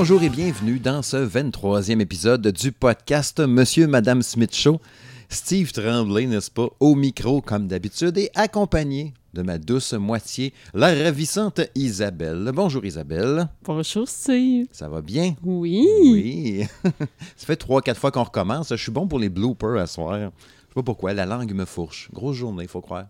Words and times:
Bonjour 0.00 0.22
et 0.22 0.28
bienvenue 0.28 0.78
dans 0.78 1.02
ce 1.02 1.16
23e 1.16 1.98
épisode 1.98 2.46
du 2.46 2.70
podcast 2.70 3.40
Monsieur 3.40 3.88
Madame 3.88 4.22
Smith 4.22 4.54
Show. 4.54 4.80
Steve 5.28 5.72
Tremblay, 5.72 6.26
n'est-ce 6.26 6.52
pas, 6.52 6.68
au 6.78 6.94
micro 6.94 7.40
comme 7.40 7.66
d'habitude 7.66 8.16
et 8.16 8.30
accompagné 8.36 9.12
de 9.34 9.42
ma 9.42 9.58
douce 9.58 9.94
moitié, 9.94 10.54
la 10.72 10.94
ravissante 10.94 11.62
Isabelle. 11.74 12.48
Bonjour 12.54 12.84
Isabelle. 12.84 13.48
Bonjour 13.64 14.08
Steve. 14.08 14.66
Ça 14.70 14.88
va 14.88 15.02
bien? 15.02 15.34
Oui. 15.42 15.84
Oui. 16.00 16.62
Ça 17.36 17.46
fait 17.46 17.56
trois, 17.56 17.82
quatre 17.82 17.98
fois 18.00 18.12
qu'on 18.12 18.22
recommence. 18.22 18.68
Je 18.70 18.76
suis 18.76 18.92
bon 18.92 19.08
pour 19.08 19.18
les 19.18 19.28
bloopers 19.28 19.80
à 19.80 19.88
soir. 19.88 20.16
Je 20.16 20.26
sais 20.26 20.74
pas 20.76 20.82
pourquoi, 20.84 21.12
la 21.12 21.26
langue 21.26 21.52
me 21.52 21.64
fourche. 21.64 22.08
Grosse 22.12 22.36
journée, 22.36 22.62
il 22.62 22.68
faut 22.70 22.80
croire. 22.82 23.06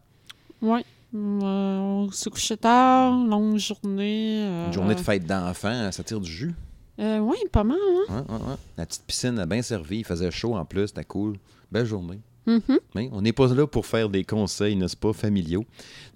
Oui. 0.63 0.81
Euh, 1.15 1.79
on 1.79 2.11
s'est 2.13 2.31
couché 2.31 2.57
tard, 2.57 3.13
longue 3.13 3.59
journée. 3.59 4.41
euh, 4.43 4.67
Une 4.69 4.73
journée 4.73 4.95
de 4.95 5.01
fête 5.01 5.27
d'enfants, 5.27 5.93
ça 5.93 6.03
tire 6.03 6.21
du 6.21 6.31
jus. 6.31 6.55
Euh, 6.99 7.19
oui, 7.19 7.37
pas 7.53 7.65
mal, 7.65 7.79
hein? 8.09 8.25
Ouais, 8.29 8.35
ouais, 8.35 8.41
ouais. 8.43 8.57
La 8.77 8.87
petite 8.87 9.05
piscine 9.05 9.39
a 9.39 9.47
bien 9.47 9.63
servi, 9.63 9.99
il 9.99 10.05
faisait 10.05 10.31
chaud 10.31 10.55
en 10.57 10.65
plus, 10.65 10.89
c'était 10.89 11.05
cool. 11.05 11.37
Belle 11.71 11.87
journée. 11.87 12.21
Mhm. 12.47 12.79
Mais 12.95 13.11
on 13.13 13.21
n'est 13.21 13.33
pas 13.35 13.47
là 13.53 13.67
pour 13.67 13.85
faire 13.85 14.09
des 14.09 14.25
conseils, 14.25 14.75
n'est-ce 14.75 14.97
pas, 14.97 15.13
familiaux? 15.13 15.67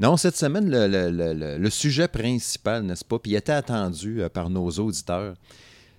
Non, 0.01 0.17
cette 0.17 0.37
semaine, 0.37 0.71
le, 0.71 0.87
le- 0.89 1.11
le- 1.11 1.35
le- 1.35 1.59
le 1.59 1.71
sujet 1.71 2.09
principal, 2.09 2.85
n'est-ce 2.85 3.05
pas, 3.05 3.19
puis 3.19 3.33
il 3.33 3.37
était 3.37 3.53
attendu 3.53 4.23
euh, 4.23 4.29
par 4.31 4.49
nos 4.49 4.71
auditeurs, 4.71 5.35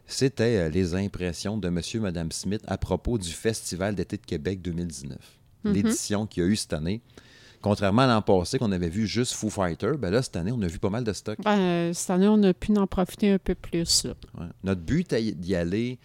c'était 0.07 0.57
euh, 0.57 0.69
les 0.69 0.95
impressions 0.95 1.57
de 1.57 1.69
Monsieur 1.69 1.99
et 1.99 2.03
Mme 2.03 2.31
Smith 2.31 2.61
à 2.67 2.77
propos 2.77 3.17
du 3.17 3.29
Festival 3.31 3.93
d'été 3.95 4.17
de 4.17 4.25
Québec 4.25 4.61
2019. 4.61 5.17
Mhm. 5.65 5.73
L'édition 5.73 6.25
qu'il 6.25 6.43
y 6.43 6.45
a 6.45 6.49
eu 6.49 6.55
cette 6.55 6.73
année. 6.73 7.01
Contrairement 7.63 8.03
à 8.03 8.07
l'an 8.07 8.21
passé, 8.21 8.59
qu'on 8.59 8.71
avait 8.73 8.89
vu 8.89 9.07
juste 9.07 9.33
Foo 9.33 9.49
Fighter, 9.49 9.93
ben 9.97 10.11
là, 10.11 10.21
cette 10.21 10.35
année, 10.35 10.51
on 10.51 10.61
a 10.61 10.67
vu 10.67 10.77
pas 10.79 10.89
mal 10.89 11.03
de 11.03 11.13
stock. 11.13 11.39
Ben, 11.43 11.57
euh, 11.57 11.93
cette 11.93 12.09
année, 12.09 12.27
on 12.27 12.43
a 12.43 12.53
pu 12.53 12.77
en 12.77 12.85
profiter 12.85 13.31
un 13.31 13.37
peu 13.39 13.55
plus. 13.55 14.05
Ouais. 14.37 14.45
Notre 14.65 14.81
but 14.81 15.11
est 15.13 15.31
d'y 15.31 15.55
aller. 15.55 15.97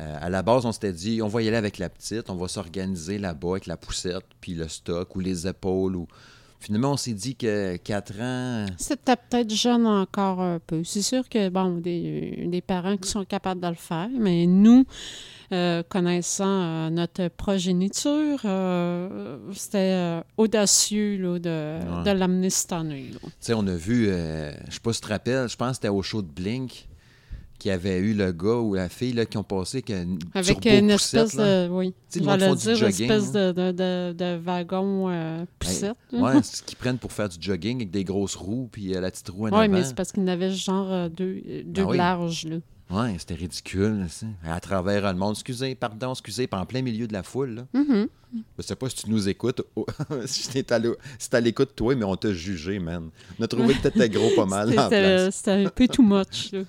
euh, 0.00 0.16
à 0.20 0.30
la 0.30 0.42
base, 0.42 0.64
on 0.64 0.72
s'était 0.72 0.92
dit, 0.92 1.20
on 1.20 1.28
va 1.28 1.42
y 1.42 1.48
aller 1.48 1.56
avec 1.56 1.78
la 1.78 1.88
petite, 1.88 2.30
on 2.30 2.36
va 2.36 2.48
s'organiser 2.48 3.18
là-bas 3.18 3.50
avec 3.50 3.66
la 3.66 3.76
poussette, 3.76 4.24
puis 4.40 4.54
le 4.54 4.68
stock 4.68 5.14
ou 5.16 5.20
les 5.20 5.46
épaules. 5.48 5.96
Ou... 5.96 6.06
Finalement, 6.60 6.92
on 6.92 6.96
s'est 6.96 7.12
dit 7.12 7.34
que 7.36 7.76
4 7.76 8.20
ans. 8.20 8.66
C'était 8.78 9.16
peut-être 9.16 9.52
jeune 9.52 9.86
encore 9.86 10.40
un 10.40 10.58
peu. 10.64 10.82
C'est 10.84 11.02
sûr 11.02 11.28
que, 11.28 11.48
bon, 11.48 11.78
des, 11.78 12.46
des 12.48 12.60
parents 12.60 12.96
qui 12.96 13.08
sont 13.08 13.24
capables 13.24 13.60
de 13.60 13.68
le 13.68 13.74
faire, 13.74 14.08
mais 14.16 14.46
nous, 14.46 14.84
euh, 15.54 15.82
connaissant 15.88 16.44
euh, 16.46 16.90
notre 16.90 17.28
progéniture, 17.28 18.40
euh, 18.44 19.38
c'était 19.52 20.22
audacieux 20.36 21.16
là, 21.18 21.38
de, 21.38 21.78
Ouais. 21.98 22.02
de 22.12 22.18
l'amener 22.18 22.50
cette 22.50 22.72
année. 22.72 23.10
Tu 23.22 23.28
sais, 23.40 23.54
on 23.54 23.66
a 23.66 23.74
vu, 23.76 24.06
je 24.06 24.52
sais 24.70 24.80
pas 24.82 24.92
si 24.92 25.00
tu 25.00 25.06
te 25.06 25.12
rappelles, 25.12 25.48
je 25.48 25.56
pense 25.56 25.70
que 25.70 25.74
c'était 25.76 25.88
au 25.88 26.02
show 26.02 26.22
de 26.22 26.28
Blink 26.28 26.88
qui 27.58 27.70
avait 27.70 27.98
eu 27.98 28.12
le 28.14 28.32
gars 28.32 28.56
ou 28.58 28.74
la 28.74 28.88
fille 28.88 29.12
là, 29.12 29.24
qui 29.24 29.38
ont 29.38 29.44
passé 29.44 29.78
avec 29.78 29.90
une 29.90 30.18
Avec 30.34 30.66
une 30.66 30.90
espèce 30.90 31.36
de. 31.36 31.68
Oui. 31.70 31.94
J'allais 32.14 32.54
dire 32.56 32.76
une 32.78 32.88
espèce 32.88 33.32
de, 33.32 33.52
de, 33.52 33.70
de, 33.72 34.12
de 34.12 34.36
wagon 34.36 35.08
euh, 35.08 35.44
poussette. 35.58 35.94
Ouais, 36.12 36.34
c'est 36.42 36.56
ce 36.56 36.62
qu'ils 36.62 36.76
prennent 36.76 36.98
pour 36.98 37.12
faire 37.12 37.28
du 37.28 37.36
jogging 37.40 37.76
avec 37.78 37.90
des 37.90 38.04
grosses 38.04 38.34
roues, 38.34 38.68
puis 38.70 38.94
euh, 38.94 39.00
la 39.00 39.10
petite 39.10 39.28
roue 39.30 39.46
en 39.46 39.50
Oui, 39.50 39.64
avant. 39.64 39.68
mais 39.72 39.84
c'est 39.84 39.94
parce 39.94 40.12
qu'il 40.12 40.22
y 40.22 40.26
en 40.26 40.28
avait 40.28 40.50
genre 40.50 41.08
deux, 41.08 41.40
deux 41.64 41.84
Ben 41.84 41.90
oui. 41.90 41.96
larges. 41.96 42.44
Là. 42.46 42.56
Ouais, 42.90 43.16
c'était 43.18 43.34
ridicule. 43.34 44.06
ça. 44.08 44.26
À 44.44 44.60
travers 44.60 45.10
le 45.12 45.18
monde. 45.18 45.32
Excusez, 45.32 45.74
pardon, 45.74 46.12
excusez, 46.12 46.46
puis 46.46 46.60
en 46.60 46.66
plein 46.66 46.82
milieu 46.82 47.06
de 47.06 47.12
la 47.12 47.22
foule. 47.22 47.54
Là. 47.54 47.66
Mhm. 47.72 48.08
Je 48.58 48.62
sais 48.62 48.76
pas 48.76 48.88
si 48.88 48.96
tu 48.96 49.10
nous 49.10 49.28
écoutes, 49.28 49.62
oh, 49.76 49.86
si 50.26 50.48
t'es 50.48 50.72
à 50.72 51.40
l'écoute, 51.40 51.70
toi, 51.76 51.94
mais 51.94 52.04
on 52.04 52.16
t'a 52.16 52.32
jugé, 52.32 52.78
man. 52.78 53.10
On 53.38 53.44
a 53.44 53.48
trouvé 53.48 53.74
que 53.74 53.82
t'étais 53.82 54.08
gros 54.10 54.30
pas 54.34 54.46
mal 54.46 54.70
C'était 54.70 54.94
euh, 54.94 55.30
c'était 55.30 55.50
un 55.52 55.68
peu 55.68 55.88
too 55.88 56.02
much. 56.02 56.50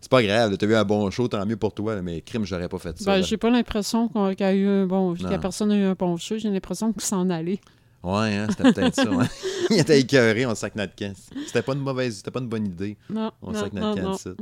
C'est 0.00 0.10
pas 0.10 0.22
grave, 0.22 0.56
t'as 0.56 0.66
eu 0.66 0.74
un 0.74 0.84
bon 0.84 1.08
show, 1.10 1.28
tant 1.28 1.44
mieux 1.46 1.56
pour 1.56 1.72
toi, 1.72 2.02
mais 2.02 2.20
crime, 2.20 2.44
j'aurais 2.44 2.68
pas 2.68 2.78
fait 2.78 2.98
ça. 2.98 3.04
Ben, 3.04 3.22
j'ai 3.22 3.36
pas 3.36 3.50
l'impression 3.50 4.08
qu'il 4.08 4.40
y 4.40 4.42
a 4.42 4.52
eu 4.52 4.66
un 4.66 4.86
bon. 4.86 5.14
que 5.14 5.36
personne 5.36 5.70
a 5.70 5.76
eu 5.76 5.84
un 5.84 5.94
bon 5.94 6.16
show. 6.16 6.36
J'ai 6.36 6.50
l'impression 6.50 6.92
qu'il 6.92 7.02
s'en 7.02 7.30
allait. 7.30 7.60
Ouais, 8.02 8.36
hein, 8.36 8.46
c'était 8.50 8.72
peut-être 8.72 8.94
ça. 8.94 9.04
Il 9.70 9.78
était 9.78 10.00
écœuré, 10.00 10.46
on 10.46 10.54
sac 10.54 10.76
notre 10.76 10.94
camp. 10.94 11.14
C'était 11.46 11.62
pas 11.62 11.72
une 11.74 11.80
mauvaise, 11.80 12.16
c'était 12.18 12.30
pas 12.30 12.40
une 12.40 12.48
bonne 12.48 12.66
idée. 12.66 12.96
Non, 13.10 13.32
On 13.42 13.52
non, 13.52 13.60
sac 13.60 13.72
non, 13.72 13.94
notre 13.94 14.36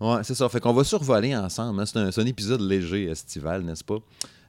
non. 0.00 0.14
Ouais, 0.14 0.22
c'est 0.24 0.34
ça. 0.34 0.48
Fait 0.48 0.60
qu'on 0.60 0.72
va 0.72 0.84
survoler 0.84 1.34
ensemble. 1.36 1.80
hein. 1.80 1.84
C'est 1.86 2.20
un, 2.20 2.26
épisode 2.26 2.60
léger 2.60 3.04
estival, 3.04 3.62
n'est-ce 3.62 3.84
pas? 3.84 3.98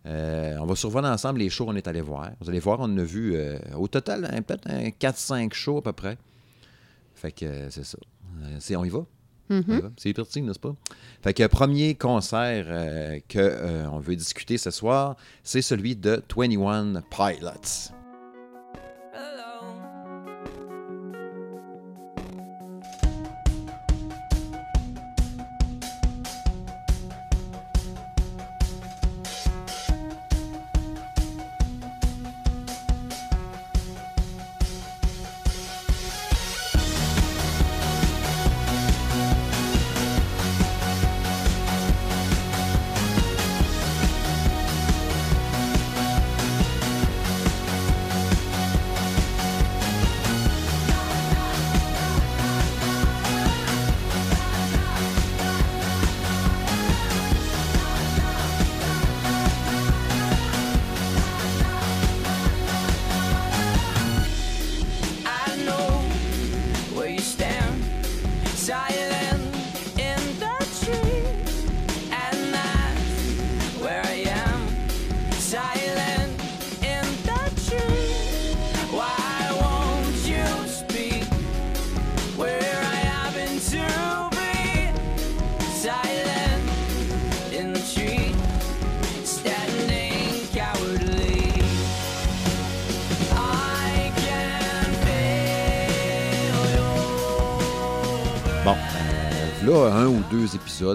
Euh, 0.07 0.57
on 0.59 0.65
va 0.65 0.75
survoler 0.75 1.07
ensemble 1.07 1.39
les 1.39 1.49
shows 1.49 1.65
qu'on 1.65 1.75
est 1.75 1.87
allé 1.87 2.01
voir. 2.01 2.31
Vous 2.41 2.49
allez 2.49 2.59
voir, 2.59 2.79
on 2.79 2.83
en 2.83 2.97
a 2.97 3.03
vu 3.03 3.35
euh, 3.35 3.57
au 3.77 3.87
total 3.87 4.29
hein, 4.31 4.41
peut-être 4.41 4.67
un 4.69 4.89
4-5 4.89 5.53
shows 5.53 5.77
à 5.77 5.81
peu 5.81 5.93
près. 5.93 6.17
Fait 7.15 7.31
que 7.31 7.45
euh, 7.45 7.69
c'est 7.69 7.85
ça. 7.85 7.97
C'est, 8.59 8.75
on 8.75 8.83
y 8.83 8.89
va? 8.89 9.05
Y 9.49 9.61
va. 9.61 9.91
C'est 9.97 10.13
parti, 10.13 10.41
n'est-ce 10.41 10.59
pas? 10.59 10.75
Fait 11.21 11.33
que 11.33 11.47
premier 11.47 11.95
concert 11.95 12.65
euh, 12.67 13.19
que 13.29 13.39
euh, 13.39 13.87
on 13.91 13.99
veut 13.99 14.15
discuter 14.15 14.57
ce 14.57 14.71
soir, 14.71 15.15
c'est 15.43 15.61
celui 15.61 15.95
de 15.95 16.21
21 16.35 17.01
Pilots. 17.09 17.93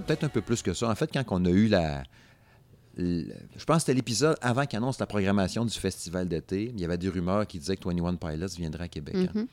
Peut-être 0.01 0.25
un 0.25 0.29
peu 0.29 0.41
plus 0.41 0.63
que 0.63 0.73
ça. 0.75 0.89
En 0.89 0.95
fait, 0.95 1.11
quand 1.13 1.25
on 1.31 1.45
a 1.45 1.51
eu 1.51 1.69
la. 1.69 2.03
je 2.99 3.65
pense 3.67 3.77
que 3.77 3.81
c'était 3.81 3.95
l'épisode 3.95 4.37
avant 4.41 4.67
qu'il 4.67 4.77
annonce 4.77 4.99
la 4.99 5.07
programmation 5.07 5.65
du 5.65 5.77
festival 5.79 6.29
d'été. 6.29 6.71
Il 6.75 6.81
y 6.81 6.85
avait 6.85 6.99
des 6.99 7.09
rumeurs 7.09 7.47
qui 7.47 7.59
disaient 7.59 7.77
que 7.77 7.89
21 7.89 8.17
Pilots 8.17 8.47
viendrait 8.57 8.85
à 8.85 8.89
Québec. 8.89 9.15
hein. 9.17 9.29
Mhm. 9.35 9.47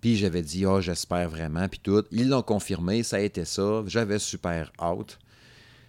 Puis 0.00 0.16
j'avais 0.16 0.42
dit, 0.42 0.66
ah, 0.66 0.80
j'espère 0.80 1.30
vraiment. 1.30 1.66
Puis 1.68 1.80
tout. 1.82 2.04
Ils 2.10 2.28
l'ont 2.28 2.42
confirmé, 2.42 3.02
ça 3.02 3.16
a 3.16 3.20
été 3.20 3.44
ça. 3.44 3.82
J'avais 3.86 4.18
super 4.18 4.70
hâte. 4.78 5.18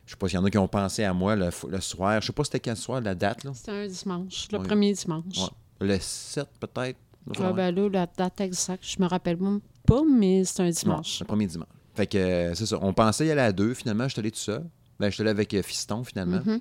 Je 0.05 0.11
sais 0.11 0.17
pas 0.17 0.27
s'il 0.29 0.35
y 0.37 0.41
en 0.41 0.45
a 0.45 0.49
qui 0.51 0.57
ont 0.57 0.67
pensé 0.67 1.03
à 1.03 1.13
moi 1.13 1.35
le, 1.35 1.49
soir. 1.81 2.21
Je 2.21 2.27
sais 2.27 2.33
pas 2.33 2.43
c'était 2.43 2.59
quel 2.59 2.77
soir, 2.77 3.01
la 3.01 3.15
date. 3.15 3.45
C'était 3.53 3.71
un 3.71 3.87
dimanche, 3.87 4.47
le 4.51 4.59
Ouais. 4.59 4.67
premier 4.67 4.93
dimanche. 4.93 5.37
Ouais. 5.39 5.87
Le 5.87 5.97
7, 5.99 6.47
peut-être. 6.59 6.97
Ah, 7.39 7.51
ben 7.53 7.73
là, 7.75 7.89
la 7.89 8.05
date 8.05 8.39
exacte, 8.41 8.85
je 8.87 9.01
me 9.01 9.07
rappelle 9.07 9.37
même 9.41 9.59
pas, 9.87 10.03
mais 10.07 10.43
c'est 10.45 10.61
un 10.61 10.65
Non, 10.65 10.71
dimanche. 10.71 11.19
le 11.21 11.25
premier 11.25 11.47
dimanche. 11.47 11.67
Fait 11.95 12.07
que 12.07 12.51
c'est 12.55 12.65
ça. 12.65 12.77
On 12.81 12.93
pensait 12.93 13.25
y 13.27 13.31
aller 13.31 13.41
à 13.41 13.51
deux. 13.51 13.73
Finalement, 13.73 14.05
je 14.05 14.09
suis 14.13 14.19
allé 14.19 14.31
tout 14.31 14.37
seul. 14.39 14.63
Ben, 14.99 15.09
je 15.09 15.13
suis 15.15 15.21
allé 15.21 15.31
avec 15.31 15.53
euh, 15.53 15.61
Fiston, 15.61 16.03
finalement. 16.03 16.41
Mhm. 16.45 16.59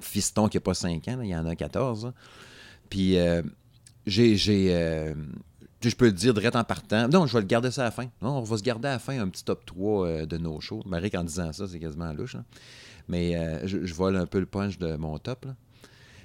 Fiston 0.00 0.48
qui 0.48 0.56
n'a 0.56 0.60
pas 0.60 0.74
5 0.74 1.06
ans, 1.08 1.20
il 1.22 1.28
y 1.30 1.36
en 1.36 1.46
a 1.46 1.54
14. 1.56 2.06
là. 2.06 2.12
Puis 2.90 3.18
euh, 3.18 3.42
j'ai. 4.06 4.36
j'ai, 4.36 4.74
euh, 4.74 5.14
je 5.80 5.94
peux 5.94 6.06
le 6.06 6.12
dire 6.12 6.34
direct 6.34 6.56
en 6.56 6.64
partant. 6.64 7.06
Non, 7.08 7.26
je 7.26 7.34
vais 7.34 7.40
le 7.40 7.46
garder 7.46 7.70
ça 7.70 7.82
à 7.82 7.84
la 7.84 7.90
fin. 7.92 8.06
Non, 8.20 8.38
on 8.38 8.42
va 8.42 8.56
se 8.56 8.62
garder 8.62 8.88
à 8.88 8.92
la 8.92 8.98
fin 8.98 9.20
un 9.20 9.28
petit 9.28 9.44
top 9.44 9.64
3 9.64 10.06
euh, 10.06 10.26
de 10.26 10.36
nos 10.36 10.60
shows. 10.60 10.82
Marie, 10.86 11.10
en 11.16 11.22
disant 11.24 11.52
ça, 11.52 11.68
c'est 11.68 11.78
quasiment 11.78 12.12
louche. 12.12 12.34
là. 12.34 12.44
Mais 13.06 13.36
euh, 13.36 13.64
je, 13.66 13.84
je 13.84 13.94
vole 13.94 14.16
un 14.16 14.26
peu 14.26 14.40
le 14.40 14.46
punch 14.46 14.78
de 14.78 14.96
mon 14.96 15.18
top. 15.18 15.44
là. 15.44 15.54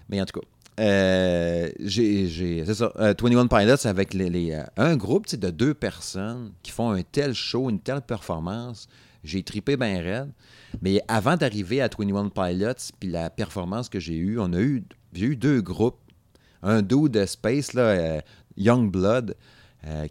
Mais 0.10 0.20
en 0.22 0.26
tout 0.26 0.40
cas, 0.40 0.46
euh, 0.80 1.70
c'est 1.88 2.74
ça. 2.74 2.92
euh, 3.00 3.14
21 3.20 3.48
Pilots 3.48 3.86
avec 3.88 4.14
les, 4.14 4.52
euh, 4.52 4.64
un 4.78 4.96
groupe 4.96 5.34
de 5.36 5.50
deux 5.50 5.74
personnes 5.74 6.52
qui 6.64 6.72
font 6.72 6.92
un 6.92 7.04
tel 7.04 7.34
show, 7.34 7.70
une 7.70 7.80
telle 7.80 8.02
performance. 8.02 8.88
J'ai 9.24 9.44
tripé 9.44 9.78
bien 9.78 10.02
raide. 10.02 10.32
Mais 10.82 11.02
avant 11.08 11.38
d'arriver 11.38 11.82
à 11.82 11.88
21 11.88 12.30
Pilots, 12.30 12.92
puis 13.00 13.10
la 13.10 13.30
performance 13.30 13.88
que 13.88 14.00
j'ai 14.00 14.16
eue, 14.16 14.40
on 14.40 14.52
a 14.54 14.60
eu, 14.60 14.84
j'ai 15.14 15.28
eu 15.28 15.36
deux 15.36 15.62
groupes. 15.62 16.00
Un 16.62 16.82
dude 16.82 17.12
de 17.12 17.26
Space, 17.26 17.74
là, 17.74 18.22
Young 18.58 18.90
Blood, 18.90 19.36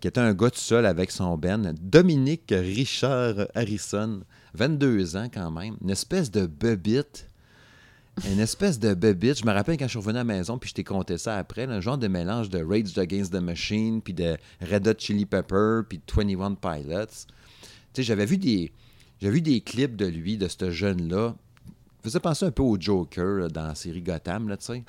qui 0.01 0.07
était 0.07 0.21
un 0.21 0.35
gars 0.35 0.51
tout 0.51 0.59
seul 0.59 0.85
avec 0.87 1.11
son 1.11 1.37
Ben. 1.39 1.75
Dominique 1.81 2.53
Richard 2.55 3.49
Harrison, 3.55 4.21
22 4.55 5.17
ans 5.17 5.29
quand 5.33 5.51
même. 5.51 5.77
Une 5.83 5.91
espèce 5.91 6.31
de 6.31 6.47
bebite. 6.47 7.29
Une 8.31 8.41
espèce 8.41 8.79
de 8.79 8.93
bebite. 8.93 9.39
Je 9.41 9.47
me 9.47 9.53
rappelle 9.53 9.77
quand 9.79 9.87
je 9.87 9.91
suis 9.91 9.99
revenu 9.99 10.19
à 10.19 10.21
la 10.21 10.25
maison, 10.25 10.59
puis 10.59 10.69
je 10.69 10.75
t'ai 10.75 10.85
compté 10.85 11.17
ça 11.17 11.37
après, 11.39 11.65
un 11.65 11.81
genre 11.81 11.97
de 11.97 12.09
mélange 12.09 12.51
de 12.51 12.63
Rage 12.63 12.97
Against 12.99 13.33
the 13.33 13.41
Machine, 13.41 14.03
puis 14.03 14.13
de 14.13 14.37
Red 14.61 14.87
Hot 14.87 14.95
Chili 14.99 15.25
Pepper, 15.25 15.81
puis 15.89 15.99
de 15.99 16.05
21 16.15 16.55
Pilots. 16.55 17.07
Tu 17.07 17.33
sais, 17.95 18.03
j'avais 18.03 18.27
vu 18.27 18.37
des... 18.37 18.73
J'avais 19.21 19.35
vu 19.35 19.41
des 19.41 19.61
clips 19.61 19.97
de 19.97 20.07
lui, 20.07 20.37
de 20.37 20.49
ce 20.49 20.71
jeune-là. 20.71 21.35
Faisait 22.03 22.21
penser 22.21 22.45
un 22.45 22.51
peu 22.51 22.63
au 22.63 22.77
Joker 22.79 23.49
dans 23.49 23.69
la 23.69 23.75
série 23.75 24.03
Gotham, 24.03 24.49
là, 24.49 24.57
tu 24.57 24.67
sais. 24.67 24.85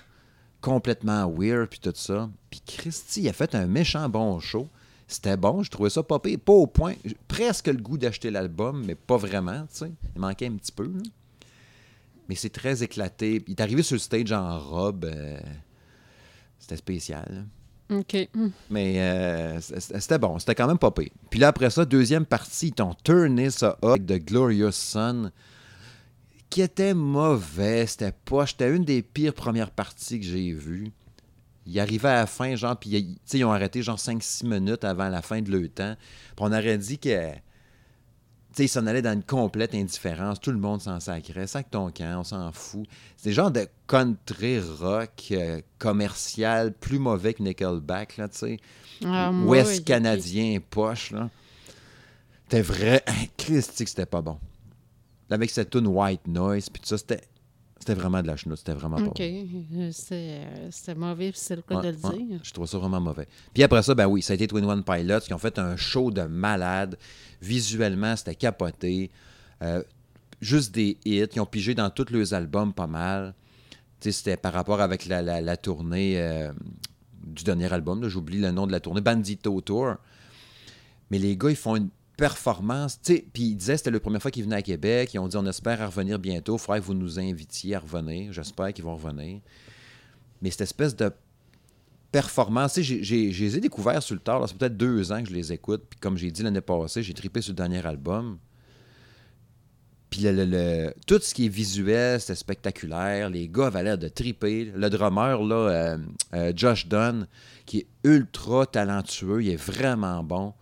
Complètement 0.60 1.32
weird, 1.32 1.70
puis 1.70 1.80
tout 1.80 1.94
ça. 1.94 2.30
Puis 2.50 2.62
Christy, 2.66 3.22
il 3.22 3.30
a 3.30 3.34
fait 3.34 3.54
un 3.56 3.68
méchant 3.68 4.10
bon 4.10 4.40
show. 4.40 4.68
C'était 5.08 5.38
bon, 5.38 5.62
je 5.62 5.70
trouvais 5.70 5.92
ça 5.92 6.02
pas. 6.02 6.20
Pas 6.20 6.54
au 6.54 6.66
point, 6.68 6.96
presque 7.28 7.68
le 7.68 7.78
goût 7.78 7.98
d'acheter 7.98 8.32
l'album, 8.32 8.84
mais 8.86 8.96
pas 8.96 9.18
vraiment, 9.18 9.62
tu 9.72 9.78
sais. 9.78 9.92
Il 10.16 10.22
manquait 10.22 10.48
un 10.48 10.56
petit 10.56 10.72
peu. 10.72 10.92
Mais 12.30 12.36
c'est 12.36 12.50
très 12.50 12.84
éclaté. 12.84 13.44
Il 13.48 13.52
est 13.52 13.62
arrivé 13.62 13.84
sur 13.84 13.96
le 13.96 14.00
stage 14.00 14.32
en 14.32 14.60
robe. 14.60 15.06
euh, 15.06 15.40
C'était 16.60 16.78
spécial. 16.78 17.26
là. 17.90 17.98
OK. 17.98 18.30
Hmm. 18.34 18.48
Mais 18.70 18.96
euh, 19.02 19.60
c'était 19.60 20.18
bon, 20.18 20.40
c'était 20.40 20.56
quand 20.56 20.68
même 20.68 20.78
pas 20.78 20.90
pire. 20.92 21.10
Puis 21.30 21.40
là, 21.40 21.50
après 21.50 21.70
ça, 21.70 21.84
deuxième 21.86 22.26
partie, 22.26 22.68
ils 22.68 22.74
t'ont 22.74 22.94
tourné 23.04 23.50
ça 23.50 23.78
up 23.84 23.84
avec 23.84 24.06
The 24.06 24.26
Glorious 24.26 24.72
Sun, 24.72 25.32
qui 26.50 26.62
était 26.62 26.94
mauvais, 26.94 27.86
c'était 27.86 28.14
pas. 28.14 28.46
C'était 28.48 28.74
une 28.76 28.86
des 28.86 29.02
pires 29.02 29.34
premières 29.34 29.72
parties 29.72 30.20
que 30.20 30.26
j'ai 30.26 30.54
vues. 30.54 30.92
Ils 31.66 31.80
arrivaient 31.80 32.10
à 32.10 32.16
la 32.16 32.26
fin, 32.28 32.56
genre, 32.56 32.78
puis 32.78 33.18
ils- 33.34 33.46
ont 33.46 33.52
arrêté 33.52 33.82
genre 33.82 34.00
5-6 34.00 34.46
minutes 34.46 34.84
avant 34.84 35.10
la 35.10 35.22
fin 35.22 35.42
de 35.42 35.52
leur 35.52 35.70
temps. 35.74 35.96
Puis 36.36 36.46
on 36.46 36.52
aurait 36.52 36.78
dit 36.78 36.98
que. 37.00 37.32
Sais, 38.54 38.66
ils 38.66 38.70
s'en 38.70 38.86
allaient 38.86 39.02
dans 39.02 39.14
une 39.14 39.24
complète 39.24 39.74
indifférence. 39.74 40.40
Tout 40.40 40.52
le 40.52 40.60
monde 40.60 40.80
s'en 40.80 41.00
sacrait. 41.00 41.48
Sac 41.48 41.72
ton 41.72 41.90
camp, 41.90 42.20
on 42.20 42.24
s'en 42.24 42.52
fout. 42.52 42.86
C'est 43.18 43.30
le 43.30 43.36
genre 43.36 43.50
de 43.50 43.68
country 43.88 44.60
rock 44.60 45.12
euh, 45.32 45.62
commercial 45.80 46.72
plus 46.72 47.00
mauvais 47.00 47.34
que 47.34 47.42
Nickelback, 47.42 48.18
là, 48.18 48.28
tu 48.28 48.38
sais. 48.38 48.60
Ah, 49.04 49.32
Ouest 49.32 49.80
oui, 49.80 49.84
canadien 49.84 50.60
poche, 50.70 51.12
là? 51.12 51.30
C'était 52.44 52.62
vrai. 52.62 53.04
Christy 53.38 53.86
que 53.86 53.90
c'était 53.90 54.06
pas 54.06 54.22
bon. 54.22 54.38
Avec 55.32 55.50
cette 55.50 55.72
tune 55.72 55.88
White 55.88 56.28
Noise, 56.28 56.70
puis 56.70 56.80
tout 56.80 56.90
ça, 56.90 56.98
c'était. 57.00 57.22
C'était 57.86 58.00
vraiment 58.00 58.22
de 58.22 58.28
la 58.28 58.38
chenoute, 58.38 58.60
c'était 58.60 58.74
vraiment 58.74 58.96
pas 58.96 59.04
OK. 59.04 59.18
bon. 59.18 59.66
Euh, 59.76 59.90
C'était 59.92 60.16
euh, 60.46 60.68
c'était 60.72 60.96
mauvais, 60.96 61.32
c'est 61.36 61.58
le 61.58 61.62
cas 61.64 61.76
Ouais, 61.76 61.82
de 61.82 61.90
le 61.90 61.98
ouais, 62.08 62.24
dire. 62.24 62.40
je 62.42 62.52
trouve 62.54 62.66
ça 62.66 62.78
vraiment 62.78 63.02
mauvais. 63.02 63.28
Puis 63.54 63.62
après 63.62 63.84
ça, 63.84 63.94
ben 63.94 64.08
oui, 64.08 64.22
ça 64.22 64.32
a 64.32 64.36
été 64.38 64.48
21 64.48 64.82
Pilots 64.84 65.20
qui 65.20 65.34
ont 65.34 65.38
fait 65.38 65.60
un 65.60 65.76
show 65.76 66.10
de 66.10 66.22
malade. 66.22 66.98
Visuellement, 67.42 68.16
c'était 68.16 68.36
capoté. 68.36 69.12
Euh, 69.62 69.84
juste 70.40 70.74
des 70.74 70.98
hits. 71.04 71.26
Ils 71.36 71.42
ont 71.42 71.46
pigé 71.46 71.76
dans 71.76 71.90
tous 71.90 72.10
leurs 72.10 72.34
albums 72.34 72.72
pas 72.74 72.88
mal. 72.88 73.34
Tu 74.00 74.12
sais, 74.12 74.12
c'était 74.18 74.38
par 74.38 74.54
rapport 74.54 74.80
avec 74.80 75.06
la, 75.06 75.22
la- 75.22 75.42
la 75.42 75.58
tournée 75.58 76.22
euh, 76.22 76.54
du 77.26 77.44
dernier 77.44 77.72
album. 77.74 78.02
là, 78.02 78.08
J'oublie 78.08 78.40
le 78.40 78.52
nom 78.52 78.66
de 78.66 78.72
la 78.72 78.80
tournée. 78.80 79.02
Bandito 79.02 79.60
Tour. 79.60 79.96
Mais 81.12 81.20
les 81.20 81.36
gars, 81.36 81.50
ils 81.50 81.56
font 81.58 81.76
une 81.76 81.90
performance. 82.18 83.00
Puis 83.04 83.24
ils 83.36 83.56
disaient 83.56 83.74
que 83.74 83.78
c'était 83.80 83.92
la 83.92 84.00
première 84.00 84.22
fois 84.22 84.32
qu'ils 84.32 84.44
venaient 84.44 84.58
à 84.58 84.62
Québec. 84.62 85.14
Ils 85.14 85.20
ont 85.20 85.28
dit 85.28 85.38
on 85.38 85.46
espère 85.46 85.86
revenir 85.86 86.20
bientôt. 86.20 86.56
Il 86.56 86.60
faudrait 86.60 86.80
que 86.80 86.86
vous 86.86 86.94
nous 86.94 87.20
invitiez 87.20 87.76
à 87.76 87.80
revenir. 87.80 88.32
J'espère 88.34 88.74
qu'ils 88.74 88.84
vont 88.86 88.96
revenir. 88.96 89.42
Mais 90.42 90.52
cette 90.52 90.62
espèce 90.62 90.96
de 90.96 91.12
performance, 92.12 92.80
je 92.80 92.96
les 92.96 93.58
ai 93.58 93.60
découverts 93.60 94.04
sur 94.04 94.14
le 94.16 94.22
tard. 94.22 94.48
C'est 94.48 94.58
peut-être 94.58 94.78
deux 94.78 95.12
ans 95.12 95.24
que 95.24 95.30
je 95.30 95.34
les 95.34 95.52
écoute. 95.52 95.84
Puis 95.90 96.00
comme 96.00 96.18
j'ai 96.18 96.30
dit 96.32 96.44
l'année 96.44 96.62
passée, 96.62 97.02
j'ai 97.02 97.14
trippé 97.14 97.42
sur 97.42 97.52
le 97.54 97.58
dernier 97.58 97.86
album. 97.86 98.38
Puis 100.10 100.22
le, 100.22 100.32
le- 100.32 100.46
le- 100.46 100.94
tout 101.08 101.20
ce 101.20 101.34
qui 101.34 101.48
est 101.48 101.50
visuel, 101.50 102.22
c'était 102.22 102.36
spectaculaire. 102.36 103.32
Les 103.32 103.48
gars 103.50 103.68
avaient 103.68 103.82
l'air 103.82 103.98
de 103.98 104.08
triper. 104.10 104.66
Le 104.66 104.90
drummer, 104.92 105.42
là, 105.42 105.56
euh, 105.56 105.98
euh, 106.36 106.54
Josh 106.56 106.88
Dunn, 106.88 107.28
qui 107.66 107.80
est 107.80 107.88
ultra 108.04 108.68
talentueux, 108.68 109.42
il 109.44 109.50
est 109.50 109.56
vraiment 109.56 110.24
bon. 110.24 110.54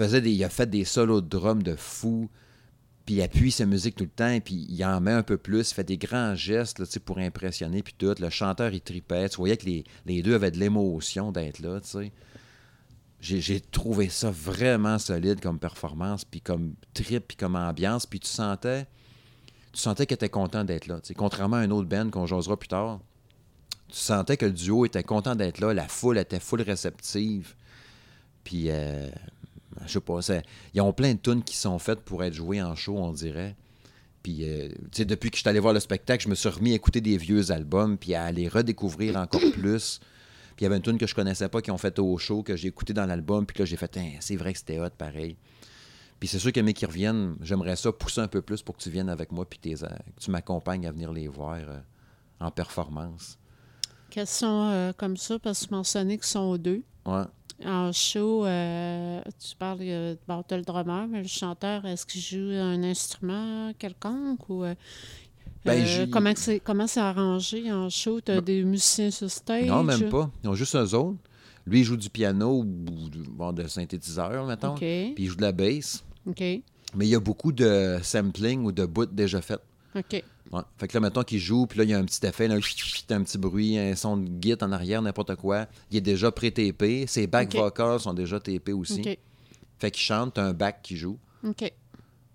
Il, 0.00 0.44
a 0.44 0.48
fait 0.48 0.68
des 0.68 0.84
solos 0.84 1.20
de 1.20 1.28
drum 1.28 1.62
de 1.62 1.76
fou. 1.76 2.28
Puis 3.06 3.22
appuie 3.22 3.50
sa 3.50 3.66
musique 3.66 3.96
tout 3.96 4.04
le 4.04 4.10
temps, 4.10 4.38
puis 4.40 4.66
il 4.68 4.84
en 4.84 5.00
met 5.00 5.10
un 5.10 5.22
peu 5.22 5.36
plus, 5.36 5.72
fait 5.72 5.82
des 5.82 5.96
grands 5.96 6.34
gestes 6.36 6.78
là, 6.78 6.86
pour 7.04 7.18
impressionner, 7.18 7.82
puis 7.82 7.94
tout. 7.96 8.14
Le 8.20 8.30
chanteur, 8.30 8.72
il 8.72 8.80
tripait. 8.80 9.28
Tu 9.28 9.36
voyais 9.36 9.56
que 9.56 9.66
les, 9.66 10.22
deux 10.22 10.34
avaient 10.34 10.52
de 10.52 10.58
l'émotion 10.58 11.32
d'être 11.32 11.58
là. 11.58 11.80
J'ai, 13.20 13.60
trouvé 13.60 14.08
ça 14.08 14.30
vraiment 14.30 14.98
solide 14.98 15.40
comme 15.40 15.58
performance, 15.58 16.24
puis 16.24 16.40
comme 16.40 16.74
trip, 16.94 17.28
puis 17.28 17.36
comme 17.36 17.56
ambiance, 17.56 18.06
puis 18.06 18.20
tu 18.20 18.28
sentais, 18.28 18.86
tu 19.72 19.80
sentais 19.80 20.06
qu'il 20.06 20.14
était 20.14 20.28
content 20.28 20.64
d'être 20.64 20.86
là. 20.86 21.00
Contrairement 21.16 21.56
à 21.56 21.60
un 21.60 21.70
autre 21.70 21.88
band 21.88 22.10
qu'on 22.10 22.26
jasera 22.26 22.56
plus 22.56 22.68
tard, 22.68 23.00
tu 23.88 23.98
sentais 23.98 24.36
que 24.36 24.46
le 24.46 24.52
duo 24.52 24.86
était 24.86 25.02
content 25.02 25.34
d'être 25.34 25.58
là, 25.58 25.74
la 25.74 25.88
foule 25.88 26.18
était 26.18 26.38
full 26.40 26.62
réceptive, 26.62 27.54
puis 28.44 28.66
euh, 28.70 29.10
je 29.86 29.92
sais 29.92 30.00
pas, 30.00 30.20
ils 30.74 30.80
ont 30.80 30.92
plein 30.92 31.14
de 31.14 31.18
tunes 31.18 31.42
qui 31.42 31.56
sont 31.56 31.78
faites 31.78 32.00
pour 32.00 32.22
être 32.24 32.34
jouées 32.34 32.62
en 32.62 32.74
show, 32.74 32.96
on 32.96 33.12
dirait. 33.12 33.56
Puis, 34.22 34.44
euh, 34.44 34.68
depuis 34.98 35.30
que 35.30 35.36
je 35.36 35.40
suis 35.40 35.48
allé 35.48 35.60
voir 35.60 35.72
le 35.72 35.80
spectacle, 35.80 36.24
je 36.24 36.28
me 36.28 36.34
suis 36.34 36.48
remis 36.48 36.72
à 36.72 36.74
écouter 36.74 37.00
des 37.00 37.16
vieux 37.16 37.50
albums, 37.50 37.96
puis 37.96 38.14
à 38.14 38.30
les 38.30 38.48
redécouvrir 38.48 39.16
encore 39.16 39.40
plus. 39.52 40.00
Puis 40.56 40.60
il 40.60 40.62
y 40.64 40.66
avait 40.66 40.76
une 40.76 40.82
tune 40.82 40.98
que 40.98 41.06
je 41.06 41.14
connaissais 41.14 41.48
pas 41.48 41.62
qui 41.62 41.70
ont 41.70 41.78
fait 41.78 41.98
au 41.98 42.18
show, 42.18 42.42
que 42.42 42.54
j'ai 42.54 42.68
écouté 42.68 42.92
dans 42.92 43.06
l'album, 43.06 43.46
puis 43.46 43.54
que 43.54 43.62
là, 43.62 43.66
j'ai 43.66 43.76
fait, 43.76 43.96
Hein, 43.96 44.16
c'est 44.20 44.36
vrai 44.36 44.52
que 44.52 44.58
c'était 44.58 44.78
hot, 44.78 44.90
pareil. 44.90 45.36
Puis 46.18 46.28
c'est 46.28 46.38
sûr 46.38 46.52
que 46.52 46.60
mes 46.60 46.74
qui 46.74 46.84
reviennent, 46.84 47.36
j'aimerais 47.40 47.76
ça 47.76 47.90
pousser 47.92 48.20
un 48.20 48.28
peu 48.28 48.42
plus 48.42 48.60
pour 48.62 48.76
que 48.76 48.82
tu 48.82 48.90
viennes 48.90 49.08
avec 49.08 49.32
moi, 49.32 49.46
puis 49.48 49.58
euh, 49.64 49.76
que 49.76 50.20
tu 50.20 50.30
m'accompagnes 50.30 50.86
à 50.86 50.92
venir 50.92 51.12
les 51.12 51.28
voir 51.28 51.56
euh, 51.56 51.80
en 52.40 52.50
performance. 52.50 53.38
Question 54.10 54.68
euh, 54.70 54.92
comme 54.94 55.16
ça, 55.16 55.38
parce 55.38 55.60
que 55.60 55.68
tu 55.68 55.74
mentionnais 55.74 56.18
qu'ils 56.18 56.26
sont 56.26 56.58
deux. 56.58 56.82
Ouais. 57.06 57.24
En 57.64 57.92
show, 57.92 58.44
euh, 58.46 59.20
tu 59.38 59.54
parles 59.56 59.78
euh, 59.82 60.14
bon, 60.26 60.42
le 60.50 60.62
drummer, 60.62 61.06
mais 61.08 61.22
le 61.22 61.28
chanteur, 61.28 61.84
est-ce 61.84 62.06
qu'il 62.06 62.20
joue 62.22 62.50
un 62.58 62.82
instrument 62.82 63.72
quelconque 63.78 64.48
ou 64.48 64.64
euh, 64.64 64.74
Ben, 65.64 65.84
euh, 65.86 66.06
comment 66.10 66.32
c'est 66.34 66.60
comment 66.60 66.86
c'est 66.86 67.00
arrangé 67.00 67.70
en 67.70 67.90
show? 67.90 68.20
Tu 68.20 68.32
as 68.32 68.36
Ben- 68.36 68.44
des 68.44 68.64
musiciens 68.64 69.10
sur 69.10 69.30
stage? 69.30 69.66
Non, 69.66 69.82
même 69.82 70.08
pas. 70.08 70.30
Ils 70.42 70.48
ont 70.48 70.54
juste 70.54 70.74
eux 70.74 70.94
autres. 70.94 71.18
Lui, 71.66 71.80
il 71.80 71.84
joue 71.84 71.98
du 71.98 72.08
piano 72.08 72.60
ou 72.60 72.64
du- 72.64 73.22
bon, 73.28 73.52
de 73.52 73.66
synthétiseur, 73.68 74.46
mettons. 74.46 74.74
Puis 74.74 75.14
il 75.18 75.26
joue 75.26 75.36
de 75.36 75.42
la 75.42 75.52
bass. 75.52 76.02
OK. 76.26 76.40
Mais 76.40 76.62
il 77.06 77.08
y 77.08 77.14
a 77.14 77.20
beaucoup 77.20 77.52
de 77.52 77.98
sampling 78.02 78.64
ou 78.64 78.72
de 78.72 78.86
bouts 78.86 79.04
déjà 79.06 79.40
faits. 79.42 79.60
OK. 79.94 80.12
Ouais. 80.52 80.62
Fait 80.78 80.88
que 80.88 80.96
là, 80.96 81.00
mettons 81.00 81.22
qu'il 81.22 81.38
joue, 81.38 81.66
puis 81.66 81.78
là, 81.78 81.84
il 81.84 81.90
y 81.90 81.94
a 81.94 81.98
un 81.98 82.04
petit 82.04 82.24
effet, 82.26 82.48
là, 82.48 82.54
un 82.56 83.22
petit 83.22 83.38
bruit, 83.38 83.78
un 83.78 83.94
son 83.94 84.16
de 84.16 84.42
git 84.42 84.56
en 84.60 84.72
arrière, 84.72 85.02
n'importe 85.02 85.36
quoi. 85.36 85.66
Il 85.90 85.96
est 85.96 86.00
déjà 86.00 86.30
pré-TP. 86.30 87.06
Ses 87.06 87.26
back 87.26 87.54
vocals 87.54 88.00
sont 88.00 88.14
déjà 88.14 88.40
TP 88.40 88.70
aussi. 88.70 89.00
OK. 89.00 89.18
Fait 89.78 89.90
qu'il 89.90 90.02
chante, 90.02 90.34
t'as 90.34 90.44
un 90.44 90.52
back 90.52 90.80
qui 90.82 90.96
joue. 90.96 91.18
OK. 91.46 91.72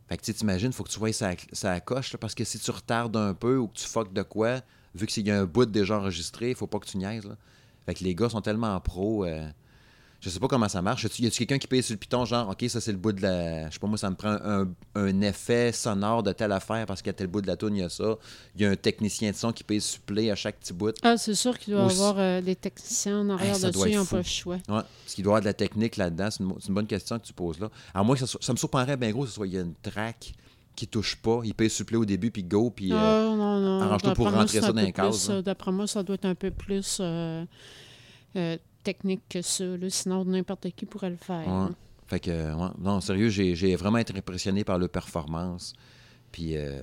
Fait 0.08 0.18
que 0.18 0.22
tu 0.22 0.32
sais, 0.32 0.34
t'imagines, 0.34 0.72
faut 0.72 0.84
que 0.84 0.90
tu 0.90 1.00
vois 1.00 1.12
ça, 1.14 1.32
ça 1.52 1.80
coche, 1.82 2.14
là, 2.14 2.20
parce 2.20 2.36
que 2.36 2.44
si 2.44 2.60
tu 2.60 2.72
retardes 2.72 3.18
un 3.18 3.34
peu 3.34 3.58
ou 3.58 3.68
que 3.68 3.78
tu 3.78 3.88
fuck 3.88 4.14
de 4.14 4.22
quoi, 4.22 4.62
vu 4.94 5.08
qu'il 5.08 5.26
y 5.28 5.32
a 5.32 5.40
un 5.40 5.46
bout 5.46 5.66
déjà 5.66 5.98
enregistré, 5.98 6.50
il 6.52 6.56
faut 6.56 6.68
pas 6.68 6.80
que 6.80 6.86
tu 6.86 6.98
niaises. 6.98 7.26
Là. 7.26 7.36
Fait 7.86 7.96
que 7.96 8.04
les 8.04 8.14
gars 8.16 8.30
sont 8.30 8.42
tellement 8.42 8.80
pros. 8.82 9.26
euh, 9.26 9.50
je 10.26 10.32
sais 10.32 10.40
pas 10.40 10.48
comment 10.48 10.68
ça 10.68 10.82
marche. 10.82 11.04
Y 11.20 11.28
a-tu 11.28 11.38
quelqu'un 11.46 11.60
qui 11.60 11.68
paye 11.68 11.84
sur 11.84 11.94
le 11.94 12.00
piton, 12.00 12.26
genre, 12.26 12.50
OK, 12.50 12.68
ça 12.68 12.82
c'est 12.82 12.92
le 12.92 12.98
bout 12.98 13.12
de 13.12 13.22
la. 13.22 13.68
Je 13.70 13.74
sais 13.74 13.80
pas, 13.80 13.86
moi, 13.86 14.00
ça 14.00 14.10
me 14.10 14.16
prend 14.16 14.32
un, 14.44 14.68
un 14.96 15.22
effet 15.22 15.72
sonore 15.72 16.24
de 16.24 16.32
telle 16.32 16.52
affaire 16.52 16.88
parce 16.88 17.04
qu'à 17.04 17.14
tel 17.14 17.28
bout 17.28 17.42
de 17.42 17.48
la 17.48 17.56
tune, 17.56 17.76
il 17.76 17.82
y 17.82 17.84
a 17.84 17.90
ça. 17.90 18.16
Il 18.56 18.64
y 18.64 18.66
a 18.66 18.72
un 18.72 18.76
technicien 18.76 19.30
de 19.30 19.36
son 19.36 19.52
qui 19.52 19.64
paye 19.64 19.80
supplé 19.80 20.32
à 20.32 20.36
chaque 20.36 20.58
petit 20.58 20.74
bout. 20.74 20.96
Ah, 21.04 21.16
c'est 21.18 21.36
sûr 21.36 21.60
qu'il 21.60 21.76
doit 21.76 21.84
y 21.84 21.92
avoir 21.92 22.16
euh, 22.18 22.42
des 22.42 22.56
techniciens 22.56 23.20
en 23.20 23.30
arrière 23.30 23.56
ça 23.56 23.68
dessus, 23.68 23.78
doit 23.78 23.90
ils 23.90 23.98
n'ont 23.98 24.06
pas 24.06 24.18
le 24.18 24.24
choix. 24.24 24.56
Ouais, 24.56 24.82
parce 25.04 25.14
qu'il 25.14 25.24
doit 25.24 25.32
y 25.32 25.34
avoir 25.34 25.42
de 25.42 25.46
la 25.46 25.54
technique 25.54 25.96
là-dedans. 25.96 26.30
C'est 26.32 26.44
une, 26.44 26.74
bonne 26.74 26.88
question 26.88 27.20
que 27.20 27.26
tu 27.26 27.34
poses 27.34 27.60
là. 27.60 27.70
À 27.94 28.04
que 28.04 28.26
ça, 28.26 28.52
me 28.54 28.58
surprendrait 28.58 28.98
bien 28.98 29.12
gros 29.12 29.26
que 29.26 29.30
ce 29.30 29.36
soit 29.36 29.46
il 29.46 29.54
y 29.54 29.58
a 29.60 29.62
une 29.62 29.76
track 29.76 30.34
qui 30.76 30.88
touche 30.88 31.16
pas. 31.18 31.42
Il 31.44 31.54
paye 31.54 31.70
supplé 31.70 31.98
au 31.98 32.06
début, 32.06 32.32
puis 32.32 32.44
go, 32.44 32.72
puis. 32.72 32.92
euh, 32.92 32.96
Ah, 32.98 33.36
non, 33.36 33.60
non. 33.60 33.82
arrange-toi 33.82 34.14
pour 34.14 34.30
moi, 34.30 34.40
rentrer 34.40 34.60
ça 34.60 34.74
dans 34.74 34.82
les 34.82 34.92
cases, 34.92 35.30
euh, 35.30 35.44
D'après 35.44 35.72
moi, 35.72 35.86
ça 35.86 36.02
doit 36.02 36.16
être 36.16 36.26
un 36.26 36.36
peu 36.36 36.50
plus 36.50 36.98
euh, 37.00 37.46
euh, 38.36 38.58
technique 38.86 39.24
que 39.30 39.42
ça. 39.42 39.66
là. 39.66 39.90
Sinon, 39.90 40.24
n'importe 40.24 40.68
qui 40.76 40.86
pourrait 40.86 41.10
le 41.10 41.18
faire. 41.18 41.46
Ouais. 41.48 41.74
Fait 42.08 42.20
que, 42.22 42.32
ouais, 42.32 42.70
non, 42.80 43.02
sérieux, 43.02 43.30
j'ai 43.30 43.76
vraiment 43.76 43.98
été 43.98 44.16
impressionné 44.18 44.64
par 44.64 44.78
leur 44.80 44.90
performance. 44.90 45.74
Puis, 46.32 46.56
euh, 46.56 46.82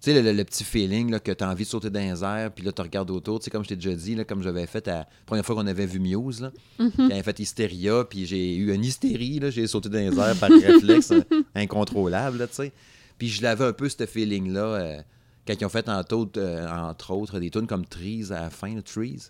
tu 0.00 0.10
sais, 0.10 0.14
le, 0.14 0.20
le- 0.20 0.36
le 0.36 0.44
petit 0.44 0.64
feeling 0.64 1.10
là, 1.10 1.18
que 1.18 1.32
tu 1.32 1.42
as 1.42 1.48
envie 1.50 1.64
de 1.64 1.68
sauter 1.68 1.88
dans 1.88 2.00
les 2.00 2.22
airs, 2.22 2.52
puis 2.54 2.62
là, 2.64 2.70
tu 2.72 2.82
regardes 2.82 3.10
autour. 3.10 3.38
Tu 3.40 3.44
sais, 3.46 3.50
comme 3.50 3.62
je 3.64 3.70
t'ai 3.70 3.76
déjà 3.76 3.94
dit, 3.94 4.14
là, 4.14 4.24
comme 4.24 4.42
j'avais 4.42 4.66
fait 4.66 4.86
la 4.86 5.08
première 5.24 5.44
fois 5.46 5.54
qu'on 5.56 5.66
avait 5.66 5.86
vu 5.86 5.98
Muse, 5.98 6.42
là, 6.42 6.52
avait 6.98 7.22
fait 7.22 7.38
Hysteria, 7.40 8.04
puis 8.04 8.26
j'ai 8.26 8.54
eu 8.56 8.74
une 8.74 8.84
hystérie, 8.84 9.38
là, 9.40 9.48
j'ai 9.50 9.66
sauté 9.66 9.88
dans 9.88 9.98
les 9.98 10.18
airs 10.18 10.36
par 10.38 10.50
réflexe 10.50 11.10
euh, 11.12 11.22
incontrôlable, 11.54 12.46
tu 12.48 12.54
sais. 12.54 12.72
Puis 13.16 13.28
je 13.28 13.42
l'avais 13.42 13.64
un 13.64 13.72
peu, 13.72 13.88
ce 13.88 14.04
feeling-là, 14.06 14.60
euh, 14.60 15.00
quand 15.46 15.54
ils 15.58 15.64
ont 15.64 15.68
fait 15.70 15.88
entre 15.88 16.16
autres, 16.16 16.40
euh, 16.40 16.68
entre 16.68 17.12
autres 17.12 17.38
des 17.40 17.50
tunes 17.50 17.66
comme 17.66 17.86
Trees 17.86 18.26
à 18.30 18.42
la 18.42 18.50
fin, 18.50 18.78
Trees. 18.82 19.28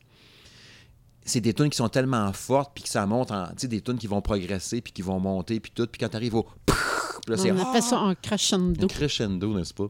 C'est 1.25 1.41
des 1.41 1.55
tunes 1.55 1.71
qui 1.71 1.77
sont 1.77 1.89
tellement 1.89 2.33
fortes, 2.33 2.73
puis 2.75 2.85
que 2.85 2.91
ça 2.91 3.07
monte 3.07 3.31
en. 3.31 3.47
Tu 3.49 3.53
sais, 3.59 3.69
des 3.69 3.81
tunes 3.81 3.97
qui 3.99 4.07
vont 4.07 4.21
progresser, 4.21 4.81
puis 4.81 4.93
qui 4.93 5.03
vont 5.03 5.19
monter, 5.19 5.59
puis 5.61 5.73
tout. 5.75 5.87
Puis 5.87 5.99
quand 5.99 6.09
tu 6.09 6.17
arrives 6.17 6.35
au. 6.35 6.47
Là, 7.27 7.37
On 7.39 7.59
appelle 7.59 7.83
ça 7.83 7.99
un 7.99 8.15
crescendo. 8.15 8.85
un 8.85 8.87
crescendo, 8.87 9.57
n'est-ce 9.57 9.73
pas? 9.73 9.87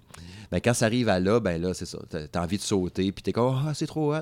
Ben, 0.53 0.61
quand 0.61 0.73
ça 0.75 0.87
arrive 0.87 1.09
à 1.09 1.19
là, 1.19 1.41
ben 1.41 1.61
là, 1.61 1.75
c'est 1.75 1.87
ça. 1.87 1.99
T'as 2.09 2.29
t'as 2.29 2.43
envie 2.45 2.59
de 2.59 2.63
sauter, 2.63 3.11
puis 3.11 3.25
t'es 3.25 3.33
comme, 3.33 3.61
ah, 3.67 3.75
c'est 3.75 3.89
trop 3.89 4.15
hot. 4.15 4.21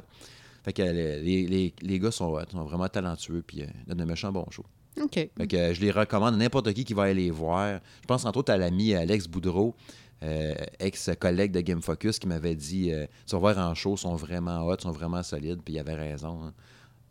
Fait 0.65 0.73
que 0.73 0.81
les, 0.81 1.47
les, 1.47 1.75
les- 1.83 1.99
gars 1.99 2.11
sont 2.11 2.33
hot, 2.33 2.41
sont 2.51 2.65
vraiment 2.65 2.89
talentueux, 2.89 3.43
puis 3.47 3.63
euh, 3.63 3.67
donnent 3.87 3.99
de 3.99 4.05
méchants 4.05 4.33
bons 4.33 4.47
shows. 4.51 4.65
OK. 4.99 5.13
Fait 5.15 5.31
que 5.47 5.57
euh, 5.57 5.75
je 5.75 5.81
les 5.83 5.91
recommande 5.91 6.33
à 6.35 6.37
n'importe 6.39 6.73
qui 6.73 6.87
qui 6.87 6.95
va 6.95 7.03
aller 7.03 7.25
les 7.25 7.31
voir. 7.31 7.81
Je 8.01 8.07
pense 8.07 8.25
entre 8.25 8.39
autres 8.39 8.53
à 8.53 8.57
l'ami 8.57 8.95
Alex 8.95 9.27
Boudreau, 9.29 9.75
euh, 10.23 10.55
ex-collègue 10.79 11.53
de 11.53 11.61
Game 11.61 11.83
Focus, 11.83 12.19
qui 12.19 12.29
m'avait 12.29 12.55
dit 12.55 12.93
euh, 12.93 13.07
vas 13.31 13.39
voir 13.39 13.59
en 13.59 13.75
show, 13.75 13.99
sont 13.99 14.15
vraiment 14.15 14.67
hot, 14.67 14.77
sont 14.81 14.91
vraiment 14.93 15.23
solides, 15.23 15.61
puis 15.63 15.75
il 15.75 15.79
avait 15.81 15.97
raison. 15.97 16.39
Hein. 16.45 16.55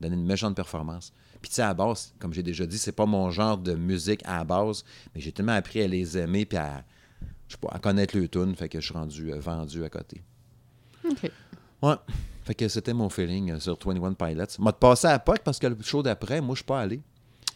Donner 0.01 0.15
une 0.15 0.25
méchante 0.25 0.55
performance. 0.55 1.13
Puis 1.41 1.49
tu 1.49 1.55
sais, 1.55 1.61
à 1.61 1.67
la 1.67 1.73
base, 1.73 2.13
comme 2.19 2.33
j'ai 2.33 2.43
déjà 2.43 2.65
dit, 2.65 2.77
c'est 2.77 2.91
pas 2.91 3.05
mon 3.05 3.31
genre 3.31 3.57
de 3.57 3.73
musique 3.75 4.21
à 4.25 4.39
la 4.39 4.43
base, 4.43 4.83
mais 5.15 5.21
j'ai 5.21 5.31
tellement 5.31 5.53
appris 5.53 5.81
à 5.81 5.87
les 5.87 6.17
aimer, 6.17 6.45
puis 6.45 6.57
à, 6.57 6.83
je 7.47 7.53
sais 7.53 7.59
pas, 7.59 7.69
à 7.71 7.79
connaître 7.79 8.17
le 8.17 8.27
tune, 8.27 8.55
fait 8.55 8.67
que 8.69 8.79
je 8.79 8.85
suis 8.85 8.93
rendu 8.93 9.31
euh, 9.31 9.39
vendu 9.39 9.83
à 9.83 9.89
côté. 9.89 10.21
OK. 11.09 11.31
Ouais. 11.83 11.95
Fait 12.43 12.55
que 12.55 12.67
c'était 12.67 12.93
mon 12.93 13.09
feeling 13.09 13.51
euh, 13.51 13.59
sur 13.59 13.77
21 13.83 14.13
Pilots. 14.13 14.45
M'a 14.59 14.73
passé 14.73 15.07
à 15.07 15.17
POC 15.19 15.39
parce 15.39 15.57
que 15.59 15.67
le 15.67 15.77
show 15.81 16.01
d'après, 16.03 16.41
moi, 16.41 16.53
je 16.55 16.59
suis 16.59 16.65
pas 16.65 16.81
allé. 16.81 16.99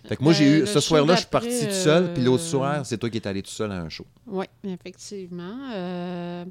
Fait 0.07 0.15
que 0.15 0.23
moi, 0.23 0.33
j'ai 0.33 0.61
Euh, 0.61 0.63
eu. 0.63 0.67
Ce 0.67 0.79
soir-là, 0.79 1.15
je 1.15 1.19
suis 1.21 1.29
parti 1.29 1.65
tout 1.67 1.73
seul, 1.73 2.13
puis 2.13 2.23
l'autre 2.23 2.43
soir, 2.43 2.85
c'est 2.85 2.97
toi 2.97 3.09
qui 3.09 3.17
es 3.17 3.27
allé 3.27 3.41
tout 3.41 3.49
seul 3.51 3.71
à 3.71 3.81
un 3.81 3.89
show. 3.89 4.05
Oui, 4.27 4.45
effectivement. 4.63 5.57
Je 5.71 6.45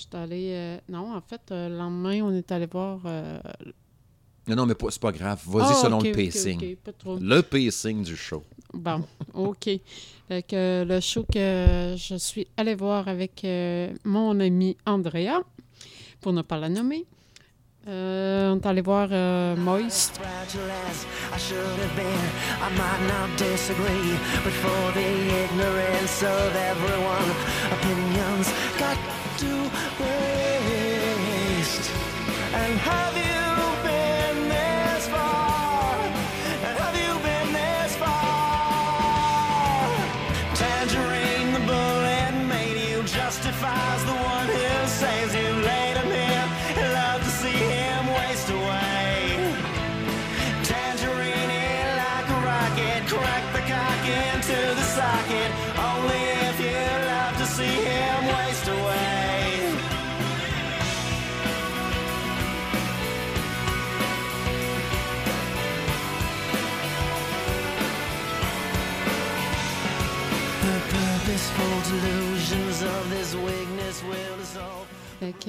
suis 0.00 0.08
allée. 0.14 0.52
euh, 0.54 0.78
non, 0.88 1.14
en 1.14 1.20
fait, 1.20 1.40
le 1.50 1.76
lendemain, 1.76 2.22
on 2.22 2.32
est 2.34 2.50
allé 2.50 2.66
voir. 2.66 3.00
Non, 4.48 4.56
non, 4.56 4.66
mais 4.66 4.74
c'est 4.90 5.00
pas 5.00 5.12
grave. 5.12 5.40
Vas-y 5.46 5.70
ah, 5.70 5.74
selon 5.74 6.00
le 6.00 6.12
pacing. 6.12 6.58
ok, 6.58 6.76
pas 6.84 6.92
trop. 6.92 7.16
Le 7.20 7.42
pacing 7.42 8.02
du 8.02 8.16
show. 8.16 8.42
Bon, 8.74 9.04
OK. 9.34 9.68
Fait 10.28 10.42
que 10.42 10.84
le 10.86 11.00
show 11.00 11.24
que 11.30 11.94
je 11.96 12.14
suis 12.16 12.46
allée 12.56 12.74
voir 12.74 13.06
avec 13.08 13.44
euh, 13.44 13.92
mon 14.04 14.40
ami 14.40 14.76
Andrea, 14.86 15.42
pour 16.20 16.32
ne 16.32 16.42
pas 16.42 16.56
la 16.56 16.68
nommer, 16.68 17.04
euh, 17.88 18.52
on 18.52 18.60
est 18.60 18.66
allé 18.66 18.80
voir 18.80 19.08
euh, 19.10 19.56
Moist. 19.56 20.16
fragile 20.16 20.60
as 20.70 21.04
I 32.54 33.41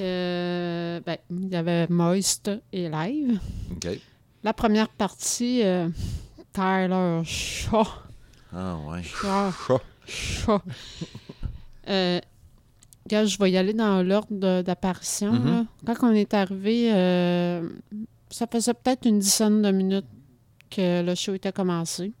Euh, 0.00 1.00
ben, 1.04 1.16
il 1.30 1.48
y 1.48 1.56
avait 1.56 1.86
Moist 1.88 2.50
et 2.72 2.88
Live. 2.88 3.38
La 4.42 4.52
première 4.52 4.88
partie, 4.88 5.62
euh, 5.62 5.88
Tyler 6.52 7.22
Shaw. 7.24 7.86
Ah, 8.52 8.76
ouais. 8.86 9.02
Shaw. 9.02 9.78
Shaw. 10.06 10.60
Euh, 11.86 12.18
je 13.10 13.38
vais 13.38 13.50
y 13.50 13.58
aller 13.58 13.74
dans 13.74 14.02
l'ordre 14.02 14.62
d'apparition. 14.62 15.32
Mhm. 15.32 15.66
là. 15.86 15.94
Quand 15.94 16.08
on 16.08 16.14
est 16.14 16.32
arrivé, 16.32 16.90
euh, 16.94 17.68
ça 18.30 18.46
faisait 18.46 18.72
peut-être 18.72 19.06
une 19.06 19.18
dizaine 19.18 19.60
de 19.60 19.70
minutes 19.70 20.06
que 20.70 21.02
le 21.02 21.14
show 21.14 21.34
était 21.34 21.52
commencé. 21.52 22.12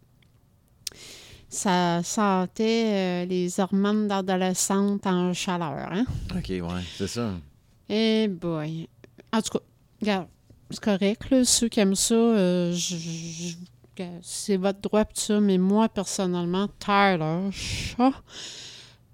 Ça 1.48 2.02
sentait 2.02 2.84
euh, 2.86 3.24
les 3.24 3.58
hormones 3.60 4.08
d'adolescente 4.08 5.06
en 5.06 5.32
chaleur. 5.32 5.88
Hein? 5.90 6.04
OK, 6.36 6.50
ouais, 6.50 6.82
c'est 6.96 7.06
ça. 7.06 7.30
Eh 7.88 8.28
boy. 8.28 8.88
En 9.32 9.42
tout 9.42 9.58
cas, 9.58 9.64
regarde, 10.00 10.28
c'est 10.70 10.80
correct, 10.80 11.30
là, 11.30 11.44
ceux 11.44 11.68
qui 11.68 11.80
aiment 11.80 11.94
ça, 11.94 12.14
euh, 12.14 12.72
je- 12.72 12.96
je- 12.96 13.54
regarde, 13.96 14.20
c'est 14.22 14.56
votre 14.56 14.80
droit 14.80 15.04
tout 15.04 15.12
ça, 15.20 15.40
mais 15.40 15.58
moi, 15.58 15.88
personnellement, 15.88 16.68
Tyler, 16.78 17.50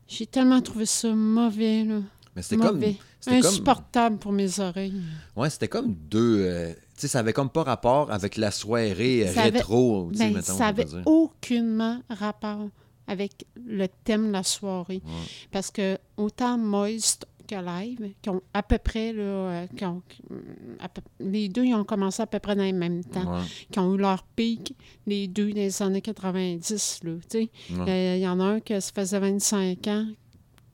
j'ai 0.08 0.26
tellement 0.26 0.60
trouvé 0.60 0.86
ça 0.86 1.12
mauvais, 1.14 1.84
là. 1.84 2.00
Mais 2.36 2.42
c'était 2.42 2.56
comme. 2.56 2.82
Insupportable 3.26 4.16
pour 4.16 4.32
mes 4.32 4.60
oreilles. 4.60 4.94
Ouais, 5.36 5.50
c'était 5.50 5.68
comme 5.68 5.94
deux. 5.94 6.38
euh, 6.40 6.72
tu 6.72 7.02
sais, 7.02 7.08
ça 7.08 7.18
avait 7.18 7.34
comme 7.34 7.50
pas 7.50 7.64
rapport 7.64 8.10
avec 8.10 8.36
la 8.38 8.50
soirée 8.50 9.28
euh, 9.28 9.32
Ça 9.34 9.42
rétro, 9.42 10.10
sais, 10.14 10.18
Ben, 10.26 10.34
mettons, 10.34 10.56
ça 10.56 10.68
avait 10.68 10.84
dire. 10.86 11.02
aucunement 11.06 12.00
rapport 12.08 12.68
avec 13.06 13.44
le 13.66 13.88
thème 14.04 14.28
de 14.28 14.32
la 14.32 14.42
soirée. 14.42 15.02
Ouais. 15.04 15.12
Parce 15.50 15.70
que 15.70 15.98
autant 16.16 16.56
Moist 16.56 17.26
Live, 17.56 18.12
qui 18.22 18.30
ont 18.30 18.42
à 18.54 18.62
peu 18.62 18.78
près, 18.78 19.12
là, 19.12 19.22
euh, 19.22 19.66
qui 19.76 19.84
ont- 19.84 20.02
peu- 20.28 21.02
les 21.20 21.48
deux, 21.48 21.64
ils 21.64 21.74
ont 21.74 21.84
commencé 21.84 22.22
à 22.22 22.26
peu 22.26 22.38
près 22.38 22.54
dans 22.56 22.64
le 22.64 22.72
même 22.72 23.04
temps. 23.04 23.34
Ouais, 23.38 23.42
qui 23.70 23.78
ont 23.78 23.94
eu 23.94 23.98
leur 23.98 24.22
pic, 24.24 24.74
les 25.06 25.28
deux, 25.28 25.50
dans 25.50 25.56
les 25.56 25.82
années 25.82 26.02
90. 26.02 27.00
là, 27.04 27.12
tu 27.28 27.38
sais. 27.38 27.50
ouais. 27.74 27.88
Euh, 27.88 28.16
Il 28.16 28.22
y 28.22 28.28
en 28.28 28.40
a 28.40 28.44
un 28.44 28.60
que 28.60 28.78
ça 28.80 28.92
faisait 28.94 29.18
25 29.20 29.86
ans 29.88 30.06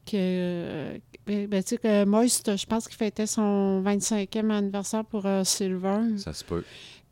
que... 0.04 0.12
euh, 0.14 0.98
ben, 1.26 1.46
ben, 1.48 1.62
tu 1.62 1.70
sais 1.70 1.78
que 1.78 2.04
Moist, 2.04 2.56
je 2.56 2.66
pense 2.66 2.86
qu'il 2.86 2.96
fêtait 2.96 3.26
son 3.26 3.82
25e 3.82 4.50
anniversaire 4.50 5.04
pour 5.04 5.26
euh, 5.26 5.42
Silver. 5.44 5.98
Ça 6.18 6.32
se 6.32 6.44
peut. 6.44 6.62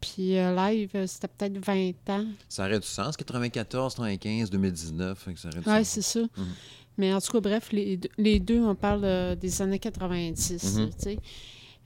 Puis 0.01 0.37
euh, 0.39 0.55
Live, 0.55 0.91
c'était 1.07 1.29
peut-être 1.29 1.59
20 1.65 1.93
ans. 2.11 2.27
Ça 2.49 2.67
aurait 2.67 2.79
du 2.79 2.87
sens, 2.87 3.17
94, 3.17 3.95
95, 3.95 4.51
2019. 4.51 5.19
fait 5.19 5.35
que 5.35 5.41
ça 5.41 5.49
aurait 5.49 5.61
du 5.61 5.69
Oui, 5.69 5.85
c'est 5.85 6.03
ça. 6.03 6.21
Mhm. 6.21 6.47
Mais 6.99 7.13
en 7.13 7.21
tout 7.21 7.33
cas, 7.33 7.41
bref, 7.41 7.73
les, 7.73 7.97
deux- 7.97 8.09
les 8.19 8.41
deux, 8.41 8.61
on 8.63 8.75
parle 8.75 9.05
euh, 9.05 9.35
des 9.35 9.61
années 9.63 9.79
90. 9.79 10.79
Mhm. 10.79 11.17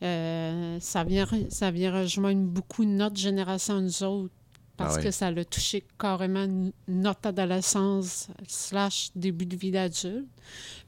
Euh, 0.02 0.76
ça, 0.80 1.02
vient, 1.04 1.26
ça 1.48 1.70
vient 1.70 1.92
rejoindre 2.02 2.42
beaucoup 2.42 2.84
notre 2.84 3.16
génération, 3.16 3.80
nous 3.80 4.02
autres, 4.04 4.32
parce 4.76 4.96
Ah 4.98 5.02
que 5.02 5.10
ça 5.10 5.30
l'a 5.32 5.44
touché 5.44 5.82
carrément 5.98 6.46
notre 6.86 7.26
adolescence 7.28 8.28
slash 8.46 9.10
début 9.16 9.44
de 9.46 9.56
vie 9.56 9.72
d'adulte. 9.72 10.28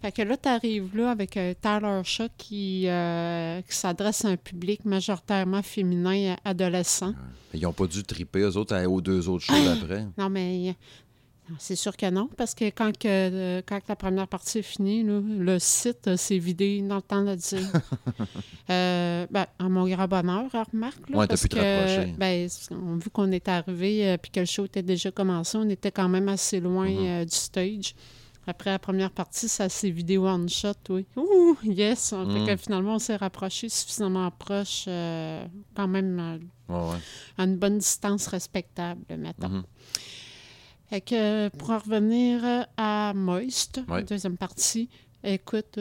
Fait 0.00 0.12
que 0.12 0.22
là, 0.22 0.36
tu 0.36 0.48
arrives 0.48 0.96
là 0.96 1.10
avec 1.10 1.36
euh, 1.36 1.54
Tyler 1.60 2.00
Shaw 2.04 2.28
qui, 2.38 2.84
euh, 2.86 3.60
qui 3.62 3.74
s'adresse 3.76 4.24
à 4.24 4.28
un 4.28 4.36
public 4.36 4.84
majoritairement 4.84 5.62
féminin 5.62 6.12
et 6.12 6.36
adolescent. 6.44 7.12
Ils 7.52 7.62
n'ont 7.62 7.72
pas 7.72 7.88
dû 7.88 8.04
triper, 8.04 8.40
eux 8.40 8.56
autres, 8.56 8.80
aux 8.86 9.00
deux 9.00 9.28
autres 9.28 9.44
shows 9.44 9.54
d'après. 9.64 10.06
Non, 10.16 10.28
mais 10.30 10.76
c'est 11.58 11.76
sûr 11.76 11.96
que 11.96 12.08
non, 12.10 12.28
parce 12.36 12.54
que 12.54 12.66
quand, 12.66 12.96
que, 12.96 13.06
euh, 13.08 13.62
quand 13.66 13.80
la 13.88 13.96
première 13.96 14.28
partie 14.28 14.58
est 14.58 14.62
finie, 14.62 15.02
là, 15.02 15.20
le 15.24 15.58
site 15.58 16.06
euh, 16.08 16.16
s'est 16.16 16.38
vidé 16.38 16.80
dans 16.82 16.96
le 16.96 17.02
temps 17.02 17.22
de 17.24 17.34
dire. 17.34 17.60
Euh, 18.70 19.26
ben, 19.32 19.46
à 19.58 19.68
mon 19.68 19.88
grand 19.88 20.06
bonheur, 20.06 20.44
remarque. 20.72 21.10
Là, 21.10 21.18
Ouais, 21.18 21.24
t'as 21.24 21.30
parce 21.30 21.42
pu 21.42 21.48
te 21.48 21.56
que, 21.56 21.60
rapprocher. 21.60 22.14
ben, 22.16 22.48
vu 23.02 23.10
qu'on 23.10 23.32
est 23.32 23.48
arrivé 23.48 24.12
et 24.12 24.18
que 24.32 24.38
le 24.40 24.46
show 24.46 24.64
était 24.64 24.82
déjà 24.84 25.10
commencé, 25.10 25.58
on 25.58 25.68
était 25.68 25.90
quand 25.90 26.08
même 26.08 26.28
assez 26.28 26.60
loin 26.60 26.88
Mhm. 26.88 27.06
euh, 27.06 27.24
du 27.24 27.34
stage. 27.34 27.94
Après 28.46 28.70
la 28.70 28.78
première 28.78 29.10
partie, 29.10 29.48
ça 29.48 29.68
s'est 29.68 29.90
vidé 29.90 30.18
one 30.18 30.48
shot, 30.48 30.74
oui. 30.88 31.04
Ouh, 31.16 31.56
yes! 31.64 32.10
Fait 32.32 32.46
que 32.46 32.56
finalement, 32.56 32.94
on 32.94 32.98
s'est 33.00 33.16
rapproché 33.16 33.68
suffisamment 33.68 34.30
proche, 34.30 34.84
euh, 34.86 35.44
quand 35.74 35.88
même 35.88 36.40
euh, 36.70 36.74
ouais. 36.92 36.96
à 37.38 37.44
une 37.44 37.56
bonne 37.56 37.78
distance 37.78 38.28
respectable, 38.28 39.00
mettons. 39.18 39.48
Mhm. 39.48 39.62
Fait 40.90 41.00
que 41.00 41.48
pour 41.50 41.70
en 41.70 41.78
revenir 41.78 42.44
euh, 42.44 42.62
à 42.76 43.12
Moist, 43.14 43.80
Ouais. 43.88 44.02
deuxième 44.02 44.36
partie, 44.36 44.88
écoute, 45.22 45.78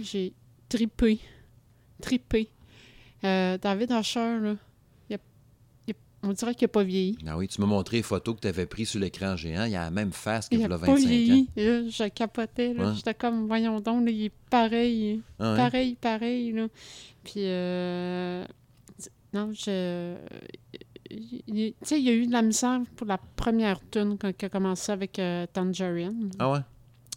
j'ai 0.00 0.32
tripé. 0.68 1.18
Tripé. 2.00 2.48
Euh, 3.24 3.58
David 3.58 3.90
Usher, 3.90 4.38
là, 4.40 4.56
il 5.10 5.14
a- 5.16 5.18
il 5.88 5.94
a- 5.94 5.96
on 6.28 6.32
dirait 6.32 6.54
qu'il 6.54 6.66
n'a 6.66 6.68
pas 6.68 6.84
vieilli. 6.84 7.18
Ah 7.26 7.36
oui, 7.36 7.48
tu 7.48 7.60
m'as 7.60 7.66
montré 7.66 7.96
les 7.96 8.02
photos 8.04 8.36
que 8.36 8.40
tu 8.42 8.48
avais 8.48 8.66
prises 8.66 8.90
sur 8.90 9.00
l'écran 9.00 9.34
géant. 9.36 9.64
Il 9.64 9.74
a 9.74 9.80
la 9.84 9.90
même 9.90 10.12
face 10.12 10.48
qu'il 10.48 10.58
Il 10.58 10.62
y 10.62 10.64
a 10.64 10.68
pas 10.68 10.76
25 10.76 10.92
ans. 10.92 10.96
vieilli. 11.08 11.48
Là, 11.56 11.88
je 11.88 12.08
capotais. 12.10 12.68
Ouais. 12.78 12.94
J'étais 12.94 13.14
comme, 13.14 13.46
voyons 13.48 13.80
donc, 13.80 14.04
là, 14.04 14.10
il 14.12 14.26
est 14.26 14.32
pareil. 14.50 15.22
Ah 15.40 15.50
ouais? 15.52 15.56
Pareil, 15.56 15.94
pareil. 16.00 16.52
Là. 16.52 16.68
Puis, 17.24 17.32
euh, 17.38 18.44
non, 19.32 19.50
je. 19.52 20.14
Tu 21.08 21.74
sais, 21.82 21.98
il 21.98 22.04
y 22.04 22.10
a 22.10 22.12
eu 22.12 22.26
de 22.26 22.32
la 22.32 22.42
misère 22.42 22.80
pour 22.96 23.06
la 23.06 23.18
première 23.18 23.80
tune 23.90 24.16
il 24.22 24.44
a 24.44 24.48
commencé 24.48 24.92
avec 24.92 25.18
euh, 25.18 25.46
Tangerine. 25.52 26.30
Ah 26.38 26.50
ouais? 26.50 26.58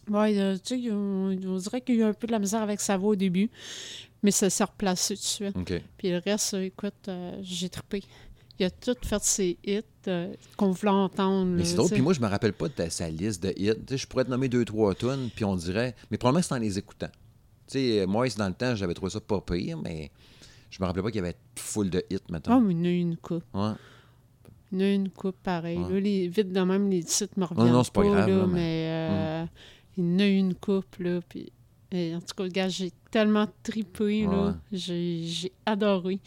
Ouais, 0.08 0.38
euh, 0.38 0.56
tu 0.56 0.82
sais, 0.82 0.90
on, 0.90 1.36
on 1.46 1.56
dirait 1.56 1.80
qu'il 1.80 1.96
y 1.96 2.02
a 2.02 2.06
eu 2.06 2.08
un 2.08 2.12
peu 2.12 2.26
de 2.26 2.32
la 2.32 2.38
misère 2.38 2.62
avec 2.62 2.80
sa 2.80 2.96
voix 2.96 3.10
au 3.10 3.16
début, 3.16 3.50
mais 4.22 4.30
ça 4.30 4.50
s'est 4.50 4.64
replacé 4.64 5.14
tout 5.14 5.20
de 5.20 5.24
suite. 5.24 5.82
Puis 5.98 6.10
le 6.10 6.18
reste, 6.18 6.54
euh, 6.54 6.62
écoute, 6.64 7.08
euh, 7.08 7.38
j'ai 7.42 7.68
trippé. 7.68 8.02
Il 8.58 8.66
a 8.66 8.70
tout 8.70 8.96
fait 9.02 9.22
ses 9.22 9.58
hits 9.64 9.80
qu'on 10.56 10.70
voulait 10.72 10.92
entendre. 10.92 11.46
Mais 11.46 11.64
c'est 11.64 11.76
drôle. 11.76 11.90
Puis 11.90 12.02
moi, 12.02 12.12
je 12.12 12.20
me 12.20 12.26
rappelle 12.26 12.52
pas 12.52 12.68
de 12.68 12.88
sa 12.90 13.08
liste 13.08 13.42
de 13.42 13.54
hits. 13.56 13.96
Je 13.96 14.06
pourrais 14.06 14.24
te 14.24 14.30
nommer 14.30 14.48
deux, 14.50 14.66
trois 14.66 14.94
tunes, 14.94 15.30
puis 15.34 15.46
on 15.46 15.56
dirait. 15.56 15.94
Mais 16.10 16.18
probablement, 16.18 16.42
c'est 16.42 16.54
en 16.54 16.58
les 16.58 16.78
écoutant. 16.78 17.08
Tu 17.66 17.78
sais, 17.78 18.06
moi, 18.06 18.26
dans 18.36 18.48
le 18.48 18.54
temps, 18.54 18.74
j'avais 18.76 18.92
trouvé 18.92 19.10
ça 19.10 19.20
pas 19.20 19.40
pire, 19.40 19.78
mais 19.78 20.10
je 20.70 20.78
me 20.80 20.86
rappelais 20.86 21.02
pas 21.02 21.10
qu'il 21.10 21.20
y 21.20 21.24
avait 21.24 21.36
full 21.56 21.90
de 21.90 22.04
hits, 22.10 22.18
maintenant. 22.30 22.58
Oh, 22.58 22.60
mais 22.60 22.74
il 22.74 22.78
y 22.78 22.80
en 22.80 22.84
a 22.84 22.88
eu 22.88 22.98
une 23.00 23.16
coupe. 23.16 23.44
Ouais. 23.54 23.70
Il 24.72 24.78
y 24.78 24.82
en 24.82 24.86
a 24.86 24.90
eu 24.90 24.94
une 24.94 25.08
coupe 25.10 25.36
pareil. 25.42 25.78
Ouais. 25.78 25.92
Là, 25.94 26.00
les, 26.00 26.28
vite 26.28 26.52
de 26.52 26.60
même, 26.60 26.88
les 26.90 27.02
titres 27.02 27.34
me 27.38 27.44
reviennent. 27.44 27.72
non, 27.72 27.82
c'est 27.82 27.92
pas 27.92 28.02
grave, 28.04 28.28
là, 28.28 28.36
là, 28.36 28.46
mais 28.46 28.52
mais- 28.52 28.86
euh, 28.88 29.44
il 29.96 30.04
y 30.04 30.14
en 30.14 30.18
a 30.20 30.26
eu 30.26 30.36
une 30.36 30.54
coupe. 30.54 30.96
Là, 31.00 31.20
puis, 31.28 31.52
et 31.90 32.14
en 32.14 32.20
tout 32.20 32.34
cas, 32.36 32.48
gars, 32.48 32.68
j'ai 32.68 32.92
tellement 33.10 33.48
tripé. 33.64 34.26
Ouais. 34.26 34.34
là. 34.36 34.56
J'ai 34.72 35.22
j'ai 35.24 35.52
adoré. 35.66 36.20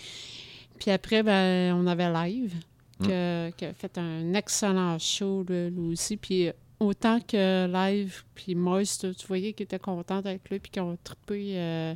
Puis 0.77 0.91
après, 0.91 1.23
ben, 1.23 1.73
on 1.75 1.87
avait 1.87 2.11
Live, 2.11 2.53
Mm. 2.99 3.07
que- 3.07 3.49
qui 3.51 3.65
a 3.65 3.73
fait 3.73 3.97
un 3.97 4.33
excellent 4.33 4.99
show, 4.99 5.45
là, 5.47 5.69
lui 5.69 5.93
aussi. 5.93 6.17
Puis 6.17 6.49
euh, 6.49 6.51
autant 6.81 7.19
que 7.21 7.65
Live, 7.67 8.23
puis 8.35 8.55
Moist, 8.55 9.15
tu 9.15 9.25
voyais 9.27 9.53
qu'ils 9.53 9.63
étaient 9.63 9.79
contents 9.79 10.17
avec 10.17 10.49
lui, 10.49 10.59
puis 10.59 10.69
qu'ils 10.69 10.81
ont 10.81 10.97
trippé. 11.01 11.53
euh, 11.57 11.93
euh, 11.93 11.95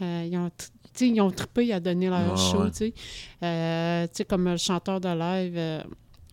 ils, 0.00 0.36
ont, 0.36 0.50
ils 1.00 1.20
ont 1.20 1.30
trippé 1.30 1.72
à 1.72 1.80
donner 1.80 2.08
leur 2.08 2.30
Ouais, 2.32 2.36
show, 2.36 2.62
ouais. 2.64 2.70
tu 2.70 2.76
sais. 2.76 2.94
Euh, 3.42 4.06
comme 4.28 4.48
le 4.48 4.56
chanteur 4.56 5.00
de 5.00 5.08
live, 5.08 5.54
euh, 5.56 5.82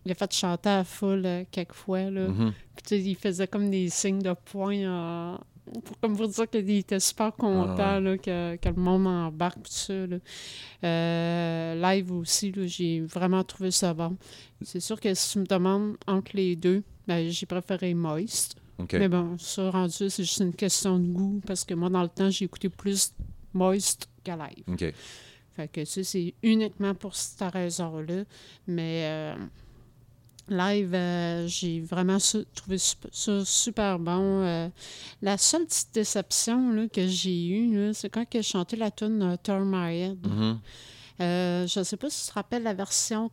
il 0.04 0.12
a 0.12 0.14
fait 0.14 0.32
chanter 0.32 0.68
à 0.68 0.84
foule 0.84 1.22
euh, 1.26 1.44
quelques 1.50 1.74
fois, 1.74 2.10
là. 2.10 2.28
Mhm. 2.28 2.52
Puis, 2.76 2.82
sais, 2.86 3.00
il 3.00 3.16
faisait 3.16 3.46
comme 3.48 3.70
des 3.70 3.88
signes 3.88 4.22
de 4.22 4.34
poing 4.52 4.76
euh, 4.76 5.36
pour, 5.84 5.98
comme 6.00 6.16
pour 6.16 6.28
dire 6.28 6.48
qu'il 6.48 6.70
était 6.70 7.00
super 7.00 7.32
content 7.34 7.74
Ah 7.78 7.94
ouais. 7.96 8.00
là, 8.02 8.18
que, 8.18 8.56
que 8.56 8.68
le 8.68 8.74
monde 8.80 9.06
embarque, 9.06 9.56
tout 9.64 9.72
ça. 9.72 10.06
là. 10.06 10.16
Euh, 10.84 11.74
live 11.74 12.12
aussi, 12.12 12.52
j'ai 12.66 13.00
vraiment 13.00 13.42
trouvé 13.44 13.70
ça 13.70 13.92
bon. 13.94 14.16
C'est 14.62 14.80
sûr 14.80 15.00
que 15.00 15.12
si 15.14 15.32
tu 15.32 15.38
me 15.40 15.46
demandes 15.46 15.96
entre 16.06 16.32
les 16.34 16.54
deux, 16.56 16.82
ben, 17.06 17.28
j'ai 17.28 17.46
préféré 17.46 17.94
Moist. 17.94 18.56
Mais 18.92 19.08
bon, 19.08 19.36
ça 19.38 19.70
rendu, 19.70 20.10
c'est 20.10 20.22
juste 20.22 20.40
une 20.40 20.52
question 20.54 20.98
de 20.98 21.06
goût 21.06 21.40
parce 21.46 21.64
que 21.64 21.72
moi, 21.74 21.88
dans 21.88 22.02
le 22.02 22.08
temps, 22.10 22.28
j'ai 22.28 22.44
écouté 22.44 22.68
plus 22.68 23.12
Moist 23.56 24.08
que 24.24 24.30
live. 24.32 24.64
OK. 24.68 24.84
Fait 25.56 25.68
que 25.68 25.84
ça, 25.84 26.04
c'est 26.04 26.34
uniquement 26.42 26.94
pour 26.94 27.16
cette 27.16 27.50
raison-là. 27.52 28.24
Mais 28.66 29.02
euh, 29.06 29.34
live, 30.48 30.94
euh, 30.94 31.46
j'ai 31.48 31.80
vraiment 31.80 32.18
su- 32.18 32.44
trouvé 32.54 32.76
ça 32.78 33.44
super 33.44 33.98
bon. 33.98 34.42
Euh, 34.42 34.68
la 35.22 35.38
seule 35.38 35.64
petite 35.66 35.94
déception 35.94 36.70
là, 36.72 36.88
que 36.88 37.06
j'ai 37.06 37.48
eue, 37.48 37.94
c'est 37.94 38.10
quand 38.10 38.24
a 38.34 38.42
chanté 38.42 38.76
la 38.76 38.90
tune 38.90 39.36
Turn 39.42 39.64
My 39.66 39.94
Head. 39.96 40.18
Je 41.18 41.78
ne 41.78 41.84
sais 41.84 41.96
pas 41.96 42.10
si 42.10 42.24
tu 42.26 42.28
te 42.30 42.34
rappelles 42.34 42.62
la 42.62 42.74
version 42.74 43.30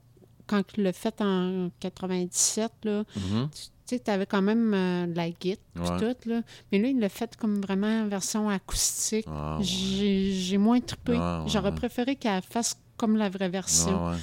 quand 0.48 0.64
il 0.78 0.84
l'a 0.84 0.94
fait 0.94 1.20
en 1.22 1.70
97. 1.80 2.72
Là, 2.86 3.04
Mhm. 3.16 3.50
Tu 3.88 3.96
sais, 3.96 4.00
tu 4.00 4.10
avais 4.12 4.26
quand 4.26 4.42
même 4.42 4.74
euh, 4.74 5.08
de 5.08 5.16
la 5.16 5.30
guitare 5.30 6.00
Ouais. 6.00 6.14
tout. 6.16 6.30
Là. 6.30 6.42
Mais 6.72 6.80
là, 6.80 6.88
il 6.88 7.00
l'a 7.00 7.10
fait 7.10 7.36
comme 7.36 7.60
vraiment 7.62 8.04
en 8.04 8.08
version 8.08 8.50
acoustique. 8.50 9.26
Ah, 9.30 9.58
ouais. 9.58 9.64
J'ai 9.64 10.58
moins 10.58 10.80
trippé. 10.80 11.14
Ah, 11.18 11.42
ouais, 11.44 11.50
J'aurais 11.50 11.74
préféré 11.76 12.16
qu'elle 12.16 12.42
fasse 12.44 12.76
comme 12.98 13.18
la 13.18 13.30
vraie 13.30 13.50
version. 13.50 14.08
Ah. 14.08 14.16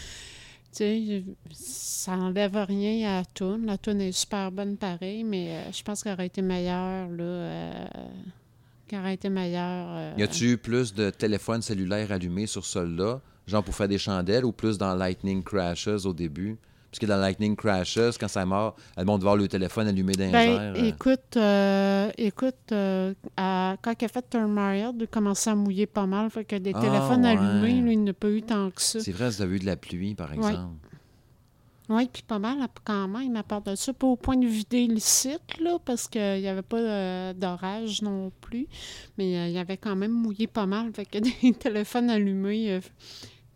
Tu 0.73 0.77
sais, 0.79 1.25
ça 1.53 2.13
enlève 2.13 2.57
rien 2.57 3.09
à 3.11 3.15
la 3.21 3.25
toune. 3.25 3.67
La 3.67 3.77
toune 3.77 4.01
est 4.01 4.13
super 4.13 4.53
bonne 4.53 4.77
pareil, 4.77 5.25
mais 5.25 5.49
euh, 5.57 5.73
je 5.73 5.83
pense 5.83 6.03
qu'elle 6.05 6.13
aurait 6.13 6.27
été 6.27 6.43
meilleure, 6.43 7.09
là. 7.09 7.23
euh, 7.25 7.85
qu'elle 8.87 9.01
aurait 9.01 9.15
été 9.15 9.29
meilleure. 9.29 10.17
Y 10.17 10.23
a-tu 10.23 10.53
eu 10.53 10.57
plus 10.59 10.95
de 10.95 11.11
téléphones 11.11 11.61
cellulaires 11.63 12.13
allumés 12.13 12.47
sur 12.47 12.65
celle-là, 12.65 13.21
genre 13.49 13.65
pour 13.65 13.75
faire 13.75 13.89
des 13.89 13.99
chandelles, 13.99 14.45
ou 14.45 14.53
plus 14.53 14.79
dans 14.79 14.95
Lightning 14.95 15.43
Crashes 15.43 16.05
au 16.07 16.13
début? 16.13 16.57
Parce 16.91 16.99
que 16.99 17.07
dans 17.07 17.19
Lightning 17.19 17.55
Crashes, 17.55 18.19
quand 18.19 18.27
ça 18.27 18.45
mord, 18.45 18.75
le 18.97 19.05
monde 19.05 19.23
voir 19.23 19.37
le 19.37 19.47
téléphone 19.47 19.87
allumé 19.87 20.13
les 20.15 20.29
Ben, 20.29 20.75
euh. 20.75 20.75
écoute, 20.89 21.37
euh, 21.37 22.11
écoute 22.19 22.57
euh, 22.73 23.15
à- 23.37 23.77
quand 23.81 23.95
elle 23.97 24.07
a 24.07 24.09
fait 24.09 24.25
Turn 24.29 24.59
Head, 24.59 24.97
il 24.99 25.05
a 25.05 25.07
commencé 25.07 25.51
à 25.51 25.55
mouiller 25.55 25.87
pas 25.87 26.07
mal. 26.07 26.29
Fait 26.31 26.45
que 26.45 26.57
des 26.57 26.73
Ah, 26.75 26.81
téléphones 26.81 27.23
ouais. 27.23 27.29
allumés, 27.37 27.81
là, 27.83 27.93
il 27.93 28.03
n'a 28.05 28.13
pas 28.13 28.29
eu 28.29 28.43
tant 28.43 28.71
que 28.71 28.83
ça. 28.83 28.99
C'est 28.99 29.13
vrai, 29.13 29.29
vous 29.31 29.41
avez 29.41 29.57
eu 29.57 29.59
de 29.61 29.67
la 29.67 29.77
pluie, 29.77 30.15
par 30.17 30.33
exemple. 30.33 30.75
Oui, 31.89 32.09
puis 32.13 32.23
pas 32.23 32.39
mal 32.39 32.59
quand 32.85 33.09
même 33.09 33.35
à 33.35 33.43
part 33.43 33.63
de 33.63 33.75
ça. 33.75 33.93
Pas 33.93 34.07
au 34.07 34.15
point 34.17 34.37
de 34.37 34.47
vider 34.47 34.87
le 34.87 35.01
site, 35.01 35.59
là, 35.61 35.77
parce 35.85 36.07
qu'il 36.07 36.41
n'y 36.41 36.47
avait 36.47 36.63
pas 36.63 36.79
euh, 36.79 37.33
d'orage 37.35 38.01
non 38.03 38.31
plus. 38.41 38.69
Mais 39.19 39.37
euh, 39.37 39.47
il 39.49 39.53
y 39.55 39.59
avait 39.59 39.77
quand 39.77 39.97
même 39.97 40.13
mouillé 40.13 40.47
pas 40.47 40.67
mal. 40.67 40.93
Fait 40.93 41.05
que 41.05 41.19
des 41.43 41.53
téléphones 41.53 42.09
allumés, 42.11 42.75
euh, 42.75 42.81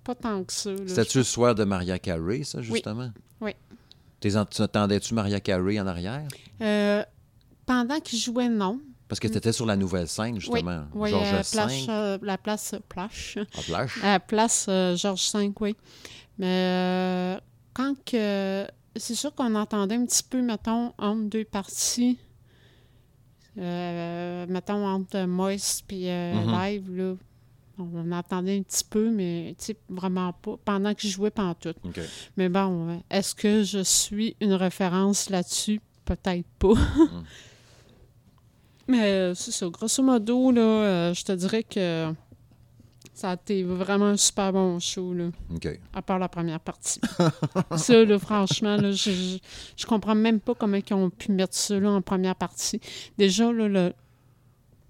pas 0.05 0.15
tant 0.15 0.45
que 0.45 0.53
ça. 0.53 0.71
C'était-tu 0.87 1.19
le 1.19 1.25
soir 1.25 1.55
de 1.55 1.65
Maria 1.65 1.99
Carey, 1.99 2.43
ça, 2.45 2.61
justement? 2.63 3.11
Oui. 3.41 3.53
T'es 4.21 4.37
en- 4.37 4.45
tu 4.47 4.63
Attendais-tu 4.63 5.15
Maria 5.15 5.41
Carey 5.41 5.79
en 5.81 5.87
arrière? 5.87 6.27
Euh, 6.61 7.03
pendant 7.67 7.99
qu'il 8.01 8.19
jouait, 8.19 8.49
non. 8.49 8.81
Parce 9.09 9.21
que 9.21 9.29
t'étais 9.29 9.53
sur 9.53 9.67
la 9.67 9.77
nouvelle 9.77 10.09
scène, 10.09 10.41
justement. 10.41 10.85
Oui, 10.95 11.11
Georges 11.11 11.51
place, 11.51 11.73
V, 11.73 11.87
euh, 11.91 12.19
la 12.23 12.39
place 12.39 12.75
Plage. 12.89 13.39
en 13.59 13.63
plage. 13.63 13.93
À 14.03 14.13
la 14.13 14.21
place 14.21 14.67
euh, 14.69 14.97
Georges 14.97 15.31
V, 15.35 15.53
oui. 15.61 15.77
Mais 16.39 16.47
euh, 16.47 17.41
quand 17.75 17.95
que. 18.05 18.67
C'est 18.97 19.15
sûr 19.17 19.35
qu'on 19.35 19.55
entendait 19.57 19.97
un 19.97 20.07
petit 20.07 20.23
peu, 20.23 20.41
mettons, 20.41 20.93
entre 20.99 21.23
deux 21.29 21.45
parties. 21.45 22.17
Euh, 23.59 24.47
mettons, 24.49 24.87
entre 24.87 25.25
Moist 25.27 25.85
et 25.93 26.33
Mhm. 26.35 26.53
Live, 26.53 26.97
là. 26.97 27.15
On 27.79 28.13
entendait 28.13 28.59
un 28.59 28.63
petit 28.63 28.85
peu, 28.85 29.11
mais 29.11 29.57
vraiment 29.89 30.33
pas. 30.33 30.57
Pendant 30.65 30.95
que 30.95 31.03
je 31.03 31.09
jouais, 31.09 31.31
pas 31.31 31.45
en 31.45 31.55
tout. 31.55 31.75
Mais 32.37 32.49
bon, 32.49 33.03
est-ce 33.11 33.35
que 33.35 33.63
je 33.65 33.83
suis 33.83 34.37
une 34.41 34.55
référence 34.55 35.29
là-dessus? 35.31 35.81
Peut-être 36.05 36.47
pas. 36.59 36.75
Mm. 36.75 37.25
Mais 38.87 39.03
euh, 39.03 39.35
c'est 39.35 39.51
ça. 39.51 39.67
Grosso 39.69 40.03
modo, 40.03 40.51
là, 40.51 40.61
euh, 40.61 41.15
je 41.15 41.25
te 41.25 41.33
dirais 41.33 41.63
que 41.63 42.13
ça 43.15 43.31
a 43.31 43.35
été 43.35 43.63
vraiment 43.63 44.07
un 44.07 44.17
super 44.17 44.53
bon 44.53 44.79
show, 44.81 45.15
là, 45.15 45.31
à 45.93 46.03
part 46.03 46.19
la 46.19 46.29
première 46.29 46.61
partie. 46.61 47.01
ça, 47.77 48.05
là, 48.05 48.19
franchement, 48.19 48.77
là, 48.77 48.91
je, 48.91 49.11
je, 49.11 49.39
je 49.77 49.87
comprends 49.87 50.15
même 50.15 50.41
pas 50.41 50.55
comment 50.55 50.77
ils 50.77 50.95
ont 50.95 51.11
pu 51.11 51.33
mettre 51.33 51.55
ça 51.55 51.79
là, 51.79 51.91
en 51.91 52.03
première 52.03 52.37
partie. 52.37 52.81
Déjà, 53.17 53.53
là, 53.53 53.69
le, 53.69 53.93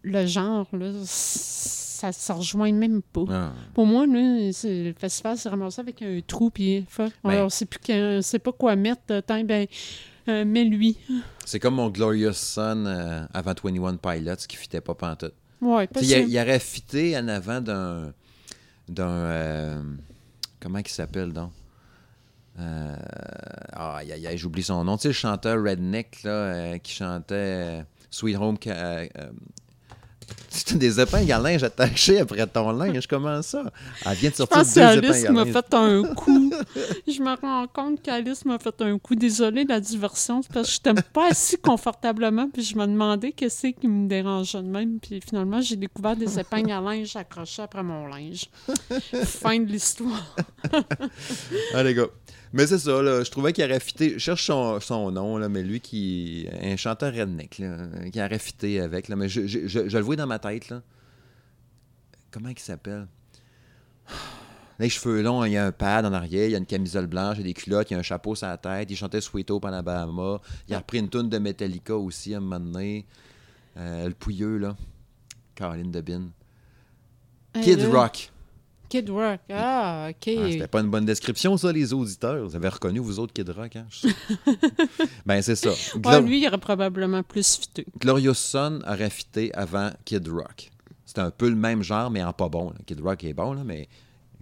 le 0.02 0.26
genre, 0.26 0.66
là, 0.72 0.90
ça 2.12 2.34
se 2.34 2.38
rejoint 2.38 2.72
même 2.72 3.02
pas. 3.02 3.24
Ah. 3.30 3.52
Pour 3.74 3.86
moi, 3.86 4.06
là, 4.06 4.12
le 4.64 4.92
festival, 4.98 5.36
c'est 5.38 5.48
ramassé 5.48 5.80
avec 5.80 6.02
un 6.02 6.20
trou, 6.26 6.50
puis 6.50 6.84
Ben. 7.24 7.44
on 7.44 7.48
sait 7.48 7.66
plus 7.66 7.78
qu'un- 7.80 8.18
on 8.18 8.22
sait 8.22 8.38
pas 8.38 8.52
quoi 8.52 8.76
mettre. 8.76 9.02
euh, 9.10 9.20
Tant, 9.20 9.42
ben, 9.44 9.66
euh, 10.28 10.44
mets-lui. 10.44 10.96
C'est 11.44 11.58
comme 11.60 11.74
mon 11.76 11.90
Glorious 11.90 12.32
Son 12.32 12.84
euh, 12.86 13.24
avant 13.34 13.54
21 13.62 13.96
Pilots 13.96 14.36
qui 14.48 14.56
fitait 14.56 14.80
pas 14.80 14.94
pantoute. 14.94 15.34
Ouais, 15.60 15.86
sais, 16.02 16.22
Il, 16.22 16.28
il 16.30 16.38
aurait 16.38 16.58
fité 16.60 17.16
en 17.18 17.28
avant 17.28 17.60
d'un. 17.60 18.12
d'un. 18.88 19.08
euh, 19.08 19.82
comment 20.60 20.78
il 20.78 20.88
s'appelle 20.88 21.32
donc? 21.32 21.50
Ah, 22.58 24.00
j'oublie 24.36 24.62
son 24.62 24.84
nom. 24.84 24.96
Tu 24.96 25.02
sais, 25.02 25.08
le 25.08 25.14
chanteur 25.14 25.62
Redneck 25.62 26.22
là, 26.22 26.78
qui 26.78 26.92
chantait 26.92 27.84
Sweet 28.10 28.36
Home. 28.36 28.56
Euh, 30.30 30.34
c'est 30.48 30.78
des 30.78 31.00
épingles 31.00 31.32
à 31.32 31.38
linge 31.38 31.62
attachées 31.62 32.20
après 32.20 32.46
ton 32.46 32.70
linge. 32.72 33.06
Comment 33.06 33.42
ça? 33.42 33.64
Elle 34.06 34.16
vient 34.16 34.30
de 34.30 34.34
Je 34.34 34.38
sortir 34.38 34.58
pense 34.58 34.74
que 34.74 34.74
deux 34.74 34.80
Alice 34.80 35.24
épingles 35.24 35.26
à 35.26 35.44
m'a 35.44 35.44
fait 35.46 35.74
un 35.74 36.02
coup. 36.14 36.52
je 37.08 37.20
me 37.20 37.40
rends 37.40 37.66
compte 37.66 38.02
qu'Alice 38.02 38.44
m'a 38.44 38.58
fait 38.58 38.80
un 38.80 38.98
coup. 38.98 39.14
Désolée 39.14 39.64
de 39.64 39.70
la 39.70 39.80
diversion, 39.80 40.42
c'est 40.42 40.52
parce 40.52 40.68
que 40.68 40.74
je 40.84 40.90
n'étais 40.90 41.02
pas 41.12 41.30
assis 41.30 41.56
confortablement, 41.56 42.48
puis 42.50 42.62
je 42.62 42.76
me 42.76 42.86
demandais 42.86 43.32
qu'est-ce 43.32 43.68
qui 43.68 43.88
me 43.88 44.08
dérangeait 44.08 44.62
de 44.62 44.68
même. 44.68 44.98
Puis 45.00 45.20
finalement, 45.20 45.60
j'ai 45.60 45.76
découvert 45.76 46.16
des 46.16 46.38
épingles 46.38 46.72
à 46.72 46.80
linge 46.80 47.16
accrochées 47.16 47.62
après 47.62 47.82
mon 47.82 48.06
linge. 48.06 48.48
fin 49.24 49.58
de 49.58 49.66
l'histoire. 49.66 50.36
Les 51.74 51.94
gars. 51.94 52.06
Mais 52.54 52.66
c'est 52.68 52.78
ça, 52.78 53.02
là, 53.02 53.24
je 53.24 53.30
trouvais 53.30 53.52
qu'il 53.52 53.64
aurait 53.64 53.80
fité. 53.80 54.12
Je 54.14 54.18
cherche 54.18 54.46
son, 54.46 54.78
son 54.80 55.10
nom, 55.10 55.36
là, 55.38 55.48
mais 55.48 55.62
lui 55.62 55.80
qui. 55.80 56.46
Un 56.62 56.76
chanteur 56.76 57.12
redneck, 57.12 57.58
là, 57.58 57.88
qui 58.12 58.20
aurait 58.20 58.38
fité 58.38 58.80
avec. 58.80 59.08
Là, 59.08 59.16
mais 59.16 59.28
je, 59.28 59.46
je, 59.46 59.66
je- 59.66 59.88
je 59.88 59.98
le 59.98 60.04
vois 60.04 60.14
dans 60.16 60.26
ma 60.28 60.38
tête. 60.38 60.68
Là. 60.68 60.80
comment 62.30 62.48
il 62.50 62.58
s'appelle? 62.58 63.08
Les 64.80 64.88
cheveux 64.88 65.22
longs, 65.22 65.44
il 65.44 65.52
y 65.52 65.56
a 65.56 65.66
un 65.66 65.70
pad 65.72 66.04
en 66.04 66.12
arrière, 66.12 66.46
il 66.46 66.50
y 66.50 66.54
a 66.56 66.58
une 66.58 66.66
camisole 66.66 67.06
blanche, 67.06 67.36
il 67.38 67.42
y 67.42 67.44
a 67.44 67.46
des 67.46 67.54
culottes, 67.54 67.90
il 67.90 67.94
y 67.94 67.96
a 67.96 68.00
un 68.00 68.02
chapeau 68.02 68.34
sur 68.34 68.48
la 68.48 68.56
tête. 68.58 68.90
Il 68.90 68.96
chantait 68.96 69.20
Sweet 69.20 69.48
Hope 69.52 69.64
en 69.66 69.68
Alabama. 69.68 70.40
Il 70.68 70.74
a 70.74 70.78
repris 70.78 70.98
une 70.98 71.08
toune 71.08 71.28
de 71.28 71.38
Metallica 71.38 71.94
aussi 71.96 72.34
à 72.34 72.38
un 72.38 72.40
moment 72.40 72.58
donné. 72.58 73.06
Euh, 73.76 74.08
le 74.08 74.14
pouilleux, 74.14 74.58
là. 74.58 74.76
Caroline 75.54 75.92
Debin. 75.92 76.30
Hey, 77.54 77.62
Kid 77.62 77.84
Rock. 77.84 78.32
Kid 78.94 79.10
Rock. 79.10 79.40
Ah, 79.50 80.06
OK. 80.10 80.28
Ah, 80.38 80.50
C'était 80.50 80.68
pas 80.68 80.80
une 80.80 80.90
bonne 80.90 81.04
description, 81.04 81.56
ça, 81.56 81.72
les 81.72 81.92
auditeurs. 81.92 82.44
Vous 82.46 82.54
avez 82.54 82.68
reconnu, 82.68 83.00
vous 83.00 83.18
autres, 83.18 83.32
Kid 83.32 83.50
Rock, 83.50 83.74
hein? 83.76 83.86
Ben, 85.26 85.42
c'est 85.42 85.56
ça. 85.56 85.70
Ouais, 86.04 86.22
lui, 86.22 86.40
il 86.42 86.46
aurait 86.46 86.58
probablement 86.58 87.22
plus 87.22 87.56
fité. 87.56 87.86
Glorious 87.98 88.34
Son 88.34 88.80
aurait 88.86 89.10
fité 89.10 89.52
avant 89.54 89.90
Kid 90.04 90.28
Rock. 90.28 90.70
C'était 91.04 91.20
un 91.22 91.30
peu 91.30 91.48
le 91.48 91.56
même 91.56 91.82
genre, 91.82 92.10
mais 92.10 92.22
en 92.22 92.32
pas 92.32 92.48
bon. 92.48 92.70
là. 92.70 92.76
Kid 92.86 93.00
Rock 93.00 93.24
est 93.24 93.34
bon, 93.34 93.52
là, 93.54 93.62
mais 93.64 93.88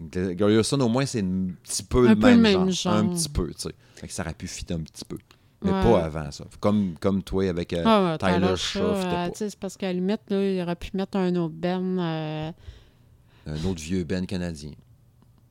Gl- 0.00 0.34
Glorious 0.34 0.74
au 0.74 0.88
moins, 0.88 1.06
c'est 1.06 1.20
un 1.20 1.46
petit 1.62 1.82
peu, 1.82 2.06
Un 2.06 2.10
le, 2.10 2.16
peu 2.16 2.26
même 2.26 2.36
le 2.36 2.42
même 2.42 2.70
genre. 2.70 2.92
Un 2.94 3.06
petit 3.08 3.28
peu, 3.28 3.48
tu 3.48 3.54
sais. 3.62 3.74
Fait 3.96 4.06
que 4.08 4.12
ça 4.12 4.22
aurait 4.22 4.34
pu 4.34 4.46
fitter 4.48 4.74
un 4.74 4.80
petit 4.80 5.04
peu. 5.04 5.16
Mais 5.64 5.70
Ouais. 5.70 5.82
pas 5.82 6.04
avant 6.04 6.30
ça. 6.32 6.44
Comme, 6.60 6.94
comme 7.00 7.22
toi 7.22 7.48
avec 7.48 7.72
euh, 7.72 7.82
Ah, 7.86 8.12
ouais, 8.12 8.18
Tyler 8.18 8.56
Shaw, 8.56 8.80
euh, 8.80 9.28
c'est 9.32 9.54
parce 9.56 9.76
qu'à 9.76 9.86
la 9.86 9.92
limite, 9.92 10.22
là, 10.28 10.42
il 10.44 10.60
aurait 10.60 10.74
pu 10.76 10.90
mettre 10.94 11.16
un 11.16 11.34
autre 11.36 11.54
Ben. 11.56 11.98
euh, 12.00 12.50
Un 13.46 13.64
autre 13.64 13.80
vieux 13.82 14.04
Ben 14.04 14.26
canadien. 14.26 14.72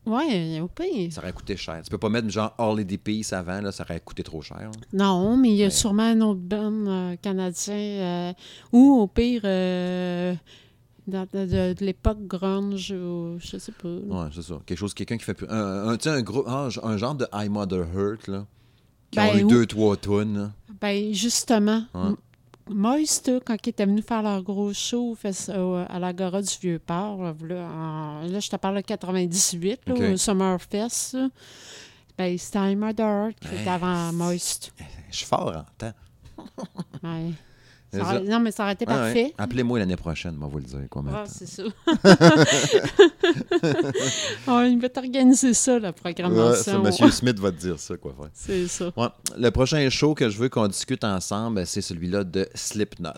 Ouais, 0.06 0.60
au 0.60 0.68
pire. 0.68 1.12
Ça 1.14 1.22
aurait 1.22 1.32
coûté 1.34 1.56
cher. 1.56 1.80
Tu 1.84 1.90
peux 1.92 1.98
pas 2.00 2.10
mettre 2.10 2.28
genre 2.30 2.54
All 2.58 2.84
the 2.86 2.98
Peace 2.98 3.34
avant, 3.34 3.62
là, 3.62 3.72
ça 3.72 3.84
aurait 3.84 4.00
coûté 4.00 4.24
trop 4.24 4.42
cher. 4.42 4.58
là. 4.60 4.72
Non, 4.94 5.38
mais 5.38 5.50
il 5.50 5.56
y 5.58 5.62
a 5.62 5.66
Ouais. 5.66 5.70
sûrement 5.72 6.04
un 6.04 6.20
autre 6.22 6.40
Ben 6.42 6.88
euh, 6.88 7.16
canadien. 7.22 7.76
euh, 7.76 8.34
ou 8.72 9.00
au 9.02 9.08
pire, 9.08 9.42
euh, 9.46 10.34
dans- 11.08 11.28
de, 11.32 11.46
de- 11.46 11.74
de 11.74 11.86
l'époque 11.86 12.26
grunge, 12.26 12.92
ou 12.92 13.38
je 13.40 13.58
sais 13.58 13.72
pas. 13.74 13.88
Ouais, 13.90 14.30
c'est 14.34 14.42
ça. 14.42 14.60
Quelque 14.66 14.78
chose, 14.80 14.94
quelqu'un 14.96 15.18
qui 15.18 15.24
fait 15.24 15.36
plus. 15.36 15.48
Un, 15.50 15.90
un, 15.90 15.98
tu 15.98 16.04
sais, 16.06 16.10
un 16.16 16.22
groupe, 16.24 16.46
ah, 16.48 16.70
un 16.84 16.98
genre 16.98 17.14
de 17.16 17.28
I 17.34 17.48
Mother 17.50 17.86
Hurt, 17.96 18.28
là. 18.28 18.46
Qui 19.12 19.18
Ben, 19.20 19.28
ont 19.28 19.38
eu 19.38 19.44
ou- 19.44 19.50
deux, 19.50 19.66
trois 19.68 19.98
tonnes. 19.98 20.52
Ben, 20.80 21.14
justement, 21.14 21.84
Ouais. 21.94 22.02
M- 22.08 22.16
Moist, 22.74 23.32
quand 23.46 23.56
ils 23.66 23.70
étaient 23.70 23.86
venus 23.86 24.06
faire 24.06 24.22
leur 24.24 24.42
gros 24.44 24.74
show 24.74 25.16
à 25.90 26.00
l'Agora 26.00 26.42
du 26.42 26.54
Vieux-Port, 26.62 27.34
là, 27.48 27.68
en- 27.70 28.22
là, 28.28 28.40
je 28.40 28.50
te 28.50 28.56
parle 28.56 28.78
de 28.78 28.82
98, 28.82 29.82
là, 29.88 29.94
Ok. 29.94 30.02
au 30.14 30.18
Summerfest, 30.18 31.18
ben, 32.18 32.38
c'était 32.38 32.72
I'm 32.72 32.84
Heart 32.84 33.40
qui 33.40 33.48
était 33.56 33.70
avant 33.70 34.12
Moist. 34.14 34.72
Je 35.10 35.16
suis 35.18 35.26
fort 35.26 35.48
en 35.56 35.66
temps. 35.78 35.94
Ouais. 37.04 37.32
Ça 37.94 38.20
non, 38.22 38.40
mais 38.40 38.52
ça 38.52 38.64
aurait 38.64 38.74
été 38.74 38.86
Ouais, 38.86 38.94
ouais. 38.94 39.00
parfait. 39.00 39.34
Appelez-moi 39.38 39.80
l'année 39.80 39.96
prochaine, 39.98 40.36
moi, 40.36 40.48
vous 40.52 40.60
le 40.60 40.64
dire. 40.64 40.80
Quoi, 40.90 41.04
Ah, 41.14 41.24
c'est 41.28 41.48
ça. 41.48 41.64
Ouais, 44.48 44.72
il 44.72 44.80
va 44.80 44.90
t'organiser 44.90 45.54
ça, 45.54 45.80
la 45.80 45.90
Ouais, 45.90 45.94
ça, 45.96 46.02
programmation. 46.02 46.84
Monsieur 46.84 47.12
Smith 47.12 47.40
va 47.40 47.52
te 47.52 47.58
dire 47.60 47.80
ça, 47.80 47.98
quoi 47.98 48.14
faire. 48.18 48.30
C'est 48.34 48.68
ça. 48.68 48.92
Ouais. 48.96 49.08
Le 49.38 49.50
prochain 49.52 49.88
show 49.90 50.14
que 50.14 50.30
je 50.30 50.38
veux 50.38 50.50
qu'on 50.50 50.68
discute 50.68 51.04
ensemble, 51.04 51.66
c'est 51.66 51.82
celui-là 51.82 52.24
de 52.24 52.48
Slipknot. 52.56 53.10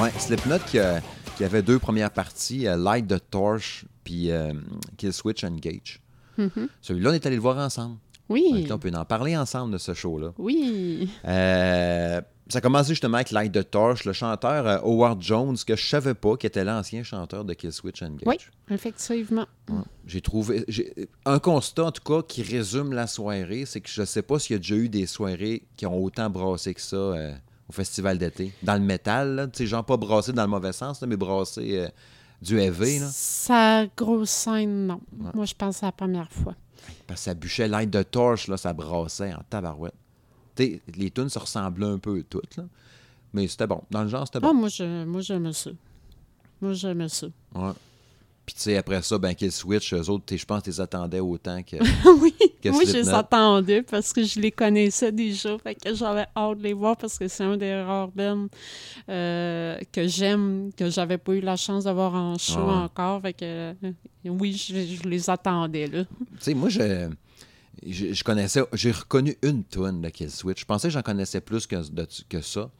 Ouais, 0.00 0.10
Slipknot 0.18 0.58
qui, 0.66 0.78
a- 0.78 1.00
qui 1.36 1.44
avait 1.44 1.62
deux 1.62 1.78
premières 1.78 2.10
parties, 2.10 2.66
euh, 2.66 2.76
Light 2.76 3.06
the 3.06 3.20
Torch 3.30 3.84
puis 4.04 4.30
euh, 4.30 4.52
Kill 4.96 5.12
Switch 5.12 5.44
Engage. 5.44 6.00
Celui-là, 6.80 7.10
on 7.10 7.12
est 7.12 7.26
allé 7.26 7.36
le 7.36 7.42
voir 7.42 7.58
ensemble. 7.58 7.96
Oui. 8.28 8.64
Là, 8.68 8.74
on 8.74 8.78
peut 8.78 8.90
en 8.94 9.04
parler 9.04 9.36
ensemble 9.36 9.72
de 9.74 9.78
ce 9.78 9.92
show-là. 9.94 10.32
Oui. 10.38 11.10
Euh, 11.26 12.20
ça 12.48 12.58
a 12.58 12.60
commencé 12.60 12.88
justement 12.88 13.16
avec 13.16 13.30
Light 13.30 13.52
the 13.52 13.70
Torch, 13.70 14.04
le 14.04 14.12
chanteur 14.14 14.66
euh, 14.66 14.78
Howard 14.82 15.20
Jones, 15.22 15.56
que 15.64 15.76
je 15.76 15.86
savais 15.86 16.14
pas, 16.14 16.36
qui 16.36 16.46
était 16.46 16.64
l'ancien 16.64 17.02
chanteur 17.02 17.44
de 17.44 17.52
Kill 17.52 17.70
Switch 17.72 18.02
Engage. 18.02 18.22
Oui, 18.26 18.36
effectivement. 18.70 19.46
Ouais. 19.68 19.76
J'ai 20.06 20.20
trouvé 20.22 20.64
un 21.26 21.38
constat 21.38 21.84
en 21.84 21.92
tout 21.92 22.02
cas 22.02 22.22
qui 22.26 22.42
résume 22.42 22.92
la 22.92 23.06
soirée, 23.06 23.64
c'est 23.66 23.80
que 23.82 23.90
je 23.90 24.02
sais 24.04 24.22
pas 24.22 24.38
s'il 24.38 24.54
y 24.54 24.56
a 24.56 24.58
déjà 24.58 24.74
eu 24.74 24.88
des 24.88 25.06
soirées 25.06 25.62
qui 25.76 25.84
ont 25.86 26.02
autant 26.02 26.30
brassé 26.30 26.72
que 26.74 26.80
ça 26.80 26.96
euh, 26.96 27.32
au 27.72 27.74
festival 27.74 28.18
d'été. 28.18 28.52
Dans 28.62 28.74
le 28.74 28.80
métal, 28.80 29.48
tu 29.52 29.58
sais, 29.58 29.66
genre 29.66 29.84
pas 29.84 29.96
brassé 29.96 30.32
dans 30.32 30.42
le 30.42 30.48
mauvais 30.48 30.72
sens, 30.72 31.00
là, 31.00 31.06
mais 31.06 31.16
brassé 31.16 31.78
euh, 31.78 31.88
du 32.42 32.56
là. 32.58 33.08
Sa 33.10 33.86
grosse 33.96 34.30
scène, 34.30 34.86
non. 34.86 35.00
Moi, 35.34 35.46
je 35.46 35.54
pense 35.54 35.76
que 35.76 35.80
c'est 35.80 35.86
la 35.86 35.92
première 35.92 36.30
fois. 36.30 36.54
Parce 37.06 37.20
que 37.20 37.24
ça 37.24 37.34
bûchait 37.34 37.68
Light 37.68 37.88
de 37.90 38.02
torche, 38.02 38.48
là, 38.48 38.56
ça 38.56 38.72
brassait 38.72 39.32
en 39.32 39.42
tabarouette. 39.48 39.94
Les 40.58 41.10
tunes 41.10 41.28
se 41.30 41.38
ressemblaient 41.38 41.86
un 41.86 41.98
peu 41.98 42.22
toutes, 42.28 42.56
là. 42.56 42.64
Mais 43.32 43.48
c'était 43.48 43.66
bon. 43.66 43.82
Dans 43.90 44.02
le 44.02 44.08
genre, 44.08 44.26
c'était 44.26 44.38
Ah, 44.42 44.48
bon. 44.48 44.54
moi, 44.54 44.68
je, 44.68 45.04
moi, 45.04 45.22
j'aimais 45.22 45.54
ça. 45.54 45.70
Moi, 46.60 46.74
j'aimais 46.74 47.08
ça. 47.08 47.26
Ouais. 47.54 47.72
Puis 48.44 48.56
tu 48.56 48.62
sais, 48.62 48.76
après 48.76 49.00
ça, 49.02 49.18
ben 49.18 49.34
Kill 49.34 49.52
Switch, 49.52 49.94
eux 49.94 50.10
autres, 50.10 50.36
je 50.36 50.44
pense 50.44 50.58
que 50.60 50.64
tu 50.64 50.70
les 50.70 50.80
attendais 50.80 51.20
autant 51.20 51.62
que. 51.62 51.76
oui, 52.20 52.34
Que 52.60 52.70
moi, 52.70 52.82
je 52.84 52.92
les 52.92 53.08
attendais 53.08 53.82
parce 53.82 54.12
que 54.12 54.24
je 54.24 54.40
les 54.40 54.50
connaissais 54.50 55.12
déjà. 55.12 55.56
Fait 55.58 55.76
que 55.76 55.94
j'avais 55.94 56.26
hâte 56.36 56.58
de 56.58 56.62
les 56.64 56.72
voir 56.72 56.96
parce 56.96 57.18
que 57.18 57.28
c'est 57.28 57.44
un 57.44 57.56
des 57.56 57.72
rares 57.82 58.08
bands 58.08 58.48
euh, 59.08 59.78
que 59.92 60.06
j'aime, 60.08 60.70
que 60.76 60.90
j'avais 60.90 61.18
pas 61.18 61.34
eu 61.34 61.40
la 61.40 61.54
chance 61.56 61.84
d'avoir 61.84 62.14
en 62.14 62.36
show 62.38 62.58
Ah 62.68 62.82
encore. 62.84 63.22
Fait 63.22 63.32
que 63.32 63.44
euh, 63.44 63.74
oui, 64.24 64.52
je, 64.54 64.74
je 65.02 65.08
les 65.08 65.30
attendais, 65.30 65.86
là. 65.86 66.04
Tu 66.04 66.26
sais, 66.40 66.54
moi, 66.54 66.68
je, 66.68 67.08
je, 67.86 68.12
je 68.12 68.24
connaissais, 68.24 68.60
j'ai 68.72 68.90
reconnu 68.90 69.36
une 69.42 69.64
tune 69.64 70.00
de 70.02 70.08
Kill 70.08 70.30
Switch. 70.30 70.60
Je 70.60 70.64
pensais 70.66 70.88
que 70.88 70.94
j'en 70.94 71.02
connaissais 71.02 71.40
plus 71.40 71.66
que, 71.66 71.76
de- 71.90 72.08
que 72.28 72.40
ça. 72.40 72.70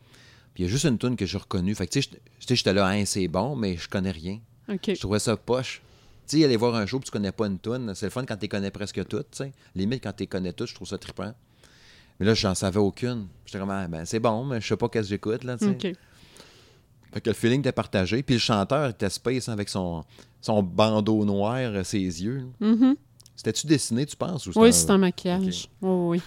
Puis 0.54 0.64
il 0.64 0.66
y 0.66 0.68
a 0.68 0.70
juste 0.72 0.84
une 0.84 0.98
tune 0.98 1.14
que 1.16 1.24
j'ai 1.24 1.38
reconnue. 1.38 1.74
Fait 1.74 1.86
que 1.86 1.92
tu 1.92 2.02
sais, 2.02 2.08
j'étais- 2.10 2.22
tu 2.40 2.46
sais, 2.48 2.56
j'étais 2.56 2.74
là, 2.74 2.86
hein, 2.88 3.04
c'est 3.06 3.28
bon, 3.28 3.54
mais 3.56 3.76
je 3.76 3.88
connais 3.88 4.10
rien. 4.10 4.38
Je 4.68 5.00
trouvais 5.00 5.18
ça 5.18 5.36
poche. 5.36 5.82
Tu 6.26 6.38
sais, 6.38 6.44
aller 6.44 6.56
voir 6.56 6.74
un 6.74 6.86
show 6.86 6.98
puis 6.98 7.06
tu 7.06 7.10
connais 7.10 7.32
pas 7.32 7.46
une 7.46 7.58
tune, 7.58 7.92
c'est 7.94 8.06
le 8.06 8.10
fun 8.10 8.24
quand 8.24 8.36
tu 8.36 8.48
connais 8.48 8.70
presque 8.70 9.06
toutes, 9.06 9.32
tu 9.32 9.38
sais. 9.38 9.52
Limite, 9.74 10.02
quand 10.02 10.12
tu 10.12 10.26
connais 10.26 10.52
toutes, 10.52 10.68
je 10.68 10.74
trouve 10.74 10.86
ça 10.86 10.96
trippant. 10.96 11.34
Mais 12.20 12.26
là, 12.26 12.34
j'en 12.34 12.54
savais 12.54 12.78
aucune. 12.78 13.26
J'étais 13.44 13.58
comme, 13.58 13.70
ah, 13.70 13.88
ben, 13.88 14.04
c'est 14.04 14.20
bon, 14.20 14.44
mais 14.44 14.60
je 14.60 14.68
sais 14.68 14.76
pas 14.76 14.88
qu'est-ce 14.88 15.08
que 15.08 15.10
j'écoute, 15.10 15.44
là, 15.44 15.58
tu 15.58 15.64
sais. 15.64 15.70
OK. 15.90 15.96
Fait 17.12 17.20
que 17.20 17.30
le 17.30 17.34
feeling 17.34 17.60
était 17.60 17.72
partagé. 17.72 18.22
Puis 18.22 18.36
le 18.36 18.40
chanteur 18.40 18.88
était 18.88 19.10
space 19.10 19.48
hein, 19.48 19.52
avec 19.52 19.68
son, 19.68 20.04
son 20.40 20.62
bandeau 20.62 21.24
noir, 21.24 21.58
euh, 21.58 21.84
ses 21.84 21.98
yeux. 21.98 22.46
Mhm. 22.60 22.96
C'était-tu 23.36 23.66
dessiné, 23.66 24.06
tu 24.06 24.16
penses? 24.16 24.46
Ou 24.46 24.52
Oui, 24.56 24.72
c'est 24.72 24.90
un 24.90 24.98
maquillage. 24.98 25.68
Oh, 25.80 26.08
oui. 26.10 26.22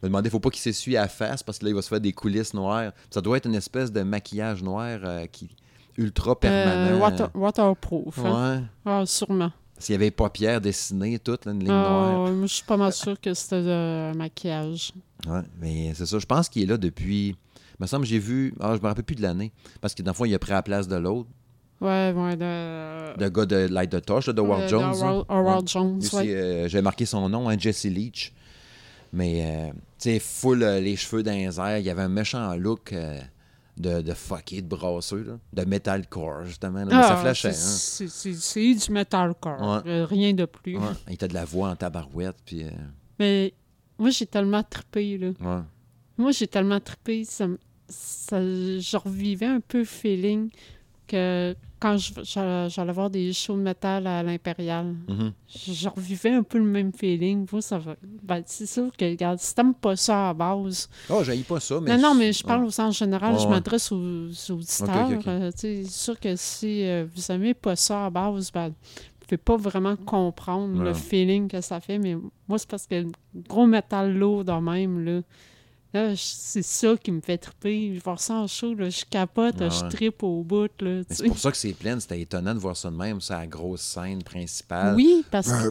Je 0.00 0.06
me 0.06 0.08
demandais, 0.08 0.30
faut 0.30 0.40
pas 0.40 0.50
qu'il 0.50 0.62
s'essuie 0.62 0.96
à 0.96 1.02
la 1.02 1.08
face 1.08 1.42
parce 1.42 1.58
que 1.58 1.64
là, 1.64 1.70
il 1.70 1.74
va 1.74 1.82
se 1.82 1.88
faire 1.88 2.00
des 2.00 2.12
coulisses 2.12 2.54
noires. 2.54 2.92
Ça 3.10 3.20
doit 3.20 3.36
être 3.36 3.46
une 3.46 3.54
espèce 3.54 3.90
de 3.92 4.02
maquillage 4.02 4.62
noir 4.62 5.00
euh, 5.02 5.26
qui 5.26 5.48
ultra 5.96 6.38
permanent. 6.38 6.96
Euh, 6.96 6.98
water- 6.98 7.30
waterproof. 7.34 8.18
hein? 8.24 8.60
Ouais. 8.60 8.64
Ah, 8.84 9.02
sûrement. 9.06 9.50
S'il 9.78 9.92
y 9.94 9.96
avait 9.96 10.06
les 10.06 10.10
paupières 10.10 10.60
dessinées, 10.60 11.18
toutes, 11.18 11.46
là, 11.46 11.52
une 11.52 11.60
ligne 11.60 11.70
Ah, 11.70 11.88
noire. 11.88 12.30
moi, 12.32 12.46
je 12.46 12.54
suis 12.54 12.64
pas 12.64 12.76
mal 12.76 12.92
sûre 12.92 13.20
que 13.20 13.34
c'était 13.34 13.62
de 13.62 14.16
maquillage. 14.16 14.92
Ouais, 15.26 15.40
mais 15.60 15.92
c'est 15.94 16.06
ça. 16.06 16.18
Je 16.18 16.26
pense 16.26 16.48
qu'il 16.48 16.62
est 16.62 16.66
là 16.66 16.76
depuis. 16.76 17.28
Il 17.30 17.36
me 17.80 17.86
semble 17.86 18.04
que 18.04 18.08
j'ai 18.10 18.18
vu. 18.20 18.54
Ah, 18.60 18.74
je 18.76 18.80
me 18.80 18.86
rappelle 18.86 19.04
plus 19.04 19.16
de 19.16 19.22
l'année. 19.22 19.52
Parce 19.80 19.94
que 19.94 20.02
dans 20.02 20.12
le 20.12 20.16
fond, 20.16 20.24
il 20.26 20.34
a 20.34 20.38
pris 20.38 20.52
la 20.52 20.62
place 20.62 20.86
de 20.86 20.94
l'autre. 20.96 21.28
Ouais, 21.80 22.12
ouais, 22.16 22.36
de... 22.36 23.20
Le 23.20 23.28
gars 23.30 23.46
de 23.46 23.56
Light 23.68 23.90
the 23.90 24.00
Torch, 24.00 24.26
là, 24.28 24.32
de 24.32 24.40
Howard 24.40 24.60
Euh, 24.60 24.64
de 24.64 24.68
Jones. 24.68 25.24
Howard- 25.28 25.62
hein. 25.64 25.66
Jones, 25.66 26.00
ouais. 26.14 26.28
euh, 26.34 26.68
J'avais 26.68 26.82
marqué 26.82 27.04
son 27.04 27.28
nom, 27.28 27.48
hein, 27.48 27.56
Jesse 27.58 27.84
Leach. 27.84 28.32
Mais, 29.12 29.42
euh, 29.44 29.70
tu 29.98 30.10
sais, 30.10 30.18
full 30.20 30.62
euh, 30.62 30.80
les 30.80 30.96
cheveux 30.96 31.22
dans 31.22 31.32
les 31.32 31.58
airs. 31.60 31.78
Il 31.78 31.84
y 31.84 31.90
avait 31.90 32.02
un 32.02 32.08
méchant 32.08 32.54
look 32.56 32.92
euh, 32.92 33.20
de, 33.76 34.00
de 34.02 34.14
fucké, 34.14 34.62
de 34.62 34.68
brasseux, 34.68 35.22
là, 35.24 35.38
de 35.52 35.68
metalcore, 35.68 36.44
justement. 36.44 36.80
là. 36.80 36.84
Mais 36.84 36.92
ça 36.92 37.14
Ah, 37.14 37.16
flashait, 37.16 37.52
c'est- 37.52 38.04
hein. 38.04 38.74
Du 38.86 38.92
metalcore, 38.92 39.60
Ouais. 39.60 39.90
euh, 39.90 40.04
rien 40.06 40.32
de 40.32 40.44
plus. 40.44 40.76
Ouais. 40.76 40.84
Il 41.08 41.14
était 41.14 41.28
de 41.28 41.34
la 41.34 41.44
voix 41.44 41.70
en 41.70 41.76
tabarouette, 41.76 42.36
puis... 42.44 42.64
euh, 42.64 42.70
Mais 43.18 43.52
moi, 43.98 44.10
j'ai 44.10 44.26
tellement 44.26 44.62
trippé, 44.62 45.18
là. 45.18 45.28
ouais. 45.40 45.62
Moi, 46.16 46.30
j'ai 46.30 46.46
tellement 46.46 46.78
trippé, 46.80 47.24
ça, 47.24 47.46
ça, 47.88 48.40
je 48.40 48.96
revivais 48.96 49.46
un 49.46 49.60
peu 49.60 49.78
le 49.80 49.84
feeling 49.84 50.50
que 51.06 51.54
quand 51.80 51.96
j'allais 51.98 52.92
voir 52.92 53.10
des 53.10 53.32
shows 53.34 53.56
de 53.56 53.60
métal 53.62 54.06
à 54.06 54.22
l'Impérial, 54.22 54.94
Mhm. 55.08 55.32
je, 55.48 55.72
je 55.72 55.88
revivais 55.88 56.30
un 56.30 56.42
peu 56.42 56.56
le 56.58 56.64
même 56.64 56.92
feeling. 56.92 57.46
Ça 57.60 57.78
va... 57.78 57.94
ben, 58.22 58.42
c'est 58.46 58.64
sûr 58.66 58.90
que, 58.96 59.04
regarde, 59.04 59.38
si 59.38 59.54
t'aimes 59.54 59.74
pas 59.74 59.94
ça 59.96 60.30
à 60.30 60.34
base... 60.34 60.88
Oh, 61.10 61.22
j'haïs 61.22 61.42
pas 61.42 61.60
ça, 61.60 61.80
mais... 61.80 61.96
non, 61.96 62.02
non, 62.10 62.14
mais 62.14 62.32
je 62.32 62.42
parle 62.42 62.64
au 62.64 62.70
sens 62.70 62.98
général, 62.98 63.38
je 63.38 63.46
m'adresse 63.46 63.92
aux, 63.92 63.96
aux 64.28 64.50
auditeurs. 64.52 65.10
Euh, 65.26 65.50
c'est 65.54 65.84
sûr 65.84 66.18
que 66.18 66.34
si 66.36 66.86
euh, 66.86 67.06
vous 67.14 67.30
aimez 67.30 67.52
pas 67.54 67.76
ça 67.76 68.06
à 68.06 68.10
base, 68.10 68.50
ben, 68.50 68.68
vous 68.68 69.26
pouvez 69.28 69.36
pas 69.38 69.56
vraiment 69.56 69.96
comprendre 69.96 70.82
le 70.82 70.94
feeling 70.94 71.48
que 71.48 71.60
ça 71.60 71.80
fait, 71.80 71.98
mais 71.98 72.16
moi, 72.48 72.58
c'est 72.58 72.68
parce 72.68 72.86
que 72.86 72.94
le 72.94 73.10
gros 73.48 73.66
métal 73.66 74.14
lourd 74.16 74.44
de 74.44 74.52
même, 74.52 75.04
là, 75.04 75.20
là, 75.94 76.12
c'est 76.16 76.62
ça 76.62 76.94
qui 77.02 77.10
me 77.12 77.20
fait 77.20 77.38
triper. 77.38 77.94
Je 77.94 78.00
vois 78.02 78.16
ça 78.18 78.34
en 78.34 78.46
show, 78.46 78.74
là, 78.74 78.90
je 78.90 79.04
capote, 79.08 79.58
Ouais, 79.60 79.70
je 79.70 79.88
tripe 79.88 80.22
au 80.22 80.42
bout, 80.42 80.68
c'est 81.08 81.26
pour 81.26 81.38
ça 81.38 81.50
que 81.50 81.56
c'est 81.56 81.72
plein. 81.72 81.98
C'était 82.00 82.20
étonnant 82.20 82.54
de 82.54 82.58
voir 82.58 82.76
ça 82.76 82.90
de 82.90 82.96
même, 82.96 83.20
ça, 83.20 83.38
la 83.38 83.46
grosse 83.46 83.80
scène 83.82 84.22
principale. 84.22 84.94
Oui, 84.96 85.24
parce 85.30 85.48
que... 85.50 85.70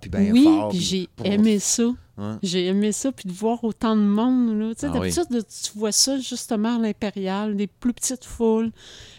puis 0.00 0.10
ben 0.10 0.32
oui, 0.32 0.44
fort, 0.44 0.68
puis 0.70 0.78
puis- 0.78 0.86
j'ai 1.24 1.32
aimé 1.32 1.58
ça. 1.58 1.84
Ouais. 2.18 2.34
J'ai 2.42 2.66
aimé 2.66 2.92
ça, 2.92 3.12
puis 3.12 3.28
de 3.28 3.32
voir 3.32 3.64
autant 3.64 3.96
de 3.96 4.02
monde. 4.02 4.58
Là. 4.58 4.72
Ah. 4.82 4.88
D'habitude, 4.88 5.24
tu 5.62 5.78
vois 5.78 5.92
ça 5.92 6.18
justement 6.18 6.76
à 6.76 6.78
l'Impérial, 6.78 7.56
des 7.56 7.66
plus 7.66 7.94
petites 7.94 8.26
foules. 8.26 8.72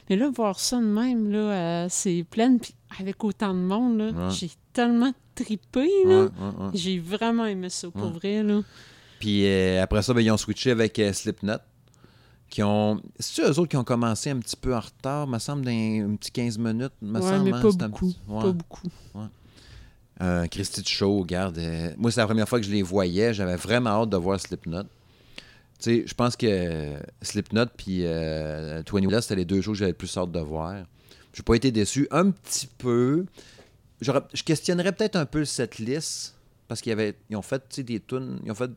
Mais 0.10 0.18
là, 0.18 0.30
voir 0.30 0.60
ça 0.60 0.78
de 0.78 0.86
même, 0.86 1.32
là, 1.32 1.38
euh, 1.40 1.88
c'est 1.90 2.24
plein, 2.30 2.58
puis 2.58 2.76
avec 3.00 3.24
autant 3.24 3.54
de 3.56 3.60
monde, 3.60 3.98
là, 3.98 4.06
Ouais. 4.12 4.30
j'ai 4.32 4.52
tellement 4.74 5.12
tripé. 5.34 5.90
Là. 6.06 6.28
J'ai 6.76 7.00
vraiment 7.00 7.46
aimé 7.46 7.70
ça, 7.70 7.90
pour 7.90 8.10
vrai. 8.10 8.44
Là. 8.44 8.62
Puis 9.22 9.46
euh, 9.46 9.84
après 9.84 10.02
ça, 10.02 10.14
ben, 10.16 10.22
ils 10.22 10.32
ont 10.32 10.38
switché 10.38 10.72
avec 10.72 10.98
euh, 10.98 11.14
Slipknot. 11.14 11.60
Qui 12.50 12.64
ont... 12.64 13.00
C'est-tu 13.20 13.42
eux 13.48 13.60
autres 13.60 13.68
qui 13.70 13.78
ont 13.78 13.84
commencé 13.84 14.32
un 14.32 14.40
petit 14.40 14.58
peu 14.58 14.76
en 14.76 14.80
retard, 14.80 15.28
me 15.28 15.38
semble, 15.40 15.64
dans 15.64 15.72
un 15.72 16.16
petit 16.16 16.32
15 16.32 16.58
minutes? 16.58 16.92
Me 17.02 17.22
ouais, 17.22 17.30
semble, 17.30 17.46
mais 17.46 17.54
hein, 17.54 17.62
pas 17.62 17.72
beaucoup. 17.88 18.08
petit- 18.08 18.20
ouais. 18.28 18.42
Pas 18.42 18.52
beaucoup. 18.52 18.88
Euh, 20.22 20.48
Christy 20.48 20.82
de 20.82 20.88
Show, 20.88 21.20
regarde. 21.20 21.60
moi, 21.98 22.12
c'est 22.12 22.20
la 22.20 22.26
première 22.26 22.50
fois 22.50 22.60
que 22.60 22.66
je 22.66 22.72
les 22.72 22.82
voyais. 22.82 23.34
J'avais 23.34 23.56
vraiment 23.56 24.02
hâte 24.02 24.10
de 24.10 24.18
voir 24.18 24.40
Slipknot. 24.40 24.84
Tu 24.84 24.90
sais, 25.80 26.04
je 26.06 26.14
pense 26.14 26.36
que 26.36 26.94
Slipknot 27.22 27.68
puis 27.78 28.02
euh, 28.06 28.84
21 28.92 29.22
c'était 29.22 29.36
les 29.38 29.46
deux 29.46 29.62
shows 29.62 29.72
que 29.72 29.78
j'avais 29.80 29.92
le 29.92 29.98
plus 29.98 30.16
hâte 30.18 30.32
de 30.32 30.40
voir. 30.40 30.84
J'ai 31.34 31.44
pas 31.44 31.56
été 31.56 31.72
déçu. 31.72 32.08
Un 32.12 32.32
petit 32.32 32.68
peu. 32.78 33.26
Je 34.02 34.44
questionnerais 34.44 34.92
peut-être 34.92 35.16
un 35.16 35.26
peu 35.26 35.40
le 35.40 35.46
setlist 35.46 36.36
parce 36.68 36.82
qu'ils 36.82 36.92
avaient, 36.92 37.16
ils 37.30 37.36
ont 37.36 37.42
fait 37.42 37.80
des 37.80 38.00
tunes. 38.00 38.40
Ils 38.46 38.52
ont 38.52 38.56
fait 38.56 38.72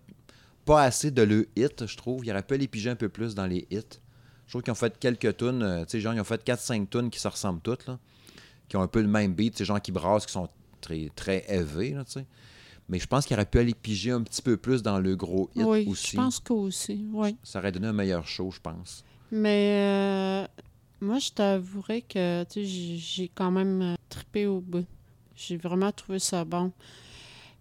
pas 0.64 0.82
assez 0.82 1.10
de 1.10 1.22
le 1.22 1.48
hit, 1.56 1.86
je 1.86 1.96
trouve. 1.96 2.24
Ils 2.24 2.30
auraient 2.30 2.42
pu 2.42 2.56
les 2.56 2.68
piger 2.68 2.90
un 2.90 2.96
peu 2.96 3.08
plus 3.08 3.34
dans 3.34 3.46
les 3.46 3.66
hits. 3.70 3.80
Je 4.46 4.52
trouve 4.52 4.62
qu'ils 4.62 4.72
ont 4.72 4.76
fait 4.76 4.98
quelques 4.98 5.36
tunes. 5.36 5.62
euh, 5.62 5.84
tu 5.84 5.92
sais, 5.92 6.00
genre, 6.00 6.14
ils 6.14 6.20
ont 6.20 6.24
fait 6.24 6.44
4-5 6.44 6.88
tunes 6.88 7.10
qui 7.10 7.18
se 7.18 7.28
ressemblent 7.28 7.60
toutes, 7.60 7.86
là. 7.86 7.98
Qui 8.68 8.76
ont 8.76 8.82
un 8.82 8.88
peu 8.88 9.00
le 9.00 9.08
même 9.08 9.34
beat. 9.34 9.56
Sais, 9.56 9.64
gens 9.64 9.80
qui 9.80 9.92
brassent, 9.92 10.26
qui 10.26 10.32
sont 10.32 10.48
très, 10.80 11.10
très 11.14 11.44
élevés, 11.48 11.90
là, 11.90 12.04
tu 12.04 12.12
sais. 12.12 12.26
Mais 12.88 12.98
je 12.98 13.06
pense 13.06 13.24
qu'ils 13.24 13.34
auraient 13.34 13.46
pu 13.46 13.58
aller 13.58 13.74
piger 13.74 14.10
un 14.10 14.22
petit 14.22 14.42
peu 14.42 14.58
plus 14.58 14.82
dans 14.82 14.98
le 14.98 15.16
gros 15.16 15.48
hit 15.54 15.64
oui, 15.64 15.86
aussi. 15.88 16.12
je 16.12 16.16
pense 16.16 16.38
qu'aussi, 16.38 17.06
oui. 17.12 17.36
Ça 17.42 17.58
aurait 17.58 17.72
donné 17.72 17.86
un 17.86 17.94
meilleur 17.94 18.26
show, 18.26 18.50
je 18.50 18.60
pense. 18.60 19.02
Mais 19.32 19.78
euh, 19.80 20.46
moi, 21.00 21.18
je 21.18 21.30
t'avouerais 21.30 22.02
que 22.02 22.44
tu 22.44 22.52
sais, 22.52 22.64
j'ai 22.64 22.96
j'ai 22.96 23.28
quand 23.34 23.50
même 23.50 23.80
euh, 23.80 23.94
trippé 24.10 24.46
au 24.46 24.60
bout. 24.60 24.86
J'ai 25.34 25.56
vraiment 25.56 25.90
trouvé 25.92 26.18
ça 26.18 26.44
bon. 26.44 26.72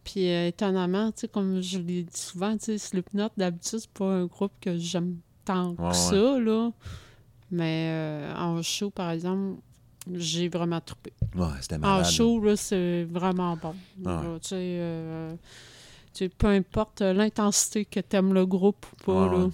Puis 0.04 0.30
euh, 0.30 0.48
étonnamment, 0.48 1.12
tu 1.12 1.22
sais, 1.22 1.28
comme 1.28 1.62
je 1.62 1.78
l'ai 1.80 2.04
dit 2.04 2.20
souvent, 2.20 2.58
tu 2.58 2.66
sais, 2.66 2.78
Slipknot, 2.78 3.30
d'habitude, 3.38 3.80
c'est 3.80 3.90
pas 3.92 4.06
un 4.06 4.26
groupe 4.26 4.52
que 4.60 4.78
j'aime 4.78 5.18
tant 5.46 5.76
que 5.76 5.82
Ouais, 5.82 5.88
ouais. 5.88 5.94
ça, 5.94 6.40
là. 6.40 6.72
Mais 7.52 7.88
euh, 7.92 8.34
en 8.36 8.62
show, 8.62 8.90
par 8.90 9.12
exemple, 9.12 9.60
j'ai 10.14 10.50
vraiment. 10.50 10.82
Ouais, 11.36 11.46
c'était 11.62 11.78
En 11.84 12.04
show, 12.04 12.40
là, 12.42 12.56
c'est 12.56 13.06
vraiment 13.06 13.56
bon. 13.56 13.76
Ah 14.06 14.18
ouais. 14.22 14.28
Là, 14.28 14.40
tu 14.42 14.48
sais, 14.50 14.56
euh, 14.60 15.34
tu 16.14 16.26
sais, 16.26 16.30
peu 16.30 16.48
importe 16.48 17.02
l'intensité 17.02 17.86
que 17.86 18.00
t'aimes 18.02 18.34
le 18.34 18.46
groupe 18.46 18.86
ou 18.94 19.06
pas, 19.06 19.30
Ah 19.30 19.34
là. 19.38 19.48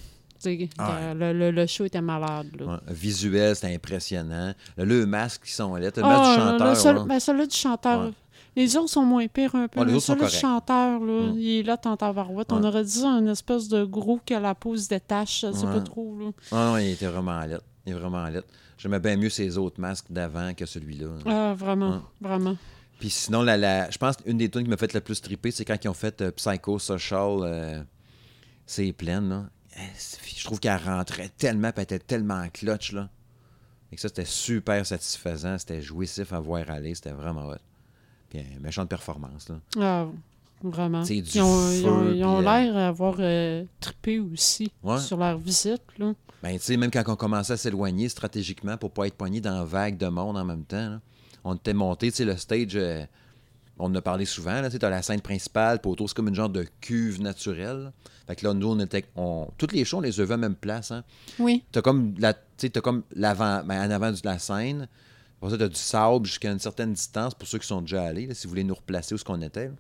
Ah 0.78 1.14
le, 1.14 1.34
le- 1.34 1.52
le 1.52 1.66
show 1.68 1.84
était 1.84 2.00
malade, 2.02 2.48
là. 2.58 2.66
Ouais, 2.66 2.94
visuel, 2.94 3.56
c'était 3.56 3.76
impressionnant. 3.76 4.54
Le, 4.78 4.86
le 4.86 5.06
masque 5.06 5.44
qui 5.44 5.52
sont 5.52 5.76
là. 5.76 5.82
Le 5.82 5.92
Ah, 6.02 6.08
masque 6.08 6.24
du 6.24 6.30
le- 6.40 6.46
chanteur. 6.52 6.70
le 6.70 6.76
seul- 6.76 6.96
là. 6.96 7.04
ben, 7.04 7.20
celui-là 7.20 7.46
du 7.46 7.56
chanteur. 7.58 8.12
Ouais. 8.56 8.64
Les 8.64 8.76
autres 8.78 8.90
sont 8.90 9.04
moins 9.04 9.28
pires 9.28 9.56
un 9.56 9.68
peu. 9.68 9.80
Ouais, 9.80 9.86
les 9.86 9.94
autres 9.94 10.06
sont 10.06 10.16
corrects. 10.16 10.34
chanteur, 10.34 11.00
là, 11.00 11.32
Mm. 11.32 11.40
il 11.40 11.60
est 11.60 11.64
là, 11.64 11.78
tant 11.78 11.96
tabarouette. 11.98 12.52
On 12.52 12.62
Ouais. 12.62 12.68
aurait 12.68 12.84
dit 12.84 13.04
un 13.06 13.26
espèce 13.28 13.68
de 13.68 13.84
gros 13.84 14.20
que 14.26 14.34
la 14.34 14.56
peau 14.56 14.76
se 14.76 14.88
détache, 14.90 15.42
je 15.42 15.52
sais 15.52 15.66
pas 15.66 15.78
Ouais. 15.78 15.84
trop. 15.84 16.18
Là. 16.20 16.32
Ah 16.52 16.72
non, 16.72 16.78
il 16.78 16.90
était 16.92 17.08
vraiment 17.08 17.40
lettre. 17.46 17.64
Il 17.86 17.92
est 17.94 17.96
vraiment 17.96 18.26
lettre. 18.28 18.48
J'aimais 18.78 19.00
bien 19.00 19.18
mieux 19.18 19.30
ses 19.30 19.58
autres 19.58 19.80
masques 19.80 20.06
d'avant 20.10 20.54
que 20.54 20.66
celui-là. 20.66 21.08
Ah, 21.26 21.54
vraiment, 21.58 21.90
Ouais. 21.92 22.00
vraiment. 22.22 22.56
Puis 23.00 23.10
sinon, 23.10 23.42
la, 23.44 23.56
la- 23.58 23.90
je 23.90 23.98
pense 23.98 24.18
qu'une 24.18 24.38
des 24.38 24.50
tunes 24.50 24.64
qui 24.64 24.70
m'a 24.70 24.78
fait 24.78 24.94
le 24.94 25.00
plus 25.02 25.22
triper, 25.22 25.52
c'est 25.52 25.64
quand 25.66 25.78
ils 25.84 25.88
ont 25.88 25.94
fait 25.94 26.22
euh, 26.22 26.32
Psycho 26.32 26.80
Social. 26.80 27.40
euh, 27.44 27.84
c'est 28.66 28.92
pleine, 28.94 29.30
là. 29.30 29.46
Eh, 29.78 29.80
c'est- 29.96 30.20
Je 30.38 30.44
trouve 30.44 30.60
qu'elle 30.60 30.80
rentrait 30.84 31.30
tellement, 31.38 31.70
puis 31.72 31.76
elle 31.78 31.84
était 31.84 32.00
tellement 32.00 32.46
clutch, 32.54 32.92
là. 32.92 33.10
Et 33.92 33.96
que 33.96 34.02
ça, 34.02 34.08
c'était 34.10 34.26
super 34.26 34.86
satisfaisant. 34.86 35.58
C'était 35.58 35.82
jouissif 35.82 36.32
à 36.34 36.40
voir 36.40 36.70
aller. 36.70 36.94
C'était 36.96 37.12
vraiment 37.12 37.48
hot. 37.48 37.56
Puis 38.30 38.40
euh, 38.40 38.44
méchante 38.62 38.90
performance, 38.90 39.50
là. 39.50 39.56
Ah, 39.80 40.08
vraiment. 40.64 41.04
C'est 41.06 41.22
du 41.22 41.30
Ils 41.38 41.42
ont, 41.42 42.38
euh, 42.38 42.42
l'air 42.42 42.74
d'avoir 42.74 43.16
euh, 43.20 43.64
trippé 43.80 44.20
aussi 44.20 44.72
Ouais. 44.84 45.00
sur 45.00 45.18
leur 45.18 45.38
visite. 45.38 45.82
Là. 45.98 46.14
Ben, 46.44 46.58
tu 46.58 46.64
sais, 46.66 46.78
même 46.78 46.92
quand 46.92 47.04
on 47.08 47.16
commençait 47.16 47.54
à 47.54 47.58
s'éloigner 47.58 48.08
stratégiquement 48.10 48.78
pour 48.78 48.92
pas 48.92 49.08
être 49.08 49.16
poigné 49.16 49.42
dans 49.42 49.56
la 49.56 49.64
vague 49.66 49.98
de 49.98 50.08
monde 50.08 50.38
en 50.38 50.46
même 50.46 50.64
temps, 50.64 50.90
là, 50.90 51.02
on 51.44 51.56
était 51.56 51.74
monté, 51.74 52.12
tu 52.12 52.18
sais, 52.18 52.26
le 52.26 52.38
stage, 52.38 52.76
euh, 52.76 53.04
on 53.78 53.86
en 53.86 53.96
a 53.96 54.02
parlé 54.02 54.26
souvent, 54.26 54.62
là, 54.62 54.70
tu 54.70 54.78
t'as 54.78 54.90
la 54.90 55.02
scène 55.02 55.22
principale, 55.22 55.80
puis 55.80 55.90
autour, 55.90 56.10
c'est 56.10 56.16
comme 56.16 56.28
une 56.28 56.36
genre 56.36 56.50
de 56.50 56.66
cuve 56.82 57.22
naturelle. 57.22 57.92
Fait 58.28 58.36
que 58.36 58.46
là, 58.46 58.54
nous, 58.54 58.68
on 58.68 58.80
était, 58.80 59.06
on, 59.16 59.48
toutes 59.58 59.72
les 59.72 59.86
shows, 59.86 59.98
on 59.98 60.02
les 60.02 60.20
a 60.20 60.24
vus 60.26 60.32
à 60.32 60.36
la 60.36 60.38
même 60.38 60.56
place, 60.56 60.92
hein. 60.92 61.04
Oui. 61.40 61.64
T'as 61.72 61.82
comme, 61.82 62.14
la, 62.20 62.34
t'as 62.34 62.82
comme 62.82 63.04
l'avant, 63.16 63.64
ben, 63.64 63.88
en 63.88 63.92
avant 63.92 64.12
de 64.12 64.18
la 64.24 64.38
scène, 64.38 64.88
pour 65.40 65.50
ça, 65.50 65.58
t'as 65.58 65.68
du 65.68 65.76
sable 65.76 66.26
jusqu'à 66.26 66.52
une 66.52 66.60
certaine 66.60 66.94
distance, 66.94 67.34
pour 67.34 67.48
ceux 67.48 67.58
qui 67.60 67.68
sont 67.68 67.82
déjà 67.82 68.04
allés, 68.04 68.28
là, 68.28 68.34
si 68.34 68.46
vous 68.48 68.50
voulez 68.52 68.64
nous 68.64 68.76
replacer 68.76 69.14
où 69.16 69.18
ce 69.18 69.24
qu'on 69.24 69.42
était. 69.42 69.66
là. 69.68 69.74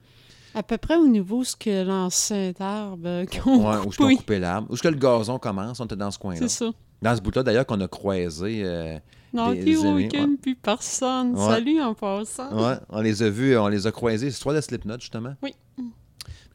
À 0.56 0.64
peu 0.64 0.78
près 0.78 0.96
au 0.96 1.08
niveau 1.08 1.44
ce 1.44 1.56
que 1.56 1.84
l'ancien 1.84 2.54
arbre 2.60 3.26
qu'on 3.26 3.70
Ouais, 3.70 3.78
où 3.86 3.90
est-ce 3.90 3.98
qu'on 3.98 4.04
coupé. 4.06 4.16
coupait 4.16 4.40
l'arbre. 4.40 4.68
Où 4.70 4.74
est-ce 4.74 4.82
que 4.84 4.88
le 4.88 4.96
gazon 4.98 5.38
commence, 5.38 5.80
on 5.80 5.86
était 5.86 5.96
dans 5.96 6.10
ce 6.12 6.18
coin-là. 6.18 6.40
C'est 6.40 6.48
ça. 6.50 6.72
Dans 7.02 7.16
ce 7.16 7.22
bout-là, 7.22 7.44
d'ailleurs, 7.44 7.66
qu'on 7.66 7.80
a 7.82 7.88
croisé... 7.88 8.62
euh, 8.64 8.98
Non, 9.32 9.52
Des 9.54 9.78
aucun, 9.78 10.36
puis 10.42 10.56
personne. 10.56 11.36
Ouais. 11.38 11.48
Salut 11.48 11.80
en 11.82 11.94
passant. 11.94 12.52
Ouais, 12.52 12.78
on 12.90 13.02
les 13.02 13.22
a 13.22 13.30
vus, 13.30 13.56
on 13.58 13.68
les 13.68 13.86
a 13.86 13.92
croisés. 13.92 14.32
C'est 14.32 14.42
toi 14.42 14.54
de 14.56 14.60
Slipknot, 14.62 15.00
justement? 15.00 15.36
Oui. 15.44 15.54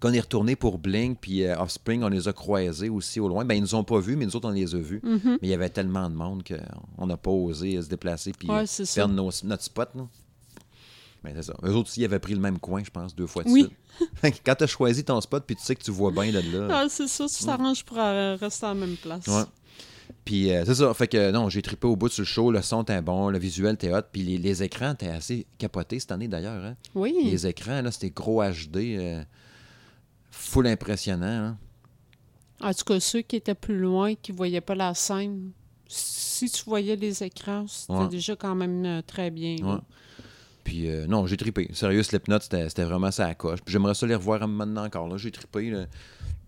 Quand 0.05 0.11
on 0.11 0.12
est 0.12 0.21
retourné 0.21 0.55
pour 0.55 0.77
Blink 0.79 1.17
puis 1.19 1.45
euh, 1.45 1.57
Offspring, 1.59 2.03
on 2.03 2.09
les 2.09 2.29
a 2.29 2.33
croisés 2.35 2.90
aussi 2.90 3.21
au 3.21 3.29
loin. 3.29 3.45
Ben, 3.47 3.55
ils 3.55 3.62
nous 3.62 3.75
ont 3.75 3.85
pas 3.85 4.01
vus, 4.01 4.17
mais 4.17 4.27
nous 4.27 4.37
autres, 4.37 4.49
on 4.49 4.53
les 4.53 4.75
a 4.75 4.79
vus. 4.79 5.01
Mhm. 5.03 5.21
Mais 5.25 5.38
il 5.43 5.49
y 5.49 5.55
avait 5.55 5.71
tellement 5.71 6.11
de 6.11 6.14
monde 6.14 6.43
qu'on 6.47 7.07
n'a 7.07 7.17
pas 7.17 7.31
osé 7.31 7.81
se 7.81 7.88
déplacer 7.88 8.33
puis 8.38 8.49
Ouais, 8.51 8.64
euh, 8.64 8.67
ça. 8.67 8.85
perdre 8.95 9.14
nos- 9.14 9.31
notre 9.45 9.62
spot. 9.62 9.88
là. 9.95 10.07
Ben, 11.23 11.33
c'est 11.37 11.45
ça. 11.45 11.55
Eux 11.64 11.71
autres 11.71 11.88
aussi, 11.88 12.03
ils 12.03 12.05
avaient 12.05 12.19
pris 12.19 12.35
le 12.35 12.40
même 12.40 12.59
coin, 12.59 12.85
je 12.85 12.90
pense, 12.90 13.17
deux 13.17 13.27
fois 13.27 13.45
de 13.45 13.49
Oui. 13.49 13.67
suite. 14.23 14.43
Quand 14.45 14.55
tu 14.57 14.64
as 14.64 14.67
choisi 14.67 15.05
ton 15.05 15.19
spot 15.23 15.43
puis 15.47 15.57
tu 15.57 15.62
sais 15.62 15.75
que 15.75 15.83
tu 15.83 15.90
vois 15.90 16.11
bien 16.11 16.31
de 16.31 16.40
là. 16.59 16.69
Ah, 16.83 16.87
c'est 16.90 17.09
ça, 17.09 17.25
tu 17.27 17.43
t'arranges 17.45 17.83
pour 17.83 17.99
euh, 17.99 18.37
rester 18.38 18.67
à 18.67 18.71
la 18.71 18.75
même 18.75 18.97
place. 18.97 19.27
Ouais. 19.27 19.45
Puis 20.27 20.51
euh, 20.53 20.64
c'est 20.67 20.75
ça, 20.75 20.93
fait 20.93 21.09
que 21.09 21.31
non, 21.31 21.49
j'ai 21.49 21.62
trippé 21.62 21.87
au 21.87 21.97
bout 21.97 22.11
sur 22.11 22.21
le 22.23 22.27
show, 22.27 22.51
le 22.51 22.61
son 22.61 22.83
était 22.83 23.01
bon, 23.01 23.31
le 23.31 23.38
visuel 23.38 23.75
était 23.75 23.93
hot, 23.95 24.03
puis 24.12 24.23
les, 24.23 24.37
les 24.37 24.62
écrans 24.62 24.93
étaient 24.93 25.09
assez 25.09 25.47
capotés 25.57 25.99
cette 25.99 26.12
année 26.12 26.29
d'ailleurs. 26.29 26.62
Hein? 26.62 26.77
Oui. 26.95 27.14
Les 27.25 27.47
écrans, 27.47 27.81
là, 27.81 27.90
c'était 27.90 28.11
gros 28.11 28.43
HD, 28.43 28.77
euh, 28.99 29.23
full 30.35 30.66
impressionnant. 30.66 31.27
hein. 31.27 31.59
En 32.61 32.73
tout 32.73 32.85
cas, 32.85 33.01
ceux 33.01 33.23
qui 33.23 33.37
étaient 33.37 33.55
plus 33.55 33.79
loin, 33.79 34.14
qui 34.14 34.33
ne 34.33 34.37
voyaient 34.37 34.61
pas 34.61 34.75
la 34.75 34.94
scène, 34.94 35.51
si 35.88 36.49
tu 36.51 36.64
voyais 36.64 36.97
les 36.97 37.23
écrans, 37.23 37.66
c'était 37.68 37.92
Ouais. 37.92 38.09
déjà 38.09 38.37
quand 38.37 38.55
même 38.55 38.85
euh, 38.85 39.03
très 39.07 39.31
bien. 39.31 39.57
Ouais. 39.62 39.79
Puis 40.62 40.88
euh, 40.88 41.07
non, 41.07 41.27
j'ai 41.27 41.37
trippé. 41.37 41.68
Sérieux, 41.75 42.03
Slipknot, 42.03 42.40
c'était 42.40 42.68
c'était 42.68 42.85
vraiment 42.85 43.11
ça 43.11 43.27
à 43.27 43.35
coche. 43.35 43.59
J'aimerais 43.66 43.94
ça 43.94 44.07
les 44.07 44.14
revoir 44.14 44.47
maintenant 44.49 44.85
encore. 44.85 45.09
là. 45.09 45.16
J'ai 45.18 45.31
trippé. 45.31 45.70
Là. 45.70 45.87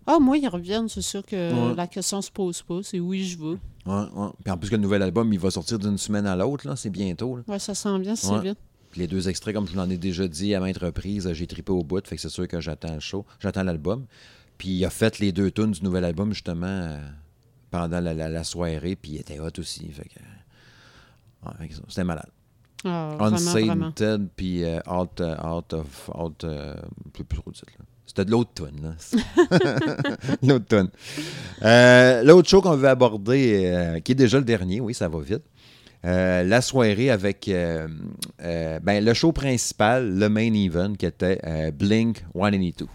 Ah, 0.07 0.17
moi, 0.19 0.37
ils 0.37 0.47
reviennent, 0.47 0.87
c'est 0.89 1.01
sûr 1.01 1.23
que 1.25 1.35
Ouais. 1.69 1.75
la 1.75 1.85
question 1.85 2.21
se 2.21 2.31
pose 2.31 2.61
pas. 2.63 2.79
C'est 2.81 2.99
oui, 2.99 3.25
je 3.25 3.37
veux. 3.37 3.59
Ouais, 3.85 4.05
ouais. 4.15 4.29
Puis 4.43 4.51
en 4.51 4.57
plus 4.57 4.69
que 4.69 4.75
le 4.75 4.81
nouvel 4.81 5.03
album, 5.03 5.31
il 5.31 5.39
va 5.39 5.51
sortir 5.51 5.77
d'une 5.77 5.97
semaine 5.97 6.25
à 6.25 6.35
l'autre. 6.35 6.67
là. 6.67 6.75
C'est 6.75 6.89
bientôt. 6.89 7.35
là. 7.37 7.43
Ouais, 7.47 7.59
ça 7.59 7.75
sent 7.75 7.99
bien, 7.99 8.15
c'est 8.15 8.39
vite. 8.39 8.57
Les 8.97 9.07
deux 9.07 9.29
extraits, 9.29 9.53
comme 9.55 9.67
je 9.67 9.71
vous 9.73 9.77
l'en 9.77 9.89
ai 9.89 9.97
déjà 9.97 10.27
dit 10.27 10.53
à 10.55 10.59
maintes 10.59 10.77
reprises, 10.79 11.31
j'ai 11.33 11.47
trippé 11.47 11.71
au 11.71 11.83
bout. 11.83 12.05
Fait 12.07 12.15
que 12.15 12.21
c'est 12.21 12.29
sûr 12.29 12.47
que 12.47 12.59
j'attends 12.59 12.93
le 12.95 12.99
show. 12.99 13.25
J'attends 13.39 13.63
l'album. 13.63 14.05
Puis 14.57 14.69
il 14.69 14.85
a 14.85 14.89
fait 14.89 15.19
les 15.19 15.31
deux 15.31 15.51
tunes 15.51 15.71
du 15.71 15.83
nouvel 15.83 16.03
album, 16.03 16.33
justement, 16.33 16.65
euh, 16.67 16.97
pendant 17.69 17.99
la, 17.99 18.13
la- 18.13 18.29
la 18.29 18.43
soirée, 18.43 18.95
puis 18.99 19.11
il 19.11 19.17
était 19.19 19.39
hot 19.39 19.51
aussi. 19.59 19.87
Fait 19.91 20.09
que, 20.09 20.19
ouais, 21.47 21.69
c'était 21.87 22.03
malade. 22.03 22.29
Ah, 22.85 23.15
vraiment, 23.19 23.37
vraiment. 23.37 23.85
Unsainted, 23.87 24.27
puis 24.35 24.63
euh, 24.63 24.79
Out, 24.89 25.21
euh, 25.21 25.35
out 25.43 25.73
of. 25.73 26.09
Out, 26.15 26.43
euh, 26.43 26.75
sais 27.15 27.23
plus 27.23 27.37
trop 27.37 27.49
le 27.51 27.53
titre, 27.53 27.71
là. 27.77 27.85
C'était 28.05 28.23
de 28.25 28.31
l'autre 28.31 28.51
tune, 28.55 28.81
là. 28.81 28.95
l'autre 30.43 30.65
tune. 30.65 30.89
Euh, 31.63 32.23
l'autre 32.23 32.47
show 32.49 32.61
qu'on 32.61 32.75
veut 32.77 32.87
aborder, 32.87 33.63
euh, 33.65 33.99
qui 33.99 34.13
est 34.13 34.15
déjà 34.15 34.37
le 34.39 34.45
dernier, 34.45 34.79
oui, 34.79 34.93
ça 34.93 35.09
va 35.09 35.19
vite. 35.19 35.43
Euh, 36.05 36.43
la 36.43 36.61
soirée 36.61 37.09
avec 37.09 37.47
euh, 37.47 37.87
euh, 38.43 38.79
ben, 38.79 39.03
le 39.03 39.13
show 39.13 39.31
principal, 39.31 40.17
le 40.17 40.29
main 40.29 40.53
event, 40.53 40.93
qui 40.93 41.05
était 41.05 41.39
Blink 41.71 42.23
182. 42.33 42.85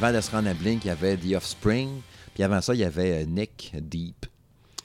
Avant 0.00 0.12
de 0.16 0.20
se 0.20 0.30
rendre 0.30 0.48
à 0.48 0.54
Blink, 0.54 0.84
il 0.84 0.88
y 0.88 0.90
avait 0.90 1.16
The 1.16 1.34
Offspring. 1.36 2.00
Puis 2.34 2.42
avant 2.44 2.60
ça, 2.60 2.72
il 2.74 2.80
y 2.80 2.84
avait 2.84 3.22
euh, 3.22 3.26
Nick 3.26 3.72
Deep. 3.80 4.26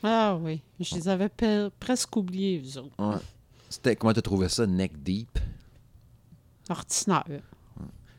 Ah 0.02 0.36
oui, 0.42 0.62
je 0.80 0.96
les 0.96 1.08
avais 1.08 1.30
presque 1.80 2.16
oubliés, 2.18 2.62
eux 2.66 2.80
autres. 2.80 2.96
Ouais. 2.98 3.22
C'était, 3.70 3.96
comment 3.96 4.12
tu 4.14 4.22
trouvé 4.22 4.50
ça, 4.50 4.66
Neck 4.66 5.02
Deep? 5.04 5.40
Ordinaire. 6.70 7.42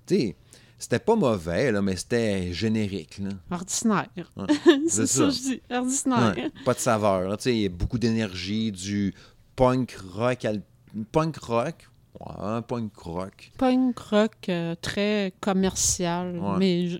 Tu 0.06 0.14
sais, 0.16 0.36
c'était 0.78 0.98
pas 0.98 1.16
mauvais, 1.16 1.72
là, 1.72 1.82
mais 1.82 1.96
c'était 1.96 2.52
générique. 2.52 3.18
Là. 3.18 3.30
Ordinaire. 3.50 4.08
Ouais. 4.36 4.46
c'est 4.88 5.06
ça, 5.06 5.24
que 5.24 5.30
je 5.30 5.38
dis. 5.40 5.62
Ordinaire. 5.70 6.50
Pas 6.64 6.74
de 6.74 6.78
saveur. 6.78 7.36
Tu 7.38 7.42
sais, 7.42 7.68
beaucoup 7.68 7.98
d'énergie, 7.98 8.70
du 8.72 9.14
punk 9.56 9.96
rock. 10.12 10.44
al- 10.44 10.62
Punk 11.10 11.36
rock? 11.38 11.90
Ouais, 12.20 12.32
un 12.38 12.62
punk 12.62 12.96
rock. 12.96 13.50
Punk 13.58 13.98
rock 13.98 14.48
euh, 14.48 14.74
très 14.80 15.32
commercial, 15.40 16.38
Ouais. 16.38 16.56
mais 16.58 16.88
je- 16.88 16.98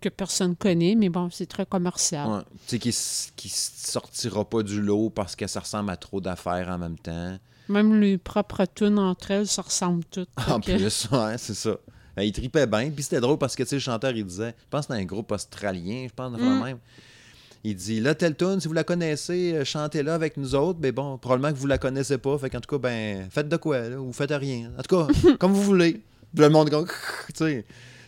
que 0.00 0.08
personne 0.10 0.54
connaît, 0.56 0.94
mais 0.94 1.08
bon, 1.08 1.28
c'est 1.30 1.46
très 1.46 1.66
commercial. 1.66 2.28
Ouais. 2.28 2.40
Tu 2.68 2.76
sais, 2.76 2.78
qui, 2.78 2.90
qui 3.36 3.48
sortira 3.48 4.44
pas 4.44 4.62
du 4.62 4.80
lot 4.80 5.10
parce 5.10 5.34
que 5.36 5.46
ça 5.46 5.60
ressemble 5.60 5.90
à 5.90 5.96
trop 5.96 6.20
d'affaires 6.20 6.68
en 6.68 6.78
même 6.78 6.98
temps. 6.98 7.38
Même 7.68 8.00
les 8.00 8.16
propres 8.18 8.64
tunes 8.72 8.98
entre 8.98 9.30
elles 9.32 9.46
se 9.48 9.60
ressemblent 9.60 10.04
toutes. 10.10 10.28
En 10.48 10.60
que- 10.60 10.76
plus, 10.76 11.08
ouais, 11.10 11.38
c'est 11.38 11.54
ça. 11.54 11.76
Ben, 12.14 12.22
il 12.22 12.32
tripait 12.32 12.66
bien. 12.66 12.90
Puis 12.90 13.02
c'était 13.04 13.20
drôle 13.20 13.38
parce 13.38 13.56
que 13.56 13.62
tu 13.62 13.70
sais, 13.70 13.76
le 13.76 13.80
chanteur, 13.80 14.12
il 14.12 14.24
disait, 14.24 14.54
je 14.58 14.64
pense 14.70 14.86
que 14.86 14.92
c'était 14.92 15.02
un 15.02 15.06
groupe 15.06 15.32
australien, 15.32 16.06
je 16.08 16.14
pense, 16.14 16.32
Mm. 16.38 16.62
même. 16.64 16.78
Il 17.64 17.74
dit, 17.74 18.00
là, 18.00 18.14
telle 18.14 18.36
tune, 18.36 18.60
si 18.60 18.68
vous 18.68 18.74
la 18.74 18.84
connaissez, 18.84 19.52
euh, 19.54 19.64
chantez-la 19.64 20.14
avec 20.14 20.36
nous 20.36 20.54
autres. 20.54 20.78
Mais 20.80 20.92
bon, 20.92 21.18
probablement 21.18 21.52
que 21.52 21.58
vous 21.58 21.66
la 21.66 21.78
connaissez 21.78 22.18
pas. 22.18 22.38
Fait 22.38 22.48
qu'en 22.50 22.60
tout 22.60 22.68
cas, 22.70 22.78
ben, 22.78 23.28
faites 23.30 23.48
de 23.48 23.56
quoi, 23.56 23.88
là, 23.88 24.00
ou 24.00 24.12
faites 24.12 24.30
rien. 24.30 24.70
En 24.78 24.82
tout 24.82 24.96
cas, 24.96 25.08
comme 25.38 25.52
vous 25.52 25.62
voulez. 25.62 26.00
Le 26.36 26.48
monde, 26.48 26.70
comme, 26.70 26.86
tu 27.28 27.34
sais, 27.34 27.64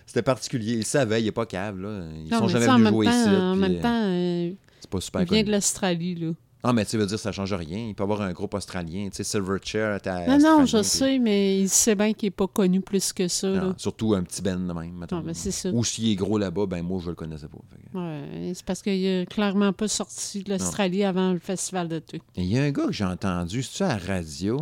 c'était 0.06 0.22
particulier. 0.22 0.74
Il 0.74 0.84
savait, 0.84 1.22
il 1.22 1.26
est 1.28 1.32
pas 1.32 1.46
cave, 1.46 1.80
là. 1.80 2.02
Ils 2.24 2.30
Non, 2.30 2.38
sont 2.38 2.46
mais 2.46 2.52
jamais 2.52 2.66
ça, 2.66 2.74
venus 2.76 2.88
jouer 2.88 3.06
temps, 3.06 3.12
ici. 3.12 3.28
En 3.28 3.56
même 3.56 3.74
euh, 3.76 3.82
temps, 3.82 4.02
euh, 4.04 4.50
c'est 4.80 4.90
pas 4.90 5.00
super 5.00 5.20
il 5.22 5.24
vient 5.28 5.38
connu. 5.38 5.44
de 5.44 5.52
l'Australie, 5.52 6.14
là. 6.14 6.30
Ah, 6.64 6.72
mais 6.72 6.84
tu 6.84 6.98
veux 6.98 7.06
dire, 7.06 7.18
ça 7.20 7.30
change 7.30 7.52
rien. 7.54 7.86
Il 7.88 7.94
peut 7.94 8.02
y 8.02 8.04
avoir 8.04 8.20
un 8.22 8.32
groupe 8.32 8.52
australien. 8.54 9.08
Tu 9.10 9.16
sais, 9.18 9.24
Silverchair. 9.24 10.00
Non, 10.26 10.38
non, 10.40 10.66
je 10.66 10.82
sais, 10.82 11.18
mais 11.20 11.60
il 11.60 11.68
sait 11.68 11.94
bien 11.94 12.12
qu'il 12.12 12.26
n'est 12.26 12.30
pas 12.32 12.48
connu 12.48 12.80
plus 12.80 13.12
que 13.12 13.28
ça. 13.28 13.48
Non, 13.48 13.68
là. 13.68 13.74
surtout 13.76 14.14
un 14.14 14.24
petit 14.24 14.42
Ben 14.42 14.66
de 14.66 14.72
même. 14.72 14.92
mettons. 14.92 15.16
Non, 15.18 15.22
mais 15.24 15.34
c'est 15.34 15.52
ça. 15.52 15.70
Ou 15.70 15.84
s'il 15.84 16.10
est 16.10 16.16
gros 16.16 16.36
là-bas, 16.36 16.66
ben 16.66 16.82
moi, 16.82 17.00
je 17.04 17.10
le 17.10 17.14
connaissais 17.14 17.46
pas. 17.46 17.58
Fait 17.70 17.76
que- 17.92 17.96
Ouais, 17.96 18.52
c'est 18.54 18.64
parce 18.64 18.82
qu'il 18.82 19.00
n'est 19.00 19.26
clairement 19.26 19.72
pas 19.72 19.86
sorti 19.86 20.42
de 20.42 20.50
l'Australie 20.50 21.04
avant 21.04 21.32
le 21.32 21.38
festival 21.38 21.88
de. 21.88 22.02
Et 22.12 22.20
Il 22.36 22.46
y 22.46 22.58
a 22.58 22.62
un 22.64 22.70
gars 22.72 22.86
que 22.86 22.92
j'ai 22.92 23.04
entendu, 23.04 23.62
c'est-tu 23.62 23.84
à 23.84 23.88
la 23.96 24.14
radio, 24.14 24.58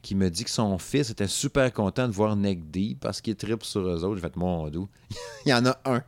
qui 0.00 0.14
me 0.14 0.30
dit 0.30 0.44
que 0.44 0.50
son 0.50 0.78
fils 0.78 1.10
était 1.10 1.28
super 1.28 1.70
content 1.70 2.08
de 2.08 2.12
voir 2.14 2.34
Neck 2.34 2.70
Deep 2.70 3.00
parce 3.00 3.20
qu'il 3.20 3.36
tripe 3.36 3.62
sur 3.62 3.82
eux 3.86 4.04
autres. 4.04 4.14
J'ai 4.16 4.22
fait 4.22 4.36
mon 4.36 4.70
dos. 4.70 4.88
Il 5.44 5.50
y 5.50 5.52
en 5.52 5.66
a 5.66 5.78
un. 5.84 6.02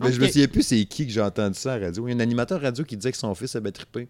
Mais 0.00 0.12
je 0.12 0.20
me 0.20 0.26
souviens 0.26 0.48
plus 0.48 0.62
c'est 0.62 0.84
qui 0.86 1.06
que 1.06 1.12
j'ai 1.12 1.20
entendu 1.22 1.58
ça 1.58 1.74
à 1.74 1.78
la 1.78 1.86
radio. 1.86 2.06
Il 2.06 2.10
y 2.10 2.14
a 2.14 2.16
un 2.16 2.20
animateur 2.20 2.60
radio 2.60 2.84
qui 2.84 2.96
disait 2.96 3.12
que 3.12 3.18
son 3.18 3.34
fils 3.34 3.54
avait 3.56 3.72
trippé. 3.72 4.08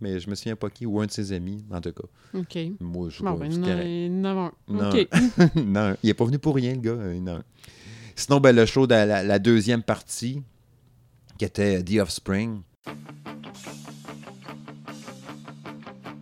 Mais 0.00 0.18
je 0.18 0.30
me 0.30 0.34
souviens 0.34 0.56
pas 0.56 0.70
qui, 0.70 0.86
ou 0.86 1.00
un 1.00 1.06
de 1.06 1.10
ses 1.10 1.32
amis, 1.32 1.64
en 1.70 1.80
tout 1.80 1.92
cas. 1.92 2.04
OK. 2.38 2.58
Moi, 2.80 3.08
je 3.10 3.18
sais 3.18 3.24
Bon, 3.24 3.36
pas, 3.38 3.46
ben, 3.46 3.64
un. 3.64 4.52
Non. 4.68 4.88
OK. 4.90 5.08
non, 5.56 5.96
il 6.02 6.10
est 6.10 6.14
pas 6.14 6.24
venu 6.24 6.38
pour 6.38 6.54
rien, 6.54 6.72
le 6.74 6.80
gars. 6.80 6.90
euh, 6.92 7.20
non. 7.20 7.42
Sinon, 8.16 8.40
ben, 8.40 8.54
le 8.56 8.64
show 8.66 8.86
de 8.86 8.94
la, 8.94 9.22
la 9.22 9.38
deuxième 9.38 9.82
partie, 9.82 10.42
qui 11.38 11.44
était 11.44 11.82
The 11.82 12.00
Offspring. 12.00 12.62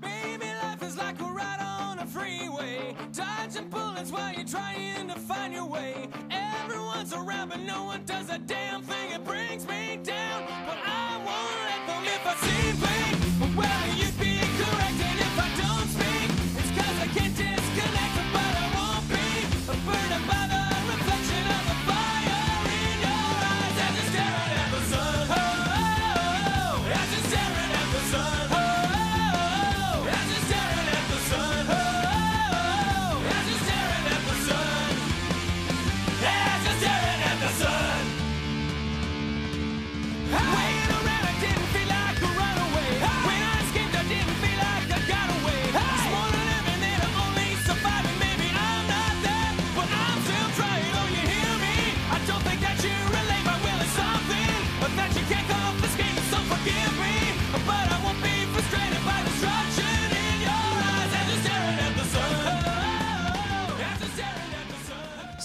Baby, 0.00 0.46
life 0.62 0.82
is 0.82 0.96
like 0.96 1.20
a 1.20 1.24
ride 1.24 1.60
on 1.60 1.98
a 1.98 2.06
freeway. 2.06 2.94
Dodging 3.12 3.68
bullets 3.68 4.10
while 4.12 4.32
you're 4.34 4.44
trying 4.46 5.08
to 5.08 5.14
find 5.18 5.52
your 5.52 5.66
way. 5.66 6.08
Everyone's 6.30 7.12
around, 7.12 7.48
but 7.50 7.60
no 7.60 7.84
one 7.84 8.04
does 8.04 8.28
a 8.30 8.38
damn 8.38 8.82
thing. 8.82 9.12
It 9.12 9.24
brings 9.24 9.66
me 9.66 9.87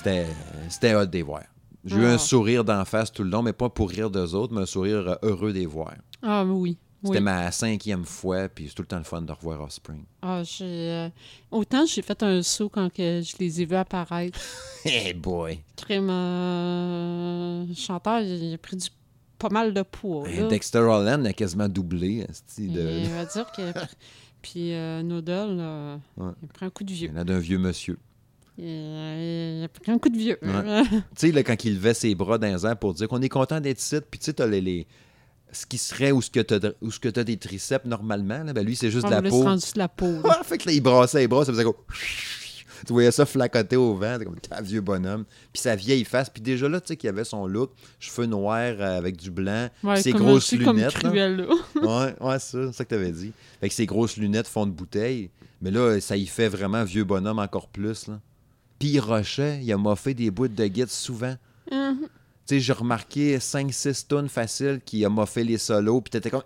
C'était 0.04 0.28
c'était 0.70 0.96
hot 0.96 1.06
des 1.06 1.22
voir. 1.22 1.44
J'ai 1.86 1.96
eu 1.98 2.06
Ah. 2.06 2.14
un 2.14 2.18
sourire 2.18 2.64
d'en 2.64 2.84
face 2.86 3.12
tout 3.12 3.24
le 3.24 3.30
long, 3.30 3.42
mais 3.42 3.54
pas 3.54 3.70
pour 3.70 3.90
rire 3.90 4.10
d'eux 4.10 4.34
autres, 4.36 4.54
mais 4.54 4.62
un 4.62 4.66
sourire 4.66 5.08
euh, 5.10 5.16
heureux 5.22 5.52
des 5.54 5.66
voir. 5.66 5.94
Ah, 6.22 6.44
oui. 6.46 6.78
C'était 7.04 7.18
oui. 7.18 7.24
ma 7.24 7.52
cinquième 7.52 8.06
fois, 8.06 8.48
puis 8.48 8.68
c'est 8.70 8.76
tout 8.76 8.84
le 8.84 8.88
temps 8.88 8.98
le 8.98 9.04
fun 9.04 9.22
de 9.22 9.32
revoir 9.34 9.60
Offspring. 9.62 10.06
Ah, 10.22 10.42
j'ai, 10.44 10.64
euh, 10.64 11.10
Autant 11.52 11.86
j'ai 11.86 12.02
fait 12.02 12.24
un 12.24 12.42
saut 12.42 12.70
quand 12.70 12.88
que 12.94 13.22
je 13.22 13.34
les 13.40 13.62
ai 13.62 13.66
vus 13.66 13.76
apparaître. 13.76 14.40
Hey 14.86 15.14
boy! 15.14 15.60
Crème 15.76 16.10
euh, 16.10 17.66
chanteur, 17.76 18.22
il 18.22 18.54
a 18.54 18.58
pris 18.58 18.78
du, 18.78 18.88
pas 19.40 19.50
mal 19.50 19.74
de 19.74 19.82
poids. 19.82 20.28
Là. 20.30 20.48
Dexter 20.48 20.80
Holland 20.80 21.26
a 21.26 21.34
quasiment 21.34 21.68
doublé. 21.70 22.26
De... 22.58 23.06
On 23.12 23.16
va 23.16 23.26
dire 23.26 23.52
que. 23.52 23.62
Puis 24.42 24.74
euh, 24.74 25.02
Noodle, 25.04 26.00
Ouais. 26.18 26.32
il 26.42 26.48
prend 26.50 26.66
un 26.66 26.70
coup 26.70 26.84
de 26.84 26.92
Il 26.92 26.96
vieux. 26.96 27.10
y 27.10 27.12
en 27.14 27.18
a 27.18 27.24
d'un 27.26 27.40
vieux 27.40 27.58
monsieur. 27.58 27.98
Il 28.58 29.64
a 29.64 29.68
pris 29.68 29.92
un 29.92 29.98
coup 29.98 30.10
de 30.10 30.18
vieux. 30.18 30.38
Ouais. 30.42 30.84
Tu 30.84 30.98
sais, 31.16 31.32
là, 31.32 31.44
quand 31.44 31.64
il 31.66 31.76
levait 31.76 31.94
ses 31.94 32.14
bras 32.16 32.38
dans 32.38 32.48
les 32.54 32.66
airs 32.66 32.78
pour 32.78 32.94
dire 32.94 33.08
qu'on 33.08 33.22
est 33.22 33.30
content 33.30 33.60
d'être 33.60 33.80
ici, 33.82 33.98
puis 34.10 34.20
tu 34.20 34.26
sais, 34.26 34.34
t'as 34.34 34.46
les, 34.48 34.62
les- 34.62 34.88
ce 35.52 35.66
qui 35.66 35.78
serait 35.78 36.12
où 36.12 36.22
ce 36.22 36.30
que 36.30 36.40
t'as 36.40 36.60
de- 36.60 36.76
t'as 37.12 37.24
des 37.24 37.38
triceps 37.38 37.86
normalement, 37.86 38.44
là, 38.44 38.54
ben 38.54 38.66
lui, 38.66 38.76
c'est 38.76 38.90
juste 38.92 39.06
de 39.06 39.12
la 39.12 39.22
peau. 39.30 39.44
rendu 39.44 39.66
de 39.74 39.80
la 39.80 39.88
peau. 39.88 40.16
Ah, 40.30 40.42
fait 40.44 40.58
que 40.58 40.68
là, 40.68 40.74
il 40.74 40.82
brassait 40.82 41.20
les 41.20 41.28
bras, 41.28 41.46
ça 41.46 41.52
faisait 41.52 41.64
comme... 41.64 41.74
Tu 42.86 42.92
voyais 42.92 43.12
ça 43.12 43.26
flacoter 43.26 43.78
au 43.78 43.96
vent, 43.96 44.18
comme 44.22 44.36
un 44.52 44.62
vieux 44.62 44.82
bonhomme. 44.82 45.24
Puis 45.54 45.62
sa 45.62 45.74
vieille 45.76 46.04
face, 46.04 46.30
puis 46.30 46.42
déjà 46.42 46.68
là, 46.68 46.82
tu 46.82 46.88
sais, 46.88 46.98
qu'il 46.98 47.08
avait 47.10 47.24
son 47.24 47.48
look, 47.48 47.72
cheveux 47.98 48.26
noirs 48.26 48.76
euh, 48.80 48.98
avec 48.98 49.16
du 49.16 49.32
blanc, 49.32 49.70
Ouais, 49.84 50.02
ses 50.02 50.12
grosses 50.12 50.52
aussi 50.54 50.60
comme 50.60 50.76
lunettes. 50.78 51.02
là. 51.02 51.10
Ouais, 51.82 52.14
ouais, 52.20 52.40
c'est 52.40 52.52
ça, 52.52 52.68
c'est 52.68 52.74
ça 52.74 52.84
que 52.84 52.90
t'avais 52.90 53.12
dit. 53.14 53.32
Fait 53.62 53.70
que 53.70 53.74
ses 53.76 53.86
grosses 53.86 54.18
lunettes 54.18 54.48
fond 54.48 54.66
de 54.66 54.72
bouteille. 54.72 55.30
Mais 55.62 55.72
là, 55.72 55.98
ça 56.02 56.18
y 56.18 56.26
fait 56.26 56.50
vraiment 56.50 56.84
vieux 56.84 57.06
bonhomme 57.06 57.40
encore 57.40 57.70
plus. 57.70 58.08
Là. 58.08 58.20
Puis 58.84 59.00
il 59.00 59.72
a 59.72 59.78
moffé 59.78 60.14
des 60.14 60.30
bouts 60.30 60.50
de 60.50 60.68
guide 60.68 60.90
souvent. 60.90 61.38
Mhm. 61.72 62.00
Tu 62.02 62.08
sais, 62.46 62.60
j'ai 62.60 62.74
remarqué 62.74 63.38
5-6 63.38 64.08
tonnes 64.08 64.28
faciles 64.28 64.82
qui 64.84 65.06
a 65.06 65.10
moffé 65.10 65.46
les 65.46 65.58
solos, 65.58 66.02
puis 66.02 66.12
t'étais 66.12 66.30
comme. 66.30 66.44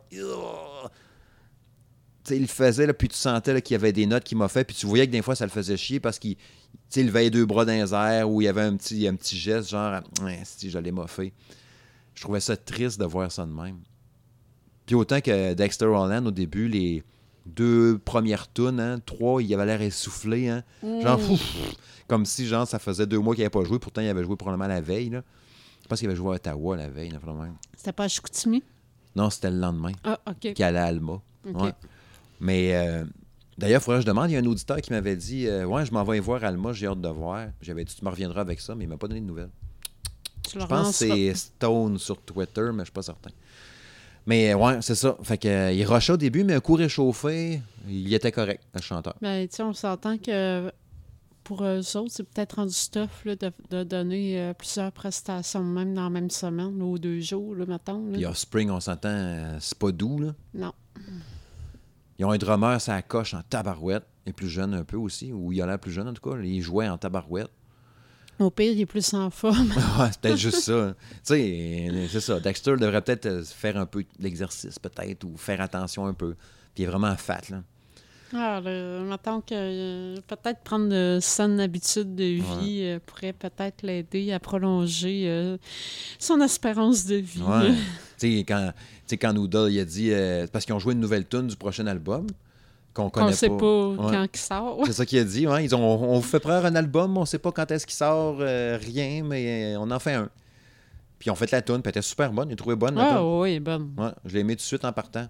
Il 2.29 2.41
le 2.41 2.45
faisait, 2.45 2.85
là, 2.85 2.93
puis 2.93 3.07
tu 3.07 3.15
sentais 3.15 3.59
qu'il 3.63 3.73
y 3.73 3.75
avait 3.75 3.91
des 3.91 4.05
notes 4.05 4.23
qui 4.23 4.35
moffaient, 4.35 4.63
puis 4.63 4.75
tu 4.75 4.85
voyais 4.85 5.07
que 5.07 5.11
des 5.11 5.23
fois 5.23 5.35
ça 5.35 5.45
le 5.45 5.49
faisait 5.49 5.77
chier 5.77 5.99
parce 5.99 6.19
qu'il 6.19 6.35
il 6.95 7.05
levait 7.07 7.31
deux 7.31 7.47
bras 7.47 7.65
dans 7.65 7.73
les 7.73 7.91
airs 7.91 8.29
ou 8.29 8.39
il 8.39 8.45
y 8.45 8.47
avait 8.47 8.61
un 8.61 8.77
petit, 8.77 9.07
un 9.07 9.15
petit 9.15 9.35
geste, 9.35 9.69
genre, 9.69 9.99
ouais, 10.21 10.39
si 10.43 10.69
j'allais 10.69 10.91
moffer. 10.91 11.33
Je 12.13 12.21
trouvais 12.21 12.39
ça 12.39 12.55
triste 12.55 12.99
de 12.99 13.05
voir 13.05 13.31
ça 13.31 13.47
de 13.47 13.51
même. 13.51 13.79
Puis 14.85 14.93
autant 14.93 15.21
que 15.21 15.55
Dexter 15.55 15.85
Holland, 15.85 16.27
au 16.27 16.31
début, 16.31 16.67
les 16.67 17.03
deux 17.55 17.97
premières 17.97 18.51
tunes, 18.51 18.79
hein, 18.79 18.99
trois, 19.05 19.41
il 19.41 19.53
avait 19.53 19.65
l'air 19.65 19.81
essoufflé, 19.81 20.49
hein, 20.49 20.63
genre, 20.83 21.19
ouf, 21.31 21.41
comme 22.07 22.25
si, 22.25 22.45
genre, 22.47 22.67
ça 22.67 22.79
faisait 22.79 23.05
deux 23.05 23.19
mois 23.19 23.33
qu'il 23.35 23.43
n'avait 23.43 23.49
pas 23.49 23.63
joué, 23.63 23.79
pourtant 23.79 24.01
il 24.01 24.07
avait 24.09 24.23
joué 24.23 24.35
probablement 24.35 24.67
la 24.67 24.81
veille, 24.81 25.09
là. 25.09 25.23
Je 25.83 25.87
pense 25.87 25.99
qu'il 25.99 26.07
avait 26.09 26.17
joué 26.17 26.31
à 26.31 26.35
Ottawa 26.35 26.75
la 26.77 26.89
veille, 26.89 27.11
là. 27.11 27.19
C'était 27.75 27.93
pas 27.93 28.03
à 28.05 28.07
Chicoutimi? 28.07 28.61
Non, 29.15 29.29
c'était 29.29 29.49
le 29.49 29.57
lendemain 29.59 29.93
Ah, 30.03 30.19
OK. 30.29 30.53
qu'il 30.53 30.63
allait 30.63 30.77
à 30.79 30.85
Alma. 30.85 31.21
Ouais. 31.45 31.73
Mais 32.39 32.75
euh, 32.75 33.05
d'ailleurs, 33.57 33.81
il 33.81 33.83
faudrait 33.83 33.99
que 33.99 34.05
je 34.05 34.07
demande. 34.07 34.29
Il 34.29 34.33
y 34.33 34.35
a 34.37 34.39
un 34.39 34.45
auditeur 34.45 34.77
qui 34.81 34.91
m'avait 34.91 35.15
dit 35.15 35.47
euh, 35.47 35.65
Ouais, 35.65 35.85
je 35.85 35.91
m'en 35.91 36.03
vais 36.03 36.19
voir 36.19 36.43
Alma, 36.43 36.73
j'ai 36.73 36.87
hâte 36.87 37.01
de 37.01 37.07
voir. 37.09 37.47
J'avais 37.61 37.83
dit 37.85 37.95
Tu 37.95 38.03
me 38.05 38.09
reviendras 38.09 38.41
avec 38.41 38.59
ça, 38.59 38.75
mais 38.75 38.83
il 38.83 38.87
m'a 38.87 38.97
pas 38.97 39.07
donné 39.07 39.21
de 39.21 39.25
nouvelles. 39.25 39.49
Tu 40.43 40.59
Je 40.59 40.65
pense 40.65 40.87
que 40.89 40.93
c'est 41.07 41.33
Stone 41.35 41.97
sur 41.97 42.21
Twitter, 42.21 42.69
mais 42.73 42.79
je 42.79 42.85
suis 42.85 42.91
pas 42.91 43.01
certain. 43.01 43.31
Mais 44.27 44.53
euh, 44.53 44.57
ouais, 44.57 44.77
c'est 44.81 44.93
ça. 44.95 45.17
Fait 45.23 45.37
que, 45.37 45.47
euh, 45.47 45.71
il 45.71 45.83
rushait 45.85 46.13
au 46.13 46.17
début, 46.17 46.43
mais 46.43 46.53
un 46.53 46.59
coup 46.59 46.73
réchauffé, 46.75 47.61
il 47.87 48.13
était 48.13 48.31
correct, 48.31 48.61
le 48.75 48.81
chanteur. 48.81 49.15
Ben, 49.21 49.47
tu 49.47 49.55
sais, 49.55 49.63
on 49.63 49.73
s'entend 49.73 50.17
que 50.17 50.71
pour 51.45 51.63
eux 51.63 51.79
autres, 51.95 52.11
c'est 52.11 52.23
peut-être 52.29 52.57
rendu 52.57 52.73
stuff 52.73 53.23
là, 53.23 53.37
de, 53.37 53.51
de 53.69 53.83
donner 53.83 54.37
euh, 54.39 54.53
plusieurs 54.53 54.91
prestations 54.91 55.63
même 55.63 55.93
dans 55.93 56.03
la 56.03 56.09
même 56.09 56.29
semaine, 56.29 56.77
là, 56.77 56.83
ou 56.85 56.99
deux 56.99 57.21
jours, 57.21 57.55
là, 57.55 57.65
mettons. 57.65 58.05
là. 58.07 58.13
Puis 58.13 58.25
Offspring, 58.25 58.69
on 58.69 58.81
s'entend, 58.81 59.07
euh, 59.09 59.57
c'est 59.61 59.77
pas 59.77 59.91
doux, 59.93 60.19
là. 60.19 60.35
Non. 60.53 60.73
Ils 62.19 62.25
ont 62.25 62.31
un 62.31 62.37
drummer, 62.37 62.81
ça 62.81 63.01
coche 63.01 63.33
en 63.33 63.41
tabarouette. 63.49 64.03
Il 64.25 64.31
est 64.31 64.33
plus 64.33 64.49
jeune 64.49 64.73
un 64.73 64.83
peu 64.83 64.97
aussi, 64.97 65.31
ou 65.31 65.53
il 65.53 65.61
a 65.61 65.65
l'air 65.67 65.79
plus 65.79 65.91
jeune 65.91 66.09
en 66.09 66.13
tout 66.13 66.29
cas. 66.29 66.37
Il 66.43 66.61
jouait 66.61 66.89
en 66.89 66.97
tabarouette. 66.97 67.49
Au 68.39 68.51
pire, 68.51 68.71
il 68.71 68.81
est 68.81 68.85
plus 68.85 69.13
en 69.13 69.29
forme. 69.29 69.69
Ouais, 69.99 70.09
c'est 70.11 70.21
peut-être 70.21 70.37
juste 70.37 70.59
ça. 70.61 70.93
Tu 70.93 71.19
sais, 71.23 71.87
euh, 71.91 72.07
c'est 72.09 72.19
ça. 72.19 72.39
Dexter 72.39 72.75
devrait 72.77 73.01
peut-être 73.01 73.25
euh, 73.25 73.43
faire 73.43 73.77
un 73.77 73.85
peu 73.85 74.03
d'exercice, 74.19 74.77
peut-être, 74.77 75.23
ou 75.23 75.35
faire 75.37 75.59
attention 75.61 76.05
un 76.05 76.13
peu. 76.13 76.35
Puis 76.75 76.83
il 76.83 76.83
est 76.83 76.87
vraiment 76.87 77.15
fat, 77.15 77.41
là. 77.49 77.63
Alors, 78.33 78.61
là, 78.61 78.99
mettons 79.03 79.39
que 79.39 79.53
euh, 79.53 80.17
peut-être 80.27 80.59
prendre 80.61 80.89
de 80.89 81.19
saines 81.21 81.61
habitudes 81.61 82.13
de 82.13 82.25
vie 82.25 82.81
euh, 82.81 82.99
pourrait 83.05 83.31
peut-être 83.31 83.83
l'aider 83.83 84.33
à 84.33 84.39
prolonger 84.39 85.23
euh, 85.27 85.57
son 86.19 86.41
espérance 86.41 87.05
de 87.05 87.15
vie. 87.15 87.41
Ouais. 87.41 87.71
tu 88.19 88.37
sais, 88.37 88.39
quand, 88.39 88.73
quand 89.13 89.33
Noodle, 89.33 89.71
il 89.71 89.79
a 89.79 89.85
dit... 89.85 90.11
euh, 90.11 90.45
parce 90.51 90.65
qu'ils 90.65 90.73
ont 90.75 90.79
joué 90.79 90.93
une 90.93 90.99
nouvelle 90.99 91.25
tune 91.25 91.47
du 91.47 91.55
prochain 91.55 91.87
album, 91.87 92.27
qu'on 92.97 93.09
connaît 93.09 93.27
On 93.27 93.29
ne 93.29 93.35
sait 93.35 93.49
pas 93.49 93.55
quand 93.97 94.27
il 94.33 94.37
sort. 94.39 94.79
C'est 94.85 94.93
ça 94.93 95.05
qu'il 95.05 95.19
a 95.19 95.23
dit. 95.23 95.47
ouais. 95.47 95.63
Ils 95.65 95.73
ont, 95.75 95.79
on 95.81 96.15
vous 96.15 96.21
fait 96.27 96.39
prendre 96.39 96.65
un 96.65 96.75
album, 96.75 97.15
on 97.17 97.25
sait 97.25 97.39
pas 97.39 97.51
quand 97.51 97.69
est-ce 97.71 97.85
qu'il 97.87 97.95
sort, 97.95 98.37
euh, 98.39 98.77
rien, 98.81 99.23
mais 99.23 99.75
euh, 99.75 99.79
on 99.79 99.89
en 99.91 99.99
fait 99.99 100.13
un. 100.13 100.29
Puis 101.19 101.29
ont 101.31 101.35
fait 101.35 101.49
la 101.51 101.61
tune, 101.61 101.75
puis 101.75 101.83
elle 101.85 101.89
était 101.91 102.01
super 102.01 102.31
bonne. 102.31 102.49
L'ont 102.49 102.55
trouvé 102.55 102.75
bonne, 102.75 102.95
la 102.95 103.13
Ah 103.13 103.17
toune. 103.17 103.39
oui, 103.41 103.59
bonne. 103.59 103.93
Ouais, 103.97 104.09
je 104.25 104.33
l'ai 104.33 104.39
aimé 104.41 104.55
tout 104.55 104.59
de 104.61 104.61
suite 104.63 104.85
en 104.85 104.91
partant. 104.93 105.27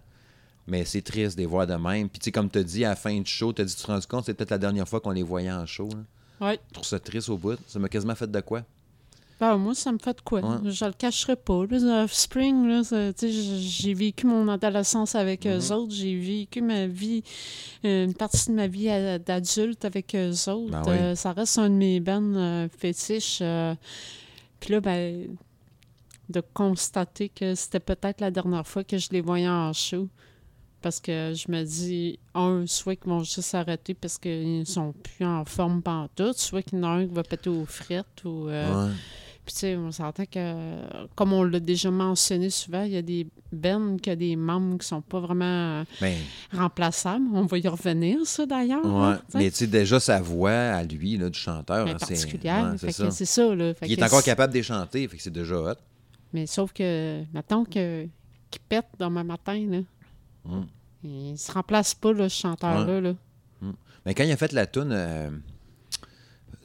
Mais 0.67 0.83
c'est 0.83 1.01
triste 1.01 1.37
de 1.37 1.41
les 1.43 1.45
voir 1.45 1.65
de 1.65 1.75
même. 1.75 2.09
Puis 2.09 2.19
tu 2.19 2.25
sais, 2.25 2.31
comme 2.31 2.49
tu 2.49 2.59
as 2.59 2.63
dit 2.63 2.83
à 2.83 2.89
la 2.89 2.95
fin 2.97 3.17
du 3.17 3.29
show, 3.29 3.53
tu 3.53 3.61
as 3.61 3.65
dit, 3.65 3.73
tu 3.75 3.81
te 3.83 3.87
rends 3.87 3.99
compte, 4.09 4.25
c'est 4.25 4.33
peut-être 4.33 4.51
la 4.51 4.57
dernière 4.57 4.87
fois 4.87 4.99
qu'on 4.99 5.11
les 5.11 5.23
voyait 5.23 5.51
en 5.51 5.65
show. 5.65 5.87
là. 6.41 6.53
Je 6.53 6.73
trouve 6.73 6.85
ça 6.85 6.99
triste 6.99 7.29
au 7.29 7.37
bout. 7.37 7.57
Ça 7.67 7.79
m'a 7.79 7.87
quasiment 7.87 8.15
fait 8.15 8.29
de 8.29 8.39
quoi? 8.41 8.63
Ben, 9.39 9.55
moi, 9.57 9.75
ça 9.75 9.91
me 9.91 9.99
fait 9.99 10.15
de 10.15 10.21
quoi? 10.21 10.41
Ouais. 10.41 10.71
Je 10.71 10.85
le 10.85 10.93
cacherai 10.93 11.35
pas. 11.35 11.63
Là, 11.69 12.03
Offspring, 12.05 12.67
là, 12.67 12.81
j- 13.21 13.61
j'ai 13.61 13.93
vécu 13.93 14.25
mon 14.25 14.47
adolescence 14.47 15.13
avec 15.13 15.45
eux 15.45 15.71
autres. 15.71 15.93
J'ai 15.93 16.17
vécu 16.19 16.61
ma 16.61 16.87
vie, 16.87 17.21
euh, 17.85 18.05
une 18.05 18.15
partie 18.15 18.49
de 18.49 18.55
ma 18.55 18.65
vie 18.67 18.87
d'adulte 19.23 19.85
avec 19.85 20.15
eux 20.15 20.31
autres. 20.49 20.71
Ben 20.71 20.81
oui. 20.87 20.97
Euh, 20.97 21.15
ça 21.15 21.33
reste 21.33 21.59
un 21.59 21.69
de 21.69 21.75
mes 21.75 21.99
bands 21.99 22.33
euh, 22.35 22.67
fétiches. 22.75 23.39
euh, 23.41 23.75
Puis 24.59 24.71
là, 24.73 24.81
ben, 24.81 25.27
de 26.29 26.41
constater 26.53 27.29
que 27.29 27.53
c'était 27.53 27.79
peut-être 27.79 28.21
la 28.21 28.31
dernière 28.31 28.65
fois 28.67 28.83
que 28.83 28.97
je 28.97 29.09
les 29.11 29.21
voyais 29.21 29.47
en 29.47 29.71
show. 29.71 30.07
Parce 30.81 30.99
que 30.99 31.33
je 31.35 31.51
me 31.51 31.63
dis, 31.63 32.19
un, 32.35 32.65
soit 32.67 32.95
qu'ils 32.95 33.09
vont 33.09 33.19
juste 33.19 33.41
s'arrêter 33.41 33.93
parce 33.93 34.17
qu'ils 34.17 34.65
sont 34.67 34.93
plus 34.93 35.25
en 35.25 35.43
forme 35.43 35.81
pantoute, 35.81 36.37
soit 36.37 36.61
qu'il 36.61 36.77
y 36.79 36.81
en 36.81 36.85
a 36.85 36.87
un 36.89 37.07
qui 37.07 37.13
va 37.13 37.23
péter 37.23 37.49
aux 37.49 37.65
frites 37.65 38.23
ou... 38.25 38.47
euh, 38.47 38.87
Ouais. 38.87 38.93
Puis, 39.47 39.53
tu 39.53 39.59
sais, 39.61 39.75
on 39.77 39.91
s'entend 39.93 40.25
que, 40.25 40.53
comme 41.15 41.31
on 41.31 41.41
l'a 41.43 41.59
déjà 41.61 41.89
mentionné 41.89 42.49
souvent, 42.49 42.83
il 42.83 42.91
y 42.91 42.97
a 42.97 43.01
des 43.01 43.25
bands 43.51 43.95
qui 43.97 44.09
a 44.09 44.15
des 44.17 44.35
membres 44.35 44.77
qui 44.77 44.85
sont 44.85 45.01
pas 45.01 45.21
vraiment 45.21 45.83
Ben, 46.01 46.15
remplaçables. 46.53 47.23
On 47.33 47.45
va 47.45 47.57
y 47.57 47.67
revenir, 47.67 48.19
ça, 48.25 48.45
d'ailleurs. 48.45 48.85
ouais. 48.85 48.91
hein, 48.91 49.21
tu 49.25 49.31
sais. 49.31 49.37
Mais 49.37 49.49
tu 49.49 49.55
sais, 49.57 49.67
déjà, 49.67 49.99
sa 50.01 50.21
voix 50.21 50.51
à 50.51 50.83
lui, 50.83 51.15
là, 51.17 51.29
du 51.29 51.39
chanteur, 51.39 51.85
Mais 51.85 51.91
hein, 51.93 51.97
c'est 51.99 52.07
particulière. 52.15 52.73
ouais, 52.73 52.91
c'est 53.11 53.25
ça. 53.25 53.55
là. 53.55 53.73
Fait 53.73 53.87
Il 53.87 53.93
est 53.97 54.03
encore 54.03 54.21
capable 54.23 54.51
de 54.51 54.57
les 54.59 54.63
chanter, 54.63 55.07
fait 55.07 55.15
que 55.17 55.23
c'est 55.23 55.31
déjà 55.31 55.55
hot. 55.55 55.75
Mais 56.33 56.45
sauf 56.45 56.73
que, 56.73 57.23
mettons 57.33 57.63
qu'il 57.63 58.09
pète 58.67 58.87
demain 58.99 59.23
matin, 59.23 59.65
là. 59.69 59.79
Mm. 60.43 60.65
Il 61.03 61.37
se 61.37 61.51
remplace 61.51 61.93
pas, 61.95 62.11
là, 62.11 62.27
ce 62.27 62.37
chanteur-là, 62.41 62.99
là. 63.01 63.13
Mais 64.05 64.13
quand 64.13 64.23
il 64.23 64.31
a 64.31 64.37
fait 64.37 64.51
la 64.53 64.65
tune 64.65 64.89
euh, 64.91 65.29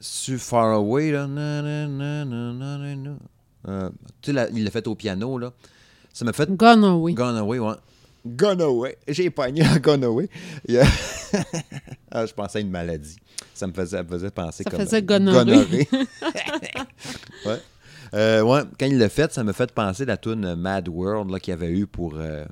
sur 0.03 0.37
Far 0.37 0.73
Away, 0.73 1.11
là, 1.11 1.27
na, 1.27 1.61
na, 1.61 1.87
na, 1.87 2.25
na, 2.25 2.53
na, 2.53 2.77
na, 2.77 2.95
na, 2.95 3.11
euh, 3.69 3.89
tu 4.21 4.33
sais, 4.33 4.49
il 4.53 4.65
l'a 4.65 4.71
fait 4.71 4.85
au 4.87 4.95
piano, 4.95 5.37
là. 5.37 5.53
Ça 6.11 6.25
m'a 6.25 6.33
fait 6.33 6.51
Gone 6.51 6.83
away. 6.83 7.13
Gone 7.13 7.37
Away, 7.37 7.59
ouais. 7.59 7.75
Gone 8.25 8.61
Away. 8.61 8.97
J'ai 9.07 9.29
pogné 9.29 9.63
à 9.63 9.79
Gone 9.79 10.03
Away. 10.03 10.29
Ah, 12.15 12.27
je 12.27 12.33
pensais 12.33 12.59
à 12.59 12.61
une 12.61 12.69
maladie. 12.69 13.15
Ça 13.55 13.65
me 13.65 13.73
faisait, 13.73 13.97
ça 13.97 14.03
me 14.03 14.07
faisait 14.09 14.29
penser 14.29 14.63
Ça 14.63 14.69
comme... 14.69 14.81
faisait 14.81 15.01
gonorrhée. 15.01 15.87
ouais. 17.47 17.59
Euh, 18.13 18.43
ouais, 18.43 18.61
quand 18.79 18.85
il 18.85 18.99
l'a 18.99 19.09
fait, 19.09 19.33
ça 19.33 19.43
m'a 19.43 19.51
fait 19.51 19.71
penser 19.71 20.03
à 20.03 20.05
la 20.05 20.17
tune 20.17 20.53
Mad 20.53 20.87
World 20.87 21.31
là, 21.31 21.39
qu'il 21.39 21.51
y 21.51 21.55
avait 21.55 21.71
eu 21.71 21.87
pour 21.87 22.13
euh, 22.15 22.45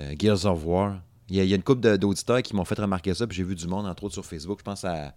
euh, 0.00 0.14
Gears 0.18 0.44
of 0.46 0.64
War. 0.64 0.96
Il 1.28 1.36
y, 1.36 1.40
a, 1.40 1.44
il 1.44 1.50
y 1.50 1.52
a 1.52 1.56
une 1.56 1.62
couple 1.62 1.96
d'auditeurs 1.96 2.42
qui 2.42 2.56
m'ont 2.56 2.64
fait 2.64 2.78
remarquer 2.80 3.14
ça, 3.14 3.28
puis 3.28 3.36
j'ai 3.36 3.44
vu 3.44 3.54
du 3.54 3.68
monde, 3.68 3.86
entre 3.86 4.02
autres, 4.02 4.14
sur 4.14 4.26
Facebook. 4.26 4.58
Je 4.58 4.64
pense 4.64 4.84
à... 4.84 5.14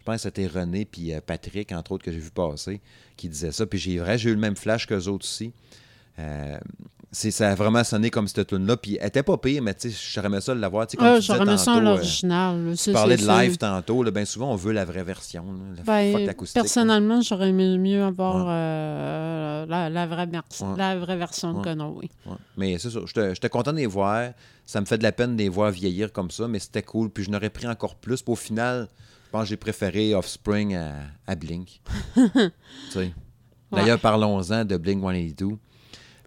Je 0.00 0.04
pense 0.04 0.16
que 0.16 0.22
c'était 0.22 0.46
René 0.46 0.84
puis 0.84 1.12
euh, 1.14 1.20
Patrick, 1.24 1.70
entre 1.72 1.92
autres, 1.92 2.04
que 2.04 2.10
j'ai 2.12 2.18
vu 2.18 2.30
passer, 2.30 2.80
qui 3.16 3.28
disaient 3.28 3.52
ça. 3.52 3.66
Puis 3.66 3.78
j'ai 3.78 3.98
vrai, 3.98 4.18
j'ai 4.18 4.30
eu 4.30 4.34
le 4.34 4.40
même 4.40 4.56
flash 4.56 4.86
qu'eux 4.86 5.06
autres 5.08 5.24
aussi. 5.26 5.52
Euh, 6.18 6.58
ça 7.12 7.50
a 7.50 7.54
vraiment 7.56 7.82
sonné 7.82 8.08
comme 8.08 8.28
cette 8.28 8.46
tune-là. 8.46 8.76
Puis 8.76 8.96
elle 9.00 9.08
était 9.08 9.22
pas 9.24 9.36
pire, 9.36 9.62
mais 9.62 9.74
tu 9.74 9.90
sais, 9.90 10.10
j'aurais 10.14 10.28
aimé 10.28 10.40
ça 10.40 10.54
de 10.54 10.60
l'avoir. 10.60 10.86
Tu 10.86 10.92
sais, 10.92 10.96
comme 10.96 11.06
Ah, 11.06 11.14
tu 11.16 11.20
disais 11.20 11.34
j'aurais 11.34 11.48
aimé 11.48 11.58
ça 11.58 11.76
euh, 11.76 11.80
l'original. 11.80 12.64
là. 12.66 12.76
Ça, 12.76 12.84
tu 12.84 12.92
parlais 12.92 13.16
de 13.16 13.26
live 13.26 13.56
tantôt. 13.58 14.02
Là, 14.04 14.10
ben 14.12 14.24
souvent, 14.24 14.52
on 14.52 14.56
veut 14.56 14.72
la 14.72 14.84
vraie 14.84 15.02
version. 15.02 15.44
là, 15.44 15.58
la 15.78 15.82
Ben, 15.82 16.26
là. 16.26 16.32
personnellement, 16.54 17.20
j'aurais 17.20 17.48
aimé 17.48 17.76
mieux 17.78 18.02
avoir 18.04 18.36
Ouais. 18.46 18.52
euh, 18.52 19.66
la, 19.66 19.90
la 19.90 20.06
vraie 20.06 20.26
Ouais. 20.28 20.76
la 20.78 20.98
vraie 20.98 21.16
version 21.16 21.52
de 21.52 21.58
Ouais. 21.68 21.82
Away. 21.82 22.08
Ouais. 22.26 22.36
Mais 22.56 22.78
c'est 22.78 22.90
ça. 22.90 23.00
J'étais 23.34 23.48
content 23.48 23.72
de 23.72 23.78
les 23.78 23.86
voir. 23.86 24.30
Ça 24.64 24.80
me 24.80 24.86
fait 24.86 24.98
de 24.98 25.02
la 25.02 25.12
peine 25.12 25.36
de 25.36 25.42
les 25.42 25.48
voir 25.48 25.70
vieillir 25.72 26.12
comme 26.12 26.30
ça, 26.30 26.46
mais 26.46 26.60
c'était 26.60 26.82
cool. 26.84 27.10
Puis 27.10 27.24
je 27.24 27.30
n'aurais 27.30 27.50
pris 27.50 27.66
encore 27.66 27.96
plus. 27.96 28.22
Puis 28.22 28.32
au 28.32 28.36
final, 28.36 28.86
pense 29.30 29.42
que 29.42 29.48
j'ai 29.48 29.56
préféré 29.56 30.14
Offspring 30.14 30.74
à, 30.74 30.92
à 31.26 31.34
Blink. 31.34 31.80
D'ailleurs, 33.72 34.00
parlons-en 34.00 34.64
de 34.64 34.76
Blink 34.76 35.00
182. 35.02 35.56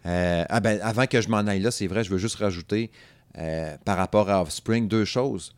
Euh, 0.06 0.44
ah 0.50 0.60
ben, 0.60 0.80
avant 0.82 1.06
que 1.06 1.22
je 1.22 1.30
m'en 1.30 1.38
aille 1.40 1.62
là, 1.62 1.72
c'est 1.72 1.88
vrai, 1.88 2.04
je 2.04 2.10
veux 2.10 2.18
juste 2.18 2.36
rajouter 2.36 2.92
euh, 3.38 3.76
par 3.86 3.98
rapport 3.98 4.30
à 4.30 4.42
Offspring 4.42 4.88
deux 4.88 5.06
choses. 5.06 5.54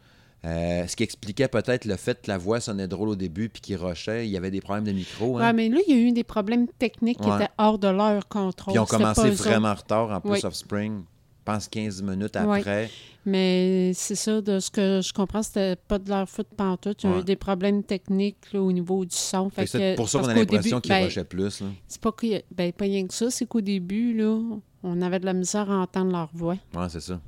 Euh, 0.46 0.86
ce 0.86 0.96
qui 0.96 1.02
expliquait 1.02 1.48
peut-être 1.48 1.86
le 1.86 1.96
fait 1.96 2.22
que 2.22 2.28
la 2.28 2.38
voix 2.38 2.60
sonnait 2.60 2.88
drôle 2.88 3.10
au 3.10 3.16
début 3.16 3.50
puis 3.50 3.62
qu'il 3.62 3.78
rushait, 3.78 4.28
il 4.28 4.32
y 4.32 4.38
avait 4.38 4.52
des 4.52 4.62
problèmes 4.62 4.84
de 4.84 4.92
micro. 4.92 5.40
hein. 5.40 5.48
Ouais, 5.48 5.54
mais 5.54 5.70
là, 5.70 5.80
il 5.88 5.96
y 5.96 5.98
a 5.98 6.02
eu 6.02 6.12
des 6.12 6.24
problèmes 6.24 6.68
techniques 6.78 7.20
qui 7.20 7.30
étaient 7.30 7.50
hors 7.58 7.80
de 7.80 7.88
leur 7.88 8.28
contrôle. 8.28 8.74
Puis 8.74 8.76
ils 8.76 8.80
ont 8.80 8.86
commencé 8.86 9.32
vraiment 9.32 9.70
en 9.70 9.74
retard, 9.74 10.12
en 10.12 10.22
plus, 10.22 10.32
Oui. 10.32 10.40
Offspring. 10.44 11.04
Pense, 11.46 11.68
15 11.68 12.02
minutes 12.02 12.36
après. 12.36 12.90
Mais 13.26 13.92
c'est 13.96 14.16
ça, 14.16 14.42
de 14.42 14.60
ce 14.60 14.70
que 14.70 15.02
je 15.02 15.12
comprends, 15.12 15.42
c'était 15.42 15.76
pas 15.76 15.98
de 15.98 16.10
leur 16.10 16.30
faute 16.30 16.50
pantoute. 16.56 17.04
Il 17.04 17.10
y 17.10 17.14
a 17.14 17.20
eu 17.20 17.24
des 17.24 17.36
problèmes 17.36 17.84
techniques 17.84 18.54
là, 18.54 18.62
au 18.62 18.72
niveau 18.72 19.04
du 19.04 19.16
son. 19.16 19.50
Fait 19.50 19.66
que 19.66 19.96
pour 19.96 20.10
ça 20.10 20.20
qu'on 20.20 20.28
a 20.28 20.34
l'impression 20.34 20.80
qu'ils 20.80 20.92
ben, 20.92 21.06
rushaient 21.06 21.24
plus. 21.24 21.64
C'est 21.88 22.02
pas, 22.02 22.12
que, 22.12 22.42
ben, 22.52 22.72
pas 22.72 22.86
rien 22.86 23.08
que 23.08 23.14
ça, 23.14 23.32
c'est 23.32 23.48
qu'au 23.48 23.62
début, 23.62 24.16
là, 24.16 24.40
on 24.84 25.02
avait 25.02 25.20
de 25.20 25.26
la 25.26 25.34
misère 25.34 25.72
à 25.72 25.78
entendre 25.78 26.12
leur 26.12 26.30
voix. 26.34 26.58
Ouais, 26.76 26.90
c'est 26.90 27.02
ça. 27.02 27.20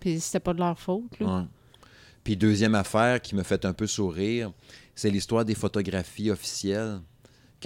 Puis 0.00 0.18
c'était 0.18 0.40
pas 0.40 0.54
de 0.54 0.58
leur 0.58 0.76
faute. 0.76 1.20
Là. 1.20 1.26
Ouais. 1.38 1.44
Puis 2.24 2.36
deuxième 2.36 2.74
affaire 2.74 3.20
qui 3.20 3.36
me 3.36 3.42
fait 3.44 3.64
un 3.64 3.72
peu 3.72 3.86
sourire, 3.86 4.52
c'est 4.94 5.10
l'histoire 5.10 5.44
des 5.44 5.54
photographies 5.54 6.30
officielles. 6.30 7.00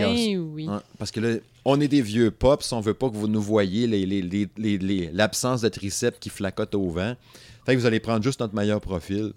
Ben 0.04 0.38
oui. 0.38 0.68
Ouais, 0.68 0.78
parce 0.98 1.10
que 1.10 1.20
là, 1.20 1.36
on 1.64 1.80
est 1.80 1.88
des 1.88 2.02
vieux 2.02 2.30
pops, 2.30 2.72
on 2.72 2.80
veut 2.80 2.94
pas 2.94 3.08
que 3.10 3.14
vous 3.16 3.28
nous 3.28 3.40
voyez 3.42 3.86
les- 3.86 4.06
les- 4.06 4.22
les- 4.22 4.78
les- 4.78 5.10
l'absence 5.12 5.60
de 5.62 5.68
triceps 5.68 6.18
qui 6.18 6.28
flacote 6.30 6.74
au 6.74 6.90
vent. 6.90 7.14
Fait 7.64 7.74
que 7.74 7.80
vous 7.80 7.86
allez 7.86 8.00
prendre 8.00 8.22
juste 8.22 8.40
notre 8.40 8.54
meilleur 8.54 8.80
profil. 8.80 9.32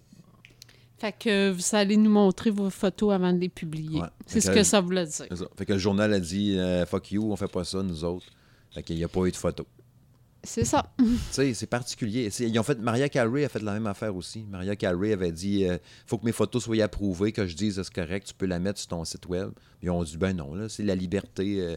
Fait 1.00 1.14
que 1.18 1.52
vous 1.52 1.64
allez 1.76 1.96
nous 1.96 2.10
montrer 2.12 2.50
vos 2.50 2.70
photos 2.70 3.14
avant 3.14 3.32
de 3.32 3.40
les 3.40 3.48
publier. 3.50 4.02
Ouais. 4.02 4.08
C'est 4.26 4.42
ce 4.42 4.50
que- 4.50 4.56
que 4.56 4.64
ça 4.64 4.82
voulait 4.82 5.06
dire. 5.06 5.28
Ça. 5.32 5.46
Fait 5.58 5.66
que 5.66 5.74
le 5.74 5.80
journal 5.80 6.14
a 6.14 6.20
dit 6.20 6.58
euh, 6.60 6.86
Fuck 6.86 7.12
you, 7.12 7.32
on 7.32 7.36
fait 7.38 7.48
pas 7.48 7.64
ça, 7.64 7.82
nous 7.82 8.04
autres. 8.04 8.26
Fait 8.72 8.84
qu'il 8.84 8.98
n'y 8.98 9.04
a 9.04 9.08
pas 9.08 9.22
eu 9.26 9.32
de 9.32 9.36
photo. 9.38 9.66
C'est 10.44 10.66
ça. 10.66 10.92
tu 10.98 11.06
sais, 11.32 11.54
c'est 11.54 11.68
particulier. 11.68 12.30
Ils 12.40 12.60
ont 12.60 12.64
fait, 12.64 12.80
Maria 12.80 13.10
Carey 13.10 13.44
a 13.44 13.50
fait 13.50 13.62
la 13.62 13.74
même 13.74 13.88
affaire 13.88 14.16
aussi. 14.16 14.46
Maria 14.50 14.76
Carey 14.76 15.12
avait 15.12 15.32
dit 15.32 15.66
euh, 15.66 15.78
faut 16.06 16.18
que 16.18 16.26
mes 16.26 16.32
photos 16.32 16.64
soient 16.64 16.82
approuvées, 16.82 17.32
que 17.32 17.46
je 17.46 17.56
dise 17.56 17.82
c'est 17.82 17.94
correct, 17.94 18.28
tu 18.28 18.34
peux 18.34 18.46
la 18.46 18.60
mettre 18.60 18.80
sur 18.80 18.88
ton 18.88 19.04
site 19.04 19.28
web. 19.28 19.52
Ils 19.82 19.90
ont 19.90 20.04
dit 20.04 20.18
ben 20.18 20.34
non, 20.36 20.54
là, 20.54 20.70
c'est 20.70 20.84
la 20.84 20.96
liberté 20.96 21.62
euh, 21.62 21.76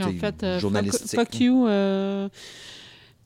En 0.00 0.12
fait, 0.12 0.42
euh, 0.42 0.60
journalistique. 0.60 1.18
fuck 1.18 1.40
you, 1.40 1.66
euh, 1.66 2.28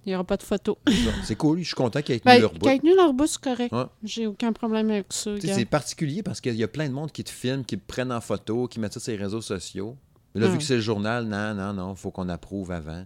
il 0.06 0.10
n'y 0.10 0.14
aura 0.14 0.24
pas 0.24 0.38
de 0.38 0.42
photos. 0.42 0.76
C'est 1.24 1.36
cool, 1.36 1.58
je 1.60 1.66
suis 1.66 1.74
content 1.74 2.00
qu'ils 2.00 2.14
aient 2.14 2.20
tenu 2.20 2.34
Ben, 2.34 2.40
leur 2.40 2.54
bout. 2.54 2.64
Quand 2.64 2.78
tenu 2.78 2.96
leur 2.96 3.12
bout, 3.12 3.26
c'est 3.26 3.40
correct. 3.40 3.72
Ouais. 3.72 3.84
J'ai 4.02 4.26
aucun 4.26 4.54
problème 4.54 4.90
avec 4.90 5.06
ça. 5.10 5.32
C'est 5.38 5.66
particulier 5.66 6.22
parce 6.22 6.40
qu'il 6.40 6.56
y 6.56 6.64
a 6.64 6.68
plein 6.68 6.88
de 6.88 6.94
monde 6.94 7.12
qui 7.12 7.22
te 7.22 7.30
filment, 7.30 7.64
qui 7.64 7.76
te 7.76 7.86
prennent 7.86 8.12
en 8.12 8.22
photo, 8.22 8.66
qui 8.66 8.80
mettent 8.80 8.94
ça 8.94 9.00
sur 9.00 9.12
les 9.12 9.18
réseaux 9.18 9.42
sociaux. 9.42 9.96
Mais 10.34 10.40
là, 10.40 10.48
vu 10.48 10.56
que 10.56 10.64
c'est 10.64 10.76
le 10.76 10.80
journal, 10.80 11.26
non, 11.26 11.54
non, 11.54 11.72
non, 11.74 11.92
il 11.92 11.96
faut 11.98 12.10
qu'on 12.10 12.28
approuve 12.28 12.70
avant. 12.70 13.04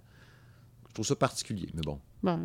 Je 0.93 0.95
trouve 0.95 1.07
ça 1.07 1.16
particulier, 1.16 1.68
mais 1.74 1.80
bon. 1.82 1.99
Bon. 2.22 2.38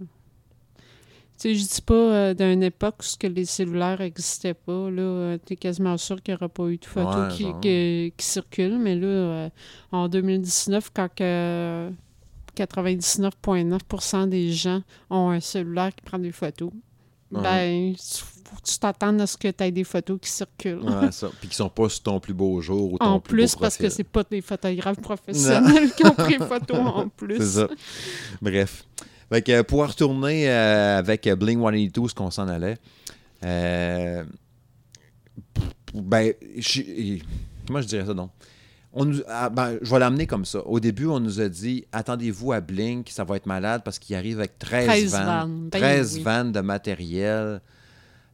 Tu 1.40 1.54
sais, 1.54 1.56
je 1.56 1.64
dis 1.68 1.82
pas 1.82 1.94
euh, 1.94 2.34
d'une 2.34 2.64
époque 2.64 2.96
où 3.04 3.28
les 3.28 3.46
cellulaires 3.46 4.00
n'existaient 4.00 4.54
pas. 4.56 4.90
Là, 4.90 5.38
tu 5.46 5.54
es 5.54 5.56
quasiment 5.56 5.96
sûr 5.98 6.24
qu'il 6.24 6.34
n'y 6.34 6.38
aura 6.38 6.50
pas 6.50 6.64
eu 6.70 6.78
de 6.78 6.86
photos 6.86 7.16
Ouais, 7.32 7.36
qui, 7.36 7.44
genre. 7.44 7.60
qui- 7.60 8.14
qui 8.18 8.26
circulent. 8.26 8.80
Mais 8.80 8.96
là, 8.96 9.06
euh, 9.08 9.50
en 9.92 10.08
2019, 10.08 10.90
quand 10.96 11.10
que 11.14 11.92
99,9% 12.56 14.28
des 14.28 14.52
gens 14.52 14.82
ont 15.10 15.30
un 15.30 15.40
cellulaire 15.40 15.94
qui 15.96 16.04
prend 16.04 16.20
des 16.20 16.32
photos, 16.32 16.72
Ouais. 17.32 17.42
ben, 17.42 17.94
tu- 17.96 18.24
faut 18.50 18.56
que 18.56 18.62
tu 18.70 18.80
t'attendes 18.80 19.20
à 19.20 19.28
ce 19.28 19.36
que 19.38 19.50
tu 19.50 19.64
aies 19.64 19.72
des 19.72 19.84
photos 19.84 20.18
qui 20.22 20.30
circulent. 20.30 20.80
Ouais, 20.82 21.12
ça. 21.12 21.30
Puis 21.42 21.50
qui 21.50 21.56
sont 21.56 21.68
pas 21.70 21.90
sur 21.90 22.04
ton 22.04 22.20
plus 22.22 22.34
beau 22.34 22.62
jour 22.62 22.94
ou 22.94 22.98
ton 22.98 23.06
En 23.06 23.20
plus 23.20 23.36
plus, 23.36 23.54
beau 23.56 23.60
parce 23.62 23.76
que 23.78 23.90
c'est 23.90 24.06
pas 24.06 24.24
des 24.24 24.40
photographes 24.42 25.02
professionnels 25.02 25.92
qui 25.94 26.06
ont 26.06 26.12
pris 26.16 26.36
photos 26.40 26.78
en 26.80 27.10
plus. 27.10 27.38
C'est 27.40 27.60
ça. 27.62 27.68
Bref. 28.42 28.86
Fait 29.30 29.42
que, 29.42 29.62
pour 29.64 29.86
retourner 29.86 30.50
euh, 30.50 30.98
avec 31.00 31.28
Bling 31.28 31.60
182, 31.60 32.08
ce 32.08 32.14
qu'on 32.16 32.32
s'en 32.32 32.48
allait, 32.48 32.78
euh, 33.44 34.24
ben, 35.94 36.34
je- 36.58 37.20
comment 37.66 37.82
je 37.82 37.88
dirais 37.88 38.06
ça, 38.06 38.14
donc? 38.14 38.32
On 39.00 39.06
nous- 39.06 39.22
ah, 39.28 39.50
ben, 39.50 39.78
je 39.82 39.92
vais 39.92 40.00
l'amener 40.00 40.26
comme 40.28 40.44
ça. 40.46 40.60
Au 40.66 40.80
début, 40.80 41.06
on 41.06 41.20
nous 41.20 41.40
a 41.40 41.48
dit 41.50 41.86
attendez-vous 41.92 42.52
à 42.52 42.62
Blink, 42.62 43.10
ça 43.10 43.24
va 43.24 43.36
être 43.38 43.46
malade 43.46 43.82
parce 43.86 44.00
qu'il 44.00 44.16
arrive 44.16 44.40
avec 44.40 44.58
13, 44.58 44.88
13 44.88 45.12
vannes. 45.12 45.26
vannes. 45.26 45.70
Ben 45.70 45.80
13 45.80 46.16
oui. 46.16 46.24
vannes 46.24 46.52
de 46.52 46.60
matériel. 46.62 47.62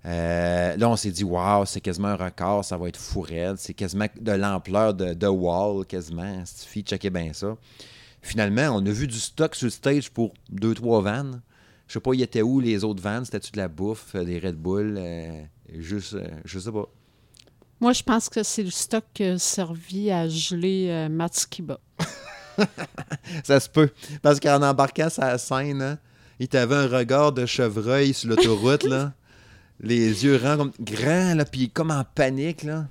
Euh, 0.06 0.76
là, 0.76 0.90
on 0.90 0.96
s'est 0.96 1.12
dit 1.12 1.24
waouh, 1.24 1.66
c'est 1.66 1.80
quasiment 1.82 2.10
un 2.10 2.16
record, 2.16 2.66
ça 2.66 2.78
va 2.78 2.88
être 2.90 2.98
fou 2.98 3.22
raide. 3.22 3.56
C'est 3.58 3.74
quasiment 3.74 4.08
de 4.20 4.32
l'ampleur 4.32 4.94
de, 4.94 5.14
de 5.14 5.28
Wall, 5.28 5.86
quasiment. 5.86 6.46
Stiffy, 6.46 6.82
checkez 6.82 7.10
bien 7.10 7.32
ça. 7.34 7.56
Finalement, 8.22 8.70
on 8.76 8.86
a 8.86 8.90
vu 8.92 9.08
du 9.08 9.20
stock 9.20 9.56
sur 9.56 9.66
le 9.66 9.72
stage 9.72 10.10
pour 10.12 10.34
deux, 10.50 10.74
trois 10.74 11.02
vannes. 11.02 11.42
Je 11.88 11.94
sais 11.94 12.00
pas, 12.00 12.14
il 12.14 12.22
était 12.22 12.42
où 12.42 12.60
les 12.60 12.84
autres 12.86 13.02
vannes? 13.04 13.26
C'était-tu 13.26 13.52
de 13.52 13.58
la 13.58 13.68
bouffe, 13.68 14.16
euh, 14.16 14.24
des 14.24 14.40
Red 14.40 14.56
Bull? 14.56 14.96
euh, 14.98 15.42
juste, 15.78 16.14
euh, 16.14 16.26
je 16.46 16.58
sais 16.60 16.72
pas. 16.72 16.88
Moi, 17.84 17.92
je 17.92 18.02
pense 18.02 18.30
que 18.30 18.44
c'est 18.44 18.64
le 18.64 18.72
stock 18.72 19.04
qui 19.14 19.26
a 19.26 19.38
servi 19.38 20.10
à 20.10 20.26
geler 20.30 20.88
euh, 20.88 21.10
Matskiba. 21.10 21.82
Ça 23.44 23.60
se 23.60 23.68
peut. 23.68 23.90
Parce 24.22 24.40
qu'en 24.40 24.62
embarquant 24.62 25.10
sa 25.10 25.38
scène, 25.38 25.82
hein, 25.82 25.98
il 26.40 26.48
t'avait 26.48 26.78
un 26.78 26.88
regard 26.88 27.34
de 27.34 27.46
chevreuil 27.46 28.14
sur 28.14 28.30
l'autoroute, 28.30 28.86
là. 28.86 29.12
Les 29.82 30.24
yeux 30.24 30.38
grands 30.38 30.56
comme, 30.56 30.72
grands, 30.80 31.36
là, 31.36 31.44
puis 31.44 31.70
comme 31.72 31.92
en 31.92 32.06
panique, 32.06 32.64
là. 32.64 32.88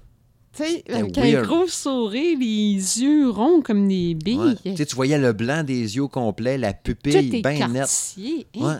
Tu 0.54 0.62
sais, 0.62 0.84
avec 0.92 1.16
un 1.16 1.40
gros 1.40 1.66
sourire, 1.68 2.38
les 2.38 2.74
yeux 3.00 3.30
ronds 3.30 3.62
comme 3.62 3.88
des 3.88 4.12
billes. 4.12 4.58
Ouais. 4.62 4.74
Tu 4.74 4.94
voyais 4.94 5.16
le 5.16 5.32
blanc 5.32 5.64
des 5.64 5.96
yeux 5.96 6.02
au 6.02 6.08
complet, 6.08 6.58
la 6.58 6.74
pupille 6.74 7.40
bien 7.40 7.68
nette. 7.68 8.14
hein? 8.18 8.42
Ouais. 8.56 8.74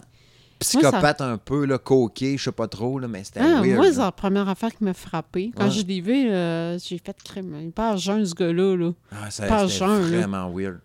Psychopathe 0.62 1.20
un 1.20 1.36
peu, 1.38 1.64
là, 1.66 1.78
coqué, 1.78 2.36
je 2.36 2.44
sais 2.44 2.52
pas 2.52 2.68
trop, 2.68 2.98
là, 2.98 3.08
mais 3.08 3.24
c'était 3.24 3.40
Ah, 3.40 3.60
weird. 3.62 3.76
moi, 3.76 3.92
c'est 3.92 3.98
la 3.98 4.12
première 4.12 4.48
affaire 4.48 4.74
qui 4.74 4.84
m'a 4.84 4.94
frappé. 4.94 5.52
Quand 5.56 5.64
Ouais. 5.64 5.70
je 5.70 5.84
l'ai 5.86 6.00
vu, 6.00 6.30
euh, 6.30 6.78
j'ai 6.78 6.98
fait 6.98 7.16
crème. 7.22 7.54
Il 7.62 7.72
part 7.72 7.96
jeune, 7.96 8.24
ce 8.26 8.34
gars-là. 8.34 8.76
Là. 8.76 8.92
Ah, 9.12 9.30
ça- 9.30 9.46
pas 9.46 9.68
c'était 9.68 9.84
là. 9.86 9.98
vraiment 9.98 10.50
weird. 10.50 10.80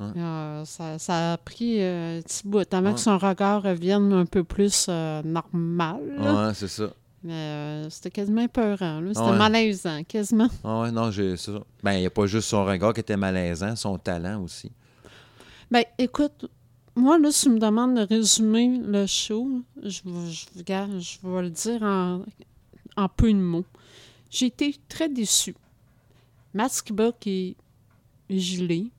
Euh, 0.00 0.64
ça, 0.64 0.98
ça 0.98 1.32
a 1.34 1.36
pris 1.36 1.76
euh, 1.82 2.18
un 2.18 2.22
petit 2.22 2.42
bout 2.48 2.72
avant 2.72 2.88
Ouais. 2.88 2.94
que 2.94 3.00
son 3.00 3.18
regard 3.18 3.62
revienne 3.62 4.12
un 4.14 4.24
peu 4.24 4.42
plus 4.42 4.86
euh, 4.88 5.22
normal. 5.22 6.00
Ouais, 6.18 6.54
c'est 6.54 6.68
ça. 6.68 6.84
Mais 7.22 7.32
euh, 7.34 7.90
c'était 7.90 8.10
quasiment 8.10 8.48
peurant. 8.48 9.00
là. 9.00 9.10
C'était 9.14 9.36
malaisant, 9.36 10.02
quasiment. 10.04 10.48
Ah 10.64 10.80
ouais, 10.80 10.90
non, 10.90 11.10
j'ai 11.10 11.36
ça. 11.36 11.52
Ben, 11.82 11.92
il 11.92 12.00
n'y 12.00 12.06
a 12.06 12.10
pas 12.10 12.26
juste 12.26 12.48
son 12.48 12.64
regard 12.64 12.94
qui 12.94 13.00
était 13.00 13.16
malaisant, 13.18 13.76
son 13.76 13.98
talent 13.98 14.42
aussi. 14.42 14.72
Ben, 15.70 15.84
écoute, 15.98 16.46
moi, 16.94 17.18
là, 17.18 17.30
si 17.32 17.44
tu 17.46 17.50
me 17.50 17.58
demandes 17.58 17.96
de 17.96 18.02
résumer 18.02 18.80
le 18.84 19.06
show, 19.06 19.48
je, 19.82 20.00
vais- 20.04 20.30
je, 20.30 20.46
regarde, 20.58 20.98
je 21.00 21.18
vais 21.22 21.42
le 21.42 21.50
dire 21.50 21.82
en, 21.82 22.22
en 22.96 23.08
peu 23.08 23.32
de 23.32 23.38
mots. 23.38 23.64
J'ai 24.30 24.46
été 24.46 24.74
très 24.88 25.08
déçue. 25.08 25.54
Matt 26.54 26.82
qui 27.20 27.56
est 28.28 28.38
gelé. 28.38 28.90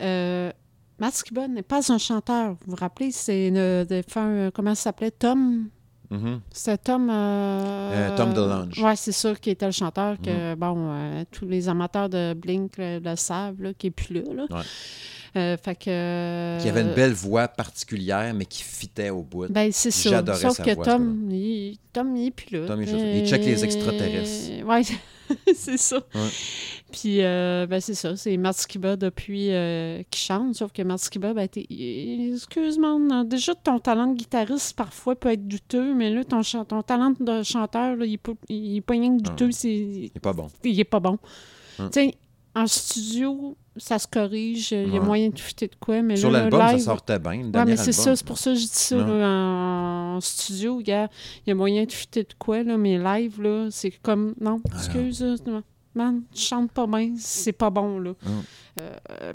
Euh, 0.00 0.50
Matt 0.98 1.22
n'est 1.50 1.62
pas 1.62 1.92
un 1.92 1.98
chanteur. 1.98 2.52
Vous 2.64 2.72
vous 2.72 2.76
rappelez, 2.76 3.10
c'est 3.12 3.50
le 3.50 3.84
défunt, 3.84 4.50
comment 4.52 4.74
ça 4.74 4.82
s'appelait? 4.84 5.12
Tom? 5.12 5.68
Mhm. 6.10 6.40
C'était 6.50 6.78
Tom... 6.78 7.08
Euh, 7.10 8.10
Euh, 8.12 8.16
Tom 8.16 8.32
DeLonge. 8.32 8.82
Oui, 8.82 8.92
c'est 8.96 9.12
ça, 9.12 9.34
qui 9.34 9.50
était 9.50 9.66
le 9.66 9.72
chanteur 9.72 10.16
que, 10.20 10.54
bon, 10.54 10.74
euh, 10.90 11.24
tous 11.30 11.46
les 11.46 11.68
amateurs 11.68 12.08
de 12.08 12.34
Blink 12.34 12.78
le, 12.78 12.98
le 12.98 13.14
savent, 13.16 13.60
là, 13.62 13.74
qui 13.74 13.86
n'est 13.86 13.90
plus 13.92 14.14
là. 14.14 14.22
là. 14.34 14.46
Ouais. 14.50 14.62
Euh, 15.36 15.56
fait 15.56 15.74
que... 15.74 16.58
Qui 16.62 16.68
avait 16.68 16.80
une 16.82 16.94
belle 16.94 17.12
voix 17.12 17.48
particulière, 17.48 18.32
mais 18.34 18.46
qui 18.46 18.62
fitait 18.62 19.10
au 19.10 19.22
bout. 19.22 19.46
Ben, 19.50 19.70
c'est 19.72 19.90
ça. 19.90 20.10
J'adorais 20.10 20.38
Sauf 20.40 20.56
sa 20.56 20.64
que 20.64 20.74
voix, 20.74 20.84
Tom, 20.84 21.28
il, 21.30 21.76
Tom, 21.92 22.16
il 22.16 22.26
est 22.26 22.30
plus 22.30 22.58
là. 22.58 22.66
Tom, 22.66 22.80
il 22.82 22.88
juste- 22.88 23.04
il 23.14 23.26
check 23.28 23.44
les 23.44 23.64
extraterrestres. 23.64 24.64
Oui, 24.66 24.98
c'est 25.54 25.76
ça. 25.76 25.96
Ouais. 26.14 26.20
Puis, 26.90 27.22
euh, 27.22 27.66
ben, 27.66 27.80
c'est 27.80 27.94
ça. 27.94 28.16
C'est 28.16 28.36
Matt 28.38 28.56
Skiba 28.56 28.96
depuis 28.96 29.52
euh, 29.52 30.02
qui 30.10 30.20
chante. 30.22 30.54
Sauf 30.54 30.72
que 30.72 30.80
Matt 30.82 31.00
Skiba, 31.00 31.34
ben, 31.34 31.46
t'es- 31.46 31.66
excuse-moi, 32.32 33.24
déjà, 33.24 33.54
ton 33.54 33.78
talent 33.78 34.06
de 34.08 34.16
guitariste, 34.16 34.74
parfois, 34.76 35.14
peut 35.14 35.30
être 35.30 35.46
douteux, 35.46 35.94
mais 35.94 36.10
là, 36.10 36.24
ton, 36.24 36.40
ton 36.64 36.82
talent 36.82 37.12
de 37.20 37.42
chanteur, 37.42 37.96
là, 37.96 38.06
il 38.06 38.12
n'est 38.12 38.18
pas, 38.18 38.32
il 38.48 38.76
est 38.76 38.80
pas 38.80 38.94
rien 38.94 39.16
que 39.18 39.22
douteux. 39.22 39.50
c'est 39.50 39.68
Il 39.68 40.04
est 40.14 40.20
pas 40.20 40.32
bon. 40.32 40.48
il 40.64 40.80
est 40.80 40.84
pas 40.84 41.00
bon. 41.00 41.18
Hum. 41.78 41.90
Tu 41.90 42.00
sais, 42.00 42.14
en 42.54 42.66
studio, 42.66 43.56
ça 43.78 43.98
se 43.98 44.06
corrige. 44.06 44.72
Il 44.72 44.92
y 44.92 44.96
a 44.96 45.00
moyen 45.00 45.28
de 45.30 45.38
fitter 45.38 45.68
de 45.68 45.76
quoi, 45.78 46.02
mais 46.02 46.16
Sur 46.16 46.30
l'album, 46.30 46.60
live, 46.60 46.78
ça 46.78 46.84
sortait 46.84 47.18
bien. 47.18 47.44
dernier 47.44 47.72
mais 47.72 47.76
c'est 47.76 47.92
ça, 47.92 48.14
c'est 48.16 48.26
pour 48.26 48.38
ça 48.38 48.52
que 48.52 48.56
je 48.56 48.62
dis 48.62 48.70
ça. 48.72 48.96
Ouais. 48.96 49.24
en, 49.24 50.20
studio, 50.20 50.76
regarde, 50.76 51.10
il 51.46 51.50
y 51.50 51.52
a 51.52 51.54
moyen 51.54 51.84
de 51.84 51.92
fitter 51.92 52.22
de 52.24 52.34
quoi, 52.38 52.62
là, 52.62 52.76
mais 52.76 52.98
live, 52.98 53.40
là, 53.40 53.68
c'est 53.70 53.90
comme. 54.02 54.34
Non, 54.40 54.60
excuse, 54.74 55.24
non, 55.46 55.62
man, 55.94 56.22
tu 56.32 56.42
chantes 56.42 56.72
pas 56.72 56.86
bien, 56.86 57.14
c'est 57.18 57.52
pas 57.52 57.70
bon, 57.70 57.98
là. 57.98 58.12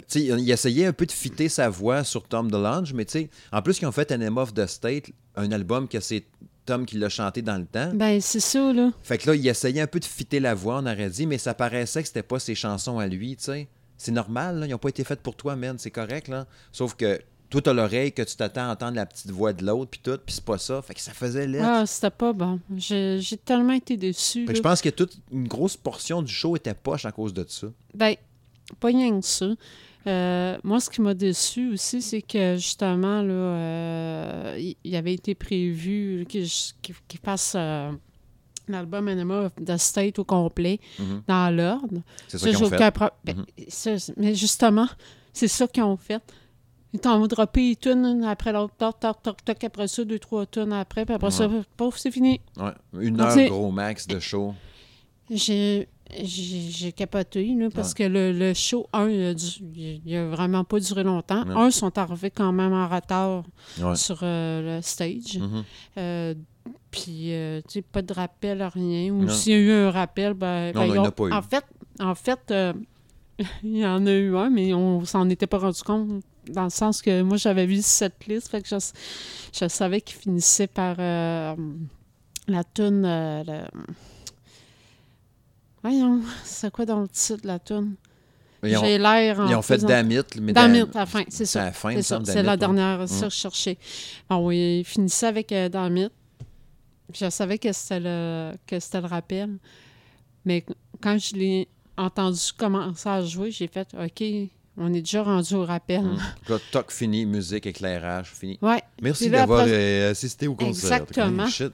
Sais, 0.06 0.22
il 0.22 0.50
essayait 0.50 0.86
un 0.86 0.92
peu 0.92 1.06
de 1.06 1.12
fitter 1.12 1.48
sa 1.48 1.68
voix 1.68 2.04
sur 2.04 2.26
Tom 2.26 2.50
DeLonge, 2.50 2.92
mais 2.94 3.04
tu 3.04 3.12
sais, 3.12 3.30
en 3.52 3.62
plus, 3.62 3.80
ils 3.80 3.86
ont 3.86 3.92
fait 3.92 4.10
An 4.12 4.36
of 4.36 4.54
the 4.54 4.66
State, 4.66 5.10
un 5.36 5.52
album 5.52 5.88
que 5.88 6.00
c'est 6.00 6.24
Tom 6.64 6.86
qui 6.86 6.96
l'a 6.96 7.08
chanté 7.08 7.42
dans 7.42 7.58
le 7.58 7.66
temps. 7.66 7.90
Ben, 7.94 8.20
c'est 8.20 8.40
ça, 8.40 8.72
là. 8.72 8.90
Fait 9.02 9.18
que 9.18 9.30
là, 9.30 9.36
il 9.36 9.46
essayait 9.46 9.82
un 9.82 9.86
peu 9.86 10.00
de 10.00 10.04
fitter 10.04 10.40
la 10.40 10.54
voix, 10.54 10.78
on 10.82 10.86
aurait 10.86 11.10
dit, 11.10 11.26
mais 11.26 11.38
ça 11.38 11.54
paraissait 11.54 12.02
que 12.02 12.08
c'était 12.08 12.22
pas 12.22 12.38
ses 12.38 12.54
chansons 12.54 12.98
à 12.98 13.06
lui, 13.06 13.36
tu 13.36 13.44
sais. 13.44 13.68
C'est 13.96 14.12
normal, 14.12 14.60
là, 14.60 14.66
ils 14.66 14.70
n'ont 14.70 14.78
pas 14.78 14.88
été 14.88 15.04
faites 15.04 15.20
pour 15.20 15.36
toi, 15.36 15.56
man, 15.56 15.78
c'est 15.78 15.90
correct, 15.90 16.28
là. 16.28 16.46
Sauf 16.72 16.94
que 16.94 17.20
toi, 17.50 17.62
t'as 17.62 17.72
l'oreille 17.72 18.12
que 18.12 18.22
tu 18.22 18.34
t'attends 18.36 18.68
à 18.68 18.72
entendre 18.72 18.96
la 18.96 19.06
petite 19.06 19.30
voix 19.30 19.52
de 19.52 19.64
l'autre, 19.64 19.90
puis 19.90 20.00
tout, 20.02 20.18
puis 20.24 20.34
c'est 20.34 20.44
pas 20.44 20.58
ça. 20.58 20.82
Fait 20.82 20.94
que 20.94 21.00
ça 21.00 21.12
faisait 21.12 21.46
lettre. 21.46 21.64
Ah, 21.64 21.86
c'était 21.86 22.10
pas 22.10 22.32
bon. 22.32 22.58
J'ai 22.76 23.20
tellement 23.44 23.74
été 23.74 23.96
là. 23.96 24.10
je 24.10 24.60
pense 24.60 24.80
que 24.80 24.88
toute 24.88 25.18
une 25.30 25.46
grosse 25.46 25.76
portion 25.76 26.22
du 26.22 26.32
show 26.32 26.56
était 26.56 26.74
poche 26.74 27.04
à 27.04 27.12
cause 27.12 27.32
de 27.32 27.44
ça. 27.46 27.68
Ben, 27.94 28.16
pas 28.80 28.88
rien 28.88 29.20
que 29.20 29.26
ça. 29.26 29.46
Euh, 30.06 30.58
moi, 30.64 30.80
ce 30.80 30.90
qui 30.90 31.00
m'a 31.00 31.14
déçu 31.14 31.72
aussi, 31.72 32.02
c'est 32.02 32.22
que 32.22 32.56
justement, 32.56 33.22
là, 33.22 33.32
euh, 33.32 34.72
il 34.84 34.96
avait 34.96 35.14
été 35.14 35.34
prévu 35.34 36.26
qu'il 36.28 37.20
fasse 37.22 37.54
euh, 37.56 37.92
l'album 38.68 39.08
of 39.30 39.52
the 39.64 39.76
State 39.76 40.18
au 40.18 40.24
complet 40.24 40.80
Mhm. 40.98 41.22
dans 41.26 41.54
l'ordre. 41.56 42.00
C'est 42.28 42.38
ça 42.38 42.46
Ça, 42.46 42.50
qu'ils 42.50 42.64
ont 42.64 42.68
fait. 42.70 42.90
pro- 42.90 43.08
ben, 43.24 43.36
Mhm. 43.38 43.96
mais 44.16 44.34
justement, 44.34 44.88
c'est 45.32 45.48
ça 45.48 45.66
qu'ils 45.66 45.82
ont 45.82 45.96
fait. 45.96 46.22
Ils 46.92 47.00
t'ont 47.00 47.26
droppé 47.26 47.70
une 47.70 47.76
tonnes 47.76 48.06
une 48.06 48.24
après 48.24 48.52
l'autre, 48.52 48.74
toc, 48.78 49.00
toc, 49.00 49.20
toc, 49.22 49.44
toc, 49.44 49.64
après 49.64 49.88
ça, 49.88 50.04
deux, 50.04 50.18
trois 50.20 50.46
tonnes 50.46 50.72
après, 50.72 51.04
puis 51.04 51.14
après 51.14 51.30
ça, 51.32 51.48
pouf, 51.76 51.98
c'est 51.98 52.12
fini. 52.12 52.40
Ouais. 52.56 52.70
Une 53.00 53.20
heure 53.20 53.36
gros 53.48 53.70
max 53.72 54.06
de 54.06 54.20
show. 54.20 54.54
J'ai 55.30 55.88
j'ai 56.22 56.92
capoté, 56.92 57.46
là, 57.54 57.68
parce 57.74 57.88
Ouais. 57.88 57.94
que 57.94 58.02
le, 58.04 58.30
le 58.32 58.52
show, 58.54 58.86
un, 58.92 59.08
il 59.08 59.24
a, 59.24 59.34
du- 59.34 59.44
il- 59.74 60.02
il 60.04 60.16
a 60.16 60.28
vraiment 60.28 60.62
pas 60.62 60.78
duré 60.78 61.02
longtemps. 61.02 61.44
Un, 61.48 61.70
sont 61.70 61.96
arrivés 61.98 62.30
quand 62.30 62.52
même 62.52 62.74
en 62.74 62.86
retard 62.86 63.42
Ouais. 63.80 63.96
sur 63.96 64.18
euh, 64.22 64.76
le 64.76 64.82
stage. 64.82 65.38
Mhm. 65.38 65.64
Euh, 65.96 66.34
puis, 66.90 67.32
euh, 67.34 67.60
tu 67.68 67.74
sais, 67.74 67.82
pas 67.82 68.02
de 68.02 68.12
rappel, 68.12 68.62
rien. 68.62 69.12
Ou 69.12 69.28
s'il 69.28 69.52
y 69.52 69.54
a 69.56 69.58
eu 69.58 69.70
un 69.72 69.90
rappel, 69.90 70.34
ben, 70.34 70.72
Non, 70.74 70.80
ben, 70.80 70.86
non, 70.88 70.94
il 70.94 70.98
en 71.00 71.04
a 71.04 71.10
pas 71.10 71.24
eu. 71.26 71.32
En 71.32 71.42
fait, 71.42 71.64
en 72.00 72.14
fait 72.14 72.40
euh, 72.50 72.72
il 73.62 73.78
y 73.78 73.86
en 73.86 74.06
a 74.06 74.12
eu 74.12 74.36
un, 74.36 74.48
mais 74.50 74.72
on 74.74 75.04
s'en 75.04 75.28
était 75.28 75.46
pas 75.46 75.58
rendu 75.58 75.82
compte. 75.82 76.22
Dans 76.48 76.64
le 76.64 76.70
sens 76.70 77.00
que 77.02 77.22
moi, 77.22 77.36
j'avais 77.38 77.66
vu 77.66 77.80
cette 77.82 78.26
liste, 78.26 78.48
fait 78.48 78.60
que 78.62 78.68
je, 78.68 78.76
je 79.58 79.66
savais 79.68 80.00
qu'il 80.02 80.16
finissait 80.18 80.66
par 80.66 80.96
euh, 80.98 81.54
la 82.48 82.64
toune. 82.64 83.02
le- 83.06 83.64
Voyons, 85.82 86.20
c'est 86.44 86.70
quoi 86.70 86.86
dans 86.86 87.00
le 87.00 87.08
titre 87.08 87.42
de 87.42 87.46
la 87.46 87.58
toune? 87.58 87.94
J'ai 88.62 88.96
l'air 88.96 89.44
ils 89.46 89.54
ont 89.54 89.60
fait 89.60 89.76
Damit, 89.78 90.22
mais 90.40 90.54
Damit, 90.54 90.80
à 90.94 91.00
la 91.00 91.06
fin, 91.06 91.22
c'est 91.28 91.44
ça. 91.44 91.70
C'est 92.24 92.42
la 92.42 92.56
dernière, 92.56 93.00
Mm. 93.00 93.06
je 93.24 93.28
cherchais. 93.28 93.76
Ah 94.30 94.38
oui, 94.38 94.78
il 94.80 94.84
finissait 94.84 95.26
avec 95.26 95.52
Damit. 95.70 96.08
Je 97.12 97.28
savais 97.30 97.58
que 97.58 97.72
c'était 97.72 98.00
le, 98.00 98.52
que 98.66 98.80
c'était 98.80 99.00
le 99.00 99.06
rappel. 99.06 99.50
Mais 100.44 100.64
quand 101.02 101.18
je 101.18 101.34
l'ai 101.36 101.68
entendu 101.96 102.40
commencer 102.56 103.08
à 103.08 103.22
jouer, 103.22 103.50
j'ai 103.50 103.66
fait 103.68 103.88
OK, 103.94 104.22
on 104.76 104.92
est 104.92 105.00
déjà 105.00 105.22
rendu 105.22 105.54
au 105.54 105.64
rappel. 105.64 106.02
Là, 106.48 106.56
toc 106.72 106.90
fini, 106.90 107.24
musique, 107.26 107.66
éclairage, 107.66 108.30
fini. 108.32 108.58
Ouais. 108.60 108.82
Merci 109.00 109.30
d'avoir 109.30 109.60
après- 109.60 109.72
euh, 109.72 110.10
assisté 110.10 110.46
au 110.48 110.54
concert. 110.54 111.02
Exactement. 111.02 111.46
Shit. 111.46 111.72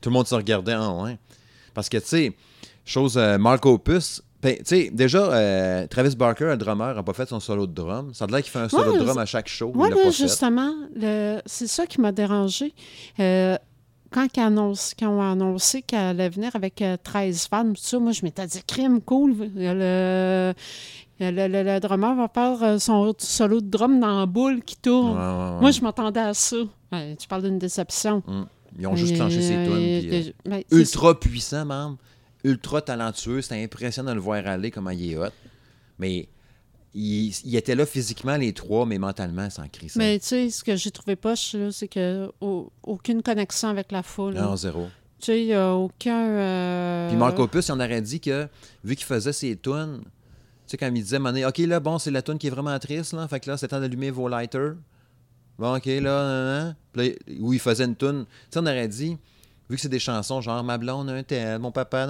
Tout 0.00 0.08
le 0.10 0.14
monde 0.14 0.26
se 0.26 0.34
regardait 0.34 0.74
en 0.74 1.04
ouais. 1.04 1.16
Parce 1.74 1.88
que, 1.88 1.98
tu 1.98 2.06
sais, 2.06 2.32
chose, 2.84 3.16
euh, 3.16 3.38
Mark 3.38 3.64
Opus, 3.64 4.20
ben, 4.42 4.56
tu 4.56 4.62
sais, 4.64 4.90
déjà, 4.92 5.32
euh, 5.32 5.86
Travis 5.86 6.16
Barker, 6.16 6.46
un 6.46 6.56
drummer, 6.56 6.94
n'a 6.96 7.02
pas 7.04 7.12
fait 7.12 7.28
son 7.28 7.38
solo 7.38 7.66
de 7.68 7.72
drum. 7.72 8.12
Ça 8.12 8.24
a 8.24 8.28
l'air 8.28 8.42
qu'il 8.42 8.50
fait 8.50 8.58
un 8.58 8.68
solo 8.68 8.92
Ouais, 8.92 8.98
de 8.98 9.04
drum 9.04 9.16
à 9.18 9.24
chaque 9.26 9.46
show. 9.48 9.72
Fait. 9.72 10.10
justement, 10.10 10.74
le- 10.96 11.40
c'est 11.46 11.68
ça 11.68 11.86
qui 11.86 12.00
m'a 12.00 12.10
dérangé. 12.10 12.74
Euh, 14.16 14.26
quand 14.28 14.36
ils, 14.36 14.40
annoncent- 14.40 14.94
quand 14.98 15.08
ont 15.08 15.20
annoncé 15.22 15.82
qu'elle 15.82 15.98
allait 16.00 16.28
venir 16.28 16.54
avec 16.54 16.80
euh, 16.82 16.96
13 17.02 17.46
fans, 17.48 17.68
tout 17.72 17.80
ça, 17.80 17.98
moi, 17.98 18.12
je 18.12 18.22
m'étais 18.22 18.46
dit, 18.46 18.62
crime, 18.66 19.00
cool. 19.00 19.36
Le, 19.54 20.52
le, 21.20 21.30
le- 21.48 21.62
le 21.62 21.80
drummer 21.80 22.14
va 22.16 22.28
faire 22.32 22.62
euh, 22.62 22.78
son 22.78 23.14
solo 23.18 23.60
de 23.60 23.68
drum 23.68 24.00
dans 24.00 24.20
la 24.20 24.26
boule 24.26 24.62
qui 24.62 24.76
tourne. 24.76 25.10
ouais, 25.12 25.54
ouais. 25.54 25.60
Moi, 25.60 25.70
je 25.70 25.80
m'attendais 25.80 26.20
à 26.20 26.34
ça. 26.34 26.56
Tu 27.18 27.26
parles 27.28 27.42
d'une 27.42 27.58
déception. 27.58 28.22
Ils 28.78 28.86
ont 28.86 28.96
juste 28.96 29.14
clenché 29.14 29.40
ses 29.42 29.54
euh, 29.56 30.00
tunes. 30.00 30.10
euh, 30.14 30.32
ben, 30.50 30.62
ultra 30.70 31.18
puissant, 31.18 31.64
même. 31.64 31.96
Ultra 32.44 32.82
talentueux. 32.82 33.40
C'était 33.42 33.62
impressionnant 33.62 34.10
de 34.10 34.14
le 34.16 34.20
voir 34.20 34.46
aller, 34.46 34.70
comment 34.70 34.90
il 34.90 35.12
est 35.12 35.16
hot. 35.16 35.26
Mais 35.98 36.28
il, 36.94 37.30
il 37.44 37.56
était 37.56 37.74
là 37.74 37.86
physiquement, 37.86 38.36
les 38.36 38.52
trois, 38.52 38.84
mais 38.86 38.98
mentalement, 38.98 39.48
sans 39.50 39.66
crise. 39.68 39.96
Mais 39.96 40.18
tu 40.18 40.26
sais, 40.26 40.50
ce 40.50 40.62
que 40.64 40.76
j'ai 40.76 40.90
trouvé 40.90 41.16
poche, 41.16 41.54
là, 41.54 41.70
c'est 41.72 41.88
que 41.88 42.30
au- 42.40 42.70
aucune 42.82 43.22
connexion 43.22 43.68
avec 43.68 43.92
la 43.92 44.02
foule. 44.02 44.34
Non, 44.34 44.56
zéro. 44.56 44.88
Tu 45.18 45.26
sais, 45.26 45.40
il 45.40 45.46
n'y 45.46 45.54
a 45.54 45.72
aucun. 45.74 46.26
euh, 46.28 47.08
Puis 47.08 47.16
Mark 47.16 47.38
Opus, 47.38 47.68
il 47.68 47.72
en 47.72 47.76
aurait 47.80 48.02
dit 48.02 48.20
que, 48.20 48.48
vu 48.84 48.96
qu'il 48.96 49.06
faisait 49.06 49.32
ses 49.32 49.56
tunes, 49.56 50.00
tu 50.02 50.10
sais, 50.66 50.76
quand 50.76 50.86
il 50.94 51.02
disait, 51.02 51.18
donné, 51.18 51.46
OK, 51.46 51.58
là, 51.58 51.80
bon, 51.80 51.98
c'est 51.98 52.10
la 52.10 52.22
tune 52.22 52.38
qui 52.38 52.48
est 52.48 52.50
vraiment 52.50 52.78
triste, 52.78 53.12
là. 53.12 53.26
Fait 53.28 53.40
que 53.40 53.48
là, 53.50 53.56
c'est 53.56 53.68
temps 53.68 53.80
d'allumer 53.80 54.10
vos 54.10 54.28
lighters. 54.28 54.74
Bon, 55.58 55.76
OK, 55.76 55.86
là, 55.86 56.00
nan, 56.00 56.46
nan. 56.46 56.76
Puis 56.92 57.08
là, 57.10 57.14
où 57.40 57.52
il 57.52 57.60
faisait 57.60 57.84
une 57.84 57.94
tune. 57.96 58.24
Tu 58.26 58.34
sais, 58.50 58.58
on 58.60 58.66
aurait 58.66 58.88
dit, 58.88 59.16
vu 59.70 59.76
que 59.76 59.82
c'est 59.82 59.88
des 59.88 59.98
chansons 59.98 60.40
genre 60.40 60.62
Ma 60.64 60.78
blonde, 60.78 61.08
un 61.10 61.22
tel, 61.22 61.58
mon 61.58 61.72
papa. 61.72 62.06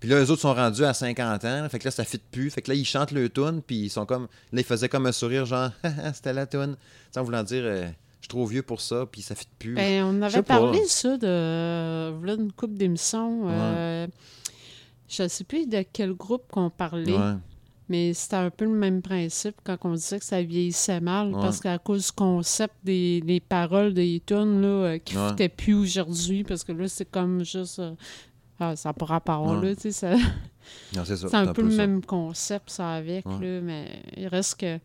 Puis 0.00 0.08
là, 0.08 0.16
eux 0.22 0.30
autres 0.30 0.42
sont 0.42 0.54
rendus 0.54 0.84
à 0.84 0.92
50 0.94 1.44
ans. 1.44 1.68
Fait 1.68 1.78
que 1.78 1.84
là, 1.84 1.90
ça 1.90 2.04
fit 2.04 2.18
plus. 2.18 2.50
Fait 2.50 2.62
que 2.62 2.70
là, 2.70 2.74
ils 2.74 2.84
chantent 2.84 3.12
le 3.12 3.28
tune, 3.28 3.62
puis 3.66 3.76
ils 3.84 3.90
sont 3.90 4.06
comme. 4.06 4.28
Là, 4.52 4.60
ils 4.60 4.64
faisaient 4.64 4.88
comme 4.88 5.06
un 5.06 5.12
sourire, 5.12 5.44
genre, 5.46 5.70
c'était 6.14 6.32
la 6.32 6.46
tune. 6.46 6.76
En 7.16 7.22
voulant 7.22 7.42
dire, 7.42 7.62
euh, 7.64 7.86
je 7.86 8.24
suis 8.24 8.28
trop 8.28 8.44
vieux 8.46 8.62
pour 8.62 8.80
ça, 8.80 9.06
puis 9.10 9.22
ça 9.22 9.34
fit 9.34 9.48
plus. 9.58 9.74
Ben, 9.74 10.04
on 10.04 10.20
avait 10.22 10.42
pas. 10.42 10.58
parlé, 10.58 10.84
ça, 10.86 11.16
de 11.16 12.10
voilà, 12.18 12.34
une 12.34 12.52
coupe 12.52 12.74
d'émissions. 12.74 13.48
euh, 13.48 14.06
je 15.08 15.22
ne 15.22 15.28
sais 15.28 15.44
plus 15.44 15.66
de 15.66 15.84
quel 15.92 16.12
groupe 16.14 16.44
qu'on 16.50 16.68
parlait, 16.68 17.12
Ouais. 17.12 17.34
Mais 17.88 18.12
c'était 18.14 18.36
un 18.36 18.50
peu 18.50 18.64
le 18.64 18.70
même 18.72 19.02
principe 19.02 19.56
quand 19.64 19.76
on 19.84 19.92
disait 19.94 20.18
que 20.18 20.24
ça 20.24 20.42
vieillissait 20.42 21.00
mal, 21.00 21.28
Ouais. 21.34 21.40
parce 21.40 21.60
qu'à 21.60 21.78
cause 21.78 22.06
du 22.06 22.12
concept 22.12 22.74
des, 22.84 23.20
des 23.20 23.40
paroles 23.40 23.94
des 23.94 24.22
tunes 24.26 24.60
là, 24.62 24.68
euh, 24.68 24.98
qui 24.98 25.14
ne 25.14 25.20
Ouais. 25.22 25.28
foutaient 25.28 25.48
plus 25.48 25.74
aujourd'hui, 25.74 26.44
parce 26.44 26.64
que 26.64 26.72
là, 26.72 26.88
c'est 26.88 27.10
comme 27.10 27.44
juste. 27.44 27.78
euh, 27.78 27.92
ah, 28.58 28.74
ça 28.76 28.92
pas 28.92 29.04
rapport, 29.06 29.46
Ouais. 29.60 29.68
là, 29.68 29.74
tu 29.76 29.82
sais, 29.82 29.92
ça- 29.92 30.16
c'est 31.04 31.34
un 31.34 31.52
peu 31.52 31.62
le 31.62 31.70
ça. 31.70 31.76
même 31.76 32.04
concept, 32.04 32.70
ça, 32.70 32.90
avec, 32.94 33.24
là, 33.24 33.60
mais 33.62 34.02
il 34.16 34.26
reste 34.28 34.58
que 34.60 34.78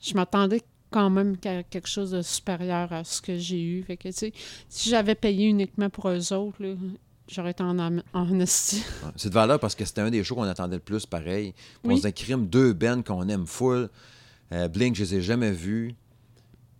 je 0.00 0.14
m'attendais 0.14 0.60
quand 0.90 1.08
même 1.08 1.38
qu'à 1.38 1.62
quelque 1.62 1.88
chose 1.88 2.10
de 2.10 2.20
supérieur 2.20 2.92
à 2.92 3.02
ce 3.04 3.22
que 3.22 3.38
j'ai 3.38 3.62
eu. 3.62 3.82
Fait 3.82 3.96
que, 3.96 4.08
tu 4.08 4.12
sais, 4.14 4.32
si 4.68 4.90
j'avais 4.90 5.14
payé 5.14 5.46
uniquement 5.46 5.88
pour 5.88 6.08
eux 6.10 6.32
autres, 6.34 6.62
là, 6.62 6.74
j'aurais 7.28 7.50
été 7.52 7.62
en, 7.62 7.78
en. 7.78 7.96
C'est 8.46 9.28
de 9.28 9.34
valeur 9.34 9.58
parce 9.60 9.74
que 9.74 9.84
c'était 9.84 10.00
un 10.00 10.10
des 10.10 10.22
shows 10.24 10.34
qu'on 10.34 10.42
attendait 10.42 10.76
le 10.76 10.80
plus, 10.82 11.06
pareil. 11.06 11.54
On 11.84 11.96
se 11.96 12.08
crime, 12.08 12.46
deux 12.46 12.72
bands 12.72 13.02
qu'on 13.02 13.28
aime 13.28 13.46
full. 13.46 13.88
Euh, 14.52 14.68
Blink, 14.68 14.94
je 14.96 15.02
les 15.02 15.14
ai 15.16 15.22
jamais 15.22 15.50
vus. 15.50 15.94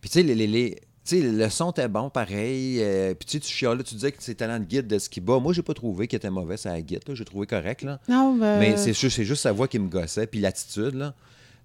Puis 0.01 0.11
tu 0.11 0.14
sais, 0.18 0.22
les, 0.22 0.34
les, 0.34 0.47
les- 0.47 0.74
tu 1.05 1.20
sais, 1.20 1.32
le 1.32 1.49
son 1.51 1.70
était 1.72 1.88
bon, 1.88 2.11
pareil. 2.11 2.78
Euh, 2.80 3.14
puis 3.14 3.26
tu 3.26 3.32
sais, 3.32 3.40
tu 3.40 3.53
chialais, 3.53 3.82
tu 3.82 3.95
disais 3.95 4.12
que 4.12 4.18
c'est 4.22 4.34
talent 4.36 4.59
de 4.61 4.64
guide 4.64 4.86
de 4.86 4.99
ce 4.99 5.09
qui 5.09 5.20
bat. 5.20 5.38
Moi, 5.40 5.53
j'ai 5.53 5.62
pas 5.62 5.74
trouvé 5.74 6.07
qu'il 6.07 6.16
était 6.16 6.30
mauvais, 6.30 6.57
ça 6.57 6.70
la 6.72 6.80
guide. 6.82 7.01
J'ai 7.12 7.24
trouvé 7.24 7.47
correct, 7.47 7.82
là. 7.82 7.99
Non, 8.09 8.36
ben, 8.36 8.59
Mais 8.61 8.76
c'est 8.76 8.93
juste, 8.95 9.16
c'est 9.16 9.24
juste 9.24 9.43
sa 9.43 9.51
voix 9.53 9.66
qui 9.68 9.78
me 9.78 9.88
gossait, 9.88 10.26
puis 10.26 10.40
l'attitude, 10.40 10.95
là. 10.95 11.14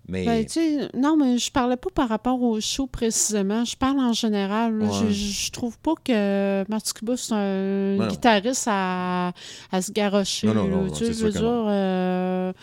Mais... 0.10 0.26
ben, 0.26 0.46
tu 0.46 0.54
sais, 0.54 0.90
non, 0.96 1.18
mais 1.18 1.38
je 1.38 1.52
parlais 1.52 1.76
pas 1.76 1.90
par 1.94 2.08
rapport 2.08 2.42
au 2.42 2.62
show 2.62 2.88
précisément. 2.88 3.66
Je 3.66 3.76
parle 3.76 4.00
en 4.00 4.14
général. 4.14 4.82
Ouais. 4.82 4.88
Je, 5.10 5.12
je 5.12 5.52
trouve 5.52 5.78
pas 5.80 5.94
que 6.04 6.64
Marty 6.70 6.94
Kuba, 6.94 7.18
c'est 7.18 7.34
un 7.34 7.96
Non. 7.98 8.08
guitariste 8.08 8.68
à, 8.68 9.34
à 9.72 9.82
se 9.82 9.92
garrocher. 9.92 10.48
Non, 10.48 10.54
non, 10.54 10.68
non, 10.68 10.82
non, 10.86 10.92
tu 10.92 11.04
veux 11.04 11.32
dire, 11.32 11.42
non. 11.42 11.66
euh, 11.70 12.54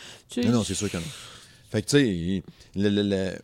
Non, 0.45 0.51
non, 0.53 0.65
c'est 0.65 0.75
sûr 0.75 0.91
que 0.91 0.97
non. 0.97 1.03
Fait 1.71 1.83
que, 1.83 1.87
tu 1.89 1.97
sais, 1.99 2.43
le, 2.77 2.89
le- 2.89 3.03
le- 3.03 3.39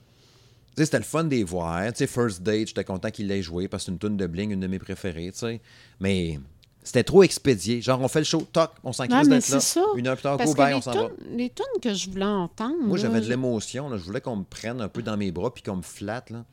c'était 0.76 0.98
le 0.98 1.04
fun 1.04 1.24
des 1.24 1.44
voir. 1.44 1.84
Tu 1.88 1.98
sais, 1.98 2.06
First 2.06 2.42
Date, 2.42 2.68
j'étais 2.68 2.84
content 2.84 3.10
qu'il 3.10 3.26
l'ait 3.26 3.42
joué 3.42 3.68
parce 3.68 3.82
que 3.82 3.86
c'est 3.86 3.92
une 3.92 3.98
tune 3.98 4.16
de 4.16 4.26
Bling, 4.26 4.50
une 4.52 4.60
de 4.60 4.66
mes 4.66 4.78
préférées, 4.78 5.30
tu 5.32 5.40
sais. 5.40 5.60
Mais 6.00 6.38
c'était 6.82 7.04
trop 7.04 7.22
expédié. 7.22 7.80
Genre, 7.82 8.00
on 8.00 8.08
fait 8.08 8.20
le 8.20 8.24
show, 8.24 8.46
toc, 8.52 8.70
on 8.82 8.92
s'en 8.92 9.04
mais 9.04 9.08
d'être 9.08 9.28
là. 9.28 9.40
c'est 9.40 9.60
ça. 9.60 9.84
Une 9.96 10.06
heure 10.08 10.16
plus 10.16 10.22
tard, 10.22 10.36
Parce 10.38 10.50
go, 10.50 10.56
bye, 10.56 10.74
on 10.74 10.80
s'en 10.80 10.92
va. 10.92 11.08
les 11.30 11.50
tunes 11.50 11.80
que 11.82 11.92
je 11.92 12.10
voulais 12.10 12.24
entendre. 12.24 12.76
Moi, 12.82 12.98
j'avais 12.98 13.20
de 13.20 13.28
l'émotion. 13.28 13.90
Je 13.96 14.02
voulais 14.02 14.20
qu'on 14.20 14.36
me 14.36 14.44
prenne 14.44 14.80
un 14.80 14.88
peu 14.88 15.02
dans 15.02 15.16
mes 15.16 15.30
bras 15.30 15.52
puis 15.52 15.62
qu'on 15.62 15.76
me 15.76 15.82
flatte, 15.82 16.30
là. 16.30 16.44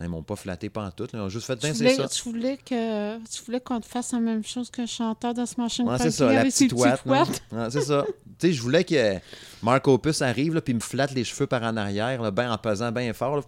Ils 0.00 0.08
m'ont 0.08 0.22
pas 0.22 0.34
flatté 0.34 0.68
pantoute. 0.68 1.12
Là. 1.12 1.20
Ils 1.20 1.22
ont 1.22 1.28
juste 1.28 1.46
fait, 1.46 1.54
Tu 1.54 1.60
Tiens, 1.60 1.74
c'est 1.74 1.84
voulais, 1.84 1.96
ça. 1.96 2.08
tu 2.08 2.22
voulais 2.24 2.56
que 2.56 3.18
tu 3.18 3.44
voulais 3.44 3.60
qu'on 3.60 3.80
te 3.80 3.86
fasse 3.86 4.12
la 4.12 4.18
même 4.18 4.44
chose 4.44 4.68
que 4.68 4.80
le 4.80 4.86
chanteur 4.88 5.32
de 5.32 5.44
Smashing 5.44 5.86
Ouais, 5.86 5.96
c'est 5.98 6.04
Pumpkins 6.04 6.16
ça, 6.16 6.32
la 6.32 6.44
petite 6.44 6.72
ouate. 6.72 7.06
Ouais, 7.06 7.70
c'est 7.70 7.82
ça. 7.82 8.04
tu 8.38 8.48
sais, 8.48 8.52
je 8.52 8.60
voulais 8.62 8.82
que 8.82 9.18
Mark 9.62 9.86
Opus 9.86 10.20
arrive, 10.22 10.54
là, 10.54 10.60
puis 10.60 10.74
me 10.74 10.80
flatte 10.80 11.12
les 11.12 11.22
cheveux 11.22 11.46
par 11.46 11.62
en 11.62 11.76
arrière, 11.76 12.20
là, 12.20 12.32
ben, 12.32 12.50
en 12.50 12.58
pesant 12.58 12.90
bien 12.90 13.12
fort. 13.12 13.36
Là. 13.36 13.42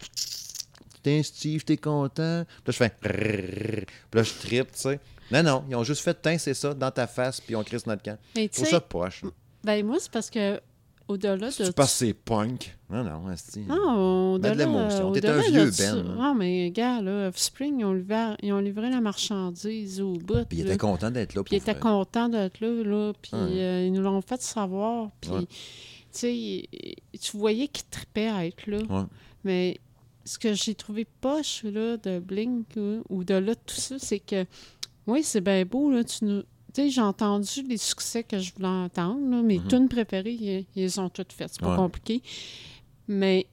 Putain, 0.94 1.22
Steve, 1.24 1.64
t'es 1.64 1.76
content? 1.76 2.44
Puis 2.62 2.62
là, 2.66 2.72
je 2.72 2.76
fais. 2.76 2.92
Puis 3.00 4.18
là, 4.18 4.22
je 4.22 4.32
tripe, 4.46 4.72
tu 4.72 4.80
sais. 4.80 5.00
Non, 5.30 5.42
non, 5.42 5.64
ils 5.68 5.76
ont 5.76 5.84
juste 5.84 6.02
fait, 6.02 6.16
tiens, 6.20 6.38
c'est 6.38 6.54
ça, 6.54 6.74
dans 6.74 6.90
ta 6.90 7.06
face, 7.06 7.40
puis 7.40 7.56
on 7.56 7.62
crisse 7.64 7.86
notre 7.86 8.02
camp. 8.02 8.18
Mais 8.36 8.48
tu 8.48 8.64
ça 8.64 8.80
poche. 8.80 9.22
ben 9.62 9.84
moi, 9.86 9.96
c'est 9.98 10.10
parce 10.10 10.30
que 10.30 10.60
au-delà 11.08 11.36
de. 11.50 11.64
Tu 11.66 11.72
penses 11.72 11.92
que 11.92 12.06
c'est 12.06 12.14
punk? 12.14 12.76
Non, 12.90 13.04
non, 13.04 13.30
esti. 13.30 13.60
Non, 13.60 14.38
Mets 14.38 14.48
de 14.48 14.52
au-delà. 14.52 14.64
l'émotion. 14.64 15.12
T'es 15.12 15.18
au-delà 15.28 15.34
un 15.34 15.50
vieux 15.50 15.70
Ben. 15.78 16.02
Non, 16.02 16.34
mais 16.34 16.70
gars, 16.70 17.00
là, 17.02 17.28
Offspring, 17.28 17.80
ils 17.80 17.84
ont 17.84 17.92
livré, 17.92 18.34
ils 18.42 18.52
ont 18.52 18.58
livré 18.60 18.88
la 18.90 19.00
marchandise 19.00 20.00
au 20.00 20.12
bout. 20.14 20.44
Puis 20.48 20.58
il 20.58 20.64
là. 20.64 20.70
était 20.70 20.78
content 20.78 21.10
d'être 21.10 21.34
là. 21.34 21.42
Puis 21.42 21.56
ils 21.56 21.58
étaient 21.58 21.74
contents 21.78 22.28
d'être 22.28 22.60
là, 22.60 22.82
là. 22.84 23.12
Puis 23.20 23.32
euh, 23.34 23.86
ils 23.86 23.92
nous 23.92 24.02
l'ont 24.02 24.20
fait 24.22 24.40
savoir. 24.40 25.10
Puis, 25.20 25.30
Ouais. 25.30 25.40
tu 25.46 25.48
sais, 26.12 26.68
tu 27.20 27.36
voyais 27.36 27.68
qu'ils 27.68 27.86
tripaient 27.90 28.28
à 28.28 28.46
être 28.46 28.66
là. 28.66 28.78
Ouais. 28.88 29.04
Mais 29.42 29.80
ce 30.24 30.38
que 30.38 30.54
j'ai 30.54 30.74
trouvé 30.74 31.06
poche, 31.20 31.64
là, 31.64 31.98
de 31.98 32.18
Blink 32.18 32.66
ou 33.10 33.24
de 33.24 33.34
là, 33.34 33.54
tout 33.54 33.74
ça, 33.76 33.96
c'est 33.98 34.20
que, 34.20 34.46
oui, 35.06 35.22
c'est 35.22 35.40
bien 35.40 35.64
beau, 35.64 35.90
là, 35.90 36.04
tu 36.04 36.24
nous... 36.24 36.42
J'ai 36.76 37.00
entendu 37.00 37.62
les 37.62 37.76
succès 37.76 38.24
que 38.24 38.38
je 38.38 38.52
voulais 38.52 38.66
entendre, 38.66 39.30
là, 39.30 39.42
mes 39.42 39.60
tunes 39.68 39.88
préférées, 39.88 40.32
ils, 40.32 40.66
ils 40.74 41.00
ont 41.00 41.08
toutes 41.08 41.32
faites. 41.32 41.50
C'est 41.52 41.60
pas. 41.60 41.70
Ouais. 41.70 41.76
compliqué. 41.76 42.20
Mais 43.06 43.46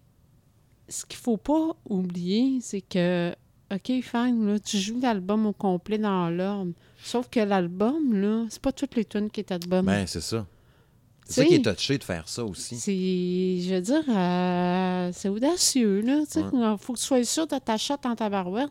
ce 0.89 1.05
qu'il 1.05 1.19
faut 1.19 1.37
pas 1.37 1.75
oublier, 1.87 2.59
c'est 2.61 2.81
que, 2.81 3.31
OK, 3.71 3.91
fine, 4.01 4.47
là, 4.47 4.59
tu 4.59 4.77
joues 4.77 4.99
l'album 4.99 5.45
au 5.45 5.53
complet 5.53 5.99
dans 5.99 6.29
l'ordre. 6.31 6.71
Sauf 7.03 7.29
que 7.29 7.39
l'album, 7.39 8.13
là, 8.13 8.45
c'est 8.49 8.61
pas 8.61 8.71
toutes 8.71 8.95
les 8.95 9.05
tunes 9.05 9.29
qui 9.29 9.41
est 9.41 9.51
album. 9.51 9.85
Ben, 9.85 10.07
c'est 10.07 10.21
ça. 10.21 10.45
C'est 11.31 11.41
ça 11.41 11.47
qui 11.47 11.55
est 11.55 11.75
touché 11.75 11.97
de 11.97 12.03
faire 12.03 12.27
ça 12.27 12.43
aussi. 12.45 12.77
C'est, 12.77 12.91
je 12.93 13.73
veux 13.73 13.81
dire, 13.81 14.03
euh, 14.09 15.09
c'est 15.13 15.29
audacieux, 15.29 16.01
là. 16.01 16.19
Ouais. 16.35 16.77
faut 16.79 16.93
que 16.93 16.99
tu 16.99 17.05
sois 17.05 17.23
sûr 17.23 17.47
de 17.47 17.57
ta 17.57 17.77
chatte 17.77 18.05
en 18.05 18.15
tabarouette. 18.15 18.69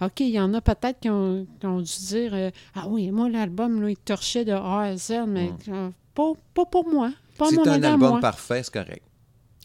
OK, 0.00 0.20
il 0.20 0.30
y 0.30 0.40
en 0.40 0.52
a 0.54 0.60
peut-être 0.60 1.00
qui 1.00 1.10
ont, 1.10 1.46
qui 1.58 1.66
ont 1.66 1.80
dû 1.80 1.92
dire 2.08 2.34
euh, 2.34 2.50
Ah 2.74 2.86
oui, 2.88 3.10
moi, 3.10 3.28
l'album, 3.28 3.80
là, 3.82 3.90
il 3.90 3.96
torchait 3.96 4.44
de 4.44 4.52
A 4.52 4.80
à 4.80 4.96
Z, 4.96 5.24
mais 5.26 5.50
euh, 5.68 5.90
pas, 6.14 6.32
pas 6.54 6.64
pour 6.66 6.88
moi. 6.88 7.12
Pas 7.38 7.48
Si 7.48 7.54
mon 7.54 7.66
un 7.66 7.82
album 7.82 8.10
moi. 8.10 8.20
parfait, 8.20 8.62
c'est 8.62 8.72
correct. 8.72 9.02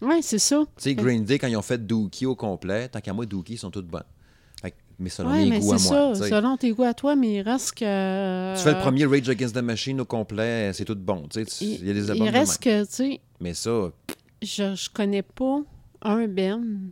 Oui, 0.02 0.16
c'est 0.22 0.38
ça. 0.38 0.62
Tu 0.76 0.82
sais, 0.82 0.94
Green 0.94 1.24
Day, 1.24 1.38
quand 1.38 1.46
ils 1.46 1.56
ont 1.56 1.62
fait 1.62 1.84
Dookie 1.84 2.26
au 2.26 2.34
complet, 2.34 2.88
tant 2.88 3.00
qu'à 3.00 3.12
moi, 3.12 3.24
Dookie, 3.26 3.54
ils 3.54 3.58
sont 3.58 3.70
toutes 3.70 3.86
bonnes. 3.86 4.04
Mais 4.98 5.10
selon 5.10 5.30
Oui, 5.30 5.44
mes 5.44 5.50
mais 5.50 5.60
goûts 5.60 5.72
à 5.74 5.78
c'est 5.78 5.90
moi. 5.90 6.14
ça. 6.14 6.20
tu 6.22 6.22
sais. 6.28 6.34
Selon 6.34 6.56
tes 6.56 6.72
goûts 6.72 6.82
à 6.84 6.94
toi, 6.94 7.16
mais 7.16 7.34
il 7.34 7.40
reste 7.42 7.72
que. 7.72 8.56
Tu 8.56 8.62
fais 8.62 8.72
le 8.72 8.78
premier 8.80 9.04
Rage 9.06 9.28
Against 9.28 9.54
the 9.54 9.62
Machine 9.62 10.00
au 10.00 10.04
complet, 10.06 10.70
c'est 10.72 10.84
tout 10.86 10.94
bon. 10.96 11.24
Tu 11.30 11.40
Il, 11.60 11.66
il 11.82 11.86
y 11.86 11.90
a 11.90 11.92
des 11.94 12.04
il 12.06 12.10
albums 12.12 12.26
de 12.28 12.32
reste 12.32 12.62
que, 12.62 12.84
tu 12.84 12.92
sais, 12.92 13.20
Mais 13.40 13.52
ça, 13.54 13.90
je, 14.42 14.74
je 14.74 14.90
connais 14.90 15.22
pas 15.22 15.60
un 16.02 16.26
Ben 16.26 16.90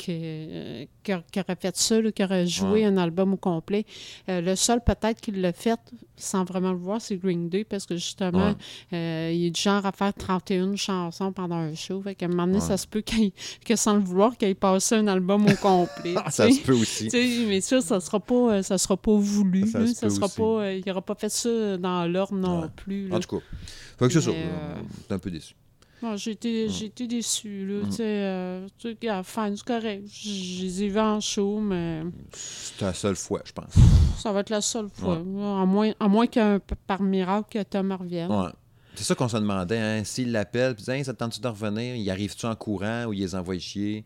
qui, 0.00 1.12
aurait 1.12 1.56
fait 1.60 1.76
ça, 1.76 2.00
là, 2.00 2.10
qui 2.12 2.24
aurait 2.24 2.46
joué 2.46 2.70
Ouais. 2.70 2.84
un 2.84 2.96
album 2.96 3.34
au 3.34 3.36
complet. 3.36 3.84
Euh, 4.28 4.40
le 4.40 4.56
seul 4.56 4.80
peut-être 4.84 5.20
qui 5.20 5.30
l'a 5.32 5.52
fait 5.52 5.78
sans 6.16 6.44
vraiment 6.44 6.72
le 6.72 6.78
voir, 6.78 7.00
c'est 7.00 7.16
Green 7.16 7.48
Day, 7.48 7.64
parce 7.64 7.86
que 7.86 7.94
justement, 7.96 8.54
euh, 8.92 9.30
il 9.34 9.46
est 9.46 9.50
du 9.50 9.60
genre 9.60 9.84
à 9.86 9.92
faire 9.92 10.12
31 10.14 10.76
chansons 10.76 11.32
pendant 11.32 11.56
un 11.56 11.74
show. 11.74 12.00
Fait 12.02 12.14
qu'à 12.14 12.26
un 12.26 12.28
moment 12.28 12.46
donné, 12.46 12.58
Ouais. 12.58 12.64
ça 12.64 12.76
se 12.76 12.86
peut 12.86 13.00
qu'il- 13.00 13.32
que 13.64 13.76
sans 13.76 13.94
le 13.94 14.00
vouloir, 14.00 14.36
qu'il 14.36 14.48
ait 14.48 14.54
passé 14.54 14.96
un 14.96 15.06
album 15.06 15.46
au 15.46 15.54
complet. 15.56 16.14
tu 16.26 16.30
ça 16.30 16.50
se 16.50 16.60
peut 16.60 16.74
aussi. 16.74 17.08
Mais 17.48 17.60
ça, 17.60 17.80
ça 17.80 18.00
sera 18.00 18.20
pas, 18.20 18.34
euh, 18.54 18.62
ça 18.62 18.76
sera 18.78 18.96
pas 18.96 19.16
voulu. 19.16 19.66
Ça 19.68 19.86
Ça, 19.86 20.10
sera 20.10 20.26
aussi. 20.26 20.36
pas, 20.36 20.72
il 20.72 20.82
n'aura 20.86 21.02
pas 21.02 21.14
fait 21.14 21.28
ça 21.30 21.76
dans 21.78 22.06
l'ordre 22.06 22.34
non 22.34 22.68
plus. 22.74 23.08
là. 23.08 23.16
En 23.16 23.20
tout 23.20 23.38
cas, 23.38 23.44
fait 23.98 24.06
que 24.08 24.12
c'est 24.12 24.20
ça. 24.20 24.30
Un 25.10 25.18
peu 25.18 25.30
déçu. 25.30 25.54
J'ai 26.16 26.30
été, 26.32 26.68
j'ai 26.68 26.86
été 26.86 27.06
déçue, 27.06 27.66
là. 27.66 27.84
Mm. 27.84 27.88
Tu 27.90 27.92
sais, 27.92 28.02
euh, 28.04 28.66
tu 28.78 28.88
sais, 28.88 28.96
regarde, 29.00 29.24
fine, 29.26 29.54
c'est 29.56 29.66
correct. 29.66 30.04
Je 30.10 30.62
les 30.62 30.82
ai 30.84 30.88
vus 30.88 30.98
en 30.98 31.20
show, 31.20 31.60
mais 31.60 32.02
C'était 32.32 32.86
la 32.86 32.94
seule 32.94 33.16
fois, 33.16 33.42
je 33.44 33.52
pense. 33.52 33.74
ça 34.18 34.32
va 34.32 34.40
être 34.40 34.50
la 34.50 34.60
seule 34.60 34.88
fois. 34.88 35.16
À 35.16 35.64
moins, 35.66 35.92
à 36.00 36.08
moins 36.08 36.26
qu'un 36.26 36.58
par 36.86 37.02
miracle 37.02 37.48
que 37.50 37.62
Tom 37.62 37.92
revienne. 37.92 38.30
Ouais. 38.30 38.50
C'est 38.94 39.04
ça 39.04 39.14
qu'on 39.14 39.28
se 39.28 39.36
demandait. 39.36 39.78
Hein? 39.78 40.04
S'il 40.04 40.32
l'appelle, 40.32 40.74
puis 40.74 40.90
hey, 40.90 41.04
ça 41.04 41.12
te 41.12 41.18
tente-tu 41.18 41.40
de 41.40 41.48
revenir? 41.48 41.94
Il 41.96 42.10
arrive-tu 42.10 42.46
en 42.46 42.54
courant 42.56 43.06
ou 43.06 43.12
il 43.12 43.20
les 43.20 43.34
envoie 43.34 43.58
chier? 43.58 44.04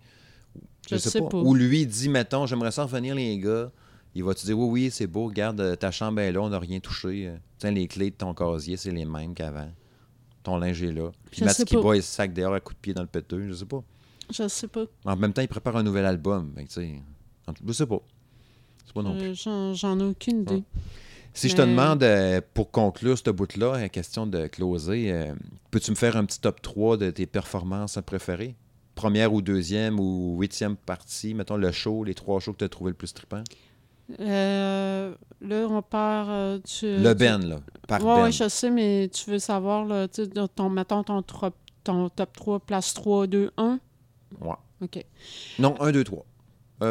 Je 0.90 0.96
sais 0.96 1.20
pas. 1.20 1.36
Ou 1.36 1.54
lui, 1.54 1.86
dit, 1.86 2.08
mettons, 2.08 2.46
j'aimerais 2.46 2.70
ça 2.70 2.84
revenir, 2.84 3.14
les 3.14 3.38
gars. 3.38 3.70
Il 4.14 4.22
va 4.22 4.34
te 4.34 4.44
dire, 4.44 4.56
oui, 4.58 4.68
oui, 4.84 4.90
c'est 4.92 5.08
beau, 5.08 5.26
regarde, 5.26 5.60
euh, 5.60 5.74
ta 5.74 5.90
chambre 5.90 6.20
est 6.20 6.30
là, 6.30 6.40
on 6.40 6.48
n'a 6.50 6.58
rien 6.58 6.78
touché. 6.78 7.26
Euh, 7.26 7.36
Tiens, 7.58 7.72
les 7.72 7.88
clés 7.88 8.10
de 8.10 8.16
ton 8.16 8.32
casier, 8.34 8.76
c'est 8.76 8.92
les 8.92 9.04
mêmes 9.04 9.34
qu'avant. 9.34 9.68
Ton 10.44 10.58
linge 10.58 10.82
est 10.82 10.92
là. 10.92 11.10
Puis 11.30 11.40
Je 11.40 11.44
il 11.96 12.02
se 12.02 12.12
sac 12.12 12.32
dehors 12.32 12.54
à 12.54 12.60
coups 12.60 12.76
de 12.76 12.80
pied 12.80 12.94
dans 12.94 13.02
le 13.02 13.08
péteux, 13.08 13.48
je 13.48 13.54
sais 13.54 13.64
pas. 13.64 13.82
Je 14.30 14.46
sais 14.46 14.68
pas. 14.68 14.84
En 15.04 15.16
même 15.16 15.32
temps, 15.32 15.42
il 15.42 15.48
prépare 15.48 15.76
un 15.76 15.82
nouvel 15.82 16.04
album. 16.04 16.52
Fait 16.54 16.64
que, 16.64 16.68
tu 16.68 16.74
sais, 16.74 16.94
en 17.46 17.52
tout- 17.52 17.64
je 17.66 17.72
sais 17.72 17.86
pas. 17.86 18.00
C'est 18.86 18.94
pas 18.94 19.02
non 19.02 19.18
plus. 19.18 19.44
Euh, 19.46 19.74
J'en 19.74 19.98
ai 19.98 20.04
aucune 20.04 20.42
idée. 20.42 20.62
Si 21.32 21.48
je 21.48 21.56
te 21.56 21.62
demande, 21.62 22.02
euh, 22.04 22.40
pour 22.54 22.70
conclure 22.70 23.18
ce 23.18 23.28
bout-là, 23.30 23.80
la 23.80 23.88
question 23.88 24.26
de 24.26 24.46
closer, 24.46 25.10
euh, 25.10 25.34
peux-tu 25.72 25.90
me 25.90 25.96
faire 25.96 26.16
un 26.16 26.24
petit 26.24 26.38
top 26.40 26.62
3 26.62 26.96
de 26.96 27.10
tes 27.10 27.26
performances 27.26 27.98
préférées? 28.06 28.54
Première 28.94 29.32
ou 29.32 29.42
deuxième 29.42 29.98
ou 29.98 30.36
huitième 30.38 30.76
partie, 30.76 31.34
mettons 31.34 31.56
le 31.56 31.72
show, 31.72 32.04
les 32.04 32.14
trois 32.14 32.38
shows 32.38 32.52
que 32.52 32.58
tu 32.58 32.64
as 32.64 32.68
trouvé 32.68 32.90
le 32.92 32.96
plus 32.96 33.12
trippant? 33.12 33.42
Euh, 34.20 35.14
là, 35.40 35.66
on 35.68 35.82
part 35.82 36.26
euh, 36.28 36.58
du... 36.58 36.98
le 37.02 37.14
Ben, 37.14 37.38
là, 37.46 37.56
par 37.88 38.00
Ouais, 38.04 38.14
Ben. 38.16 38.22
ouais, 38.24 38.32
je 38.32 38.48
sais, 38.48 38.70
mais 38.70 39.08
tu 39.12 39.30
veux 39.30 39.38
savoir, 39.38 39.84
là, 39.86 40.08
tu 40.08 40.28
ton, 40.54 40.68
mettons 40.70 41.02
ton, 41.02 41.22
trop- 41.22 41.50
ton 41.84 42.08
top 42.10 42.32
3, 42.36 42.60
place 42.60 42.92
3, 42.94 43.26
2, 43.26 43.50
1. 43.56 43.78
Ouais. 44.40 44.54
OK. 44.82 45.04
Non, 45.58 45.74
1, 45.80 45.92
2, 45.92 46.04
3. 46.04 46.24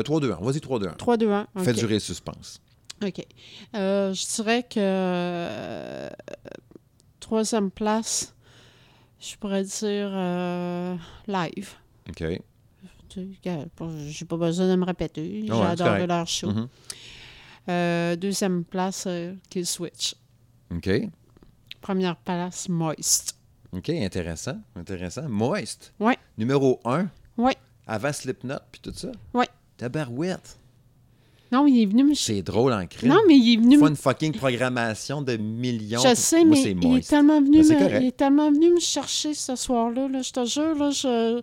3, 0.04 0.20
2, 0.22 0.32
1. 0.32 0.36
Vas-y, 0.42 0.60
3, 0.62 0.80
2, 0.80 0.88
1. 0.88 0.92
3, 0.94 1.18
2, 1.18 1.32
1. 1.32 1.48
Fais 1.60 1.72
OK. 1.72 1.78
durer 1.78 1.94
le 1.96 2.00
suspense. 2.00 2.60
OK. 3.04 3.26
Euh, 3.76 4.14
je 4.14 4.36
dirais 4.36 4.64
que 4.64 4.76
euh, 4.80 6.10
troisième 7.20 7.70
place, 7.70 8.34
je 9.20 9.36
pourrais 9.38 9.64
dire 9.64 10.10
euh, 10.14 10.96
live. 11.28 11.72
OK. 12.10 12.16
Tu 12.16 12.26
sais, 12.26 12.32
regarde, 12.32 12.42
pas- 12.42 13.03
J'ai 14.08 14.26
pas 14.26 14.38
besoin 14.38 14.70
de 14.70 14.76
me 14.76 14.86
répéter. 14.86 15.44
Ouais, 15.44 15.76
correct. 15.78 16.08
leur 16.08 16.28
show. 16.28 16.50
Mhm. 16.52 16.68
Euh, 17.70 18.16
deuxième 18.16 18.64
place, 18.64 19.06
euh, 19.08 19.34
Kill 19.50 19.66
Switch. 19.66 20.16
OK. 20.76 20.90
Première 21.82 22.18
place, 22.18 22.68
Moist. 22.68 23.38
OK, 23.72 23.90
intéressant. 23.90 24.58
Intéressant. 24.76 25.28
Moist. 25.30 25.94
Ouais. 26.00 26.18
Numéro 26.38 26.80
1. 26.86 27.08
Ouais. 27.38 27.56
Avant 27.88 28.14
Slipknot, 28.14 28.60
puis 28.72 28.82
tout 28.82 28.94
ça. 28.94 29.12
Ouais. 29.34 29.48
Tabarouette. 29.78 30.58
Non, 31.52 31.68
il 31.68 31.84
est 31.84 31.86
venu 31.86 32.04
me... 32.04 32.16
C'est 32.16 32.42
drôle 32.42 32.74
en 32.74 32.88
crime. 32.88 33.10
Non, 33.10 33.20
mais 33.28 33.38
il 33.38 33.54
est 33.54 33.58
venu 33.58 33.78
Faut 33.78 33.86
me... 33.86 33.90
une 33.92 33.96
fucking 33.96 34.34
programmation 34.34 35.22
de 35.22 35.38
millions. 35.38 36.02
Je 36.02 36.16
sais, 36.16 36.44
Moi, 36.44 36.58
mais 36.64 36.72
il 36.72 36.98
est, 36.98 37.08
tellement 37.08 37.40
venu 37.40 37.62
Ben, 37.62 37.80
me, 37.80 38.02
il 38.02 38.08
est 38.08 38.18
tellement 38.18 38.52
venu 38.52 38.72
me 38.72 38.80
chercher 38.80 39.36
ce 39.36 39.56
soir-là. 39.56 40.08
Là, 40.08 40.22
je 40.24 40.32
te 40.32 40.46
jure, 40.46 40.76
là, 40.76 40.90
je... 40.90 41.42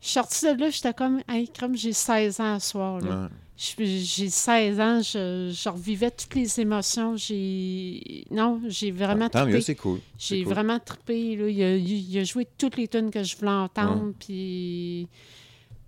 Je 0.00 0.06
suis 0.06 0.12
sortie 0.14 0.54
de 0.54 0.60
là, 0.60 0.70
j'étais 0.70 0.94
comme, 0.94 1.20
hey, 1.28 1.48
comme 1.58 1.76
j'ai 1.76 1.92
16 1.92 2.40
ans 2.40 2.58
ce 2.60 2.70
soir. 2.70 3.00
Là. 3.00 3.22
Ouais. 3.22 3.28
J'ai 3.56 4.30
16 4.30 4.78
ans, 4.80 5.00
je, 5.02 5.50
je 5.52 5.68
revivais 5.68 6.12
toutes 6.12 6.36
les 6.36 6.60
émotions. 6.60 7.16
J'ai. 7.16 8.24
Non, 8.30 8.60
j'ai 8.68 8.92
vraiment 8.92 9.28
Tant 9.28 9.40
mieux, 9.44 9.54
trippé. 9.54 9.60
c'est 9.64 9.74
cool. 9.74 9.98
J'ai 10.16 10.44
cool. 10.44 10.52
vraiment 10.52 10.78
trippé. 10.78 11.34
Là. 11.34 11.48
Il, 11.48 11.62
a, 11.64 11.74
il 11.76 12.18
a 12.18 12.22
joué 12.24 12.46
toutes 12.56 12.76
les 12.76 12.86
tunes 12.86 13.10
que 13.10 13.24
je 13.24 13.36
voulais 13.36 13.50
entendre. 13.50 14.12
Puis. 14.20 15.08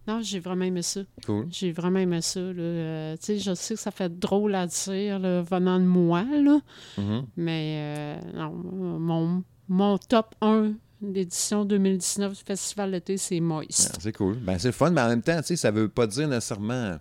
Non, 0.08 0.20
j'ai 0.22 0.40
vraiment 0.40 0.64
aimé 0.64 0.82
ça. 0.82 1.02
Cool. 1.24 1.46
J'ai 1.52 1.70
vraiment 1.70 2.00
aimé 2.00 2.20
ça. 2.22 2.40
là. 2.40 2.54
Euh, 2.60 3.16
tu 3.18 3.26
sais, 3.26 3.38
je 3.38 3.54
sais 3.54 3.74
que 3.74 3.80
ça 3.80 3.92
fait 3.92 4.18
drôle 4.18 4.56
à 4.56 4.66
dire 4.66 5.20
là, 5.20 5.42
venant 5.42 5.78
de 5.78 5.84
moi, 5.84 6.24
là. 6.24 6.58
Mhm. 6.98 7.26
mais 7.36 7.74
euh, 7.76 8.32
non, 8.34 8.50
mon, 8.98 9.44
mon 9.68 9.98
top 9.98 10.34
1 10.40 10.72
d'édition 11.02 11.64
2019 11.64 12.32
du 12.32 12.40
Festival 12.44 12.90
d'été, 12.92 13.16
c'est 13.16 13.40
Moist. 13.40 13.92
Ah, 13.94 13.98
c'est 14.00 14.12
cool. 14.16 14.36
Ben, 14.36 14.58
c'est 14.58 14.72
fun, 14.72 14.90
mais 14.90 15.00
en 15.00 15.08
même 15.08 15.22
temps, 15.22 15.40
ça 15.42 15.70
veut 15.70 15.88
pas 15.88 16.06
dire 16.06 16.28
nécessairement. 16.28 16.98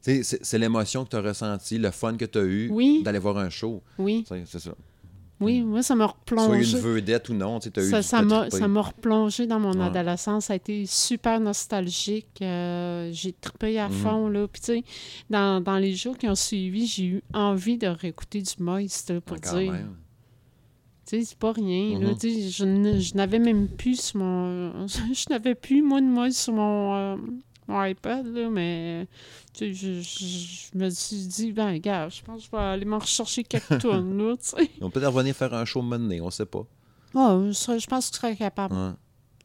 C'est 0.00 0.22
c'est 0.22 0.58
l'émotion 0.58 1.04
que 1.04 1.10
tu 1.10 1.16
as 1.16 1.22
ressentie, 1.22 1.78
le 1.78 1.90
fun 1.90 2.16
que 2.16 2.26
tu 2.26 2.38
as 2.38 2.42
eu 2.42 2.68
Oui. 2.70 3.02
d'aller 3.02 3.18
voir 3.18 3.38
un 3.38 3.48
show. 3.50 3.82
Oui, 3.98 4.24
C'est 4.28 4.58
ça. 4.60 4.72
oui, 5.40 5.62
moi, 5.62 5.82
ça 5.82 5.94
m'a 5.94 6.04
Sois 6.28 6.36
une 6.36 6.42
replongé. 6.42 6.78
vedette 6.78 7.28
ou 7.30 7.34
non, 7.34 7.58
tu 7.58 7.70
as 7.74 7.82
eu 7.82 7.88
Ça, 7.90 8.00
du 8.02 8.06
ça 8.06 8.20
m'a, 8.22 8.40
trippé. 8.42 8.58
ça 8.58 8.68
m'a 8.68 8.82
replongé 8.82 9.46
dans 9.46 9.58
mon 9.58 9.72
Ouais. 9.72 9.86
adolescence. 9.86 10.44
Ça 10.46 10.52
a 10.52 10.56
été 10.56 10.84
super 10.84 11.40
nostalgique. 11.40 12.28
Euh, 12.42 13.08
j'ai 13.12 13.32
trippé 13.32 13.78
à 13.78 13.88
Mhm. 13.88 13.94
fond. 13.94 14.28
Là. 14.28 14.46
Puis, 14.46 14.60
tu 14.60 14.66
sais, 14.74 14.84
dans, 15.30 15.62
dans 15.62 15.78
les 15.78 15.94
jours 15.94 16.18
qui 16.18 16.28
ont 16.28 16.34
suivi, 16.34 16.86
j'ai 16.86 17.04
eu 17.06 17.22
envie 17.32 17.78
de 17.78 17.86
réécouter 17.86 18.42
du 18.42 18.62
Moist 18.62 19.08
là, 19.10 19.20
pour 19.22 19.38
Ah, 19.42 19.58
dire. 19.58 19.72
même. 19.72 19.96
C'est 21.22 21.38
pas 21.38 21.52
rien. 21.52 21.98
Mhm. 21.98 22.16
Je, 22.22 22.98
je 23.00 23.14
n'avais 23.16 23.38
même 23.38 23.68
plus 23.68 24.00
sur 24.00 24.18
mon. 24.20 24.86
Je 25.12 25.24
n'avais 25.30 25.54
plus, 25.54 25.82
moi, 25.82 26.00
de 26.00 26.06
Moist 26.06 26.38
sur 26.38 26.54
mon, 26.54 26.94
euh, 26.94 27.16
mon 27.68 27.84
iPad, 27.84 28.26
là, 28.26 28.48
mais. 28.50 29.06
Je, 29.60 29.72
je- 29.72 30.00
je 30.02 30.76
me 30.78 30.90
suis 30.90 31.26
dit, 31.26 31.52
ben, 31.52 31.78
gars, 31.78 32.08
je 32.08 32.22
pense 32.22 32.40
que 32.40 32.46
je 32.46 32.50
vais 32.56 32.62
aller 32.62 32.84
m'en 32.84 32.98
rechercher 32.98 33.44
quelques 33.44 33.78
tonnes, 33.80 34.18
là, 34.18 34.34
tu 34.36 34.48
sais. 34.48 34.70
Vont 34.80 34.90
peut-être 34.90 35.12
revenir 35.12 35.34
faire 35.36 35.54
un 35.54 35.64
show 35.64 35.80
mené, 35.82 36.20
on 36.20 36.30
sait 36.30 36.46
pas. 36.46 36.64
Ah, 37.14 37.38
je, 37.50 37.86
pense 37.86 38.08
que 38.10 38.16
je 38.16 38.20
serais 38.20 38.34
capable. 38.36 38.74
Ouais. 38.74 38.90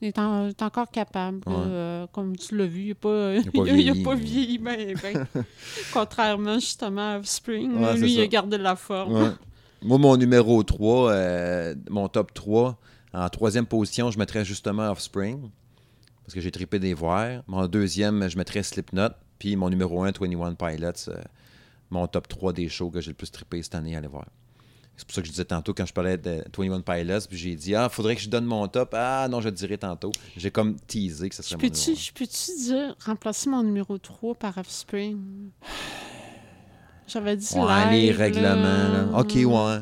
Il 0.02 0.08
est, 0.08 0.18
en- 0.18 0.46
il 0.46 0.50
est 0.52 0.62
encore 0.64 0.90
capable. 0.90 1.40
Ouais. 1.46 1.54
euh, 1.58 2.08
comme 2.14 2.36
tu 2.38 2.58
l'as 2.58 2.66
vu, 2.66 2.82
il 2.84 2.88
n'a 2.90 2.96
pas, 2.96 3.36
il 3.36 4.04
pas 4.04 4.16
vieilli, 4.16 4.58
ben, 4.58 4.96
ben. 5.04 5.28
Contrairement 5.94 6.56
justement 6.56 7.16
à. 7.16 7.18
Ouais, 7.20 7.24
c'est 7.26 7.98
lui, 8.00 8.14
il 8.14 8.22
a 8.22 8.28
gardé 8.28 8.58
la 8.58 8.76
forme. 8.76 9.14
Ouais. 9.14 9.30
Moi, 9.82 9.98
mon 9.98 10.18
numéro 10.18 10.62
3, 10.62 11.12
euh, 11.12 11.76
mon 11.90 12.08
top 12.10 12.34
3, 12.34 12.78
en 13.14 13.30
troisième 13.30 13.66
position, 13.66 14.12
je 14.12 14.20
mettrais 14.20 14.44
justement 14.44 14.90
Offspring, 14.92 15.50
parce 16.24 16.34
que 16.34 16.42
j'ai 16.42 16.52
trippé 16.52 16.80
des 16.80 16.94
voir. 16.94 17.44
Mon 17.48 17.66
deuxième, 17.68 18.30
je 18.30 18.38
mettrais 18.38 18.62
Slipknot. 18.64 19.10
Puis 19.40 19.56
mon 19.56 19.70
numéro 19.70 20.04
1, 20.04 20.12
21 20.12 20.54
Pilots, 20.56 20.92
euh, 21.08 21.22
mon 21.90 22.08
top 22.08 22.28
3 22.28 22.52
des 22.52 22.68
shows 22.68 22.92
que 22.92 23.00
j'ai 23.00 23.12
le 23.12 23.16
plus 23.16 23.32
trippé 23.32 23.64
cette 23.64 23.74
année 23.74 23.96
à 23.96 24.00
aller 24.00 24.08
voir. 24.08 24.28
C'est 24.98 25.08
pour 25.08 25.16
ça 25.16 25.22
que 25.22 25.28
je 25.28 25.32
disais 25.32 25.46
tantôt 25.46 25.74
quand 25.74 25.86
je 25.86 25.94
parlais 25.94 26.18
de 26.18 26.44
21 26.58 26.82
Pilots, 26.82 27.22
puis 27.30 27.38
j'ai 27.38 27.56
dit, 27.56 27.74
ah, 27.74 27.88
faudrait 27.88 28.18
que 28.18 28.22
je 28.22 28.30
donne 28.30 28.44
mon 28.44 28.68
top. 28.68 28.94
Ah, 28.98 29.30
non, 29.32 29.40
je 29.40 29.48
le 29.48 29.54
dirai 29.54 29.78
tantôt. 29.78 30.12
J'ai 30.36 30.52
comme 30.52 30.76
teasé 30.76 31.30
que 31.30 31.36
ce 31.36 31.42
Je 31.42 31.48
serait 31.48 31.56
mon 31.56 31.62
peux-tu, 31.62 31.92
numéro 31.92 32.02
je 32.02 32.12
peux-tu 32.12 32.64
dire, 32.64 32.96
remplacer 33.06 33.50
mon 33.50 33.64
numéro 33.64 33.98
3 33.98 34.36
par 34.36 34.58
Offspring? 34.58 35.52
J'avais 37.10 37.36
dit. 37.36 37.54
Ouais, 37.56 37.92
les 37.92 38.08
live, 38.08 38.18
règlements, 38.18 38.54
là. 39.14 39.20
OK, 39.20 39.34
ouais. 39.36 39.82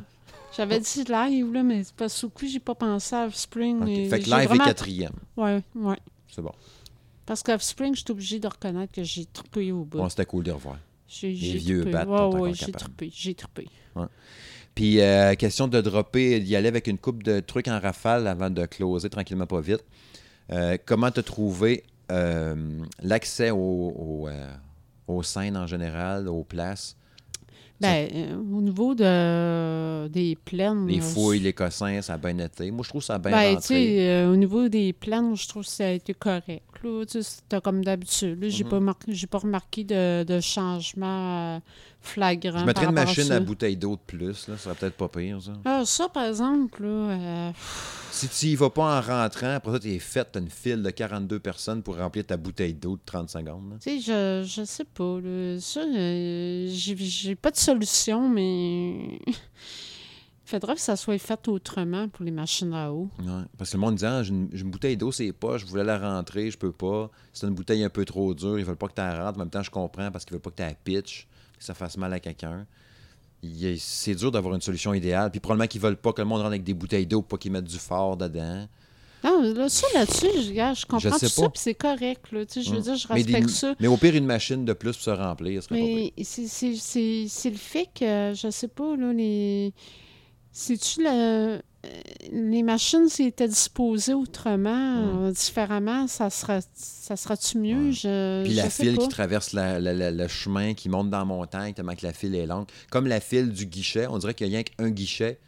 J'avais 0.55 0.79
dit 0.79 1.03
live, 1.03 1.53
là, 1.53 1.61
mais 1.63 1.83
c'est 1.83 1.93
parce 1.95 2.19
que 2.21 2.27
coup, 2.27 2.47
j'ai 2.47 2.59
pas 2.59 2.73
pensé 2.75 3.15
à 3.15 3.25
Offspring. 3.25 3.77
OK. 3.77 3.85
mais 3.85 4.09
Fait 4.09 4.19
que 4.21 4.29
live 4.29 4.51
est 4.53 4.57
quatrième. 4.57 5.13
Ouais, 5.35 5.61
ouais. 5.75 5.97
C'est 6.33 6.41
bon. 6.41 6.51
Parce 7.25 7.43
qu'Offspring, 7.43 7.93
je 7.93 7.99
suis 8.01 8.11
obligée 8.11 8.39
de 8.39 8.47
reconnaître 8.47 8.93
que 8.93 9.03
j'ai 9.03 9.25
trippé 9.25 9.71
au 9.73 9.83
bout. 9.83 9.97
Bon, 9.97 10.07
c'était 10.09 10.25
cool 10.25 10.45
de 10.45 10.51
revoir. 10.51 10.77
J'ai 11.09 11.35
j'ai 11.35 11.57
vieux 11.57 11.83
Ouais, 11.85 12.39
ouais, 12.39 12.53
j'ai 12.53 12.71
trippé, 12.71 13.11
j'ai 13.13 13.33
trippé. 13.35 13.67
Puis, 14.75 15.01
euh, 15.01 15.33
question 15.35 15.67
de 15.67 15.81
dropper, 15.81 16.39
d'y 16.39 16.55
aller 16.55 16.67
avec 16.67 16.87
une 16.87 16.97
coupe 16.97 17.23
de 17.23 17.39
trucs 17.39 17.67
en 17.67 17.79
rafale 17.79 18.27
avant 18.27 18.49
de 18.49 18.65
closer 18.65 19.09
tranquillement 19.09 19.47
pas 19.47 19.59
vite. 19.61 19.83
Euh, 20.51 20.77
comment 20.85 21.09
te 21.11 21.19
trouver 21.21 21.83
euh, 22.11 22.55
l'accès 23.01 23.49
au- 23.51 23.57
au, 23.57 24.27
euh, 24.29 24.53
aux 25.07 25.23
scènes 25.23 25.57
en 25.57 25.65
général, 25.67 26.27
aux 26.29 26.43
places, 26.43 26.95
Ben, 27.79 28.09
euh, 28.13 28.35
au 28.37 28.61
niveau 28.61 28.95
de, 28.95 30.07
des 30.07 30.35
plaines... 30.35 30.87
les 30.87 30.97
euh, 30.97 31.01
fouilles, 31.01 31.39
les 31.39 31.53
cossins, 31.53 32.01
ça 32.01 32.13
a 32.13 32.17
bien 32.17 32.37
été. 32.39 32.71
Moi, 32.71 32.81
je 32.83 32.89
trouve 32.89 33.03
ça 33.03 33.15
a 33.15 33.19
bien 33.19 33.31
Ben, 33.31 33.49
tu 33.49 33.53
rentré. 33.55 33.67
sais, 33.67 34.09
euh, 34.09 34.31
au 34.31 34.35
niveau 34.35 34.67
des 34.67 34.93
plaines, 34.93 35.35
je 35.35 35.47
trouve 35.47 35.63
que 35.63 35.69
ça 35.69 35.85
a 35.85 35.91
été 35.91 36.13
correct. 36.13 36.63
Là, 36.83 37.05
Tu 37.05 37.21
sais, 37.21 37.23
c'était 37.23 37.61
comme 37.61 37.83
d'habitude. 37.85 38.41
là. 38.41 38.49
J'ai 38.49 38.63
Mhm. 38.63 38.69
pas, 38.69 38.93
pas 39.29 39.37
remarqué 39.37 39.83
de, 39.83 40.23
de 40.23 40.39
changement 40.39 41.61
flagrant. 42.01 42.59
Je 42.59 42.65
mettrais 42.65 42.85
une 42.85 42.91
machine 42.91 43.31
à 43.31 43.39
bouteille 43.39 43.77
d'eau 43.77 43.95
de 43.95 44.01
plus, 44.05 44.47
là, 44.47 44.55
ça 44.55 44.63
serait 44.63 44.75
peut-être 44.75 44.95
pas 44.97 45.07
pire, 45.07 45.41
ça. 45.41 45.53
Ah, 45.65 45.83
ça, 45.85 46.09
par 46.09 46.25
exemple, 46.25 46.83
là, 46.83 46.89
euh, 46.89 47.51
Si 48.11 48.27
tu 48.27 48.45
y 48.47 48.55
vas 48.55 48.69
pas 48.69 48.97
en 48.97 49.01
rentrant, 49.01 49.53
après 49.55 49.73
ça, 49.73 49.79
t'es 49.79 49.99
fait, 49.99 50.27
t'as 50.31 50.39
une 50.39 50.49
file 50.49 50.81
de 50.81 50.89
42 50.89 51.39
personnes 51.39 51.83
pour 51.83 51.97
remplir 51.97 52.25
ta 52.25 52.37
bouteille 52.37 52.73
d'eau 52.73 52.95
de 52.95 53.01
30 53.05 53.29
secondes. 53.29 53.77
tu 53.81 53.89
sais, 53.89 53.99
je, 53.99 54.47
je 54.47 54.63
sais 54.63 54.85
pas. 54.85 55.19
Là, 55.21 55.59
ça, 55.59 55.81
euh, 55.81 56.67
j'ai, 56.69 57.35
pas 57.35 57.51
de 57.51 57.57
solution, 57.57 58.29
mais 58.29 59.19
il 59.27 60.49
faudrait 60.49 60.75
que 60.75 60.81
ça 60.81 60.95
soit 60.95 61.17
fait 61.17 61.47
autrement 61.47 62.07
pour 62.07 62.23
les 62.23 62.31
machines 62.31 62.73
à 62.73 62.91
eau. 62.91 63.09
Ouais, 63.19 63.43
Parce 63.57 63.71
que 63.71 63.77
le 63.77 63.81
monde 63.81 63.95
dit 63.95 64.05
ah, 64.05 64.23
j'ai 64.23 64.29
une, 64.29 64.49
j'ai 64.53 64.63
une 64.63 64.71
bouteille 64.71 64.97
d'eau, 64.97 65.11
c'est 65.11 65.33
pas, 65.33 65.57
je 65.57 65.65
voulais 65.65 65.83
la 65.83 65.99
rentrer, 65.99 66.49
je 66.49 66.57
peux 66.57 66.71
pas. 66.71 67.11
C'est 67.33 67.47
une 67.47 67.53
bouteille 67.53 67.83
un 67.83 67.89
peu 67.89 68.05
trop 68.05 68.33
dure, 68.33 68.57
ils 68.57 68.65
veulent 68.65 68.77
pas 68.77 68.87
que 68.87 68.93
tu 68.93 69.01
la 69.01 69.25
rentres. 69.25 69.37
En 69.37 69.41
même 69.41 69.49
temps, 69.49 69.63
je 69.63 69.71
comprends 69.71 70.09
parce 70.11 70.25
qu'ils 70.25 70.33
veulent 70.33 70.41
pas 70.41 70.51
que 70.51 70.55
tu 70.55 70.63
la 70.63 70.73
pitch, 70.73 71.27
que 71.57 71.63
ça 71.63 71.73
fasse 71.73 71.97
mal 71.97 72.13
à 72.13 72.19
quelqu'un. 72.19 72.65
C'est 73.77 74.15
dur 74.15 74.31
d'avoir 74.31 74.55
une 74.55 74.61
solution 74.61 74.93
idéale. 74.93 75.29
Puis 75.31 75.39
probablement 75.39 75.67
qu'ils 75.67 75.81
veulent 75.81 75.97
pas 75.97 76.11
que 76.13 76.21
le 76.21 76.27
monde 76.27 76.39
rentre 76.39 76.49
avec 76.51 76.63
des 76.63 76.73
bouteilles 76.73 77.05
d'eau 77.05 77.21
pour 77.21 77.37
pas 77.37 77.41
qu'ils 77.41 77.51
mettent 77.51 77.65
du 77.65 77.77
fort 77.77 78.17
dedans. 78.17 78.67
Non, 79.23 79.41
là, 79.41 79.67
ça, 79.67 79.87
là-dessus, 79.95 80.27
je, 80.35 80.41
je 80.53 80.85
comprends 80.85 81.09
tout 81.17 81.27
ça, 81.27 81.49
puis 81.49 81.59
c'est 81.59 81.73
correct. 81.73 82.31
Là, 82.31 82.45
tu 82.45 82.53
sais, 82.53 82.61
je 82.61 82.71
veux 82.71 82.79
Mm. 82.79 82.83
dire, 82.83 82.95
je 82.95 83.07
mais, 83.11 83.23
des- 83.23 83.33
respecte 83.33 83.49
ça. 83.49 83.75
mais 83.79 83.87
au 83.87 83.97
pire, 83.97 84.15
une 84.15 84.25
machine 84.27 84.63
de 84.63 84.73
plus 84.73 84.93
pour 84.93 85.01
se 85.01 85.09
remplir, 85.09 85.61
ce 85.63 85.69
serait. 85.69 85.81
Mais 85.81 86.13
c'est 86.23 87.49
le 87.49 87.55
fait 87.57 87.89
que, 87.95 88.33
je 88.35 88.49
sais 88.51 88.67
pas, 88.67 88.95
là, 88.95 89.11
les. 89.13 89.73
C'est-tu 90.59 91.03
la- 91.03 91.13
euh, 91.13 91.59
les 92.31 92.63
machines 92.63 93.07
s'ils 93.09 93.27
étaient 93.27 93.47
disposées 93.47 94.15
autrement, 94.15 95.25
euh, 95.25 95.31
différemment, 95.31 96.07
ça 96.07 96.31
sera 96.31 96.61
ça 96.73 97.15
sera-tu 97.15 97.59
mieux? 97.59 97.91
Je, 97.91 98.41
Puis 98.43 98.53
je 98.53 98.57
la 98.57 98.69
sais 98.71 98.83
file 98.83 98.95
pas. 98.95 99.03
qui 99.03 99.09
traverse 99.09 99.53
la- 99.53 99.79
la- 99.79 99.93
la- 99.93 100.09
le 100.09 100.27
chemin, 100.27 100.73
qui 100.73 100.89
monte 100.89 101.11
dans 101.11 101.19
la 101.19 101.25
montagne, 101.25 101.75
tellement 101.75 101.93
que 101.93 102.03
la 102.05 102.11
file 102.11 102.33
est 102.33 102.47
longue. 102.47 102.65
Comme 102.89 103.05
la 103.05 103.19
file 103.19 103.51
du 103.51 103.67
guichet, 103.67 104.07
on 104.07 104.17
dirait 104.17 104.33
qu'il 104.33 104.47
y 104.47 104.49
a 104.49 104.53
rien 104.57 104.63
qu'un 104.63 104.89
guichet. 104.89 105.39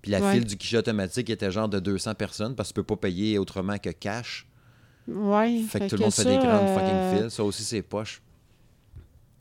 Puis 0.00 0.12
la 0.12 0.20
Ouais. 0.20 0.32
file 0.32 0.44
du 0.46 0.56
guichet 0.56 0.78
automatique 0.78 1.28
était 1.28 1.50
genre 1.50 1.68
de 1.68 1.78
200 1.78 2.14
personnes 2.14 2.54
parce 2.54 2.70
que 2.70 2.74
tu 2.74 2.80
peux 2.80 2.94
pas 2.96 3.08
payer 3.08 3.38
autrement 3.38 3.76
que 3.76 3.90
cash. 3.90 4.46
Ouais, 5.06 5.60
Fait 5.68 5.80
que 5.80 5.88
tout 5.88 5.96
le 5.96 6.02
monde 6.04 6.12
fait 6.14 6.24
des 6.24 6.36
grandes 6.38 6.68
euh, 6.68 6.74
fucking 6.74 7.20
files. 7.22 7.30
Ça 7.30 7.44
aussi, 7.44 7.64
c'est 7.64 7.82
poche. 7.82 8.22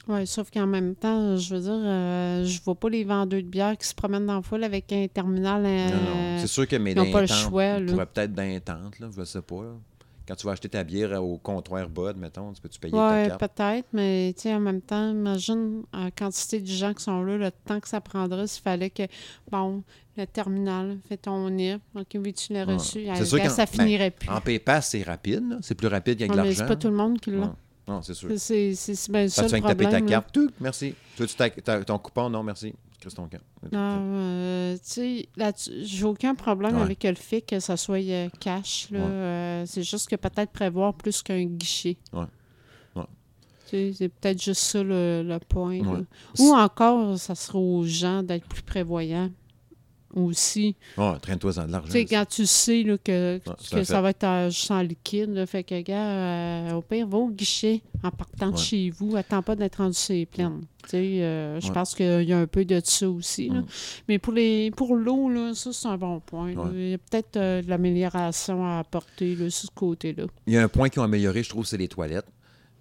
Oui, 0.10 0.26
sauf 0.26 0.50
qu'en 0.52 0.68
même 0.68 0.96
temps, 0.96 1.36
je 1.36 1.54
veux 1.56 1.62
dire, 1.62 1.72
euh, 1.74 2.46
je 2.46 2.62
vois 2.64 2.76
pas 2.76 2.90
les 2.90 3.04
vendeurs 3.04 3.42
de 3.42 3.48
bière 3.48 3.78
qui 3.78 3.88
se 3.88 3.94
promènent 3.94 4.26
dans 4.26 4.36
la 4.38 4.42
foule 4.42 4.64
avec 4.64 4.92
un 4.94 5.08
terminal. 5.08 5.64
euh, 5.66 5.90
Non, 5.90 5.96
non. 6.02 6.38
C'est 6.40 6.48
sûr 6.48 6.68
que 6.68 6.76
mes 6.78 6.92
ils 6.92 7.00
ont 7.00 7.12
pas 7.12 7.22
le 7.22 7.28
choix, 7.28 7.80
là. 7.80 8.06
peut-être 8.06 8.34
d'intente, 8.34 9.00
là, 9.00 9.10
je 9.16 9.24
sais 9.24 9.42
pas. 9.42 9.64
là. 9.64 9.72
Quand 10.28 10.36
tu 10.36 10.46
vas 10.46 10.52
acheter 10.54 10.68
ta 10.68 10.84
bière 10.84 11.24
au 11.24 11.38
comptoir 11.38 11.88
Bud, 11.88 12.18
mettons, 12.18 12.52
tu 12.52 12.62
peux-tu 12.62 12.80
payer 12.80 12.94
Oui, 12.94 13.00
ta 13.00 13.28
carte? 13.38 13.40
peut-être, 13.40 13.88
mais 13.94 14.34
tu 14.36 14.42
sais, 14.44 14.54
en 14.54 14.60
même 14.60 14.82
temps, 14.82 15.10
imagine 15.12 15.84
la 15.94 16.12
quantité 16.12 16.60
de 16.60 16.68
gens 16.68 16.94
qui 16.94 17.02
sont 17.04 17.24
là, 17.24 17.38
le 17.38 17.50
temps 17.52 17.80
que 17.80 17.88
ça 17.88 18.02
prendrait 18.02 18.46
s'il 18.48 18.62
fallait 18.62 18.90
que, 18.90 19.04
bon, 19.50 19.84
le 20.18 20.26
terminal, 20.28 20.98
fais 21.08 21.16
ton 21.16 21.50
NIP, 21.50 21.82
OK, 21.96 22.08
oui, 22.16 22.34
tu 22.34 22.52
l'as 22.52 22.66
Ouais. 22.66 22.74
reçu? 22.74 23.06
C'est 23.16 23.24
sûr 23.26 23.38
qu'en- 23.42 23.50
ça 23.50 23.66
ben, 23.66 23.72
finirait 23.72 24.12
plus. 24.12 24.30
En 24.30 24.42
PayPass, 24.42 24.90
c'est 24.90 25.04
rapide. 25.04 25.50
là. 25.50 25.58
C'est 25.62 25.76
plus 25.76 25.88
rapide 25.88 26.18
qu'avec 26.18 26.32
Ouais, 26.32 26.38
mais 26.38 26.44
l'argent. 26.44 26.58
c'est 26.60 26.68
pas 26.68 26.76
tout 26.76 26.90
le 26.90 26.96
monde 26.96 27.20
qui 27.22 27.32
l'a. 27.32 27.56
Non, 27.88 28.02
c'est 28.02 28.14
sûr. 28.14 28.30
C'est 28.38 28.74
bien 29.10 29.28
ça 29.30 29.44
tu 29.44 29.50
viens 29.50 29.60
de 29.62 29.68
taper 29.68 29.90
ta 29.90 30.02
carte? 30.02 30.38
Merci. 30.60 30.94
Tu 31.16 31.26
ta- 31.28 31.84
ton 31.84 31.98
coupon? 32.00 32.30
Non, 32.30 32.44
merci. 32.44 32.74
Chris 33.00 33.12
ton 33.16 33.28
camp. 33.28 33.38
Non, 33.72 34.00
euh, 34.16 34.74
tu 34.78 34.82
sais, 34.84 35.30
là-dessus, 35.38 35.72
j'ai 35.84 36.04
aucun 36.04 36.34
problème 36.34 36.76
Ouais. 36.78 36.82
avec 36.82 37.04
le 37.04 37.14
fait 37.16 37.42
que 37.42 37.60
ça 37.60 37.78
soit 37.78 38.00
euh, 38.04 38.28
cash. 38.40 38.88
là. 38.92 39.00
Ouais. 39.00 39.06
Euh, 39.06 39.66
c'est 39.68 39.84
juste 39.84 40.10
que 40.10 40.16
peut-être 40.16 40.52
prévoir 40.52 40.96
plus 40.96 41.22
qu'un 41.22 41.44
guichet. 41.46 41.98
Ouais. 42.12 42.26
Ouais. 42.96 43.04
C'est 43.68 44.10
peut-être 44.10 44.42
juste 44.44 44.62
ça 44.62 44.82
le, 44.84 45.22
le 45.24 45.40
point. 45.48 45.80
Ou 46.40 46.54
encore, 46.56 47.18
ça 47.20 47.36
serait 47.36 47.60
aux 47.60 47.84
gens 47.86 48.24
d'être 48.24 48.48
plus 48.48 48.64
prévoyants 48.64 49.30
aussi. 50.18 50.76
Oh, 50.98 51.14
traîne-toi 51.22 51.54
dans 51.54 51.66
de 51.66 51.72
l'argent. 51.72 51.88
Tu 51.88 52.00
sais, 52.00 52.06
quand 52.06 52.26
tu 52.28 52.46
sais 52.46 52.84
là, 52.84 52.98
que, 52.98 53.40
ça 53.84 54.02
va 54.02 54.10
être 54.10 54.50
juste 54.50 54.72
en 54.72 54.82
liquide, 54.82 55.30
là, 55.34 55.46
fait 55.46 55.64
que, 55.64 55.80
gars, 55.82 56.10
euh, 56.12 56.74
au 56.74 56.82
pire, 56.82 57.08
va 57.08 57.18
au 57.18 57.30
guichet 57.30 57.82
en 58.04 58.12
partant 58.12 58.52
de 58.52 58.58
chez 58.58 58.90
vous. 58.90 59.16
Attends 59.16 59.42
pas 59.42 59.56
d'être 59.56 59.78
rendu 59.78 59.94
sur 59.98 60.14
les 60.14 60.26
plaines. 60.26 60.62
Tu 60.84 60.90
sais, 60.92 60.98
euh, 61.24 61.60
je 61.60 61.68
Ouais. 61.68 61.74
pense 61.74 61.94
qu'il 61.96 62.24
y 62.24 62.34
a 62.34 62.40
un 62.40 62.48
peu 62.48 62.64
de 62.64 62.80
ça 62.84 63.10
aussi. 63.10 63.50
là. 63.50 63.60
Mm. 63.62 63.66
Mais 64.08 64.20
pour 64.20 64.34
les 64.34 64.72
pour 64.72 64.96
l'eau, 64.96 65.30
là, 65.30 65.54
ça, 65.54 65.74
c'est 65.74 65.88
un 65.88 65.98
bon 65.98 66.20
point. 66.22 66.54
Ouais. 66.54 66.70
Il 66.74 66.90
y 66.90 66.94
a 66.94 66.98
peut-être 66.98 67.36
euh, 67.38 67.62
de 67.62 67.70
l'amélioration 67.70 68.66
à 68.66 68.80
apporter 68.80 69.36
là, 69.36 69.50
sur 69.50 69.68
ce 69.70 69.76
côté-là. 69.76 70.24
Il 70.46 70.54
y 70.54 70.58
a 70.58 70.64
un 70.64 70.68
point 70.70 70.90
qu'ils 70.90 71.02
ont 71.02 71.06
amélioré, 71.06 71.44
je 71.44 71.50
trouve, 71.50 71.66
c'est 71.66 71.78
les 71.78 71.88
toilettes. 71.88 72.28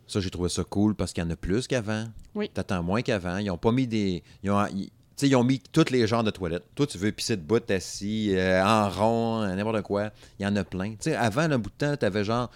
Ça, 0.07 0.21
j'ai 0.21 0.31
trouvé 0.31 0.49
ça 0.49 0.63
cool 0.63 0.95
parce 0.95 1.13
qu'il 1.13 1.25
y 1.25 1.27
en 1.27 1.31
a 1.31 1.37
plus 1.37 1.67
qu'avant. 1.67 2.05
Oui. 2.37 2.49
T'attends 2.55 2.81
moins 2.83 3.03
qu'avant. 3.03 3.39
Ils 3.39 3.51
ont 3.51 3.59
pas 3.59 3.73
mis 3.73 3.89
des. 3.89 4.23
Ils 4.45 4.51
ont, 4.53 4.65
ils- 4.69 4.91
tu 5.17 5.25
sais, 5.25 5.29
ils 5.29 5.37
ont 5.37 5.45
mis 5.45 5.61
tous 5.61 5.91
les 5.91 6.07
genres 6.07 6.25
de 6.25 6.31
toilettes. 6.31 6.65
Toi, 6.75 6.87
tu 6.87 6.99
veux 6.99 7.11
pisser 7.13 7.37
debout, 7.37 7.61
assis, 7.71 8.35
euh, 8.37 8.63
en 8.63 8.91
rond, 8.91 9.47
n'importe 9.47 9.83
quoi. 9.83 10.11
Il 10.39 10.43
y 10.43 10.47
en 10.47 10.55
a 10.57 10.65
plein. 10.65 10.91
Tu 10.91 10.97
sais, 11.11 11.15
avant, 11.15 11.43
un 11.51 11.59
bout 11.59 11.71
de 11.71 11.75
temps, 11.87 11.97
tu 11.97 12.05
avais 12.05 12.23
genre, 12.25 12.51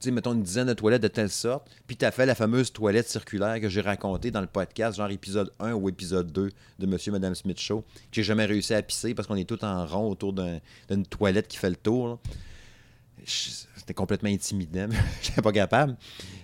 tu 0.00 0.04
sais, 0.08 0.10
mettons 0.12 0.32
une 0.32 0.42
dizaine 0.42 0.68
de 0.68 0.74
toilettes 0.74 1.02
de 1.02 1.08
telle 1.08 1.28
sorte. 1.30 1.68
Puis 1.86 1.96
tu 1.96 2.04
as 2.04 2.10
fait 2.12 2.24
la 2.26 2.34
fameuse 2.36 2.72
toilette 2.72 3.08
circulaire 3.08 3.60
que 3.60 3.68
j'ai 3.68 3.80
racontée 3.80 4.30
dans 4.30 4.40
le 4.40 4.46
podcast, 4.46 4.96
genre 4.98 5.10
épisode 5.10 5.50
1 5.60 5.72
ou 5.74 5.88
épisode 5.88 6.30
2 6.32 6.50
de 6.78 6.86
Monsieur 6.86 7.10
et 7.10 7.14
Madame 7.14 7.34
Smith 7.34 7.58
Show, 7.60 7.82
que 7.94 7.94
j'ai 8.12 8.22
jamais 8.22 8.44
réussi 8.46 8.74
à 8.74 8.82
pisser 8.82 9.14
parce 9.14 9.26
qu'on 9.28 9.36
est 9.36 9.48
tous 9.48 9.64
en 9.64 9.84
rond 9.86 10.08
autour 10.10 10.32
d'un- 10.32 10.58
d'une 10.88 11.04
toilette 11.06 11.48
qui 11.48 11.56
fait 11.56 11.70
le 11.70 11.76
tour. 11.76 12.20
C'était 13.24 13.94
complètement 13.94 14.28
intimidant. 14.30 14.88
Je 15.22 15.28
n'étais 15.30 15.42
pas 15.42 15.52
capable. 15.52 15.96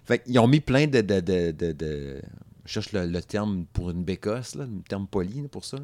Fait 0.05 0.21
qu'ils 0.21 0.39
ont 0.39 0.47
mis 0.47 0.61
plein 0.61 0.87
de- 0.87 2.21
Je 2.69 2.75
cherche 2.75 2.93
le, 2.93 3.07
le 3.07 3.23
terme 3.23 3.65
pour 3.73 3.89
une 3.91 4.05
bécosse, 4.05 4.55
là, 4.55 4.67
le 4.67 4.83
terme 4.87 5.07
poli 5.07 5.41
là, 5.41 5.49
pour 5.49 5.65
ça. 5.65 5.79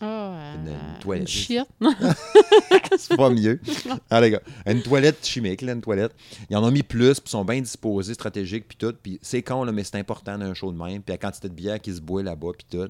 Ah, 0.00 0.54
Une- 0.56 0.68
euh, 0.68 0.72
une 0.94 0.98
toilette. 1.00 1.48
une. 1.50 1.64
C'est 2.96 3.16
pas 3.16 3.30
mieux. 3.30 3.60
Ah, 4.08 4.20
les 4.20 4.30
gars. 4.30 4.40
Une 4.64 4.80
toilette 4.80 5.26
chimique, 5.26 5.60
là, 5.62 5.72
une 5.72 5.80
toilette. 5.80 6.14
Ils 6.48 6.56
en 6.56 6.62
ont 6.64 6.70
mis 6.70 6.82
plus, 6.84 7.18
puis 7.20 7.30
sont 7.30 7.44
bien 7.44 7.60
disposés, 7.60 8.14
stratégiques, 8.14 8.66
puis 8.68 8.76
tout. 8.78 8.94
Puis 9.02 9.18
c'est 9.22 9.42
con, 9.42 9.64
là, 9.64 9.72
mais 9.72 9.82
c'est 9.84 9.96
important 9.96 10.38
d'un 10.38 10.54
show 10.54 10.72
de 10.72 10.78
même. 10.78 11.02
Puis 11.02 11.12
la 11.12 11.18
quantité 11.18 11.48
de 11.48 11.54
bière 11.54 11.80
qui 11.80 11.92
se 11.92 12.00
boit 12.00 12.22
là-bas, 12.22 12.52
puis 12.56 12.66
tout. 12.70 12.88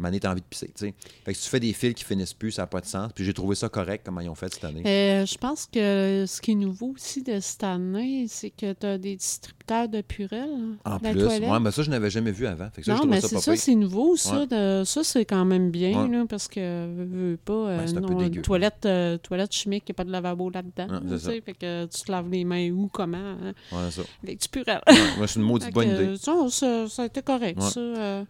M'en 0.00 0.10
est 0.10 0.24
envie 0.26 0.40
de 0.40 0.46
pisser. 0.46 0.70
Fait 0.76 0.92
que 1.32 1.32
si 1.32 1.42
tu 1.44 1.50
fais 1.50 1.58
des 1.58 1.72
fils 1.72 1.92
qui 1.94 2.04
finissent 2.04 2.32
plus, 2.34 2.52
ça 2.52 2.62
n'a 2.62 2.66
pas 2.68 2.80
de 2.80 2.86
sens. 2.86 3.10
Puis 3.12 3.24
j'ai 3.24 3.32
trouvé 3.34 3.56
ça 3.56 3.68
correct, 3.68 4.02
comment 4.06 4.20
ils 4.20 4.28
ont 4.28 4.34
fait 4.36 4.52
cette 4.54 4.62
année. 4.64 4.82
Euh, 4.86 5.26
je 5.26 5.36
pense 5.38 5.66
que 5.66 6.24
ce 6.26 6.40
qui 6.40 6.52
est 6.52 6.54
nouveau 6.54 6.92
aussi 6.94 7.22
de 7.24 7.40
cette 7.40 7.64
année, 7.64 8.26
c'est 8.28 8.50
que 8.50 8.72
tu 8.74 8.86
as 8.86 8.96
des 8.96 9.16
distributeurs 9.16 9.88
de 9.88 10.00
Purel. 10.02 10.48
En 10.84 11.00
plus, 11.00 11.24
ouais, 11.24 11.60
mais 11.60 11.70
ça, 11.72 11.82
je 11.82 11.90
n'avais 11.90 12.10
jamais 12.10 12.30
vu 12.30 12.46
avant. 12.46 12.68
Fait 12.70 12.80
que 12.82 12.86
ça, 12.86 12.94
non, 12.94 13.06
mais 13.06 13.20
c'est 13.20 13.38
ça, 13.38 13.56
c'est 13.56 13.74
nouveau, 13.74 14.16
ça. 14.16 14.38
Ouais. 14.40 14.46
de- 14.46 14.84
ça, 14.84 15.02
c'est 15.02 15.24
quand 15.24 15.44
même 15.44 15.70
bien, 15.72 16.04
Ouais. 16.04 16.08
là, 16.16 16.24
parce 16.28 16.46
que, 16.46 16.86
veux, 16.94 17.30
veux 17.32 17.36
pas, 17.36 17.52
euh, 17.52 17.84
Ben, 17.84 18.00
non, 18.00 18.18
dégueu. 18.18 18.42
toilette, 18.42 18.86
euh, 18.86 19.18
toilette 19.18 19.52
chimique, 19.52 19.82
il 19.88 19.90
n'y 19.92 19.94
a 19.94 19.96
pas 19.96 20.04
de 20.04 20.12
lavabo 20.12 20.48
là-dedans. 20.50 21.00
Fait 21.44 21.54
que 21.54 21.86
tu 21.86 22.02
te 22.02 22.12
laves 22.12 22.30
les 22.30 22.44
mains 22.44 22.70
où, 22.70 22.88
comment, 22.92 23.16
hein, 23.18 23.52
Ouais, 23.72 23.90
ça. 23.90 24.02
avec 24.22 24.40
du 24.42 24.48
Purel. 24.48 24.80
Ouais, 24.88 24.94
moi, 25.16 25.26
c'est 25.26 25.40
une 25.40 25.44
maudite 25.46 25.72
bonne 25.74 25.88
idée. 25.88 26.16
ça, 26.18 26.86
ça, 26.88 27.02
a 27.02 27.06
été 27.06 27.20
correct, 27.20 27.60
ça. 27.62 28.24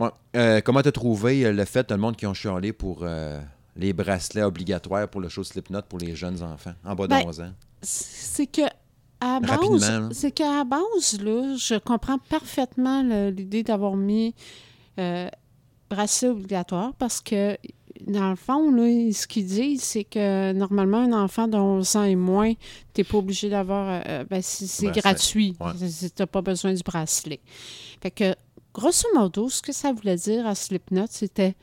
Ouais. 0.00 0.08
Euh, 0.36 0.60
comment 0.60 0.82
t'as 0.82 0.92
trouvé 0.92 1.44
euh, 1.46 1.52
le 1.52 1.64
fait, 1.64 1.84
tout 1.84 1.94
le 1.94 2.00
monde 2.00 2.16
qui 2.16 2.26
ont 2.26 2.34
chialé 2.34 2.72
pour 2.72 3.00
euh, 3.02 3.40
les 3.76 3.92
bracelets 3.92 4.42
obligatoires 4.42 5.08
pour 5.08 5.20
le 5.20 5.28
show 5.28 5.44
Slipknot 5.44 5.82
pour 5.88 5.98
les 5.98 6.14
jeunes 6.16 6.42
enfants 6.42 6.74
en 6.84 6.94
bas 6.94 7.04
de 7.04 7.10
Ben, 7.10 7.22
11 7.26 7.40
ans? 7.42 7.52
c'est 7.82 8.46
que 8.46 8.62
à 9.20 9.40
base, 9.40 10.08
c'est 10.12 10.32
qu'à 10.32 10.64
base 10.64 11.18
là, 11.22 11.56
je 11.56 11.78
comprends 11.78 12.18
parfaitement 12.18 13.02
l'idée 13.30 13.62
d'avoir 13.62 13.94
mis 13.96 14.34
euh, 14.98 15.28
bracelet 15.88 16.28
obligatoire 16.30 16.92
parce 16.98 17.20
que 17.20 17.56
dans 18.06 18.28
le 18.30 18.36
fond, 18.36 18.70
là, 18.72 19.12
ce 19.12 19.26
qu'ils 19.26 19.46
disent, 19.46 19.82
c'est 19.82 20.04
que 20.04 20.52
normalement, 20.52 20.98
un 20.98 21.12
enfant 21.12 21.46
de 21.46 21.56
11 21.56 21.96
ans 21.96 22.02
et 22.02 22.16
moins, 22.16 22.52
tu 22.92 23.00
n'es 23.00 23.04
pas 23.04 23.16
obligé 23.18 23.48
d'avoir. 23.48 24.02
euh, 24.06 24.24
ben, 24.28 24.42
c'est 24.42 24.88
gratuit. 24.88 25.56
Ouais. 25.60 25.70
Tu 25.78 26.08
n'as 26.18 26.26
pas 26.26 26.42
besoin 26.42 26.74
du 26.74 26.82
bracelet. 26.82 27.40
Fait 28.02 28.10
que, 28.10 28.34
grosso 28.74 29.08
modo, 29.14 29.48
ce 29.48 29.62
que 29.62 29.72
ça 29.72 29.92
voulait 29.92 30.16
dire 30.16 30.46
à 30.46 30.54
Slipknot, 30.54 31.06
c'était 31.08 31.54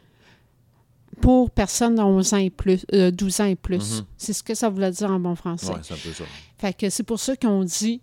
pour 1.19 1.51
personnes 1.51 1.95
de 1.95 2.01
11 2.01 2.33
ans 2.33 2.37
et 2.37 2.49
plus, 2.49 2.85
euh, 2.93 3.11
12 3.11 3.41
ans 3.41 3.45
et 3.45 3.55
plus. 3.55 3.99
Mhm. 3.99 4.05
C'est 4.17 4.33
ce 4.33 4.41
que 4.41 4.55
ça 4.55 4.69
voulait 4.69 4.91
dire 4.91 5.11
en 5.11 5.19
bon 5.19 5.35
français. 5.35 5.67
Ouais, 5.67 5.79
c'est 5.83 5.93
un 5.93 5.97
peu 5.97 6.13
ça. 6.13 6.23
Fait 6.57 6.73
que 6.73 6.89
c'est 6.89 7.03
pour 7.03 7.19
ça 7.19 7.35
qu'on 7.35 7.63
dit 7.63 8.01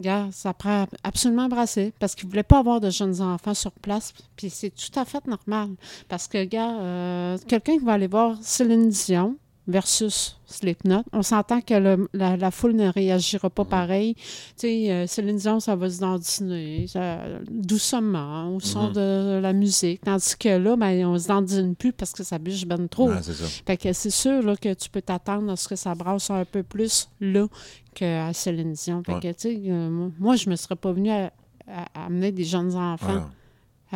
Gars, 0.00 0.28
ça 0.30 0.54
prend 0.54 0.86
absolument 1.02 1.44
embrasser 1.44 1.92
parce 1.98 2.14
qu'ils 2.14 2.26
ne 2.26 2.30
voulaient 2.30 2.44
pas 2.44 2.58
avoir 2.60 2.80
de 2.80 2.88
jeunes 2.88 3.20
enfants 3.20 3.54
sur 3.54 3.72
place. 3.72 4.12
Puis 4.36 4.48
c'est 4.48 4.70
tout 4.70 4.96
à 4.98 5.04
fait 5.04 5.26
normal. 5.26 5.70
Parce 6.08 6.28
que, 6.28 6.44
gars, 6.44 6.78
euh, 6.78 7.38
quelqu'un 7.48 7.78
qui 7.78 7.84
va 7.84 7.94
aller 7.94 8.06
voir 8.06 8.36
Céline 8.40 8.90
Dion 8.90 9.36
versus 9.68 10.40
Slipknot, 10.46 11.02
on 11.12 11.22
s'entend 11.22 11.60
que 11.60 11.74
le- 11.74 12.08
la, 12.14 12.36
la 12.38 12.50
foule 12.50 12.72
ne 12.72 12.88
réagira 12.88 13.50
pas 13.50 13.66
pareil. 13.66 14.14
Tu 14.14 14.22
sais, 14.56 14.90
euh, 14.90 15.06
Céline 15.06 15.36
Dion, 15.36 15.60
ça 15.60 15.76
va 15.76 15.90
se 15.90 16.00
dandiner 16.00 16.86
ça- 16.88 17.20
doucement 17.50 18.54
au 18.56 18.60
son 18.60 18.88
Mhm. 18.88 18.92
de 18.94 19.38
la 19.42 19.52
musique. 19.52 20.00
Tandis 20.04 20.36
que 20.38 20.48
là, 20.48 20.74
ben, 20.76 21.04
on 21.06 21.18
se 21.18 21.28
dandine 21.28 21.76
plus 21.76 21.92
parce 21.92 22.12
que 22.12 22.24
ça 22.24 22.38
bûche 22.38 22.64
ben 22.64 22.88
trop. 22.88 23.10
Ouais. 23.10 23.20
Fait 23.66 23.76
que 23.76 23.92
c'est 23.92 24.10
sûr 24.10 24.42
là, 24.42 24.56
que 24.56 24.72
tu 24.74 24.88
peux 24.88 25.02
t'attendre 25.02 25.52
à 25.52 25.56
ce 25.56 25.68
que 25.68 25.76
ça 25.76 25.94
brasse 25.94 26.30
un 26.30 26.44
peu 26.46 26.62
plus 26.62 27.08
là 27.20 27.46
qu'à 27.94 28.32
Céline 28.32 28.72
Dion. 28.72 29.02
Fait 29.04 29.12
Ouais. 29.14 29.20
que, 29.20 29.28
tu 29.28 29.34
sais, 29.38 29.60
euh, 29.66 30.08
moi- 30.18 30.36
je 30.36 30.48
me 30.48 30.56
serais 30.56 30.76
pas 30.76 30.92
venue 30.92 31.10
à, 31.10 31.30
à- 31.70 31.86
à 31.94 32.06
amener 32.06 32.32
des 32.32 32.44
jeunes 32.44 32.74
enfants 32.74 33.14
Ouais. 33.16 33.22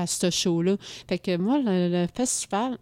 à 0.03 0.07
ce 0.07 0.29
show-là. 0.31 0.77
Fait 1.09 1.18
que 1.18 1.35
moi, 1.39 1.59
le, 1.64 1.89
le 1.89 2.07
festival, 2.14 2.77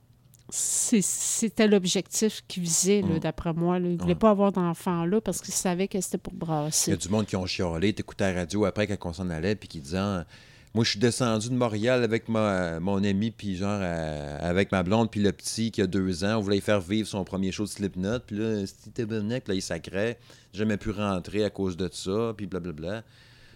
c'était 0.52 1.66
l'objectif 1.68 2.42
qu'ils 2.48 2.62
visaient, 2.62 3.02
là, 3.02 3.16
Mm. 3.16 3.18
d'après 3.20 3.52
moi. 3.52 3.78
là. 3.78 3.88
Ils 3.88 3.94
ne 3.96 3.98
voulaient 3.98 4.12
Ouais. 4.14 4.18
pas 4.18 4.30
avoir 4.30 4.52
d'enfants 4.52 5.04
là 5.04 5.20
parce 5.20 5.40
qu'ils 5.40 5.54
savaient 5.54 5.88
que 5.88 6.00
c'était 6.00 6.18
pour 6.18 6.32
Il 6.32 6.36
y 6.36 6.38
brasser. 6.40 6.92
a 6.92 6.96
du 6.96 7.08
monde 7.08 7.26
qui 7.26 7.36
ont 7.36 7.46
chialé, 7.46 7.92
t'écoutais 7.92 8.32
la 8.32 8.40
radio 8.40 8.64
après 8.64 8.86
quand 8.86 9.10
on 9.10 9.12
s'en 9.12 9.30
allait, 9.30 9.54
puis 9.54 9.68
qui 9.68 9.80
disaient 9.80 9.98
ah, 9.98 10.24
Moi, 10.72 10.84
je 10.84 10.90
suis 10.90 11.00
descendu 11.00 11.48
de 11.48 11.54
Montréal 11.56 12.04
avec 12.04 12.28
ma, 12.28 12.78
mon 12.78 13.02
ami, 13.02 13.32
puis 13.32 13.56
genre, 13.56 13.80
euh, 13.82 14.38
avec 14.40 14.70
ma 14.70 14.84
blonde, 14.84 15.10
puis 15.10 15.20
le 15.20 15.32
petit 15.32 15.72
qui 15.72 15.82
a 15.82 15.88
deux 15.88 16.22
ans. 16.22 16.36
On 16.36 16.40
voulait 16.40 16.60
faire 16.60 16.80
vivre 16.80 17.08
son 17.08 17.24
premier 17.24 17.50
show 17.50 17.64
de 17.64 17.68
Slipknot, 17.68 18.20
puis 18.20 18.36
là, 18.36 18.64
c'était 18.66 19.04
là, 19.04 19.40
il 19.54 19.62
sacrait. 19.62 20.16
J'ai 20.52 20.60
jamais 20.60 20.76
pu 20.76 20.90
rentrer 20.90 21.42
à 21.44 21.50
cause 21.50 21.76
de 21.76 21.88
ça, 21.92 22.34
puis 22.36 22.46
blablabla. 22.46 23.02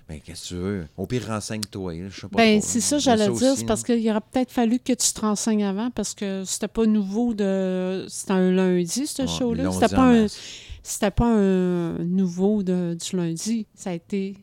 Mais 0.08 0.20
qu'est-ce 0.20 0.42
que 0.42 0.48
tu 0.48 0.54
veux? 0.56 0.86
Au 0.98 1.06
pire, 1.06 1.26
renseigne-toi, 1.26 2.08
je 2.10 2.20
sais 2.20 2.28
pas. 2.28 2.36
Ben, 2.36 2.60
c'est 2.60 2.80
ça, 2.82 2.96
Mais 2.96 3.00
j'allais 3.00 3.28
dire. 3.30 3.54
C'est 3.56 3.64
parce 3.64 3.82
qu'il 3.82 4.10
aurait 4.10 4.20
peut-être 4.20 4.50
fallu 4.50 4.78
que 4.78 4.92
tu 4.92 5.12
te 5.12 5.20
renseignes 5.20 5.64
avant 5.64 5.90
parce 5.90 6.14
que 6.14 6.42
c'était 6.44 6.68
pas 6.68 6.84
nouveau 6.84 7.32
de. 7.32 8.04
C'était 8.08 8.32
un 8.32 8.50
lundi, 8.50 9.06
ce 9.06 9.22
Ouais, 9.22 9.28
show-là. 9.28 9.72
C'était 9.72 9.94
pas, 9.94 10.12
un... 10.14 10.26
c'était 10.82 11.10
pas 11.10 11.26
un 11.26 11.98
nouveau 12.04 12.62
de... 12.62 12.94
du 13.00 13.16
lundi. 13.16 13.66
Ça 13.74 13.90
a 13.90 13.92
été 13.94 14.36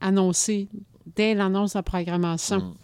annoncé 0.00 0.68
dès 1.14 1.34
l'annonce 1.34 1.74
de 1.74 1.78
la 1.78 1.82
programmation. 1.84 2.58
Mm. 2.58 2.74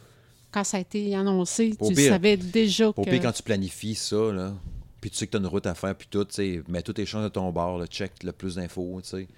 Quand 0.52 0.64
ça 0.64 0.76
a 0.76 0.80
été 0.80 1.14
annoncé, 1.14 1.74
Au 1.80 1.88
tu 1.88 1.94
pire- 1.94 2.10
savais 2.12 2.36
déjà 2.36 2.88
Au 2.88 2.92
que. 2.92 3.02
pire, 3.10 3.20
quand 3.22 3.32
tu 3.32 3.42
planifies 3.42 3.94
ça, 3.94 4.32
là, 4.32 4.54
puis 5.00 5.10
tu 5.10 5.16
sais 5.16 5.26
que 5.26 5.32
tu 5.32 5.36
as 5.36 5.40
une 5.40 5.46
route 5.46 5.66
à 5.66 5.74
faire, 5.74 5.94
puis 5.96 6.06
tout, 6.10 6.24
tu 6.24 6.34
sais, 6.34 6.62
mets 6.68 6.82
toutes 6.82 6.96
tes 6.96 7.06
chances 7.06 7.24
de 7.24 7.28
ton 7.28 7.50
bord, 7.50 7.78
là, 7.78 7.86
check 7.86 8.22
le 8.22 8.32
plus 8.32 8.54
d'infos, 8.56 9.00
tu 9.02 9.08
sais. 9.10 9.28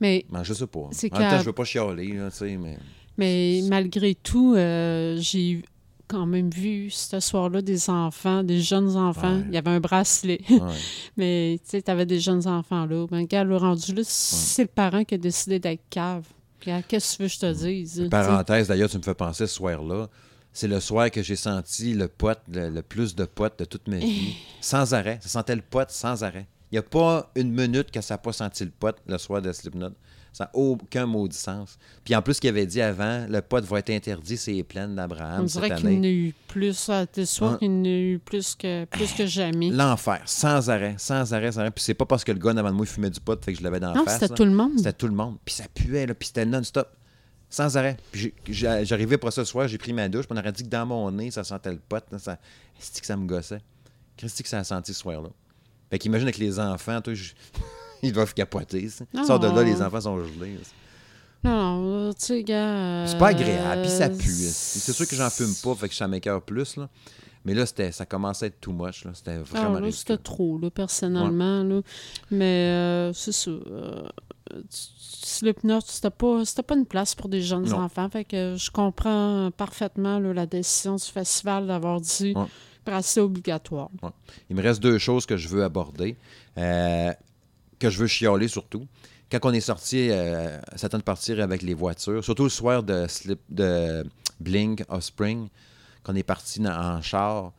Mais, 0.00 0.24
Mais 0.30 0.44
je 0.44 0.54
sais 0.54 0.66
pas. 0.66 0.80
En 0.80 0.90
même 0.90 1.10
temps, 1.10 1.38
je 1.38 1.44
veux 1.44 1.52
pas 1.52 1.64
chialer, 1.64 2.12
là, 2.14 2.30
tu 2.30 2.38
sais, 2.38 2.56
mais... 2.56 2.78
mais 3.16 3.60
malgré 3.68 4.14
tout, 4.14 4.54
euh, 4.54 5.16
j'ai 5.20 5.62
quand 6.10 6.26
même 6.26 6.50
vu 6.50 6.90
ce 6.90 7.20
soir-là 7.20 7.62
des 7.62 7.88
enfants, 7.88 8.42
des 8.42 8.60
jeunes 8.60 8.96
enfants. 8.96 9.36
Ouais. 9.36 9.44
Il 9.48 9.54
y 9.54 9.56
avait 9.56 9.70
un 9.70 9.80
bracelet. 9.80 10.40
Ouais. 10.50 10.58
Mais 11.16 11.60
tu 11.62 11.70
sais, 11.70 11.82
tu 11.82 11.90
avais 11.90 12.04
des 12.04 12.18
jeunes 12.18 12.48
enfants 12.48 12.84
là. 12.84 13.06
Ben, 13.08 13.24
gars, 13.26 13.44
le 13.44 13.56
rendu 13.56 13.94
là, 13.94 14.02
c'est 14.04 14.62
le 14.62 14.68
parent 14.68 15.04
qui 15.04 15.14
a 15.14 15.18
décidé 15.18 15.60
d'être 15.60 15.82
cave. 15.88 16.24
Qu'est-ce 16.58 17.12
que 17.12 17.16
tu 17.16 17.22
veux 17.22 17.28
que 17.28 17.34
je 17.34 17.38
te 17.38 17.52
dise? 17.52 18.08
Parenthèse, 18.10 18.68
d'ailleurs, 18.68 18.90
tu 18.90 18.98
me 18.98 19.02
fais 19.02 19.14
penser 19.14 19.46
ce 19.46 19.54
soir-là. 19.54 20.08
C'est 20.52 20.68
le 20.68 20.80
soir 20.80 21.10
que 21.12 21.22
j'ai 21.22 21.36
senti 21.36 21.94
le 21.94 22.08
pote, 22.08 22.40
le, 22.52 22.70
le 22.70 22.82
plus 22.82 23.14
de 23.14 23.24
potes 23.24 23.60
de 23.60 23.64
toute 23.64 23.86
ma 23.86 23.98
vie. 23.98 24.34
sans 24.60 24.94
arrêt. 24.94 25.20
Ça 25.22 25.28
sentait 25.28 25.54
le 25.54 25.62
pote 25.62 25.90
sans 25.90 26.24
arrêt. 26.24 26.48
Il 26.72 26.76
n'y 26.76 26.78
a 26.78 26.82
pas 26.82 27.30
une 27.34 27.52
minute 27.52 27.90
que 27.90 28.00
ça 28.00 28.14
n'a 28.14 28.18
pas 28.18 28.32
senti 28.32 28.64
le 28.64 28.70
pote 28.70 28.96
le 29.06 29.18
soir 29.18 29.42
de 29.42 29.52
Slipknot. 29.52 29.90
Ça 30.32 30.44
n'a 30.44 30.50
aucun 30.54 31.06
maudit 31.06 31.36
sens. 31.36 31.76
Puis 32.04 32.14
en 32.14 32.22
plus, 32.22 32.38
qu'il 32.38 32.48
avait 32.50 32.64
dit 32.66 32.80
avant, 32.80 33.26
le 33.28 33.40
pote 33.42 33.64
va 33.64 33.80
être 33.80 33.90
interdit, 33.90 34.36
c'est 34.36 34.62
plaines 34.62 34.94
d'Abraham 34.94 35.40
On 35.40 35.44
dirait 35.44 35.74
qu'il 35.74 35.88
en 35.88 36.02
a 36.04 36.06
eu 36.06 36.32
plus. 36.46 36.88
à 36.88 37.04
tes 37.06 37.26
soirs 37.26 37.52
Ouais. 37.54 37.58
qu'il 37.58 37.70
en 37.72 37.84
a 37.84 37.88
eu 37.88 38.20
plus 38.24 38.54
que, 38.54 38.84
plus 38.84 39.12
que 39.12 39.26
jamais. 39.26 39.70
L'enfer, 39.70 40.22
sans 40.26 40.70
arrêt, 40.70 40.94
sans 40.98 41.34
arrêt, 41.34 41.50
sans 41.50 41.60
arrêt. 41.62 41.72
Puis 41.72 41.82
c'est 41.82 41.94
pas 41.94 42.06
parce 42.06 42.22
que 42.22 42.30
le 42.30 42.38
gars 42.38 42.52
en 42.52 42.56
avant 42.58 42.70
de 42.70 42.76
moi 42.76 42.86
il 42.86 42.88
fumait 42.92 43.10
du 43.10 43.18
pot, 43.18 43.44
fait 43.44 43.52
que 43.52 43.58
je 43.58 43.64
l'avais 43.64 43.80
dans 43.80 43.88
la 43.92 43.94
Non, 43.98 44.04
face. 44.04 44.20
c'était 44.20 44.32
tout 44.34 44.44
le 44.44 44.52
monde. 44.52 44.72
C'était 44.76 44.92
tout 44.92 45.08
le 45.08 45.14
monde. 45.14 45.38
Puis 45.44 45.56
ça 45.56 45.64
puait, 45.74 46.06
là, 46.06 46.14
puis 46.14 46.28
c'était 46.28 46.46
non-stop. 46.46 46.88
Sans 47.48 47.76
arrêt. 47.76 47.96
Puis 48.12 48.32
j'arrivais 48.48 49.18
pour 49.18 49.32
ce 49.32 49.42
soir, 49.42 49.66
j'ai 49.66 49.78
pris 49.78 49.92
ma 49.92 50.08
douche, 50.08 50.26
puis 50.28 50.36
on 50.38 50.40
aurait 50.40 50.52
dit 50.52 50.62
que 50.62 50.68
dans 50.68 50.86
mon 50.86 51.10
nez, 51.10 51.32
ça 51.32 51.42
sentait 51.42 51.72
le 51.72 51.80
pot. 51.80 52.04
là, 52.12 52.18
ça... 52.20 52.36
Que 53.00 53.04
ça 53.06 53.16
me 53.16 53.26
gossait. 53.26 53.60
Christy 54.16 54.44
que 54.44 54.48
ça 54.48 54.58
a 54.60 54.64
senti 54.64 54.94
ce 54.94 55.00
soir-là. 55.00 55.30
Fait 55.90 55.98
qu'imagine 55.98 56.26
avec 56.26 56.38
les 56.38 56.58
enfants, 56.60 57.00
toi, 57.00 57.14
je- 57.14 57.32
ils 58.02 58.12
doivent 58.12 58.34
capoter. 58.34 58.88
ça. 58.88 59.04
Non. 59.12 59.24
Sors 59.24 59.38
de 59.40 59.48
là, 59.48 59.62
les 59.62 59.82
enfants 59.82 60.00
sont 60.00 60.18
gelés. 60.24 60.58
ça. 60.62 60.70
Non, 61.42 61.80
non, 61.80 62.12
tu 62.12 62.18
sais, 62.26 62.42
gars. 62.42 63.02
Puis 63.04 63.12
C'est 63.12 63.18
pas 63.18 63.28
agréable, 63.28 63.82
puis 63.82 63.90
ça 63.90 64.04
euh, 64.04 64.16
pue. 64.16 64.28
C'est 64.28 64.92
sûr 64.92 65.06
que 65.08 65.16
j'en 65.16 65.30
fume 65.30 65.54
pas, 65.64 65.74
fait 65.74 65.88
que 65.88 65.94
ça 65.94 66.06
m'écœure 66.06 66.42
plus, 66.42 66.76
là. 66.76 66.88
Mais 67.46 67.54
là, 67.54 67.64
c'était, 67.64 67.90
ça 67.92 68.04
commençait 68.04 68.44
à 68.44 68.48
être 68.48 68.60
too 68.60 68.72
much, 68.72 69.04
là. 69.06 69.12
C'était 69.14 69.38
Ah, 69.38 69.42
vraiment 69.44 69.80
là, 69.80 69.90
c'était 69.90 70.18
trop, 70.18 70.58
là, 70.58 70.70
personnellement. 70.70 71.62
Là. 71.64 71.80
Mais 72.30 72.68
euh, 72.70 73.12
c'est 73.14 73.32
ça. 73.32 73.50
euh, 73.50 74.06
Slipknot, 74.68 75.80
c'était 75.86 76.10
pas, 76.10 76.44
c'était 76.44 76.62
pas 76.62 76.74
une 76.76 76.86
place 76.86 77.14
pour 77.14 77.28
des 77.28 77.40
jeunes 77.42 77.64
Non. 77.68 77.80
enfants. 77.82 78.08
Fait 78.10 78.24
que 78.24 78.56
je 78.58 78.70
comprends 78.70 79.50
parfaitement 79.56 80.18
là, 80.18 80.32
la 80.32 80.46
décision 80.46 80.96
du 80.96 81.04
festival 81.04 81.66
d'avoir 81.66 82.00
dit 82.00 82.32
Ouais. 82.36 82.44
Bracelet 82.84 83.22
obligatoire. 83.22 83.90
Il 84.48 84.56
me 84.56 84.62
reste 84.62 84.80
deux 84.80 84.98
choses 84.98 85.26
que 85.26 85.36
je 85.36 85.48
veux 85.48 85.64
aborder, 85.64 86.16
euh, 86.58 87.12
que 87.78 87.90
je 87.90 87.98
veux 87.98 88.06
chialer 88.06 88.48
surtout. 88.48 88.86
Quand 89.30 89.38
on 89.44 89.52
est 89.52 89.60
sorti, 89.60 90.08
euh, 90.10 90.58
tente 90.80 90.96
de 90.96 91.02
partir 91.02 91.40
avec 91.40 91.62
les 91.62 91.74
voitures, 91.74 92.24
surtout 92.24 92.44
le 92.44 92.50
soir 92.50 92.82
de, 92.82 93.06
Slip, 93.06 93.40
de 93.48 94.04
Blink 94.40 94.82
Offspring, 94.88 95.48
qu'on 96.02 96.16
est 96.16 96.24
parti 96.24 96.60
en 96.66 97.00
char. 97.00 97.52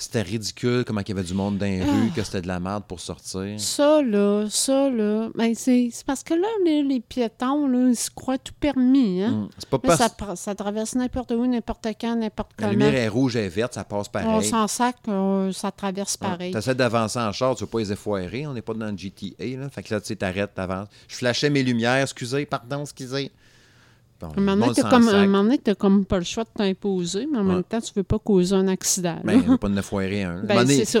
C'était 0.00 0.22
ridicule 0.22 0.84
comment 0.86 1.00
il 1.00 1.08
y 1.08 1.10
avait 1.12 1.24
du 1.24 1.34
monde 1.34 1.58
dans 1.58 1.66
les 1.66 1.80
Ah. 1.82 1.84
rues, 1.84 2.10
que 2.14 2.22
c'était 2.22 2.40
de 2.40 2.46
la 2.46 2.60
merde 2.60 2.84
pour 2.86 3.00
sortir. 3.00 3.58
Ça, 3.58 4.00
là, 4.00 4.46
ça, 4.48 4.88
là, 4.88 5.28
ben, 5.34 5.52
c'est 5.56 5.88
c'est 5.92 6.06
parce 6.06 6.22
que 6.22 6.34
là, 6.34 6.46
les, 6.64 6.84
les 6.84 7.00
piétons, 7.00 7.66
là, 7.66 7.88
ils 7.88 7.96
se 7.96 8.08
croient 8.08 8.38
tout 8.38 8.52
permis. 8.60 9.22
Hein? 9.24 9.48
C'est 9.58 9.68
pas 9.68 9.80
Là, 9.82 9.96
parce 10.16 10.40
ça, 10.40 10.54
traverse 10.54 10.94
n'importe 10.94 11.32
où, 11.32 11.44
n'importe 11.46 11.88
quand, 12.00 12.14
n'importe 12.14 12.52
la 12.60 12.68
comment. 12.68 12.84
lumière 12.86 12.94
est 12.94 13.08
rouge 13.08 13.34
et 13.34 13.48
verte, 13.48 13.74
ça 13.74 13.82
passe 13.82 14.06
On 14.06 14.10
pareil. 14.12 14.44
s'en 14.48 14.68
sac, 14.68 14.94
euh, 15.08 15.50
ça 15.50 15.72
traverse 15.72 16.16
pareil. 16.16 16.52
Tu 16.52 16.58
essaies 16.58 16.76
d'avancer 16.76 17.18
en 17.18 17.32
char, 17.32 17.56
tu 17.56 17.64
veux 17.64 17.68
pas 17.70 17.80
les 17.80 17.90
effoirer, 17.90 18.46
on 18.46 18.52
n'est 18.54 18.62
pas 18.62 18.74
dans 18.74 18.92
le 18.92 18.96
GTA. 18.96 19.44
Là. 19.58 19.68
Fait 19.68 19.82
que 19.82 19.92
là, 19.92 20.00
tu 20.00 20.06
sais, 20.06 20.16
t'arrêtes, 20.16 20.54
t'avances. 20.54 20.86
Je 21.08 21.16
flashais 21.16 21.50
mes 21.50 21.64
lumières, 21.64 22.02
excusez, 22.02 22.46
pardon, 22.46 22.82
excusez. 22.82 23.32
Bon, 24.20 24.26
Un 24.26 24.30
le 24.36 24.40
moment 24.42 24.52
donné, 24.56 24.66
monde 24.66 24.74
t'as 24.74 24.82
s'en 24.82 24.88
comme, 24.90 25.04
pas 26.04 26.18
le 26.18 26.24
choix 26.24 26.42
de 26.44 26.48
t'imposer, 26.52 27.28
mais 27.30 27.38
en 27.38 27.46
Ouais. 27.46 27.54
même 27.54 27.62
temps, 27.62 27.80
tu 27.80 27.92
veux 27.94 28.02
pas 28.02 28.18
causer 28.18 28.54
un 28.54 28.66
accident. 28.66 29.16
Ben, 29.22 29.40
on 29.48 29.56
pas 29.56 29.68
en 29.68 29.80
foirer 29.82 30.24
un. 30.24 30.42
Ben, 30.44 30.66
c'est 30.66 30.84
ça. 30.84 31.00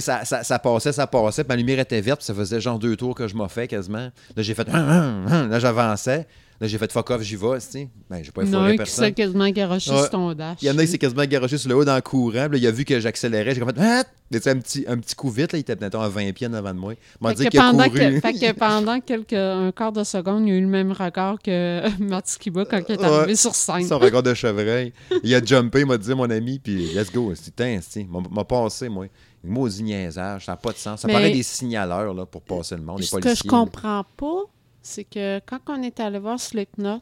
ça, 0.00 0.24
ça, 0.24 0.42
ça 0.42 0.58
passait, 0.58 0.92
ça 0.92 1.06
passait, 1.06 1.44
ma 1.48 1.54
lumière 1.54 1.78
était 1.78 2.00
verte, 2.00 2.18
puis 2.20 2.26
ça 2.26 2.34
faisait 2.34 2.60
genre 2.60 2.78
deux 2.80 2.96
tours 2.96 3.14
que 3.14 3.28
je 3.28 3.36
m'en 3.36 3.48
fais 3.48 3.68
quasiment. 3.68 4.08
Là, 4.36 4.42
j'ai 4.42 4.54
fait. 4.54 4.68
Hum, 4.68 4.74
hum, 4.74 5.26
hum. 5.32 5.48
Là, 5.50 5.58
j'avançais. 5.60 6.26
Là, 6.60 6.66
j'ai 6.66 6.78
fait 6.78 6.90
fuck 6.90 7.10
off, 7.10 7.20
j'y 7.22 7.36
vais, 7.36 7.58
tu 7.58 7.66
sais. 7.68 7.88
Ben, 8.08 8.22
j'ai 8.24 8.30
pas 8.32 8.42
Il 8.42 8.50
y 8.50 8.56
en 8.56 8.62
a 8.62 8.66
qui 8.66 8.70
s'est 8.72 8.76
personne. 8.78 9.12
quasiment 9.14 9.48
garoché 9.50 9.90
Ouais. 9.90 9.98
sur 9.98 10.10
ton 10.10 10.32
dash. 10.32 10.56
Il 10.62 10.68
y 10.68 10.70
en 10.70 10.78
a 10.78 10.82
qui 10.84 10.88
s'est 10.90 10.96
quasiment 10.98 11.24
garoché 11.26 11.58
sur 11.58 11.68
le 11.68 11.76
haut 11.76 11.84
dans 11.84 11.94
le 11.94 12.00
courant. 12.00 12.48
puis 12.48 12.58
là, 12.60 12.64
il 12.64 12.66
a 12.66 12.70
vu 12.70 12.84
que 12.84 12.98
j'accélérais. 12.98 13.54
J'ai 13.54 13.60
comme 13.60 13.74
fait. 13.74 13.80
Ah! 13.80 14.04
Un 14.32 14.58
petit, 14.58 14.84
un 14.88 14.96
petit 14.98 15.14
coup 15.14 15.30
vite, 15.30 15.52
là, 15.52 15.58
il 15.58 15.60
était 15.60 15.76
peut-être 15.76 15.96
à 16.00 16.08
20 16.08 16.32
pieds 16.32 16.48
en 16.48 16.54
avant 16.54 16.74
de 16.74 16.78
moi. 16.80 16.94
Il 16.94 16.98
m'a 17.24 17.32
dit 17.34 17.46
qu'il 17.48 17.60
a 17.60 17.62
pendant 17.70 17.84
couru. 17.84 17.98
que, 17.98 18.20
fait 18.20 18.32
que 18.32 18.52
pendant 18.58 19.00
quelques, 19.00 19.32
un 19.34 19.70
quart 19.70 19.92
de 19.92 20.02
seconde, 20.02 20.46
il 20.46 20.48
y 20.48 20.52
a 20.52 20.56
eu 20.56 20.60
le 20.62 20.66
même 20.66 20.90
regard 20.92 21.36
que 21.40 21.82
Marty 22.02 22.36
Kiba 22.38 22.64
quand 22.64 22.80
il 22.88 22.94
est 22.94 22.98
Ouais. 22.98 23.04
arrivé 23.04 23.36
sur 23.36 23.54
scène. 23.54 23.86
Son 23.86 23.98
regard 24.00 24.22
de 24.24 24.34
chevreuil. 24.34 24.92
Il 25.22 25.32
a 25.34 25.44
jumpé, 25.44 25.80
il 25.80 25.86
m'a 25.86 25.96
dit, 25.98 26.12
mon 26.14 26.28
ami, 26.28 26.58
puis 26.58 26.92
let's 26.94 27.12
go. 27.12 27.32
C'est- 27.36 28.04
m'a 28.08 28.18
m'a 28.30 28.44
passé, 28.44 28.88
moi. 28.88 29.06
Maudit 29.44 29.84
niaisage, 29.84 30.46
ça 30.46 30.52
n'a 30.52 30.56
pas 30.56 30.72
de 30.72 30.76
sens. 30.78 31.02
Ça 31.02 31.06
Mais- 31.06 31.12
paraît 31.14 31.30
des 31.30 31.44
signaleurs 31.44 32.12
là, 32.12 32.26
pour 32.26 32.42
passer 32.42 32.74
le 32.74 32.82
monde, 32.82 32.98
les 32.98 33.06
Ce 33.06 33.16
que 33.16 33.32
je 33.34 33.44
comprends 33.44 34.04
pas, 34.16 34.42
c'est 34.86 35.04
que 35.04 35.40
quand 35.46 35.60
on 35.68 35.82
est 35.82 35.98
allé 36.00 36.18
voir 36.18 36.38
Slipknot, 36.40 37.00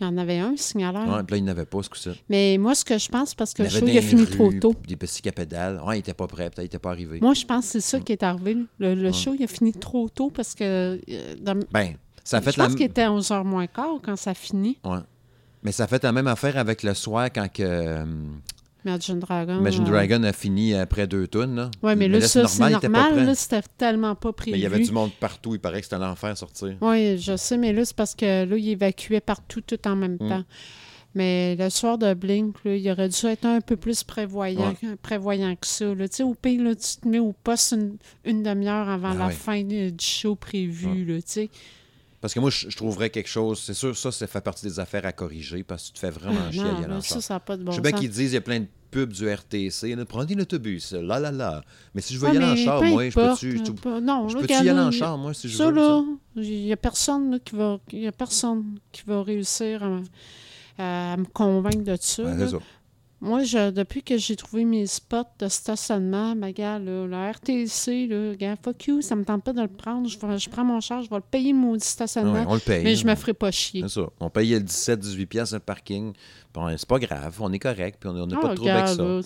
il 0.00 0.04
y 0.04 0.06
en 0.08 0.18
avait 0.18 0.38
un 0.38 0.56
signaleur. 0.56 1.06
Ouais, 1.08 1.22
puis 1.22 1.32
là, 1.32 1.36
il 1.36 1.44
n'avait 1.44 1.64
pas 1.64 1.80
ce 1.82 1.88
coup-ci. 1.88 2.10
Mais 2.28 2.58
moi, 2.58 2.74
ce 2.74 2.84
que 2.84 2.98
je 2.98 3.08
pense, 3.08 3.34
parce 3.34 3.54
que 3.54 3.62
Il 3.62 3.66
le 3.66 3.70
show, 3.70 3.86
il 3.86 3.96
a 3.98 4.02
fini 4.02 4.24
rues, 4.24 4.30
trop 4.30 4.52
tôt. 4.52 4.74
Des 4.88 4.96
petits 4.96 5.28
à 5.28 5.32
pédales. 5.32 5.80
Ouais, 5.86 5.96
il 5.96 6.00
était 6.00 6.14
pas 6.14 6.26
prêt, 6.26 6.44
peut-être 6.50 6.62
il 6.62 6.66
était 6.66 6.78
pas 6.80 6.90
arrivé. 6.90 7.20
Moi, 7.20 7.34
je 7.34 7.44
pense 7.44 7.66
que 7.66 7.72
c'est 7.72 7.80
ça 7.80 8.00
qui 8.00 8.12
est 8.12 8.22
arrivé. 8.24 8.56
Le, 8.80 8.94
le 8.94 9.12
show, 9.12 9.34
il 9.38 9.44
a 9.44 9.46
fini 9.46 9.72
trop 9.72 10.08
tôt 10.08 10.30
parce 10.30 10.54
que. 10.54 10.64
euh, 11.08 11.34
dans- 11.40 11.60
Ben, 11.72 11.94
ça 12.24 12.38
a 12.38 12.40
fait 12.40 12.50
je 12.52 12.58
la 12.58 12.64
pense 12.66 12.74
qu'il 12.74 12.86
était 12.86 13.02
à 13.02 13.10
11h 13.10 13.44
moins 13.44 13.66
quart 13.68 14.00
quand 14.02 14.16
ça 14.16 14.34
finit. 14.34 14.76
Ouais. 14.84 14.98
Mais 15.62 15.70
ça 15.70 15.84
a 15.84 15.86
fait 15.86 16.02
la 16.02 16.10
même 16.10 16.26
affaire 16.26 16.56
avec 16.58 16.82
le 16.82 16.94
soir 16.94 17.26
quand 17.32 17.46
que, 17.52 17.62
euh, 17.62 18.04
Imagine 18.84 19.18
Dragon. 19.20 19.58
Imagine 19.60 19.82
euh, 19.84 19.90
Dragon 19.90 20.22
a 20.24 20.32
fini 20.32 20.74
après 20.74 21.06
deux 21.06 21.26
tonnes. 21.28 21.54
Là. 21.56 21.70
Oui, 21.82 21.94
mais 21.96 22.08
là, 22.08 22.20
ça, 22.20 22.46
c'est 22.48 22.68
normal. 22.70 23.26
là, 23.26 23.34
C'était 23.34 23.62
tellement 23.78 24.14
pas 24.14 24.32
prévu. 24.32 24.52
Mais 24.52 24.58
il 24.58 24.62
y 24.62 24.66
avait 24.66 24.80
du 24.80 24.90
monde 24.92 25.10
partout. 25.20 25.54
Il 25.54 25.60
paraît 25.60 25.80
que 25.80 25.86
c'était 25.86 25.98
l'enfer 25.98 26.36
sortir. 26.36 26.76
Oui, 26.80 27.18
je 27.18 27.36
sais, 27.36 27.56
mais 27.56 27.72
là, 27.72 27.84
c'est 27.84 27.96
parce 27.96 28.14
que 28.14 28.44
là, 28.44 28.56
il 28.56 28.68
évacuait 28.68 29.20
partout 29.20 29.60
tout 29.60 29.78
en 29.86 29.94
même 29.96 30.16
Mm. 30.20 30.28
temps. 30.28 30.44
Mais 31.14 31.56
le 31.56 31.68
soir 31.68 31.98
de 31.98 32.14
Blink, 32.14 32.56
là, 32.64 32.74
il 32.74 32.90
aurait 32.90 33.10
dû 33.10 33.26
être 33.26 33.44
un 33.44 33.60
peu 33.60 33.76
plus 33.76 34.02
prévoyant, 34.02 34.74
prévoyant 35.02 35.54
que 35.56 35.66
ça. 35.66 35.94
là. 35.94 36.08
Tu 36.08 36.16
sais, 36.16 36.22
au 36.22 36.34
pire, 36.34 36.62
là, 36.64 36.74
tu 36.74 36.96
te 37.02 37.06
mets 37.06 37.18
au 37.18 37.34
poste 37.44 37.72
une, 37.72 37.98
une 38.24 38.42
demi-heure 38.42 38.88
avant 38.88 39.10
Ah 39.12 39.26
la 39.26 39.30
fin 39.30 39.62
du 39.62 39.92
show 40.00 40.36
prévu. 40.36 40.86
Ouais. 40.86 41.04
là, 41.14 41.16
tu 41.20 41.22
sais. 41.26 41.50
Parce 42.22 42.32
que 42.32 42.40
moi, 42.40 42.48
je, 42.50 42.70
je 42.70 42.76
trouverais 42.76 43.10
quelque 43.10 43.28
chose. 43.28 43.60
C'est 43.60 43.74
sûr, 43.74 43.94
ça, 43.96 44.10
ça 44.12 44.26
fait 44.26 44.40
partie 44.40 44.64
des 44.64 44.78
affaires 44.80 45.04
à 45.04 45.12
corriger 45.12 45.62
parce 45.64 45.82
que 45.82 45.86
tu 45.88 45.92
te 45.94 45.98
fais 45.98 46.10
vraiment 46.10 46.40
Ah, 46.48 46.52
chier 46.52 46.62
à 46.62 46.86
non, 46.88 47.00
ça, 47.02 47.14
char. 47.16 47.22
ça 47.22 47.34
n'a 47.34 47.40
pas 47.40 47.56
de 47.58 47.64
bon 47.64 47.72
je 47.72 47.76
sais 47.76 47.82
bien 47.82 47.92
qu'ils 47.92 48.08
disent 48.10 48.30
il 48.30 48.34
y 48.34 48.38
a 48.38 48.40
plein 48.40 48.60
de 48.60 48.66
pubs 48.92 49.12
du 49.12 49.28
RTC. 49.28 49.96
là, 49.96 50.04
Prenez 50.04 50.34
l'autobus, 50.36 50.92
là, 50.92 51.18
là, 51.18 51.32
là. 51.32 51.62
Mais 51.94 52.00
si 52.00 52.14
je 52.14 52.20
veux 52.20 52.28
Ouais, 52.28 52.34
y 52.34 52.36
aller 52.38 52.46
en 52.46 52.56
char, 52.56 52.82
moi, 52.82 53.08
je 53.10 53.14
peux-tu 53.14 53.58
je- 53.66 53.72
pas- 53.72 54.00
non, 54.00 54.28
je 54.28 54.36
là, 54.36 54.40
peux-tu 54.42 54.52
y 54.52 54.68
aller 54.68 54.70
en 54.80 54.90
char, 54.92 55.18
moi, 55.18 55.34
si 55.34 55.48
je 55.48 55.56
ça, 55.58 55.66
veux? 55.70 55.74
là, 55.74 56.02
il 56.36 56.64
n'y 56.64 56.72
a 56.72 56.76
personne 56.76 57.40
qui 57.44 57.56
va, 57.56 57.78
il 57.92 57.98
y 58.00 58.06
a 58.06 58.12
personne 58.12 58.78
qui 58.92 59.02
va 59.06 59.22
réussir 59.22 59.82
à, 60.78 61.12
à 61.12 61.16
me 61.16 61.24
convaincre 61.24 61.82
de 61.82 61.96
ça. 62.00 62.48
Ça. 62.48 62.58
Moi, 63.24 63.44
je, 63.44 63.70
depuis 63.70 64.02
que 64.02 64.18
j'ai 64.18 64.34
trouvé 64.34 64.64
mes 64.64 64.84
spots 64.88 65.22
de 65.38 65.46
stationnement, 65.46 66.34
ben, 66.34 66.50
gars, 66.50 66.80
le 66.80 67.08
RTC, 67.08 68.08
là, 68.08 68.34
gars, 68.34 68.56
fuck 68.60 68.84
you, 68.88 69.00
ça 69.00 69.14
me 69.14 69.24
tente 69.24 69.44
pas 69.44 69.52
de 69.52 69.62
le 69.62 69.68
prendre. 69.68 70.08
Je, 70.08 70.48
prends 70.50 70.64
mon 70.64 70.80
char, 70.80 71.02
je 71.02 71.08
vais 71.08 71.16
le 71.16 71.22
payer, 71.22 71.52
mon 71.52 71.78
stationnement, 71.78 72.32
Ouais, 72.32 72.44
on 72.48 72.54
le 72.54 72.60
paye. 72.60 72.82
mais 72.82 72.96
je 72.96 73.06
me 73.06 73.14
ferai 73.14 73.32
pas 73.32 73.52
chier. 73.52 73.82
C'est 73.82 74.00
ça. 74.00 74.08
On 74.18 74.28
payait 74.28 74.58
le 74.58 74.64
17-18$ 74.64 75.26
piastres 75.26 75.54
le 75.54 75.60
parking. 75.60 76.12
Bon, 76.54 76.68
c'est 76.76 76.86
pas 76.86 76.98
grave, 76.98 77.34
on 77.40 77.50
est 77.50 77.58
correct, 77.58 77.96
puis 77.98 78.10
on 78.10 78.26
n'a 78.26 78.36
Ah, 78.36 78.40
pas 78.42 78.48
de 78.48 78.54
trouble 78.56 78.70
avec 78.70 78.88
ça. 78.88 79.22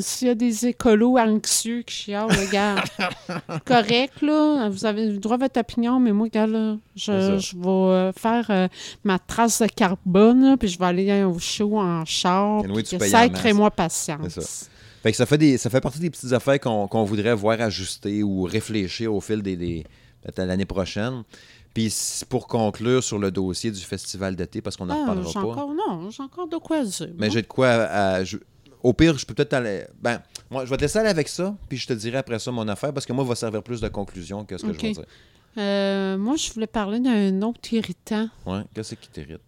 s'il 0.00 0.28
y 0.28 0.30
a 0.30 0.34
des 0.36 0.66
écolos 0.66 1.18
anxieux 1.18 1.82
qui 1.82 1.94
chialent, 1.94 2.30
regarde, 2.30 2.80
correct, 3.64 4.22
là, 4.22 4.68
vous 4.68 4.86
avez 4.86 5.06
le 5.06 5.18
droit 5.18 5.34
à 5.34 5.38
votre 5.40 5.58
opinion, 5.58 5.98
mais 5.98 6.12
moi, 6.12 6.26
regarde, 6.26 6.50
là, 6.52 6.76
je, 6.94 7.38
je 7.40 7.56
vais 7.56 7.68
euh, 7.68 8.12
faire 8.12 8.46
euh, 8.50 8.68
ma 9.02 9.18
trace 9.18 9.62
de 9.62 9.66
carbone, 9.66 10.44
là, 10.44 10.56
puis 10.56 10.68
je 10.68 10.78
vais 10.78 10.84
aller 10.86 11.24
au 11.24 11.38
show 11.40 11.76
en 11.78 12.04
char, 12.04 12.62
puis 12.62 12.98
sacrez-moi 13.10 13.70
patience. 13.72 14.20
C'est 14.28 14.40
ça. 14.42 14.66
Fait 15.02 15.10
que 15.10 15.16
ça 15.18 15.26
fait, 15.26 15.36
des, 15.38 15.58
ça 15.58 15.68
fait 15.70 15.80
partie 15.80 15.98
des 15.98 16.08
petites 16.08 16.32
affaires 16.32 16.58
qu'on 16.60 16.86
qu'on 16.88 17.04
voudrait 17.04 17.34
voir 17.34 17.60
ajuster 17.60 18.22
ou 18.22 18.44
réfléchir 18.44 19.12
au 19.12 19.20
fil 19.20 19.42
des, 19.42 19.54
des 19.56 19.84
peut-être 20.22 20.38
à 20.38 20.46
l'année 20.46 20.64
prochaine. 20.64 21.24
Puis 21.74 21.92
pour 22.28 22.46
conclure 22.46 23.02
sur 23.02 23.18
le 23.18 23.30
dossier 23.32 23.70
du 23.72 23.80
festival 23.80 24.36
d'été, 24.36 24.62
parce 24.62 24.76
qu'on 24.76 24.86
n'en 24.86 24.94
Ah, 24.94 25.00
reparlera 25.10 25.32
pas. 25.32 25.40
encore, 25.40 25.74
non, 25.74 26.08
j'ai 26.10 26.22
encore 26.22 26.46
de 26.48 26.56
quoi 26.56 26.84
dire. 26.84 27.08
Mais 27.18 27.30
j'ai 27.30 27.42
de 27.42 27.46
quoi 27.48 27.68
à- 27.68 28.12
à- 28.14 28.24
je- 28.24 28.36
au 28.82 28.92
pire, 28.92 29.18
je 29.18 29.26
peux 29.26 29.34
peut-être 29.34 29.54
aller. 29.54 29.84
Ben, 30.00 30.20
moi, 30.50 30.64
je 30.64 30.70
vais 30.70 30.76
te 30.76 30.82
laisser 30.82 30.98
aller 31.00 31.08
avec 31.08 31.26
ça, 31.28 31.56
puis 31.68 31.76
je 31.76 31.86
te 31.88 31.92
dirai 31.92 32.18
après 32.18 32.38
ça 32.38 32.52
mon 32.52 32.68
affaire, 32.68 32.92
parce 32.92 33.04
que 33.04 33.12
moi, 33.12 33.24
va 33.24 33.34
servir 33.34 33.62
plus 33.62 33.80
de 33.80 33.88
conclusion 33.88 34.44
que 34.44 34.56
ce 34.56 34.64
que 34.64 34.72
je 34.72 34.78
vais 34.80 34.92
dire. 34.92 35.04
Euh, 35.58 36.16
moi, 36.18 36.36
je 36.36 36.52
voulais 36.52 36.66
parler 36.68 37.00
d'un 37.00 37.42
autre 37.42 37.60
irritant. 37.72 38.28
Ouais, 38.46 38.62
qu'est-ce 38.74 38.94
qui 38.94 39.08
t'irrite? 39.08 39.40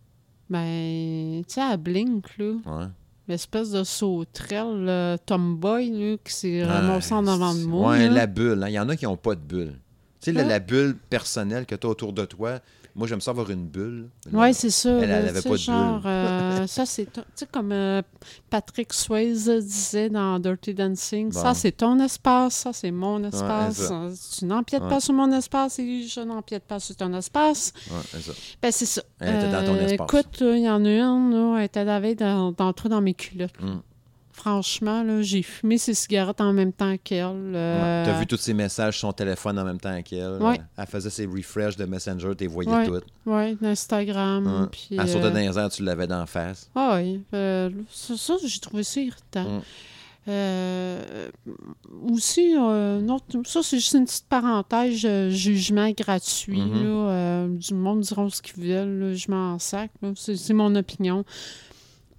Ben, 0.49 1.43
tu 1.47 1.55
sais, 1.55 1.61
à 1.61 1.77
Blink, 1.77 2.25
là, 2.39 2.53
Ouais. 2.67 2.87
l'espèce 3.29 3.71
de 3.73 3.83
sauterelle 3.85 4.87
euh, 4.89 5.17
tomboy 5.27 5.91
là, 5.91 6.17
qui 6.25 6.33
s'est 6.33 6.63
Ouais, 6.63 6.65
ramassé 6.65 7.13
en 7.15 7.27
avant 7.27 7.55
de 7.55 7.65
moi. 7.65 7.91
Ouais, 7.93 8.07
là. 8.09 8.15
la 8.15 8.27
bulle. 8.27 8.63
hein. 8.63 8.69
Il 8.69 8.75
y 8.75 8.79
en 8.79 8.89
a 8.89 8.97
qui 8.97 9.05
n'ont 9.05 9.17
pas 9.17 9.35
de 9.35 9.41
bulle. 9.41 9.75
Tu 10.27 10.33
sais, 10.33 10.39
la, 10.39 10.45
Ah. 10.45 10.49
la 10.49 10.59
bulle 10.59 10.97
personnelle 11.09 11.67
que 11.67 11.75
tu 11.77 11.87
as 11.87 11.91
autour 11.91 12.13
de 12.13 12.25
toi. 12.25 12.59
Moi, 12.97 13.07
j'aime 13.07 13.21
ça 13.21 13.31
avoir 13.31 13.51
une 13.51 13.67
bulle. 13.67 14.09
Oui, 14.33 14.55
c'est 14.55 14.71
ça. 14.71 14.89
Elle, 14.89 15.09
là, 15.11 15.17
elle 15.19 15.29
avait 15.29 15.33
tu 15.35 15.43
sais, 15.43 15.49
pas 15.51 15.55
de 15.55 15.61
genre, 15.61 15.99
bulle. 16.01 16.07
euh, 16.09 16.67
ça, 16.67 16.87
c'est... 16.87 17.05
Tu 17.13 17.21
sais, 17.35 17.47
comme 17.53 17.71
euh, 17.71 18.01
Patrick 18.49 18.93
Swayze 18.95 19.51
disait 19.51 20.09
dans 20.09 20.39
Dirty 20.39 20.73
Dancing, 20.73 21.31
Bon. 21.31 21.43
ça, 21.43 21.53
c'est 21.53 21.73
ton 21.73 22.01
espace, 22.01 22.55
ça, 22.55 22.73
c'est 22.73 22.91
mon 22.91 23.23
espace. 23.25 23.89
Euh, 23.93 24.11
tu 24.39 24.47
n'empiètes 24.47 24.83
Ouais. 24.83 24.89
pas 24.89 25.01
sur 25.01 25.13
mon 25.13 25.31
espace 25.31 25.79
et 25.79 26.05
je 26.09 26.21
n'empiète 26.21 26.65
pas 26.65 26.81
sur 26.81 26.97
ton 26.97 27.13
espace. 27.13 27.75
C'est 28.11 28.23
ça. 28.23 28.33
Ben, 28.63 28.73
c'est 28.73 28.87
ça. 28.87 29.03
Elle 29.21 29.37
était 29.37 29.53
dans 29.53 29.65
ton 29.67 29.77
espace. 29.77 29.93
Écoute, 30.15 30.39
il 30.41 30.61
y 30.61 30.71
en 30.71 30.83
a 30.85 30.89
une, 30.89 31.33
là, 31.33 31.59
elle 31.59 31.65
était 31.67 31.85
veille 32.01 32.17
dans- 32.17 32.53
d'entrer 32.53 32.89
dans 32.89 33.03
mes 33.03 33.13
culottes. 33.15 33.61
Mm. 33.61 33.81
Franchement, 34.37 35.03
là, 35.03 35.23
j'ai 35.23 35.41
fumé 35.43 35.79
ses 35.79 35.95
cigarettes 35.95 36.43
en 36.43 36.53
même 36.53 36.73
temps 36.73 36.95
qu'elle. 37.03 37.25
euh, 37.55 38.05
Tu 38.05 38.11
as 38.11 38.19
vu 38.21 38.27
tous 38.27 38.37
ses 38.37 38.53
messages 38.53 38.99
sur 38.99 39.09
son 39.09 39.13
téléphone 39.15 39.59
en 39.59 39.65
même 39.65 39.81
temps 39.81 40.01
qu'elle. 40.03 40.37
Ouais. 40.43 40.61
Elle 40.77 40.87
faisait 40.87 41.09
ses 41.09 41.25
refresh 41.25 41.75
de 41.77 41.87
Messenger, 41.87 42.33
tu 42.37 42.45
les 42.45 42.49
voyais 42.49 42.71
Ouais. 42.71 42.87
toutes. 42.87 43.05
Oui, 43.25 43.57
d'Instagram. 43.61 44.47
Ouais. 44.47 44.67
puis, 44.71 44.99
euh, 45.01 45.31
dans 45.31 45.35
les 45.35 45.59
airs, 45.59 45.71
tu 45.71 45.83
l'avais 45.83 46.07
d'en 46.07 46.27
face. 46.27 46.71
Ah 46.75 46.97
oui, 47.01 47.23
euh, 47.33 47.71
ça, 47.91 48.35
j'ai 48.45 48.61
trouvé 48.61 48.83
ça 48.83 49.01
irritant. 49.01 49.45
Mm. 49.59 49.63
Euh, 50.29 51.29
aussi, 52.11 52.55
euh, 52.57 53.01
ça, 53.45 53.61
c'est 53.63 53.79
juste 53.79 53.95
une 53.95 54.05
petite 54.05 54.27
parenthèse, 54.29 55.01
euh, 55.05 55.31
jugement 55.31 55.89
gratuit. 55.93 56.61
Mhm. 56.61 56.83
là, 56.85 56.89
euh, 57.11 57.49
du 57.49 57.75
monde 57.75 58.01
diront 58.01 58.29
ce 58.29 58.43
qu'ils 58.43 58.63
veulent, 58.65 58.99
là, 58.99 59.15
je 59.15 59.31
m'en 59.31 59.59
sac. 59.59 59.91
c'est 60.17 60.53
mon 60.55 60.75
opinion. 60.75 61.25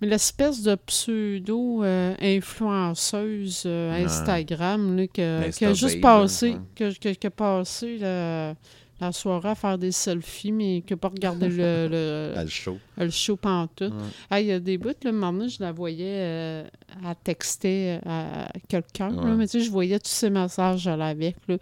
Mais 0.01 0.07
l'espèce 0.07 0.61
de 0.63 0.75
pseudo-influenceuse 0.75 3.63
euh. 3.65 4.05
Instagram 4.05 4.95
là, 4.97 5.07
que- 5.07 5.49
qui 5.51 5.65
a 5.65 5.73
juste 5.73 6.01
passé, 6.01 6.57
que, 6.75 6.91
que- 6.97 7.13
passé 7.29 7.97
la, 7.97 8.55
la 8.99 9.11
soirée 9.11 9.49
à 9.49 9.55
faire 9.55 9.77
des 9.77 9.91
selfies, 9.91 10.51
mais 10.51 10.81
qui 10.85 10.93
n'a 10.93 10.97
pas 10.97 11.09
regardé 11.09 11.47
le, 11.49 11.87
le- 11.89 12.33
Elle 12.35 12.49
chaud. 12.49 12.77
le 12.97 13.09
show 13.09 13.35
pantoute. 13.37 13.93
Ouais. 13.93 13.99
Ah, 14.29 14.41
il 14.41 14.47
y 14.47 14.51
a 14.51 14.59
des 14.59 14.77
bouts, 14.77 14.89
un 15.05 15.11
moment 15.11 15.47
je 15.47 15.61
la 15.61 15.71
voyais 15.71 16.17
euh, 16.19 16.63
à 17.05 17.15
texter 17.15 17.99
à 18.05 18.49
quelqu'un, 18.67 19.13
Ouais. 19.15 19.35
mais 19.35 19.47
tu 19.47 19.59
sais, 19.59 19.65
je 19.65 19.71
voyais 19.71 19.99
tous 19.99 20.09
ces 20.11 20.29
messages 20.29 20.87
à 20.87 20.93
avec, 20.93 21.35
là. 21.47 21.57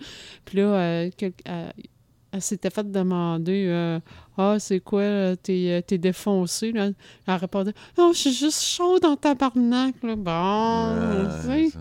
Puis 0.46 0.58
là, 0.58 0.64
euh, 0.64 1.10
quel- 1.16 1.34
elle 2.36 2.42
s'était 2.42 2.70
fait 2.70 2.92
demander 2.92 3.66
euh, 3.70 4.00
Ah, 4.38 4.58
c'est 4.60 4.82
quoi, 4.82 5.02
euh, 5.02 5.36
t'es 5.42 5.68
euh, 5.70 5.82
t'es 5.82 5.98
défoncé, 5.98 6.72
là? 6.74 6.90
Elle 7.28 7.34
répondait 7.36 7.74
Non, 7.98 8.12
je 8.14 8.18
suis 8.20 8.34
juste 8.34 8.62
chaud 8.62 9.00
dans 9.00 9.16
ta 9.16 9.34
barnaque, 9.36 9.96
là. 10.04 10.16
Bon, 10.18 11.40
tu 11.42 11.48
sais. 11.72 11.78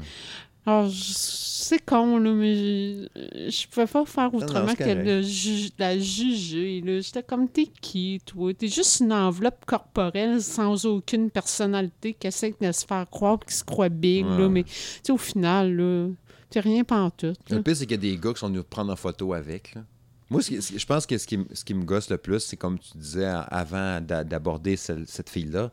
Alors, 0.67 0.89
c'est 0.91 1.85
con, 1.85 2.17
là, 2.19 2.31
mais 2.33 2.55
je, 2.55 3.67
pouvais 3.69 3.87
pas 3.87 4.05
faire 4.07 4.31
autrement 4.33 4.75
que 4.75 5.05
de 5.05 5.23
ju- 5.23 5.69
la 5.79 5.99
juger. 5.99 6.81
là. 6.83 7.01
J'étais 7.01 7.23
comme, 7.23 7.49
t'es 7.49 7.67
qui, 7.67 8.21
toi? 8.25 8.55
T'es 8.55 8.69
juste 8.69 9.01
une 9.01 9.13
enveloppe 9.13 9.65
corporelle 9.67 10.41
sans 10.41 10.87
aucune 10.87 11.31
personnalité 11.31 12.15
qui 12.15 12.29
essaie 12.29 12.55
de 12.59 12.73
se 12.73 12.87
faire 12.87 13.05
croire 13.11 13.39
qui 13.47 13.55
se 13.55 13.63
croit 13.65 13.91
big, 13.91 14.25
là, 14.25 14.49
mais 14.49 14.63
tu 14.65 14.71
sais, 15.03 15.13
au 15.13 15.19
final, 15.19 15.77
là, 15.77 16.09
t'es 16.49 16.61
rien 16.61 16.83
pantoute. 16.85 17.37
là. 17.51 17.57
Le 17.57 17.63
pire, 17.63 17.77
c'est 17.77 17.85
qu'il 17.87 17.97
y 18.03 18.09
a 18.09 18.13
des 18.13 18.17
gars 18.19 18.33
qui 18.33 18.39
sont 18.41 18.49
venus 18.49 18.63
prendre 18.69 18.91
en 18.93 18.97
photo 18.97 19.35
avec. 19.35 19.75
là. 19.75 19.83
Moi, 20.31 20.41
je 20.41 20.87
pense 20.87 21.07
que 21.07 21.19
ce 21.19 21.27
qui, 21.27 21.37
me- 21.37 21.85
gosse 21.85 22.09
le 22.11 22.17
plus, 22.17 22.41
c'est 22.41 22.57
comme 22.57 22.79
tu 22.79 22.97
disais 22.97 23.27
avant 23.27 24.01
d'a- 24.01 24.25
d'aborder 24.25 24.77
cette 24.77 25.29
fille-là, 25.29 25.71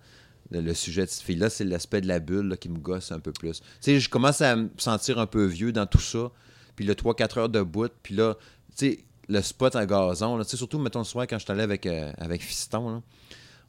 le, 0.51 0.73
sujet 0.73 1.05
de 1.05 1.09
cette 1.09 1.23
fille-là, 1.23 1.49
c'est 1.49 1.63
l'aspect 1.63 2.01
de 2.01 2.07
la 2.07 2.19
bulle 2.19 2.57
qui 2.59 2.67
me 2.69 2.77
gosse 2.77 3.11
un 3.11 3.19
peu 3.19 3.31
plus. 3.31 3.61
Tu 3.61 3.65
sais, 3.79 3.99
je 3.99 4.09
commence 4.09 4.41
à 4.41 4.55
me 4.57 4.69
sentir 4.77 5.17
un 5.19 5.25
peu 5.25 5.45
vieux 5.45 5.71
dans 5.71 5.85
tout 5.85 6.01
ça. 6.01 6.31
Puis 6.75 6.85
le 6.85 6.93
3-4 6.93 7.39
heures 7.39 7.49
de 7.49 7.61
bout, 7.61 7.91
puis 8.03 8.15
là, 8.15 8.35
tu 8.77 8.87
sais, 8.91 8.99
le 9.29 9.41
spot 9.41 9.75
à 9.75 9.85
gazon, 9.85 10.35
là, 10.35 10.43
surtout, 10.43 10.79
mettons, 10.79 10.99
le 10.99 11.05
soir, 11.05 11.25
quand 11.27 11.39
je 11.39 11.43
suis 11.43 11.51
allé 11.51 11.63
avec, 11.63 11.85
euh, 11.85 12.11
avec 12.17 12.41
Fiston, 12.41 13.01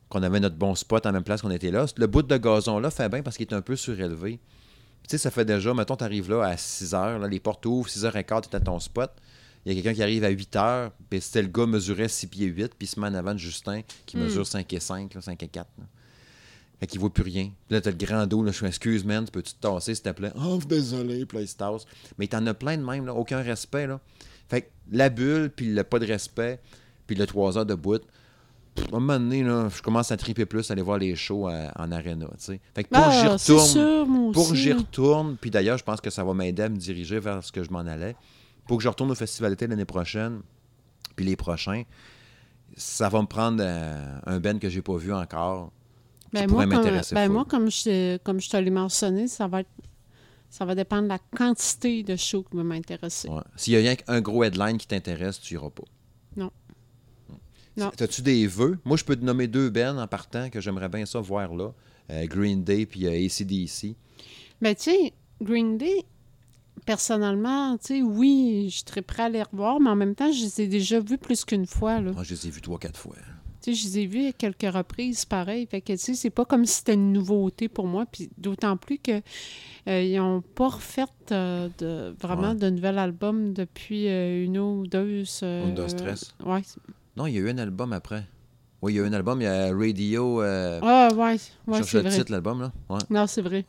qu'on 0.08 0.22
avait 0.22 0.40
notre 0.40 0.56
bon 0.56 0.74
spot 0.74 1.06
en 1.06 1.12
même 1.12 1.22
place 1.22 1.42
qu'on 1.42 1.50
était 1.50 1.70
là, 1.70 1.86
le 1.96 2.06
bout 2.06 2.22
de 2.22 2.36
gazon-là 2.36 2.90
fait 2.90 3.08
bien 3.08 3.22
parce 3.22 3.36
qu'il 3.36 3.46
est 3.46 3.54
un 3.54 3.62
peu 3.62 3.76
surélevé. 3.76 4.40
Tu 5.04 5.10
sais, 5.10 5.18
ça 5.18 5.30
fait 5.30 5.44
déjà, 5.44 5.72
mettons, 5.74 5.96
tu 5.96 6.04
arrives 6.04 6.30
là 6.30 6.42
à 6.44 6.56
6 6.56 6.92
h, 6.92 7.18
là, 7.18 7.28
les 7.28 7.40
portes 7.40 7.64
ouvrent, 7.66 7.88
6 7.88 8.04
h 8.04 8.24
15 8.24 8.42
tu 8.42 8.48
es 8.50 8.56
à 8.56 8.60
ton 8.60 8.78
spot. 8.80 9.10
Il 9.64 9.72
y 9.72 9.78
a 9.78 9.82
quelqu'un 9.82 9.94
qui 9.96 10.02
arrive 10.02 10.24
à 10.24 10.28
8 10.30 10.54
h, 10.56 10.90
puis 11.08 11.20
c'était 11.20 11.42
le 11.42 11.48
gars 11.48 11.66
mesurait 11.66 12.08
6 12.08 12.26
pieds 12.26 12.46
8, 12.46 12.68
puis 12.76 12.86
il 12.86 12.86
se 12.88 12.98
met 12.98 13.06
en 13.06 13.14
avant 13.14 13.32
de 13.32 13.38
Justin, 13.38 13.82
qui 14.06 14.16
Hmm. 14.16 14.22
mesure 14.24 14.46
5 14.46 14.72
et 14.72 14.80
5, 14.80 15.14
là, 15.14 15.20
5 15.20 15.40
et 15.42 15.48
4. 15.48 15.68
Là. 15.78 15.84
Fait 16.80 16.86
qu'il 16.88 16.98
voit 16.98 17.10
plus 17.12 17.22
rien. 17.22 17.44
Puis 17.68 17.74
là, 17.76 17.80
t'as 17.80 17.90
le 17.92 17.96
grand 17.96 18.26
dos, 18.26 18.42
là, 18.42 18.50
je 18.50 18.56
suis 18.56 18.66
excuse, 18.66 19.04
man, 19.04 19.24
peux-tu 19.30 19.52
te 19.54 19.60
tasser, 19.60 19.94
s'il 19.94 20.02
te 20.02 20.10
plaît? 20.10 20.32
Oh, 20.36 20.58
désolé, 20.66 21.24
puis 21.26 21.36
là, 21.38 21.42
il 21.42 21.48
se 21.48 21.54
tasse. 21.56 21.84
Mais 22.18 22.26
t'en 22.26 22.44
as 22.46 22.54
plein 22.54 22.76
de 22.76 22.82
même, 22.84 23.06
là, 23.06 23.14
aucun 23.14 23.40
respect, 23.40 23.86
là. 23.86 24.00
Fait 24.48 24.62
que 24.62 24.66
la 24.90 25.08
bulle, 25.08 25.50
puis 25.54 25.72
le 25.72 25.84
pas 25.84 26.00
de 26.00 26.06
respect, 26.06 26.58
puis 27.06 27.14
le 27.14 27.24
3 27.24 27.56
heures 27.58 27.66
de 27.66 27.76
bout, 27.76 28.02
pff, 28.74 28.86
à 28.92 28.96
un 28.96 28.98
moment 28.98 29.20
donné, 29.20 29.44
là, 29.44 29.68
je 29.74 29.80
commence 29.80 30.10
à 30.10 30.16
triper 30.16 30.44
plus, 30.44 30.72
aller 30.72 30.82
voir 30.82 30.98
les 30.98 31.14
shows 31.14 31.48
en 31.48 31.92
arena, 31.92 32.26
tu 32.30 32.34
sais. 32.38 32.60
Fait 32.74 32.82
que 32.82 32.88
pour 32.88 33.04
que 33.04 33.10
j'y 33.12 33.18
Ah, 33.28 33.38
c'est 33.38 33.52
retourne, 33.52 33.68
sûr, 33.68 34.32
pour 34.32 34.54
j'y 34.56 34.72
retourne, 34.72 35.36
puis 35.40 35.50
d'ailleurs, 35.52 35.78
je 35.78 35.84
pense 35.84 36.00
que 36.00 36.10
ça 36.10 36.24
va 36.24 36.34
m'aider 36.34 36.62
à 36.64 36.68
me 36.68 36.76
diriger 36.76 37.20
vers 37.20 37.44
ce 37.44 37.52
que 37.52 37.62
je 37.62 37.70
m'en 37.70 37.78
allais. 37.86 38.16
Pour 38.66 38.78
que 38.78 38.82
je 38.84 38.88
retourne 38.88 39.10
au 39.10 39.14
festival 39.14 39.50
d'été 39.52 39.66
l'année 39.66 39.84
prochaine, 39.84 40.42
puis 41.16 41.24
les 41.24 41.36
prochains, 41.36 41.82
ça 42.76 43.08
va 43.08 43.20
me 43.20 43.26
prendre 43.26 43.62
euh, 43.62 44.18
un 44.26 44.40
Ben 44.40 44.58
que 44.58 44.68
j'ai 44.68 44.82
pas 44.82 44.96
vu 44.96 45.12
encore. 45.12 45.72
qui 46.24 46.30
Ben, 46.40 46.46
pourrait 46.46 46.66
m'intéresser 46.66 47.14
ben, 47.14 47.28
moi, 47.30 47.44
comme 47.44 47.70
je, 47.70 48.16
comme 48.18 48.40
je 48.40 48.48
te 48.50 48.56
l'ai 48.56 48.70
mentionné, 48.70 49.28
ça 49.28 49.46
va 49.48 49.60
être 49.60 49.70
ça 50.48 50.66
va 50.66 50.74
dépendre 50.74 51.04
de 51.04 51.08
la 51.08 51.18
quantité 51.34 52.02
de 52.02 52.14
shows 52.14 52.42
qui 52.42 52.58
va 52.58 52.62
m'intéresser. 52.62 53.26
Ouais. 53.28 53.40
S'il 53.56 53.72
y 53.72 53.76
a 53.76 53.78
rien 53.78 53.96
qu'un 53.96 54.20
gros 54.20 54.44
headline 54.44 54.76
qui 54.76 54.86
t'intéresse, 54.86 55.40
tu 55.40 55.54
iras 55.54 55.70
pas. 55.70 55.84
Non. 56.36 56.50
Non. 57.78 57.90
T'as-tu 57.96 58.20
des 58.20 58.46
vœux? 58.46 58.78
Moi, 58.84 58.98
je 58.98 59.04
peux 59.04 59.16
te 59.16 59.24
nommer 59.24 59.46
deux 59.46 59.70
Ben 59.70 59.98
en 59.98 60.06
partant 60.06 60.50
que 60.50 60.60
j'aimerais 60.60 60.90
bien 60.90 61.06
ça 61.06 61.20
voir 61.20 61.54
là. 61.54 61.72
Euh, 62.10 62.26
Green 62.26 62.62
Day 62.64 62.84
puis 62.84 63.06
euh, 63.06 63.12
ACDC. 63.26 63.96
Ben, 64.60 64.74
tu 64.74 64.90
sais, 64.90 65.14
Green 65.40 65.78
Day, 65.78 66.04
personnellement, 66.84 67.76
tu 67.78 67.86
sais, 67.86 68.02
oui, 68.02 68.68
je 68.70 68.82
serais 68.88 69.02
prêt 69.02 69.24
à 69.24 69.28
les 69.28 69.42
revoir, 69.42 69.80
mais 69.80 69.90
en 69.90 69.96
même 69.96 70.14
temps, 70.14 70.30
je 70.32 70.42
les 70.44 70.60
ai 70.62 70.66
déjà 70.66 71.00
vus 71.00 71.18
plus 71.18 71.44
qu'une 71.44 71.66
fois, 71.66 72.00
là. 72.00 72.12
Moi, 72.12 72.22
je 72.24 72.34
les 72.34 72.46
ai 72.46 72.50
vus 72.50 72.60
trois, 72.60 72.78
quatre 72.78 72.98
fois. 72.98 73.16
Tu 73.62 73.74
sais, 73.74 73.80
je 73.80 73.86
les 73.88 73.98
ai 74.00 74.06
vus 74.06 74.26
à 74.26 74.32
quelques 74.32 74.72
reprises, 74.74 75.24
pareil. 75.24 75.66
Fait 75.70 75.80
que, 75.80 75.92
tu 75.92 75.98
sais, 75.98 76.14
c'est 76.14 76.30
pas 76.30 76.44
comme 76.44 76.64
si 76.66 76.78
c'était 76.78 76.94
une 76.94 77.12
nouveauté 77.12 77.68
pour 77.68 77.86
moi, 77.86 78.06
puis 78.10 78.28
d'autant 78.36 78.76
plus 78.76 78.98
que 78.98 79.20
euh, 79.88 80.02
ils 80.02 80.18
ont 80.20 80.42
pas 80.42 80.68
refait 80.68 81.04
euh, 81.30 81.68
de, 81.78 82.14
vraiment 82.20 82.50
Ouais. 82.50 82.54
de 82.56 82.70
nouvel 82.70 82.98
album 82.98 83.52
depuis 83.52 84.08
euh, 84.08 84.44
une 84.44 84.58
ou 84.58 84.86
deux... 84.86 85.22
Under 85.42 85.88
Stress. 85.88 86.34
Ouais. 86.44 86.62
Non, 87.16 87.26
il 87.26 87.34
y 87.34 87.38
a 87.38 87.40
eu 87.40 87.50
un 87.50 87.58
album 87.58 87.92
après. 87.92 88.24
Oui, 88.80 88.94
il 88.94 88.96
y 88.96 88.98
a 89.00 89.04
eu 89.04 89.06
un 89.06 89.12
album, 89.12 89.40
il 89.40 89.44
y 89.44 89.46
a 89.46 89.72
Radio. 89.72 90.40
Ah, 90.40 91.08
ouais, 91.14 91.36
je 91.38 91.70
ouais 91.70 91.76
cherche 91.78 91.90
c'est 91.92 92.02
le 92.02 92.08
vrai. 92.08 92.18
titre, 92.18 92.32
l'album, 92.32 92.60
là. 92.62 92.72
Ouais. 92.88 92.98
Non, 93.10 93.28
c'est 93.28 93.42
vrai. 93.42 93.64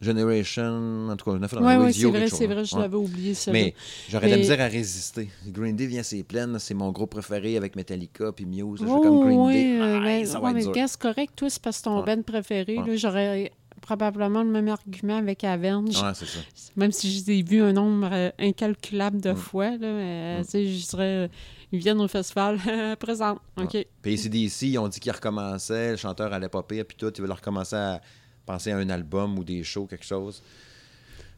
Generation. 0.00 1.08
En 1.10 1.16
tout 1.16 1.24
cas, 1.30 1.36
on 1.38 1.42
a 1.42 1.48
fait 1.48 1.56
dans 1.56 1.62
Oui, 1.62 1.74
Radio 1.74 1.84
oui, 1.86 1.92
c'est 1.94 2.06
vrai, 2.08 2.28
c'est 2.28 2.46
vrai, 2.46 2.64
je 2.64 2.74
Ouais. 2.76 2.82
l'avais 2.82 2.96
oublié, 2.96 3.34
ça. 3.34 3.50
Mais 3.52 3.74
j'aurais 4.08 4.26
de 4.26 4.30
la 4.30 4.36
Mais- 4.36 4.42
misère 4.42 4.60
à 4.60 4.66
résister. 4.68 5.28
Green 5.46 5.76
Day 5.76 5.86
vient 5.86 6.02
ses 6.02 6.22
plaines, 6.22 6.58
c'est 6.58 6.74
mon 6.74 6.90
groupe 6.92 7.10
préféré 7.10 7.56
avec 7.56 7.76
Metallica 7.76 8.32
puis 8.32 8.46
Muse. 8.46 8.80
Je 8.80 8.84
Oh, 8.88 9.02
fais 9.02 9.08
comme 9.08 9.20
Green 9.24 9.48
Day. 9.48 9.78
Ah, 9.80 10.00
mais, 10.00 10.24
ça 10.24 10.38
ouais, 10.38 10.42
va 10.44 10.50
être 10.50 10.54
mais 10.56 10.62
dur. 10.62 10.72
gars, 10.72 10.88
c'est 10.88 11.00
correct, 11.00 11.32
toi, 11.36 11.50
c'est 11.50 11.62
parce 11.62 11.78
que 11.78 11.84
ton 11.84 12.00
Ouais. 12.04 12.16
band 12.16 12.22
préféré. 12.22 12.78
Ouais. 12.78 12.86
là, 12.86 12.96
J'aurais 12.96 13.52
probablement 13.80 14.42
le 14.42 14.50
même 14.50 14.68
argument 14.68 15.18
avec 15.18 15.44
Avenge. 15.44 16.02
Ouais, 16.02 16.10
c'est 16.14 16.26
ça. 16.26 16.40
Même 16.76 16.90
si 16.92 17.10
je 17.10 17.24
les 17.26 17.38
ai 17.38 17.42
vus 17.42 17.62
un 17.62 17.72
nombre 17.72 18.08
euh, 18.12 18.30
incalculable 18.38 19.20
de 19.20 19.30
Mm. 19.32 19.36
fois, 19.36 19.70
là, 19.70 19.86
euh, 19.86 20.40
Mm. 20.40 20.44
sais, 20.44 20.66
je 20.66 20.86
dirais, 20.88 21.02
euh, 21.04 21.28
ils 21.72 21.78
viennent 21.78 22.00
au 22.00 22.08
festival, 22.08 22.58
présent, 22.98 23.38
OK. 23.56 23.86
Puis 24.02 24.12
ACDC, 24.14 24.62
ils 24.68 24.78
ont 24.78 24.88
dit 24.88 24.98
qu'ils 25.00 25.12
recommençaient, 25.12 25.92
le 25.92 25.96
chanteur 25.96 26.32
allait 26.32 26.48
pas 26.48 26.62
pire, 26.64 26.84
puis 26.86 26.96
tout, 26.96 27.12
ils 27.16 27.20
veulent 27.22 27.30
recommencer 27.32 27.76
à 27.76 28.00
penser 28.48 28.72
à 28.72 28.78
un 28.78 28.88
album 28.90 29.38
ou 29.38 29.44
des 29.44 29.62
shows, 29.62 29.86
quelque 29.86 30.04
chose. 30.04 30.42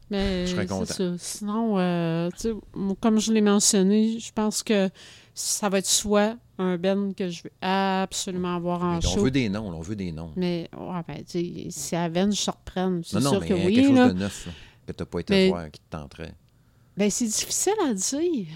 Mais 0.09 0.45
Je 0.45 0.51
serais 0.51 0.63
c'est 0.63 0.67
content. 0.67 0.85
ça. 0.93 1.13
Sinon, 1.17 1.77
euh, 1.79 2.29
tu 2.39 2.53
comme 2.99 3.19
je 3.19 3.31
l'ai 3.31 3.41
mentionné, 3.41 4.19
je 4.19 4.31
pense 4.33 4.61
que 4.63 4.89
ça 5.33 5.69
va 5.69 5.77
être 5.79 5.85
soit 5.85 6.35
un 6.57 6.77
band 6.77 7.13
que 7.15 7.29
je 7.29 7.43
veux 7.43 7.51
absolument 7.61 8.55
avoir 8.55 8.83
en 8.83 8.97
on 8.97 9.01
show. 9.01 9.21
veut 9.23 9.31
des 9.31 9.47
noms, 9.49 9.69
on 9.69 9.81
veut 9.81 9.95
des 9.95 10.11
noms. 10.11 10.31
Mais 10.35 10.69
ouais, 10.77 11.01
ben, 11.07 11.23
tu 11.23 11.67
si 11.69 11.95
Avenge 11.95 12.33
se 12.35 12.51
reprennent, 12.51 13.01
c'est 13.05 13.17
Non, 13.17 13.23
non, 13.23 13.29
sûr 13.31 13.39
mais 13.41 13.47
que 13.47 13.53
quelque 13.53 13.65
oui. 13.67 13.85
chose 13.85 13.95
là. 13.95 14.07
de 14.09 14.13
neuf 14.19 14.45
là, 14.47 14.51
que 14.87 14.91
t'as 14.91 15.05
pas 15.05 15.19
été 15.19 15.33
Mais- 15.33 15.47
voir, 15.49 15.71
qui 15.71 15.79
te 15.79 15.89
tenterait. 15.89 16.33
Ben, 16.97 17.09
c'est 17.09 17.25
difficile 17.25 17.73
à 17.89 17.93
dire. 17.93 18.47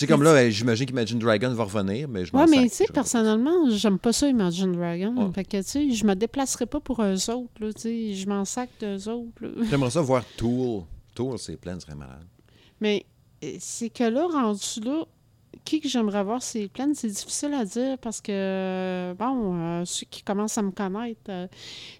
Sais, 0.00 0.06
comme 0.06 0.22
là, 0.22 0.32
ben, 0.32 0.50
j'imagine 0.50 0.86
qu'Imagine 0.86 1.18
Dragon 1.18 1.52
va 1.52 1.64
revenir, 1.64 2.08
mais 2.08 2.24
je 2.24 2.32
m'en 2.32 2.40
Ouais, 2.40 2.46
mais 2.48 2.70
tu 2.70 2.76
sais, 2.76 2.86
personnellement, 2.86 3.68
j'aime 3.68 3.98
pas 3.98 4.14
ça, 4.14 4.28
Imagine 4.28 4.72
Dragon. 4.72 5.14
Ouais. 5.14 5.32
Fait 5.34 5.44
que, 5.44 5.58
tu 5.58 5.62
sais, 5.62 5.90
je 5.90 6.06
me 6.06 6.14
déplacerai 6.14 6.64
pas 6.64 6.80
pour 6.80 7.02
eux 7.02 7.30
autres, 7.30 7.52
là, 7.60 7.70
tu 7.74 7.80
sais. 7.82 8.14
Je 8.14 8.26
m'en 8.26 8.46
sac 8.46 8.70
d'eux 8.80 9.08
autres. 9.10 9.42
J'aimerais 9.68 9.90
ça 9.90 10.00
voir 10.00 10.24
Tool. 10.38 10.84
Tool, 11.14 11.38
c'est 11.38 11.58
plein, 11.58 11.78
serait 11.78 11.94
malade. 11.94 12.24
Mais 12.80 13.04
euh, 13.44 13.56
c'est 13.58 13.90
que 13.90 14.04
là, 14.04 14.26
rendu 14.26 14.80
là, 14.82 15.04
qui 15.64 15.80
que 15.80 15.88
j'aimerais 15.88 16.22
voir 16.24 16.42
c'est 16.42 16.68
plein, 16.68 16.92
c'est 16.94 17.08
difficile 17.08 17.52
à 17.54 17.64
dire 17.64 17.98
parce 17.98 18.20
que, 18.20 18.30
euh, 18.32 19.14
bon, 19.14 19.54
euh, 19.56 19.84
ceux 19.84 20.06
qui 20.10 20.22
commencent 20.22 20.56
à 20.58 20.62
me 20.62 20.70
connaître 20.70 21.20
euh, 21.28 21.46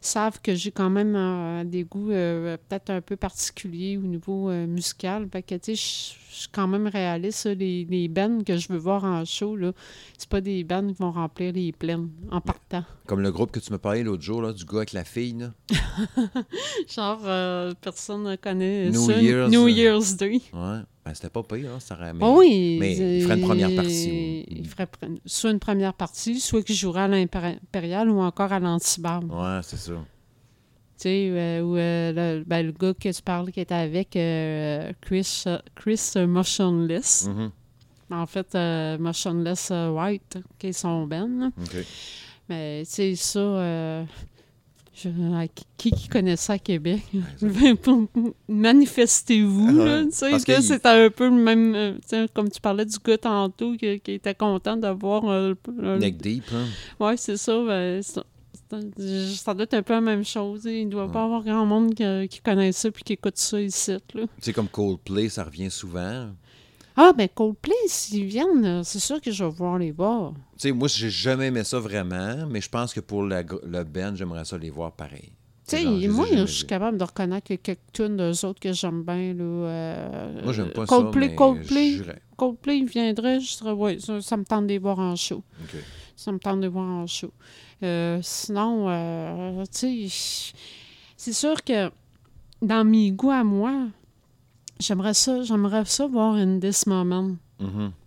savent 0.00 0.40
que 0.40 0.54
j'ai 0.54 0.70
quand 0.70 0.90
même 0.90 1.14
euh, 1.16 1.64
des 1.64 1.84
goûts 1.84 2.08
peut-être 2.08 2.90
un 2.90 3.00
peu 3.00 3.16
particuliers 3.16 3.96
au 3.96 4.02
niveau 4.02 4.50
musical. 4.66 5.28
Fait 5.32 5.42
que, 5.42 5.54
tu 5.56 5.74
sais, 5.74 6.14
je 6.30 6.36
suis 6.36 6.48
quand 6.52 6.68
même 6.68 6.86
réaliste. 6.86 7.46
là, 7.46 7.54
Les, 7.54 7.84
les 7.90 8.08
bands 8.08 8.38
que 8.46 8.56
je 8.56 8.68
veux 8.72 8.78
voir 8.78 9.04
en 9.04 9.24
show, 9.24 9.56
là, 9.56 9.72
c'est 10.16 10.28
pas 10.28 10.40
des 10.40 10.62
bands 10.64 10.86
qui 10.86 10.94
vont 10.94 11.10
remplir 11.10 11.52
les 11.52 11.72
plaines 11.72 12.08
en 12.30 12.40
partant. 12.40 12.84
Comme 13.06 13.20
le 13.20 13.32
groupe 13.32 13.50
que 13.50 13.60
tu 13.60 13.72
me 13.72 13.78
parlais 13.78 14.02
l'autre 14.02 14.22
jour, 14.22 14.42
là, 14.42 14.52
du 14.52 14.64
gars 14.64 14.78
avec 14.78 14.92
la 14.92 15.04
fille, 15.04 15.36
là. 15.38 15.52
Genre, 16.88 17.74
personne 17.80 18.24
ne 18.24 18.36
connaît 18.36 18.90
New 18.90 19.06
ça. 19.06 19.20
Year's, 19.20 19.50
New 19.50 19.68
Year's 19.68 20.16
Day. 20.16 20.40
Ouais. 20.52 20.80
Ben, 21.10 21.14
c'était 21.14 21.28
pas 21.30 21.42
pire, 21.42 21.70
hein, 21.74 21.80
ça 21.80 21.96
aurait... 21.96 22.12
mais- 22.14 22.20
Ah 22.24 22.30
oui. 22.30 22.76
mais 22.80 22.96
il 23.18 23.22
ferait 23.24 23.34
une 23.38 23.44
première 23.46 23.74
partie, 23.74 24.44
Il 24.48 24.68
ferait 24.68 24.86
soit 25.26 25.50
une 25.50 25.58
première 25.58 25.94
partie, 25.94 26.38
soit 26.40 26.62
qu'il 26.62 26.76
jouerait 26.76 27.02
à 27.02 27.08
l'impérial 27.08 28.08
ou 28.08 28.20
encore 28.20 28.52
à 28.52 28.60
l'antibar. 28.60 29.22
Ouais, 29.24 29.60
c'est 29.62 29.76
ça. 29.76 29.92
Tu 29.92 29.98
sais, 30.98 31.30
euh, 31.32 31.62
ou 31.62 31.76
euh, 31.76 32.12
le, 32.38 32.44
ben, 32.44 32.64
le 32.66 32.72
gars 32.72 32.92
que 32.94 33.08
tu 33.12 33.22
parles 33.22 33.50
qui 33.50 33.60
était 33.60 33.74
avec 33.74 34.14
euh, 34.16 34.92
Chris, 35.00 35.44
Chris 35.74 36.12
Motionless. 36.28 37.26
Mhm. 37.28 37.50
En 38.12 38.26
fait, 38.26 38.54
Motionless 39.00 39.72
White, 39.72 40.38
qui 40.58 40.68
est 40.68 40.72
son. 40.72 41.08
OK. 41.10 41.76
Mais 42.48 42.82
tu 42.84 42.90
sais, 42.90 43.14
ça, 43.16 44.04
je- 45.02 45.08
euh, 45.08 45.46
qui, 45.76 45.90
qui 45.90 46.08
connaît 46.08 46.36
ça 46.36 46.54
à 46.54 46.58
Québec? 46.58 47.00
Manifestez-vous, 48.48 49.66
Ah 49.68 49.72
là, 49.72 50.02
ouais. 50.02 50.62
c'était 50.62 50.88
un 50.88 51.10
peu 51.10 51.26
le 51.28 51.34
même, 51.36 51.74
euh, 52.12 52.26
comme 52.34 52.48
tu 52.50 52.60
parlais 52.60 52.84
du 52.84 52.96
gars 53.04 53.18
tantôt, 53.18 53.76
qui, 53.76 54.00
qui 54.00 54.12
était 54.12 54.34
content 54.34 54.76
d'avoir... 54.76 55.24
euh, 55.28 55.54
le- 55.76 55.98
Neck 55.98 56.16
deep, 56.18 56.44
hein? 56.54 56.66
Ouais, 56.98 57.16
c'est 57.16 57.36
ça, 57.36 57.52
ben, 57.64 58.02
c'est- 58.02 58.20
c'est- 58.98 59.34
ça 59.36 59.54
doit 59.54 59.64
être 59.64 59.74
un 59.74 59.82
peu 59.82 59.94
la 59.94 60.00
même 60.00 60.24
chose. 60.24 60.62
Il 60.64 60.86
ne 60.86 60.90
doit 60.90 61.06
Ouais. 61.06 61.12
pas 61.12 61.20
y 61.22 61.24
avoir 61.24 61.42
grand 61.42 61.66
monde 61.66 61.94
qui, 61.94 62.28
qui 62.28 62.40
connaît 62.40 62.72
ça 62.72 62.90
puis 62.90 63.02
qui 63.02 63.12
écoute 63.14 63.36
ça 63.38 63.60
ici, 63.60 63.92
sais, 64.40 64.52
comme 64.52 64.68
Coldplay, 64.68 65.28
ça 65.28 65.44
revient 65.44 65.70
souvent. 65.70 66.28
Ah, 66.96 67.12
ben 67.16 67.28
Coldplay, 67.34 67.72
s'ils 67.86 68.26
viennent, 68.26 68.64
euh, 68.64 68.82
c'est 68.82 68.98
sûr 68.98 69.20
que 69.20 69.30
je 69.30 69.44
vais 69.44 69.50
voir 69.50 69.78
les 69.78 69.90
voir. 69.92 70.34
Tu 70.60 70.68
sais, 70.68 70.72
moi, 70.72 70.88
j'ai 70.88 71.08
jamais 71.08 71.46
aimé 71.46 71.64
ça 71.64 71.78
vraiment, 71.78 72.46
mais 72.46 72.60
je 72.60 72.68
pense 72.68 72.92
que 72.92 73.00
pour 73.00 73.22
la 73.22 73.42
le 73.42 73.82
band, 73.82 74.14
j'aimerais 74.14 74.44
ça 74.44 74.58
les 74.58 74.68
voir 74.68 74.92
pareil. 74.92 75.32
Tu 75.66 75.78
sais, 75.78 76.08
moi, 76.08 76.26
je 76.30 76.44
suis 76.44 76.66
capable 76.66 76.98
de 76.98 77.04
reconnaître 77.04 77.48
que 77.48 77.54
quelques 77.54 77.78
tunes 77.94 78.18
d'eux 78.18 78.44
autres 78.44 78.60
que 78.60 78.70
j'aime 78.74 79.02
bien. 79.02 79.32
Là, 79.32 79.42
euh, 79.42 80.42
Moi, 80.44 80.52
j'aime 80.52 80.68
pas 80.68 80.84
Coldplay, 80.84 81.28
ça, 81.28 81.30
mais 81.30 81.34
Coldplay. 81.34 82.00
Coldplay, 82.36 82.78
ils 82.80 82.84
viendraient, 82.84 83.40
je 83.40 83.56
dirais, 83.56 83.72
ouais, 83.72 83.98
ça, 84.00 84.20
ça 84.20 84.36
me 84.36 84.44
tente 84.44 84.64
de 84.64 84.72
les 84.72 84.78
voir 84.78 84.98
en 84.98 85.16
show. 85.16 85.42
Ça 86.14 86.30
me 86.30 86.38
tente 86.38 86.58
de 86.58 86.62
les 86.62 86.68
voir 86.68 86.86
en 86.86 87.06
show. 87.06 87.32
Euh, 87.82 88.18
sinon, 88.20 88.84
euh, 88.90 89.64
tu 89.72 90.10
sais, 90.10 90.52
c'est 91.16 91.32
sûr 91.32 91.64
que 91.64 91.90
dans 92.60 92.84
mes 92.84 93.12
goûts 93.12 93.30
à 93.30 93.44
moi, 93.44 93.86
j'aimerais 94.78 95.14
ça, 95.14 95.42
j'aimerais 95.42 95.86
ça 95.86 96.06
voir 96.06 96.34
In 96.34 96.58
This 96.60 96.86
Moment. 96.86 97.36
Mhm. 97.60 97.92
Tu 97.92 97.99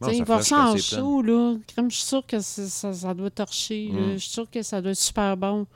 Ça 0.00 0.12
voir 0.24 0.42
flash 0.42 0.48
ça 0.48 0.70
en 0.70 0.76
show, 0.76 1.22
là, 1.22 1.56
crème, 1.66 1.90
je 1.90 1.96
suis 1.96 2.06
sûre 2.06 2.24
que 2.26 2.38
ça, 2.40 2.92
ça 2.92 3.14
doit 3.14 3.30
torcher. 3.30 3.90
là. 3.92 4.00
Mm. 4.00 4.12
Je 4.12 4.18
suis 4.18 4.30
sûre 4.30 4.50
que 4.50 4.62
ça 4.62 4.80
doit 4.80 4.92
être 4.92 4.98
super 4.98 5.36
bon. 5.36 5.66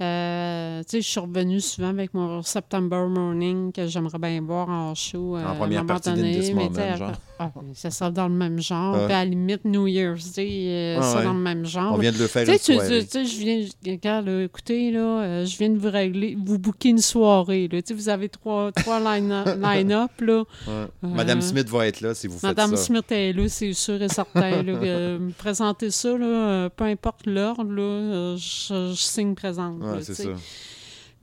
Euh, 0.00 0.80
tu 0.82 0.86
sais, 0.88 1.00
je 1.02 1.06
suis 1.08 1.20
revenue 1.20 1.60
souvent 1.60 1.90
avec 1.90 2.12
mon 2.14 2.42
September 2.42 3.06
Morning 3.08 3.70
que 3.72 3.86
j'aimerais 3.86 4.18
bien 4.18 4.40
voir 4.40 4.68
en 4.68 4.92
show. 4.96 5.36
euh, 5.36 5.44
à 5.46 5.50
un 5.50 5.54
première 5.54 5.86
partie 5.86 6.10
donné, 6.10 6.52
mais 6.52 6.64
Moment, 6.68 6.96
genre. 6.96 7.12
ah, 7.38 7.50
ça 7.74 7.90
sera 7.92 8.10
dans 8.10 8.26
le 8.26 8.34
même 8.34 8.60
genre. 8.60 8.94
Puis 8.94 9.04
à 9.14 9.18
la 9.20 9.24
limite, 9.24 9.64
New 9.64 9.86
Year's 9.86 10.32
Day, 10.32 10.64
euh, 10.66 10.98
Ah 10.98 11.02
ça 11.02 11.18
ouais. 11.18 11.24
dans 11.24 11.32
le 11.32 11.38
même 11.38 11.64
genre. 11.64 11.92
On 11.94 11.98
vient 11.98 12.10
de 12.10 12.18
le 12.18 12.26
faire 12.26 12.44
Tu 12.44 12.58
sais, 12.58 12.74
une 12.74 12.80
tu- 13.04 13.08
sais, 13.08 13.24
je 13.24 13.38
viens, 13.38 13.60
je- 13.84 13.90
regarde, 13.92 14.26
là, 14.26 14.42
écoutez, 14.42 14.90
là, 14.90 14.98
euh, 15.22 15.46
je 15.46 15.56
viens 15.58 15.70
de 15.70 15.78
vous 15.78 15.90
régler, 15.90 16.36
vous 16.44 16.58
booker 16.58 16.88
une 16.88 16.98
soirée, 16.98 17.68
là. 17.70 17.80
Tu 17.80 17.88
sais, 17.88 17.94
vous 17.94 18.08
avez 18.08 18.28
trois, 18.28 18.72
trois 18.72 18.98
line-up, 18.98 19.46
line-up, 19.62 20.10
là. 20.20 20.42
Ouais. 20.66 20.86
Madame 21.02 21.38
Euh, 21.38 21.42
Smith 21.42 21.68
va 21.68 21.86
être 21.86 22.00
là 22.00 22.14
si 22.14 22.26
vous 22.26 22.38
Madame 22.42 22.70
faites 22.70 22.78
ça. 22.80 22.84
Smith 22.86 23.12
est 23.12 23.32
là, 23.32 23.48
c'est 23.48 23.72
sûr 23.72 24.02
et 24.02 24.08
certain. 24.08 24.62
là, 24.62 24.72
me 25.20 25.30
présenter 25.30 25.90
ça, 25.92 26.18
là, 26.18 26.26
euh, 26.26 26.68
peu 26.68 26.82
importe 26.84 27.26
l'ordre, 27.26 27.70
là, 27.72 27.82
euh, 27.82 28.36
je, 28.36 28.90
je 28.90 29.00
signe 29.00 29.36
présente. 29.36 29.83
Ouais, 29.92 30.02
c'est 30.02 30.14
ça. 30.14 30.28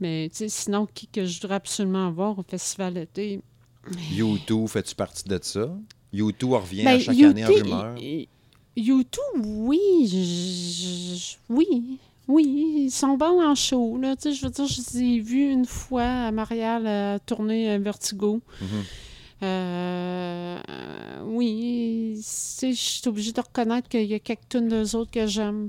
Mais 0.00 0.30
sinon, 0.32 0.86
qui 0.92 1.06
que 1.06 1.24
je 1.24 1.40
voudrais 1.40 1.56
absolument 1.56 2.10
voir 2.10 2.38
au 2.38 2.42
festival 2.42 2.94
d'été? 2.94 3.40
U2, 4.14 4.66
fais-tu 4.68 4.94
partie 4.94 5.24
de 5.28 5.38
ça? 5.42 5.68
U2 6.14 6.44
revient 6.56 6.84
Ben, 6.84 6.96
à 6.96 6.98
chaque 6.98 7.18
année 7.20 7.44
en 7.44 7.48
U2, 7.48 7.62
rumeur. 7.62 7.98
y- 7.98 8.28
U2, 8.76 9.18
oui. 9.36 9.80
je- 10.10 11.16
je- 11.18 11.36
oui. 11.48 11.98
Oui, 12.28 12.84
ils 12.86 12.90
sont 12.90 13.16
bons 13.16 13.42
en 13.44 13.54
show. 13.56 13.98
Là. 13.98 14.14
Je 14.24 14.28
veux 14.44 14.50
dire, 14.50 14.66
je 14.66 14.80
les 14.80 15.02
ai 15.02 15.18
vus 15.20 15.50
une 15.50 15.64
fois 15.66 16.04
à 16.04 16.30
Marielle 16.30 16.86
à 16.86 17.18
tourner 17.18 17.68
à 17.70 17.78
Vertigo. 17.78 18.40
Mhm. 18.60 18.68
Euh, 18.70 18.76
euh, 18.78 18.82
oui, 21.24 22.14
tu 22.16 22.22
sais, 22.22 22.72
je 22.72 22.80
suis 22.80 23.08
obligée 23.08 23.32
de 23.32 23.40
reconnaître 23.40 23.88
qu'il 23.88 24.04
y 24.04 24.14
a 24.14 24.18
quelques 24.18 24.48
tunes 24.48 24.68
d'eux 24.68 24.94
autres 24.96 25.10
que 25.10 25.26
j'aime. 25.26 25.68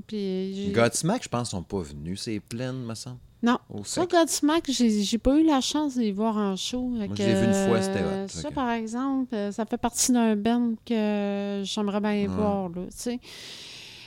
Godsmack, 0.72 1.24
je 1.24 1.28
pense, 1.28 1.50
sont 1.50 1.62
pas 1.62 1.80
venus. 1.80 2.22
C'est 2.22 2.40
plein, 2.40 2.72
me 2.72 2.94
semble. 2.94 3.18
Non, 3.42 3.58
ça. 3.84 4.06
Godsmack, 4.06 4.70
j'ai 4.70 5.18
pas 5.18 5.38
eu 5.38 5.44
la 5.44 5.60
chance 5.60 5.96
de 5.96 6.00
les 6.00 6.12
voir 6.12 6.38
en 6.38 6.56
show. 6.56 6.80
Moi, 6.80 7.08
que, 7.08 7.16
je 7.16 7.22
l'ai 7.24 7.34
vu 7.34 7.46
une 7.46 7.68
fois, 7.68 7.82
c'était 7.82 8.00
hot, 8.00 8.06
euh, 8.06 8.28
Ça, 8.28 8.50
par 8.50 8.70
exemple, 8.70 9.34
euh, 9.34 9.52
ça 9.52 9.66
fait 9.66 9.76
partie 9.76 10.12
d'un 10.12 10.34
band 10.34 10.72
que 10.86 11.60
j'aimerais 11.62 12.00
bien 12.00 12.26
voir, 12.26 12.70
là, 12.70 12.82
tu 12.86 12.96
sais. 12.96 13.20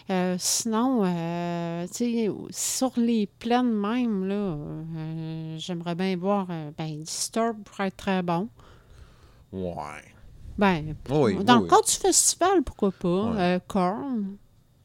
Euh, 0.10 0.38
sinon, 0.39 1.02
euh, 1.03 1.85
tu 1.88 1.94
sais, 1.94 2.31
sur 2.49 2.94
les 2.98 3.27
plaines 3.27 3.73
même, 3.73 4.26
là, 4.26 4.35
euh, 4.35 5.56
j'aimerais 5.60 5.95
bien 5.95 6.15
voir, 6.15 6.48
euh, 6.49 6.72
ben, 6.76 6.98
Disturb 7.03 7.61
pourrait 7.64 7.89
être 7.89 7.98
très 7.98 8.23
bon. 8.23 8.48
Ouais. 9.51 10.03
Ben, 10.57 10.95
Oui, 11.09 11.43
dans 11.43 11.57
oui, 11.57 11.63
le 11.63 11.69
cadre 11.69 11.85
du 11.85 11.91
festival, 11.91 12.63
pourquoi 12.63 12.91
pas. 12.91 13.31
Ouais. 13.31 13.59
Euh. 13.75 14.21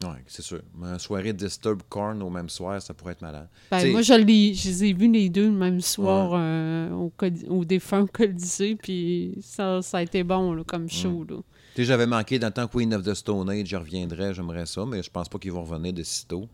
Ouais, 0.04 0.24
c'est 0.26 0.42
sûr. 0.42 0.60
Mais 0.76 0.88
une 0.88 0.98
soirée 0.98 1.32
Disturb 1.32 1.82
Corn 1.88 2.20
au 2.22 2.30
même 2.30 2.48
soir, 2.48 2.80
ça 2.82 2.92
pourrait 2.92 3.12
être 3.12 3.22
malade. 3.22 3.48
Ben, 3.70 3.90
moi, 3.92 4.02
je, 4.02 4.14
les, 4.14 4.54
je 4.54 4.68
les 4.68 4.84
ai 4.84 4.92
vus 4.92 5.10
les 5.10 5.28
deux 5.28 5.46
le 5.46 5.52
même 5.52 5.80
soir 5.80 6.32
euh, 6.34 6.90
au, 6.90 7.64
défunt 7.64 8.06
Colisée, 8.12 8.76
puis 8.76 9.38
ça, 9.40 9.80
ça 9.82 9.98
a 9.98 10.02
été 10.02 10.22
bon 10.24 10.52
là, 10.54 10.64
comme 10.64 10.88
show. 10.90 11.24
Là. 11.28 11.36
Tu 11.36 11.42
sais, 11.76 11.84
j'avais 11.84 12.06
manqué 12.06 12.38
dans 12.38 12.48
le 12.48 12.52
temps 12.52 12.66
Queen 12.66 12.92
of 12.94 13.02
the 13.04 13.14
Stone 13.14 13.48
Age, 13.48 13.68
je 13.68 13.76
reviendrais, 13.76 14.34
j'aimerais 14.34 14.66
ça, 14.66 14.84
mais 14.84 15.02
je 15.02 15.10
pense 15.10 15.28
pas 15.28 15.38
qu'ils 15.38 15.52
vont 15.52 15.64
revenir 15.64 15.92
de 15.92 16.02
sitôt. 16.02 16.48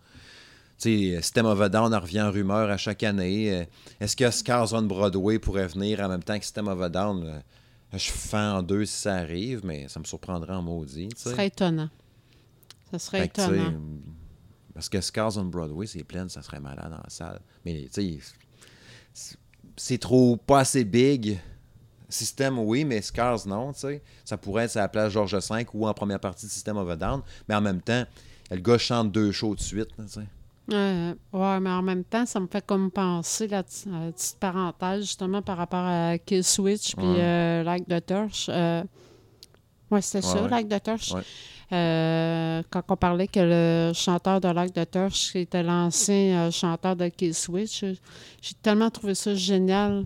Tu 0.78 1.14
sais, 1.14 1.22
System 1.22 1.47
of 1.47 1.60
a 1.60 1.68
Down 1.68 1.93
en 1.93 2.01
revient 2.01 2.22
en 2.22 2.30
rumeur 2.30 2.70
à 2.70 2.76
chaque 2.76 3.02
année. 3.02 3.52
Euh, 3.52 3.64
Est-ce 3.98 4.14
que 4.14 4.30
Scars 4.30 4.72
on 4.74 4.82
Broadway 4.82 5.40
pourrait 5.40 5.66
venir 5.66 6.01
en 6.01 6.09
même 6.09 6.22
temps 6.22 6.39
que 6.39 6.44
System 6.44 6.68
of 6.68 6.80
a 6.80 6.89
Down? 6.89 7.43
Je 7.93 8.10
fais 8.10 8.36
en 8.36 8.62
deux 8.62 8.85
si 8.85 8.94
ça 9.01 9.15
arrive, 9.16 9.65
mais 9.65 9.89
ça 9.89 9.98
me 9.98 10.05
surprendrait 10.05 10.55
en 10.55 10.62
maudit. 10.62 11.09
Ce 11.16 11.31
serait 11.31 11.47
étonnant. 11.47 11.89
Ça 12.90 12.98
serait 12.98 13.23
Fait 13.23 13.28
que, 13.28 13.40
étonnant. 13.43 13.81
parce 14.74 14.89
que 14.89 15.01
Scars 15.01 15.36
on 15.39 15.44
Broadway, 15.44 15.86
c'est 15.86 16.05
plein, 16.05 16.28
ça 16.28 16.43
serait 16.43 16.60
malade 16.60 16.90
dans 16.90 16.97
la 17.02 17.09
salle. 17.10 17.40
Mais 17.65 17.89
tu 17.93 18.19
sais, 19.12 19.36
c'est- 19.77 19.98
trop 19.98 20.36
pas 20.36 20.60
assez 20.60 20.85
big. 20.85 21.39
Système, 22.10 22.59
oui, 22.59 22.85
mais 22.85 23.02
Scars, 23.02 23.47
non, 23.47 23.73
sais. 23.74 24.02
Ça 24.24 24.39
pourrait 24.39 24.65
être 24.65 24.77
à 24.78 24.81
la 24.81 24.89
place 24.89 25.12
Georges 25.12 25.35
V 25.36 25.66
ou 25.74 25.86
en 25.86 25.93
première 25.93 26.20
partie 26.20 26.47
de 26.47 26.51
System 26.51 26.77
of 26.78 26.89
a 26.89 26.97
Down. 26.97 27.23
Mais 27.48 27.55
en 27.55 27.60
même 27.60 27.82
temps, 27.82 28.05
le 28.51 28.56
gars 28.56 28.78
chante 28.78 29.12
deux 29.12 29.31
shows 29.32 29.55
de 29.55 29.60
suite, 29.60 29.90
sais. 30.06 30.20
Euh, 30.70 31.15
ouais, 31.32 31.61
mais 31.61 31.70
en 31.70 31.81
même 31.82 32.05
temps, 32.05 32.27
ça 32.27 32.39
me 32.40 32.47
fait 32.47 32.65
comme 32.65 32.90
penser, 32.90 33.49
la 33.49 33.62
ti- 33.62 33.89
euh, 33.89 34.11
petite 34.11 34.36
parenthèse, 34.39 35.01
justement, 35.03 35.40
par 35.40 35.57
rapport 35.57 35.85
à 35.85 36.19
Kill 36.19 36.45
Switch 36.45 36.95
puis 36.95 37.07
Ouais. 37.07 37.16
euh, 37.19 37.62
Like 37.62 37.86
the 37.89 38.05
Torch. 38.05 38.47
Euh, 38.51 38.82
ouais, 39.90 40.03
c'était 40.03 40.27
Ouais, 40.27 40.32
ça, 40.35 40.43
ouais. 40.43 40.49
Like 40.51 40.69
the 40.69 40.82
Torch? 40.82 41.12
Euh, 41.70 42.62
quand 42.70 42.82
on 42.89 42.97
parlait 42.97 43.28
que 43.28 43.40
le 43.40 43.93
chanteur 43.95 44.40
de 44.40 44.49
Like 44.49 44.73
the 44.73 44.90
Torch 44.90 45.35
était 45.36 45.62
l'ancien 45.62 46.47
euh, 46.47 46.51
chanteur 46.51 46.97
de 46.97 47.09
Kill 47.09 47.35
Switch, 47.35 47.81
j'ai 48.43 48.55
tellement 48.62 48.90
trouvé 48.90 49.15
ça 49.15 49.35
génial 49.35 50.05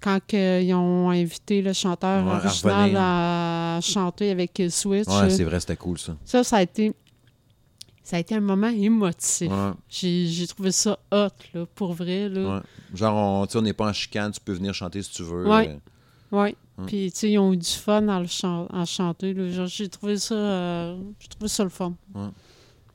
quand 0.00 0.18
ils 0.32 0.74
ont 0.74 1.08
invité 1.10 1.62
le 1.62 1.72
chanteur 1.72 2.24
Ouais, 2.26 2.32
original 2.32 2.96
à 2.96 3.78
chanter 3.82 4.30
avec 4.30 4.52
Kill 4.52 4.70
Switch. 4.70 5.06
Ouais, 5.08 5.30
c'est 5.30 5.44
vrai, 5.44 5.60
c'était 5.60 5.76
cool, 5.76 5.98
ça. 5.98 6.14
ça, 6.24 6.44
ça 6.44 6.56
a 6.58 6.62
été. 6.62 6.94
Ça 8.04 8.16
a 8.16 8.20
été 8.20 8.34
un 8.34 8.40
moment 8.40 8.68
émotif. 8.68 9.50
Ouais, 9.50 9.72
J'ai 9.88 10.46
trouvé 10.46 10.70
ça 10.72 10.98
hot, 11.10 11.28
là, 11.54 11.64
pour 11.74 11.94
vrai. 11.94 12.28
Là. 12.28 12.56
ouais. 12.56 12.62
Genre, 12.94 13.48
on 13.54 13.62
n'est 13.62 13.72
pas 13.72 13.88
en 13.88 13.92
chicane, 13.92 14.30
tu 14.30 14.40
peux 14.40 14.52
venir 14.52 14.72
chanter 14.74 15.02
si 15.02 15.10
tu 15.10 15.22
veux. 15.24 15.48
Ouais. 15.48 15.68
Euh, 15.70 15.76
Ouais. 16.30 16.56
Hum. 16.78 16.86
Puis, 16.86 17.12
tu 17.12 17.18
sais, 17.18 17.30
ils 17.30 17.38
ont 17.38 17.52
eu 17.52 17.56
du 17.56 17.68
fun 17.70 18.08
à, 18.08 18.18
le 18.20 18.26
chan- 18.26 18.66
à 18.72 18.84
chanter. 18.84 19.34
J'ai 19.66 19.88
trouvé 19.88 20.16
ça 20.18 20.34
euh, 20.34 20.96
j'ai 21.20 21.28
trouvé 21.28 21.48
ça 21.48 21.62
le 21.62 21.70
fun. 21.70 21.94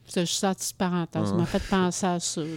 C'est 0.06 0.26
juste 0.26 0.42
la 0.44 0.54
petite 0.54 0.76
parenthèse. 0.76 1.26
Ça 1.26 1.32
Ouais. 1.32 1.38
m'a 1.38 1.46
fait 1.46 1.64
penser 1.70 2.06
à 2.06 2.20
ça. 2.20 2.42
là. 2.42 2.48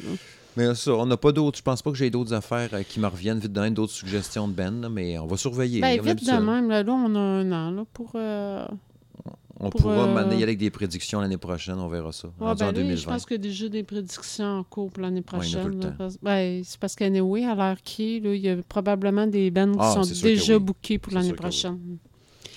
Mais 0.57 0.75
ça, 0.75 0.93
on 0.95 1.07
n'a 1.07 1.17
pas 1.17 1.31
d'autres. 1.33 1.57
Je 1.59 1.63
pense 1.63 1.81
pas 1.83 1.91
que 1.91 1.97
j'ai 1.97 2.11
d'autres 2.11 2.35
affaires 2.35 2.69
euh, 2.73 2.83
qui 2.83 2.99
me 3.01 3.07
reviennent 3.07 3.39
vite 3.39 3.53
de 3.53 3.69
d'autres 3.71 3.93
suggestions 3.93 4.49
de 4.49 4.53
Ben, 4.53 4.81
là, 4.81 4.89
mais 4.89 5.19
on 5.19 5.27
va 5.27 5.37
surveiller. 5.37 5.81
Ben, 5.81 6.01
vite 6.03 6.27
de 6.27 6.33
même. 6.33 6.69
Là, 6.69 6.83
là, 6.83 6.93
on 6.93 7.15
a 7.15 7.19
un 7.19 7.53
an 7.53 7.71
là, 7.71 7.85
pour. 7.93 8.11
euh, 8.17 8.67
On 9.65 9.71
pour, 9.71 9.81
pourra 9.83 10.07
euh, 10.09 10.25
y 10.31 10.35
aller 10.35 10.43
avec 10.43 10.59
des 10.59 10.71
prédictions 10.71 11.21
l'année 11.21 11.37
prochaine, 11.39 11.77
on 11.79 11.87
verra 11.89 12.11
ça. 12.13 12.29
Ouais, 12.41 12.55
ben 12.57 12.69
en 12.69 12.73
2020. 12.73 12.97
je 12.97 13.07
pense 13.07 13.25
qu'il 13.25 13.37
y 13.37 13.41
a 13.41 13.43
déjà 13.43 13.69
des 13.69 13.85
prédictions 13.85 14.59
en 14.59 14.65
cours 14.65 14.91
pour 14.91 15.03
l'année 15.03 15.23
prochaine. 15.23 15.79
temps. 15.79 15.93
parce- 15.97 16.19
ben, 16.21 16.63
c'est 16.65 16.79
parce 16.81 16.97
qu'anyway, 16.97 17.45
à 17.45 17.55
l'heure 17.55 17.81
qui 17.83 18.17
il 18.17 18.37
y 18.37 18.49
a 18.49 18.57
probablement 18.69 19.27
des 19.27 19.51
bands 19.53 19.71
qui 19.73 19.79
Ah, 19.81 19.93
sont 19.95 20.03
que 20.03 20.23
déjà 20.23 20.55
oui. 20.57 20.61
bookés 20.61 20.99
pour 20.99 21.13
l'année 21.13 21.29
que 21.29 21.35
oui. 21.35 21.39
prochaine. 21.39 21.79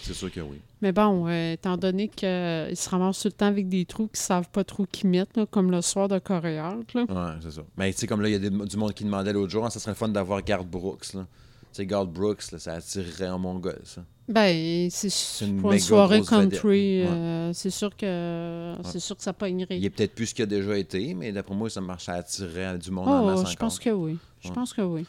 C'est 0.02 0.14
sûr 0.14 0.32
que 0.32 0.40
oui. 0.40 0.58
Mais 0.82 0.92
bon, 0.92 1.28
euh, 1.28 1.54
étant 1.54 1.78
donné 1.78 2.08
qu'ils 2.10 2.28
se 2.76 2.90
ramassent 2.90 3.22
tout 3.22 3.28
le 3.28 3.32
temps 3.34 3.48
avec 3.48 3.68
des 3.70 3.86
trous 3.86 4.08
qu'ils 4.08 4.18
savent 4.20 4.50
pas 4.50 4.64
trop 4.64 4.86
qui 4.92 5.08
mettre, 5.08 5.32
là, 5.40 5.46
comme 5.48 5.72
le 5.72 5.82
soir 5.82 6.08
de 6.08 6.20
Coréal. 6.20 6.80
Ouais, 6.94 7.04
c'est 7.42 7.52
ça. 7.52 7.62
Mais 7.78 7.92
tu 7.92 8.00
sais, 8.02 8.08
comme 8.08 8.22
là, 8.22 8.30
il 8.30 8.34
y 8.34 8.36
a 8.36 8.40
des- 8.40 8.50
du 8.52 8.78
monde 8.78 8.94
qui 8.94 9.04
demandait 9.04 9.34
l'autre 9.34 9.52
jour, 9.52 9.66
ah, 9.66 9.70
ça 9.72 9.80
serait 9.80 9.92
le 9.92 9.96
fun 9.96 10.10
d'avoir 10.10 10.44
Garth 10.44 10.68
Brooks. 10.68 11.14
Là. 11.14 11.26
Sais, 11.76 11.86
Garth 11.86 12.10
Brooks, 12.10 12.52
là, 12.54 12.60
ça 12.60 12.74
attirerait 12.76 13.26
un 13.26 13.38
mongol, 13.38 13.82
ça. 13.84 14.02
Ben, 14.30 14.88
c'est 14.90 15.46
une 15.46 15.60
pour 15.60 15.74
une 15.74 15.80
soirée 15.80 16.22
country, 16.22 17.04
Ouais. 17.04 17.08
euh, 17.10 17.52
c'est 17.54 17.70
sûr 17.70 17.96
que 17.98 18.74
c'est 18.86 19.02
sûr 19.02 19.18
que 19.18 19.22
ça 19.22 19.34
pognerait. 19.34 19.78
Il 19.78 19.84
est 19.84 19.90
peut-être 19.90 20.16
plus 20.16 20.28
ce 20.28 20.34
qu'il 20.36 20.44
a 20.44 20.46
déjà 20.46 20.78
été, 20.78 21.14
mais 21.14 21.34
d'après 21.34 21.54
moi, 21.54 21.70
ça 21.70 21.82
marche, 21.82 22.06
ça 22.06 22.14
attirerait 22.14 22.78
du 22.78 22.92
monde 22.92 23.10
en 23.10 23.24
Oh, 23.24 23.26
masse 23.42 23.52
je 23.52 23.58
pense 23.58 23.78
que 23.78 23.90
oui. 23.90 24.18
Je 24.40 24.52
pense 24.52 24.72
que 24.74 24.82
oui. 24.84 25.06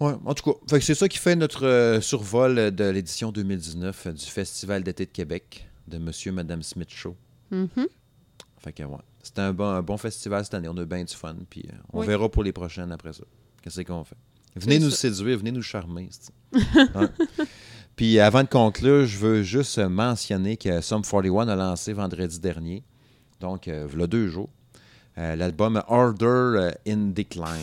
Ouais, 0.00 0.14
en 0.24 0.32
tout 0.34 0.54
cas, 0.54 0.78
c'est 0.80 0.94
ça 0.94 1.06
qui 1.06 1.18
fait 1.18 1.36
notre 1.36 1.66
euh, 1.66 2.00
survol 2.00 2.74
de 2.74 2.84
l'édition 2.84 3.30
2019 3.30 4.06
euh, 4.06 4.12
du 4.12 4.24
Festival 4.24 4.82
d'été 4.82 5.04
de 5.04 5.10
Québec 5.10 5.68
de 5.86 5.98
Monsieur 5.98 6.30
et 6.32 6.34
Madame 6.34 6.62
Smith 6.62 6.88
Show. 6.90 7.14
Mhm. 7.50 7.68
Fait 8.58 8.72
que 8.72 8.82
ouais, 8.84 8.96
c'était 9.22 9.42
un 9.42 9.52
bon, 9.52 9.66
un 9.68 9.82
bon 9.82 9.98
festival 9.98 10.44
cette 10.44 10.54
année, 10.54 10.68
on 10.68 10.76
a 10.78 10.82
eu 10.82 10.86
bien 10.86 11.04
du 11.04 11.14
fun, 11.14 11.36
puis 11.50 11.62
euh, 11.68 11.76
on 11.92 12.00
Oui. 12.00 12.06
verra 12.06 12.28
pour 12.30 12.42
les 12.42 12.52
prochaines 12.52 12.90
après 12.90 13.12
ça. 13.12 13.22
Qu'est-ce 13.62 13.82
qu'on 13.82 14.02
fait? 14.02 14.16
Venez 14.56 14.78
nous 14.78 14.90
ça. 14.90 14.96
séduire, 14.96 15.38
venez 15.38 15.52
nous 15.52 15.62
charmer. 15.62 16.08
Puis 17.96 18.18
avant 18.18 18.42
de 18.42 18.48
conclure, 18.48 19.06
je 19.06 19.18
veux 19.18 19.42
juste 19.42 19.78
mentionner 19.78 20.56
que 20.56 20.80
Sum 20.80 21.02
41 21.02 21.48
a 21.48 21.56
lancé 21.56 21.92
vendredi 21.92 22.40
dernier, 22.40 22.82
donc 23.40 23.68
euh, 23.68 23.88
il 23.92 24.00
y 24.00 24.02
a 24.02 24.06
deux 24.06 24.28
jours, 24.28 24.50
euh, 25.18 25.36
l'album 25.36 25.82
Order 25.88 26.70
in 26.86 27.12
Decline. 27.12 27.54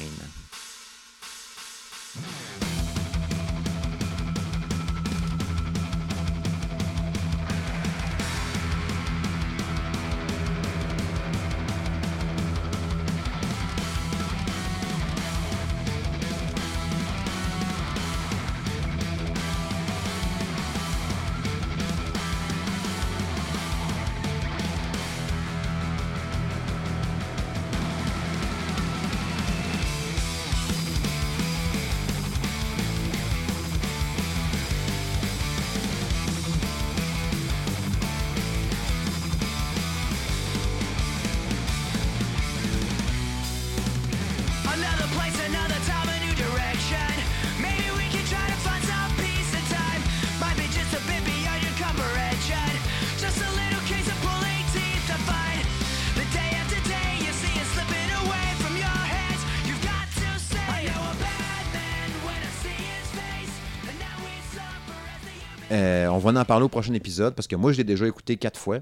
Va 66.21 66.39
en 66.39 66.45
parler 66.45 66.65
au 66.65 66.69
prochain 66.69 66.93
épisode 66.93 67.35
parce 67.35 67.47
que 67.47 67.55
moi, 67.55 67.71
je 67.73 67.77
l'ai 67.77 67.83
déjà 67.83 68.07
écouté 68.07 68.37
quatre 68.37 68.59
fois. 68.59 68.79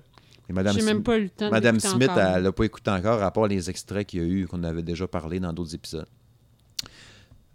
Et 0.49 0.53
Madame 0.53 0.75
Sim- 0.79 0.85
même 0.85 1.03
pas 1.03 1.17
eu 1.17 1.23
le 1.23 1.29
temps 1.29 1.45
de 1.45 1.51
Madame 1.51 1.79
Smith, 1.79 2.09
encore. 2.09 2.17
elle 2.35 2.43
l'a 2.43 2.51
pas 2.51 2.63
écouté 2.63 2.89
encore, 2.91 3.21
à 3.21 3.31
part 3.31 3.47
les 3.47 3.69
extraits 3.69 4.07
qu'il 4.07 4.19
y 4.21 4.23
a 4.23 4.27
eu, 4.27 4.47
qu'on 4.47 4.63
avait 4.63 4.81
déjà 4.81 5.07
parlé 5.07 5.39
dans 5.39 5.53
d'autres 5.53 5.75
épisodes. 5.75 6.07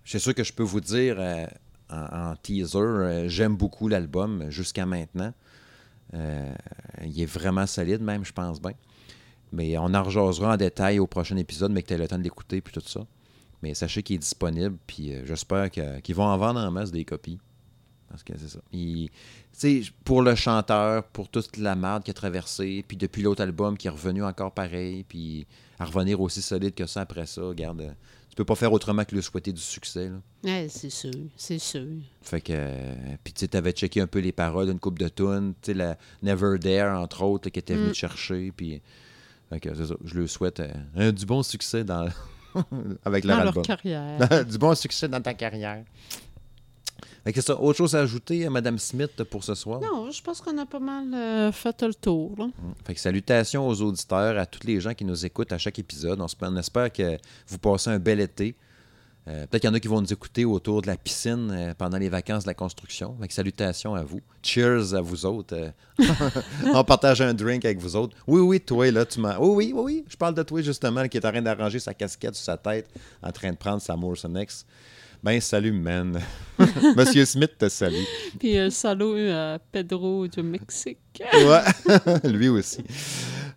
C'est 0.04 0.18
sûr 0.18 0.34
que 0.34 0.44
je 0.44 0.52
peux 0.52 0.62
vous 0.62 0.80
dire, 0.80 1.16
euh, 1.18 1.46
en, 1.90 2.30
en 2.32 2.36
teaser, 2.36 2.78
euh, 2.78 3.28
j'aime 3.28 3.56
beaucoup 3.56 3.88
l'album 3.88 4.48
jusqu'à 4.50 4.86
maintenant. 4.86 5.32
Euh, 6.14 6.52
il 7.04 7.20
est 7.20 7.26
vraiment 7.26 7.66
solide, 7.66 8.02
même, 8.02 8.24
je 8.24 8.32
pense 8.32 8.60
bien. 8.60 8.74
Mais 9.52 9.76
on 9.78 9.92
en 9.94 10.02
rejasera 10.02 10.54
en 10.54 10.56
détail 10.56 10.98
au 10.98 11.06
prochain 11.06 11.36
épisode, 11.36 11.72
mais 11.72 11.82
que 11.82 11.88
tu 11.88 11.94
aies 11.94 11.98
le 11.98 12.06
temps 12.08 12.18
de 12.18 12.22
l'écouter, 12.22 12.60
puis 12.60 12.72
tout 12.72 12.86
ça. 12.86 13.00
Mais 13.62 13.74
sachez 13.74 14.02
qu'il 14.02 14.16
est 14.16 14.18
disponible, 14.18 14.76
puis 14.86 15.12
j'espère 15.24 15.70
qu'ils 15.70 16.14
vont 16.14 16.24
en 16.26 16.36
vendre 16.36 16.60
en 16.60 16.70
masse 16.70 16.90
des 16.92 17.04
copies. 17.04 17.38
Parce 18.08 18.22
que 18.22 18.34
c'est 18.38 18.48
ça. 18.48 18.60
Il- 18.72 19.10
sais, 19.58 19.82
pour 20.04 20.22
le 20.22 20.34
chanteur, 20.34 21.04
pour 21.04 21.28
toute 21.28 21.56
la 21.56 21.74
merde 21.74 22.02
qu'il 22.02 22.10
a 22.12 22.14
traversée, 22.14 22.84
puis 22.86 22.96
depuis 22.96 23.22
l'autre 23.22 23.42
album 23.42 23.76
qui 23.76 23.86
est 23.86 23.90
revenu 23.90 24.22
encore 24.24 24.52
pareil, 24.52 25.04
puis 25.08 25.46
à 25.78 25.84
revenir 25.84 26.20
aussi 26.20 26.42
solide 26.42 26.74
que 26.74 26.86
ça 26.86 27.02
après 27.02 27.26
ça, 27.26 27.42
regarde, 27.42 27.80
euh, 27.80 27.90
tu 28.30 28.36
peux 28.36 28.44
pas 28.44 28.54
faire 28.56 28.72
autrement 28.72 29.04
que 29.04 29.14
lui 29.14 29.22
souhaiter 29.22 29.52
du 29.52 29.60
succès. 29.60 30.08
Là. 30.08 30.16
Ouais, 30.42 30.66
c'est 30.68 30.90
sûr, 30.90 31.12
c'est 31.36 31.58
sûr. 31.60 31.86
Fait 32.22 32.40
que, 32.40 32.52
euh, 32.54 32.94
puis 33.22 33.32
tu 33.32 33.40
sais, 33.40 33.48
t'avais 33.48 33.72
checké 33.72 34.00
un 34.00 34.06
peu 34.08 34.18
les 34.18 34.32
paroles 34.32 34.66
d'une 34.66 34.80
coupe 34.80 34.98
de 34.98 35.08
tunes, 35.08 35.54
tu 35.62 35.70
sais, 35.72 35.74
la 35.74 35.96
Never 36.22 36.58
There, 36.58 36.88
entre 36.90 37.22
autres, 37.22 37.48
qui 37.50 37.58
était 37.60 37.74
venu 37.74 37.88
Mm. 37.88 37.92
te 37.92 37.96
chercher, 37.96 38.52
puis 38.56 38.82
fait 39.50 39.60
que 39.60 39.74
c'est 39.74 39.86
ça, 39.86 39.94
je 40.04 40.18
lui 40.18 40.28
souhaite 40.28 40.58
euh, 40.60 40.72
un- 40.96 41.12
du 41.12 41.26
bon 41.26 41.42
succès 41.44 41.84
dans 41.84 42.08
avec 43.04 43.24
leur 43.24 43.36
Dans 43.38 43.44
leur 43.44 43.48
album. 43.48 43.64
carrière. 43.64 44.44
du 44.48 44.58
bon 44.58 44.74
succès 44.74 45.08
dans 45.08 45.20
ta 45.20 45.34
carrière. 45.34 45.84
Fait 47.24 47.32
que 47.32 47.40
c'est 47.40 47.46
ça. 47.46 47.60
Autre 47.60 47.78
chose 47.78 47.94
à 47.94 48.00
ajouter 48.00 48.44
à 48.44 48.50
Madame 48.50 48.78
Smith 48.78 49.22
pour 49.24 49.42
ce 49.44 49.54
soir? 49.54 49.80
non, 49.80 50.10
je 50.10 50.22
pense 50.22 50.40
qu'on 50.42 50.56
a 50.58 50.66
pas 50.66 50.78
mal 50.78 51.12
euh, 51.14 51.52
fait 51.52 51.82
le 51.82 51.94
tour. 51.94 52.34
Là. 52.38 52.48
Fait 52.84 52.94
que 52.94 53.00
salutations 53.00 53.66
aux 53.66 53.80
auditeurs, 53.80 54.38
à 54.38 54.44
tous 54.44 54.66
les 54.66 54.78
gens 54.80 54.92
qui 54.92 55.04
nous 55.06 55.24
écoutent 55.24 55.52
à 55.52 55.58
chaque 55.58 55.78
épisode. 55.78 56.20
On, 56.20 56.56
espère 56.56 56.92
que 56.92 57.16
vous 57.48 57.58
passez 57.58 57.90
un 57.90 57.98
bel 57.98 58.20
été. 58.20 58.54
Euh, 59.26 59.46
Peut-être 59.46 59.62
qu'il 59.62 59.70
y 59.70 59.72
en 59.72 59.74
a 59.74 59.80
qui 59.80 59.88
vont 59.88 60.02
nous 60.02 60.12
écouter 60.12 60.44
autour 60.44 60.82
de 60.82 60.86
la 60.86 60.98
piscine 60.98 61.50
euh, 61.50 61.72
pendant 61.72 61.96
les 61.96 62.10
vacances 62.10 62.44
de 62.44 62.48
la 62.48 62.54
construction. 62.54 63.16
Fait 63.18 63.28
que 63.28 63.32
salutations 63.32 63.94
à 63.94 64.02
vous. 64.02 64.20
Cheers 64.42 64.92
à 64.92 65.00
vous 65.00 65.24
autres. 65.24 65.54
euh. 65.56 65.70
on 66.74 66.84
partage 66.84 67.22
un 67.22 67.32
drink 67.32 67.64
avec 67.64 67.78
vous 67.78 67.96
autres. 67.96 68.14
Oui, 68.26 68.42
oui, 68.42 68.60
toi, 68.60 68.90
là, 68.90 69.06
tu 69.06 69.20
m'as. 69.20 69.38
Oui, 69.38 69.48
oui, 69.48 69.72
oui, 69.74 69.82
oui. 69.82 70.04
Je 70.08 70.16
parle 70.18 70.34
de 70.34 70.42
toi, 70.42 70.60
justement, 70.60 71.08
qui 71.08 71.16
est 71.16 71.24
en 71.24 71.30
train 71.30 71.40
d'arranger 71.40 71.78
sa 71.78 71.94
casquette 71.94 72.34
sur 72.34 72.44
sa 72.44 72.58
tête, 72.58 72.86
en 73.22 73.32
train 73.32 73.50
de 73.50 73.56
prendre 73.56 73.80
sa 73.80 73.96
Morrison 73.96 74.34
X. 74.36 74.66
Ben, 75.24 75.40
salut, 75.40 75.72
man. 75.72 76.20
Monsieur 76.96 77.24
Smith 77.24 77.52
te 77.58 77.68
salue. 77.70 78.04
Puis 78.38 78.58
euh, 78.58 78.68
salut 78.70 79.30
à 79.30 79.58
Pedro 79.72 80.28
du 80.28 80.42
Mexique. 80.42 80.98
Ouais, 81.18 81.62
lui 82.30 82.48
aussi. 82.48 82.82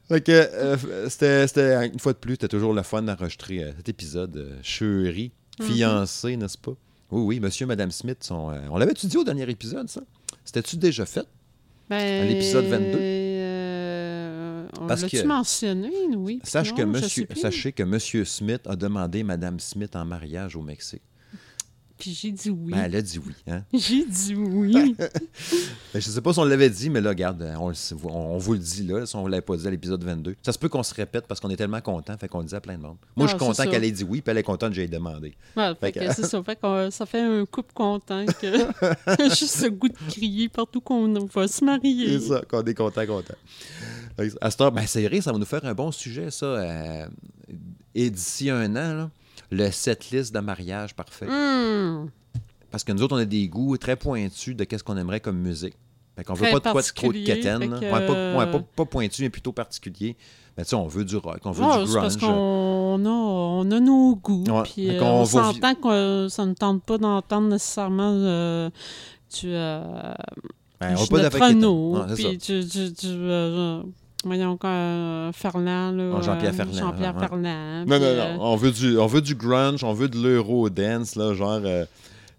Fait 0.07 0.22
que 0.22 0.31
euh, 0.31 1.10
c'était, 1.10 1.88
une 1.91 1.99
fois 1.99 2.14
de 2.14 2.18
plus, 2.19 2.34
c'était 2.35 2.48
toujours 2.48 2.73
le 2.73 2.84
fun 2.84 3.02
d'enregistrer 3.02 3.64
euh, 3.65 3.72
cet 3.76 3.89
épisode 3.89 4.38
euh, 4.38 4.57
chéri, 4.64 5.34
fiancé, 5.61 6.38
n'est-ce 6.38 6.57
pas? 6.57 6.72
Oui, 7.11 7.22
oui, 7.23 7.39
monsieur 7.41 7.65
et 7.65 7.68
madame 7.68 7.91
Smith 7.91 8.23
sont. 8.23 8.49
euh, 8.52 8.60
on 8.72 8.77
l'avait-tu 8.77 9.07
dit 9.07 9.18
au 9.18 9.26
dernier 9.26 9.49
épisode, 9.49 9.89
ça? 9.89 10.02
C'était-tu 10.45 10.77
déjà 10.77 11.06
fait? 11.06 11.26
Ben, 11.89 12.22
À 12.23 12.26
l'épisode 12.26 12.65
22. 12.65 12.98
euh, 12.98 14.68
on 14.80 14.88
Parce 14.88 15.03
que- 15.03 15.23
mentionné, 15.26 15.91
oui? 16.15 16.39
Sache 16.45 16.69
non, 16.72 16.77
que 16.77 16.84
monsieur, 16.84 17.27
sachez 17.35 17.73
que 17.73 17.84
monsieur 17.84 18.23
Smith 18.23 18.61
a 18.65 18.77
demandé 18.77 19.23
madame 19.23 19.60
Smith 19.60 19.95
en 19.98 20.06
mariage 20.06 20.56
au 20.56 20.61
Mexique. 20.61 21.02
Puis 21.97 22.13
j'ai 22.13 22.31
dit 22.31 22.49
oui. 22.51 22.71
Ben, 22.73 22.83
elle 22.85 22.95
a 22.95 23.01
dit 23.01 23.19
oui. 23.19 23.33
Hein? 23.47 23.63
J'ai 23.73 24.05
dit 24.05 24.35
oui. 24.35 24.95
Ben, 25.93 25.99
je 26.01 26.09
sais 26.09 26.21
pas 26.21 26.31
si 26.33 26.39
on 26.39 26.43
l'avait 26.45 26.69
dit, 26.69 26.89
mais 26.91 27.01
là, 27.01 27.09
regarde, 27.09 27.43
on, 27.59 27.69
le 27.69 27.73
sait- 27.73 27.95
on- 28.03 28.37
vous 28.37 28.53
le 28.53 28.59
dit 28.59 28.83
là, 28.83 29.05
si 29.05 29.15
on 29.15 29.25
ne 29.25 29.29
l'avait 29.31 29.41
pas 29.41 29.57
dit 29.57 29.65
à 29.67 29.71
l'épisode 29.71 30.03
22. 30.03 30.35
Ça 30.43 30.51
se 30.51 30.59
peut 30.59 30.69
qu'on 30.69 30.83
se 30.83 30.93
répète 30.93 31.25
parce 31.27 31.39
qu'on 31.39 31.49
est 31.49 31.55
tellement 31.55 31.81
content, 31.81 32.15
fait 32.17 32.27
qu'on 32.27 32.39
le 32.39 32.45
dit 32.45 32.53
à 32.55 32.61
plein 32.61 32.77
de 32.77 32.83
monde. 32.83 32.97
Moi, 33.15 33.25
je 33.25 33.31
suis 33.31 33.39
content 33.39 33.65
qu'elle 33.65 33.83
ait 33.83 33.91
dit 33.91 34.03
oui, 34.03 34.21
puis 34.21 34.29
elle 34.31 34.37
est 34.37 34.43
contente 34.43 34.69
que 34.69 34.75
j'ai 34.75 34.87
demandé. 34.87 35.33
Ouais, 35.55 35.69
Fait 35.79 35.87
fait 35.87 35.91
que- 35.93 35.99
que 36.07 36.13
c'est 36.13 36.25
ça. 36.25 36.43
Fait 36.43 36.59
ça 36.91 37.05
fait 37.07 37.21
un 37.21 37.45
couple 37.45 37.73
content 37.73 38.25
que 38.25 38.47
juste 39.35 39.63
le 39.63 39.69
goût 39.71 39.89
de 39.89 39.95
crier 40.09 40.49
partout 40.49 40.81
qu'on 40.81 41.25
va 41.25 41.47
se 41.47 41.63
marier. 41.65 42.19
C'est 42.19 42.27
ça, 42.27 42.41
qu'on 42.47 42.63
est 42.63 42.73
content, 42.75 43.05
content. 43.07 43.33
À 44.41 44.51
cette 44.51 44.61
heure, 44.61 44.71
ben, 44.71 44.85
c'est 44.87 45.07
vrai, 45.07 45.21
ça 45.21 45.31
va 45.31 45.37
nous 45.37 45.45
faire 45.45 45.63
un 45.65 45.73
bon 45.73 45.91
sujet, 45.91 46.29
ça. 46.31 46.45
euh, 46.45 47.07
et 47.95 48.09
d'ici 48.09 48.49
un 48.49 48.69
an, 48.75 48.93
là, 48.93 49.11
le 49.51 49.71
setlist 49.71 50.33
de 50.33 50.39
mariage 50.39 50.95
parfait. 50.95 51.27
Hum, 51.27 52.09
Parce 52.71 52.83
que 52.83 52.91
nous 52.91 53.01
autres, 53.01 53.15
on 53.15 53.19
a 53.19 53.25
des 53.25 53.47
goûts 53.47 53.77
très 53.77 53.95
pointus 53.95 54.55
de 54.55 54.63
qu'est-ce 54.63 54.83
qu'on 54.83 54.97
aimerait 54.97 55.19
comme 55.21 55.37
musique. 55.37 55.75
Fait 56.15 56.23
qu'on 56.23 56.33
veut 56.33 56.49
pas 56.49 56.59
de 56.59 56.71
quoi 56.71 56.81
de 56.81 56.87
trop 56.87 57.13
de 57.13 57.23
quétaine. 57.23 57.79
que, 57.79 57.85
Ouais, 57.85 58.07
pas, 58.07 58.37
ouais, 58.37 58.51
pas, 58.51 58.59
pas 58.75 58.85
pointu, 58.85 59.21
mais 59.21 59.29
plutôt 59.29 59.51
particulier. 59.51 60.17
Mais 60.57 60.63
tu 60.63 60.71
sais, 60.71 60.75
on 60.75 60.87
veut 60.87 61.05
du 61.05 61.15
rock, 61.15 61.39
on 61.45 61.51
veut 61.51 61.63
du 61.85 61.93
parce 61.93 62.17
grunge. 62.17 62.31
qu'on 62.33 63.05
a, 63.05 63.09
on 63.09 63.69
a 63.71 63.79
nos 63.79 64.15
goûts. 64.15 64.43
Ouais, 64.47 64.63
Puis 64.63 64.89
euh, 64.89 65.03
on 65.03 65.23
vi- 65.23 65.29
s'entend 65.29 65.75
que 65.75 65.87
euh, 65.87 66.29
ça 66.29 66.45
ne 66.47 66.55
tente 66.55 66.81
pas 66.83 66.97
d'entendre 66.97 67.47
nécessairement 67.49 68.11
euh, 68.15 68.69
du, 69.39 69.45
euh, 69.53 70.13
Ben, 70.81 70.95
on 70.97 71.05
pas. 71.05 71.29
Renault, 71.29 71.97
puis 72.15 72.37
du, 72.39 72.65
du, 72.65 72.91
du, 72.91 73.07
voyons, 74.27 74.57
euh, 74.63 75.31
Ferland. 75.33 75.91
Là, 75.97 76.21
Jean-Pierre 76.21 76.51
euh, 76.51 76.53
Ferland, 76.53 76.73
Jean-Pierre 76.77 77.15
ouais. 77.15 77.19
Ferland. 77.27 77.85
Non, 77.87 77.99
non, 77.99 78.05
euh, 78.05 78.35
non. 78.35 78.43
On 78.43 78.55
veut, 78.55 78.71
du, 78.71 78.97
on 78.97 79.07
veut 79.07 79.21
du 79.21 79.35
grunge, 79.35 79.83
on 79.83 79.93
veut 79.93 80.07
de 80.09 80.17
l'euro-dance, 80.17 81.15
là, 81.15 81.33
genre. 81.33 81.59
euh, 81.63 81.85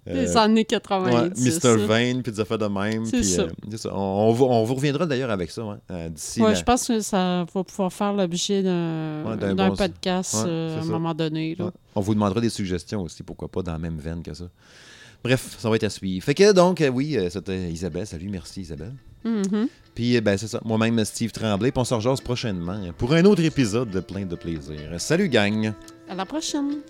Les 0.06 0.36
euh, 0.36 0.40
années 0.40 0.60
Ouais, 0.60 0.65
90. 0.65 1.60
Mr. 1.65 1.77
Vane, 1.86 2.23
puis 2.23 2.32
des 2.32 2.40
affaires 2.40 2.56
de 2.56 2.66
même. 2.66 3.05
C'est 3.05 3.23
ça. 3.23 3.43
euh, 3.43 3.48
c'est 3.70 3.77
ça. 3.78 3.90
On, 3.94 4.31
on, 4.31 4.65
vous 4.65 4.74
reviendra 4.74 5.05
d'ailleurs 5.05 5.31
avec 5.31 5.51
ça, 5.51 5.62
euh, 5.90 6.09
d'ici. 6.09 6.40
Ouais, 6.40 6.48
la- 6.51 6.55
je 6.55 6.62
pense 6.62 6.86
que 6.89 7.01
ça 7.01 7.44
va 7.52 7.65
pouvoir 7.65 7.93
faire 7.93 8.15
l'objet 8.15 8.62
d'un 8.62 9.24
Ouais, 9.27 9.36
d'un 9.36 9.55
d'un 9.55 9.69
bon- 9.69 9.77
podcast 9.77 10.36
euh, 10.47 10.78
à 10.78 10.82
un 10.82 10.86
moment 10.86 11.12
donné. 11.12 11.55
Là. 11.59 11.66
Ouais. 11.66 11.70
On 11.94 12.01
vous 12.01 12.15
demandera 12.15 12.40
des 12.40 12.48
suggestions 12.48 13.02
aussi, 13.02 13.23
pourquoi 13.23 13.48
pas 13.48 13.62
dans 13.62 13.73
la 13.73 13.78
même 13.78 13.98
veine 13.98 14.23
que 14.23 14.32
ça. 14.32 14.44
Bref, 15.23 15.56
ça 15.59 15.69
va 15.69 15.77
être 15.77 15.85
à 15.85 15.90
suivre. 15.90 16.24
Fait 16.24 16.32
que 16.35 16.52
donc, 16.52 16.81
euh, 16.81 16.89
oui, 16.89 17.19
c'était 17.28 17.70
Isabelle. 17.70 18.06
Salut, 18.06 18.28
merci 18.31 18.60
Isabelle. 18.62 18.94
Mhm. 19.24 19.69
Puis, 19.99 20.16
euh, 20.16 20.20
ben, 20.20 20.39
c'est 20.39 20.47
ça. 20.47 20.61
Moi-même, 20.65 21.05
Steve 21.05 21.33
Tremblay. 21.33 21.73
Puis 21.73 21.81
on 21.81 21.85
se 21.85 22.23
prochainement 22.23 22.81
pour 22.97 23.15
un 23.15 23.25
autre 23.25 23.43
épisode 23.43 23.91
de 23.91 23.99
plein 23.99 24.25
de 24.25 24.37
plaisir. 24.37 24.79
Salut, 24.99 25.29
gang! 25.29 25.73
À 26.09 26.15
la 26.15 26.25
prochaine. 26.25 26.83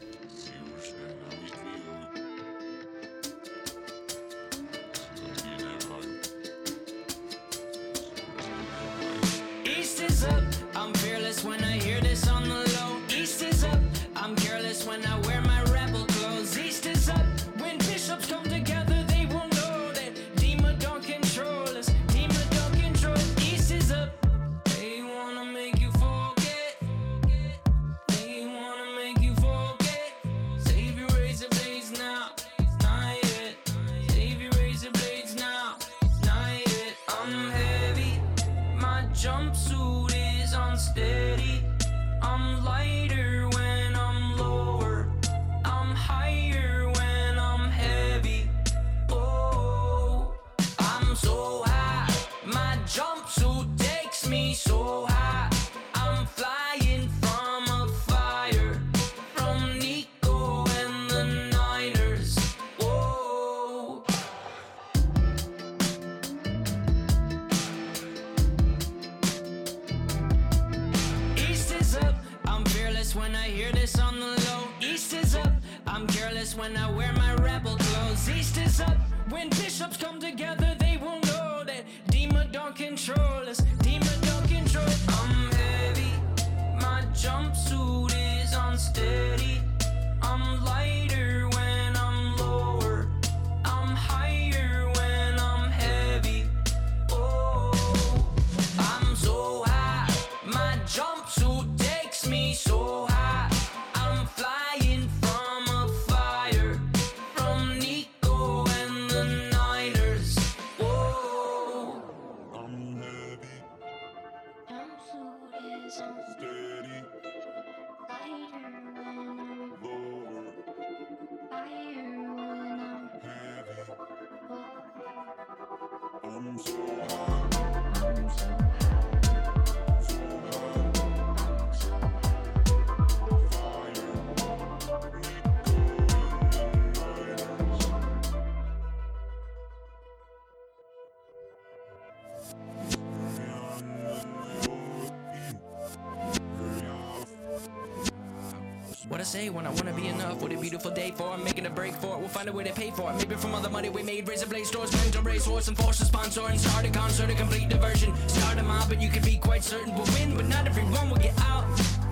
Say 149.39 149.49
when 149.51 149.67
I 149.67 149.71
wanna 149.71 149.93
be 149.93 150.09
enough? 150.09 150.43
What 150.43 150.53
a 150.53 150.57
beautiful 150.57 150.91
day 150.91 151.11
for 151.13 151.35
it, 151.35 151.45
making 151.45 151.67
a 151.67 151.71
break 151.71 151.95
for 152.03 152.15
it. 152.15 152.19
We'll 152.21 152.35
find 152.39 152.49
a 152.49 152.53
way 152.53 152.65
to 152.65 152.73
pay 152.73 152.91
for 152.91 153.11
it. 153.11 153.17
Maybe 153.19 153.37
from 153.37 153.55
all 153.55 153.61
the 153.61 153.71
money 153.71 153.89
we 153.89 154.03
made, 154.03 154.29
razor 154.29 154.47
blade 154.47 154.67
stores, 154.67 154.91
went 154.93 155.13
to 155.13 155.23
race 155.23 155.47
horse 155.47 155.69
and 155.69 155.77
force 155.77 156.01
a 156.01 156.07
sponsor 156.07 156.45
and 156.51 156.59
start 156.61 156.85
a 156.87 156.91
concert, 156.91 157.31
a 157.31 157.35
complete 157.35 157.69
diversion. 157.69 158.11
Start 158.29 158.59
a 158.59 158.63
mob, 158.63 158.89
but 158.89 159.01
you 159.01 159.09
can 159.09 159.23
be 159.23 159.37
quite 159.37 159.63
certain 159.63 159.95
we'll 159.95 160.11
win, 160.17 160.37
but 160.37 160.47
not 160.49 160.67
everyone 160.67 161.11
will 161.11 161.23
get 161.29 161.37
out. 161.53 161.67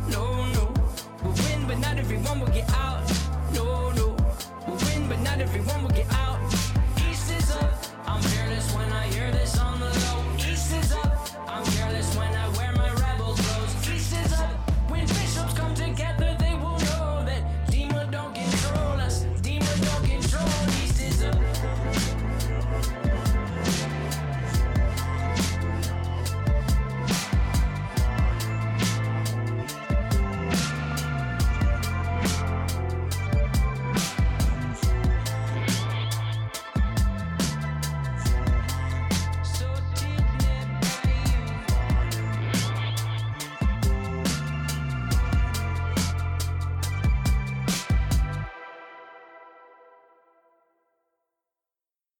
No, 0.08 0.24
no, 0.56 0.64
we'll 1.22 1.38
win, 1.46 1.66
but 1.66 1.78
not 1.78 1.96
everyone 1.98 2.38
will 2.40 2.54
get 2.58 2.68
out. 2.74 3.25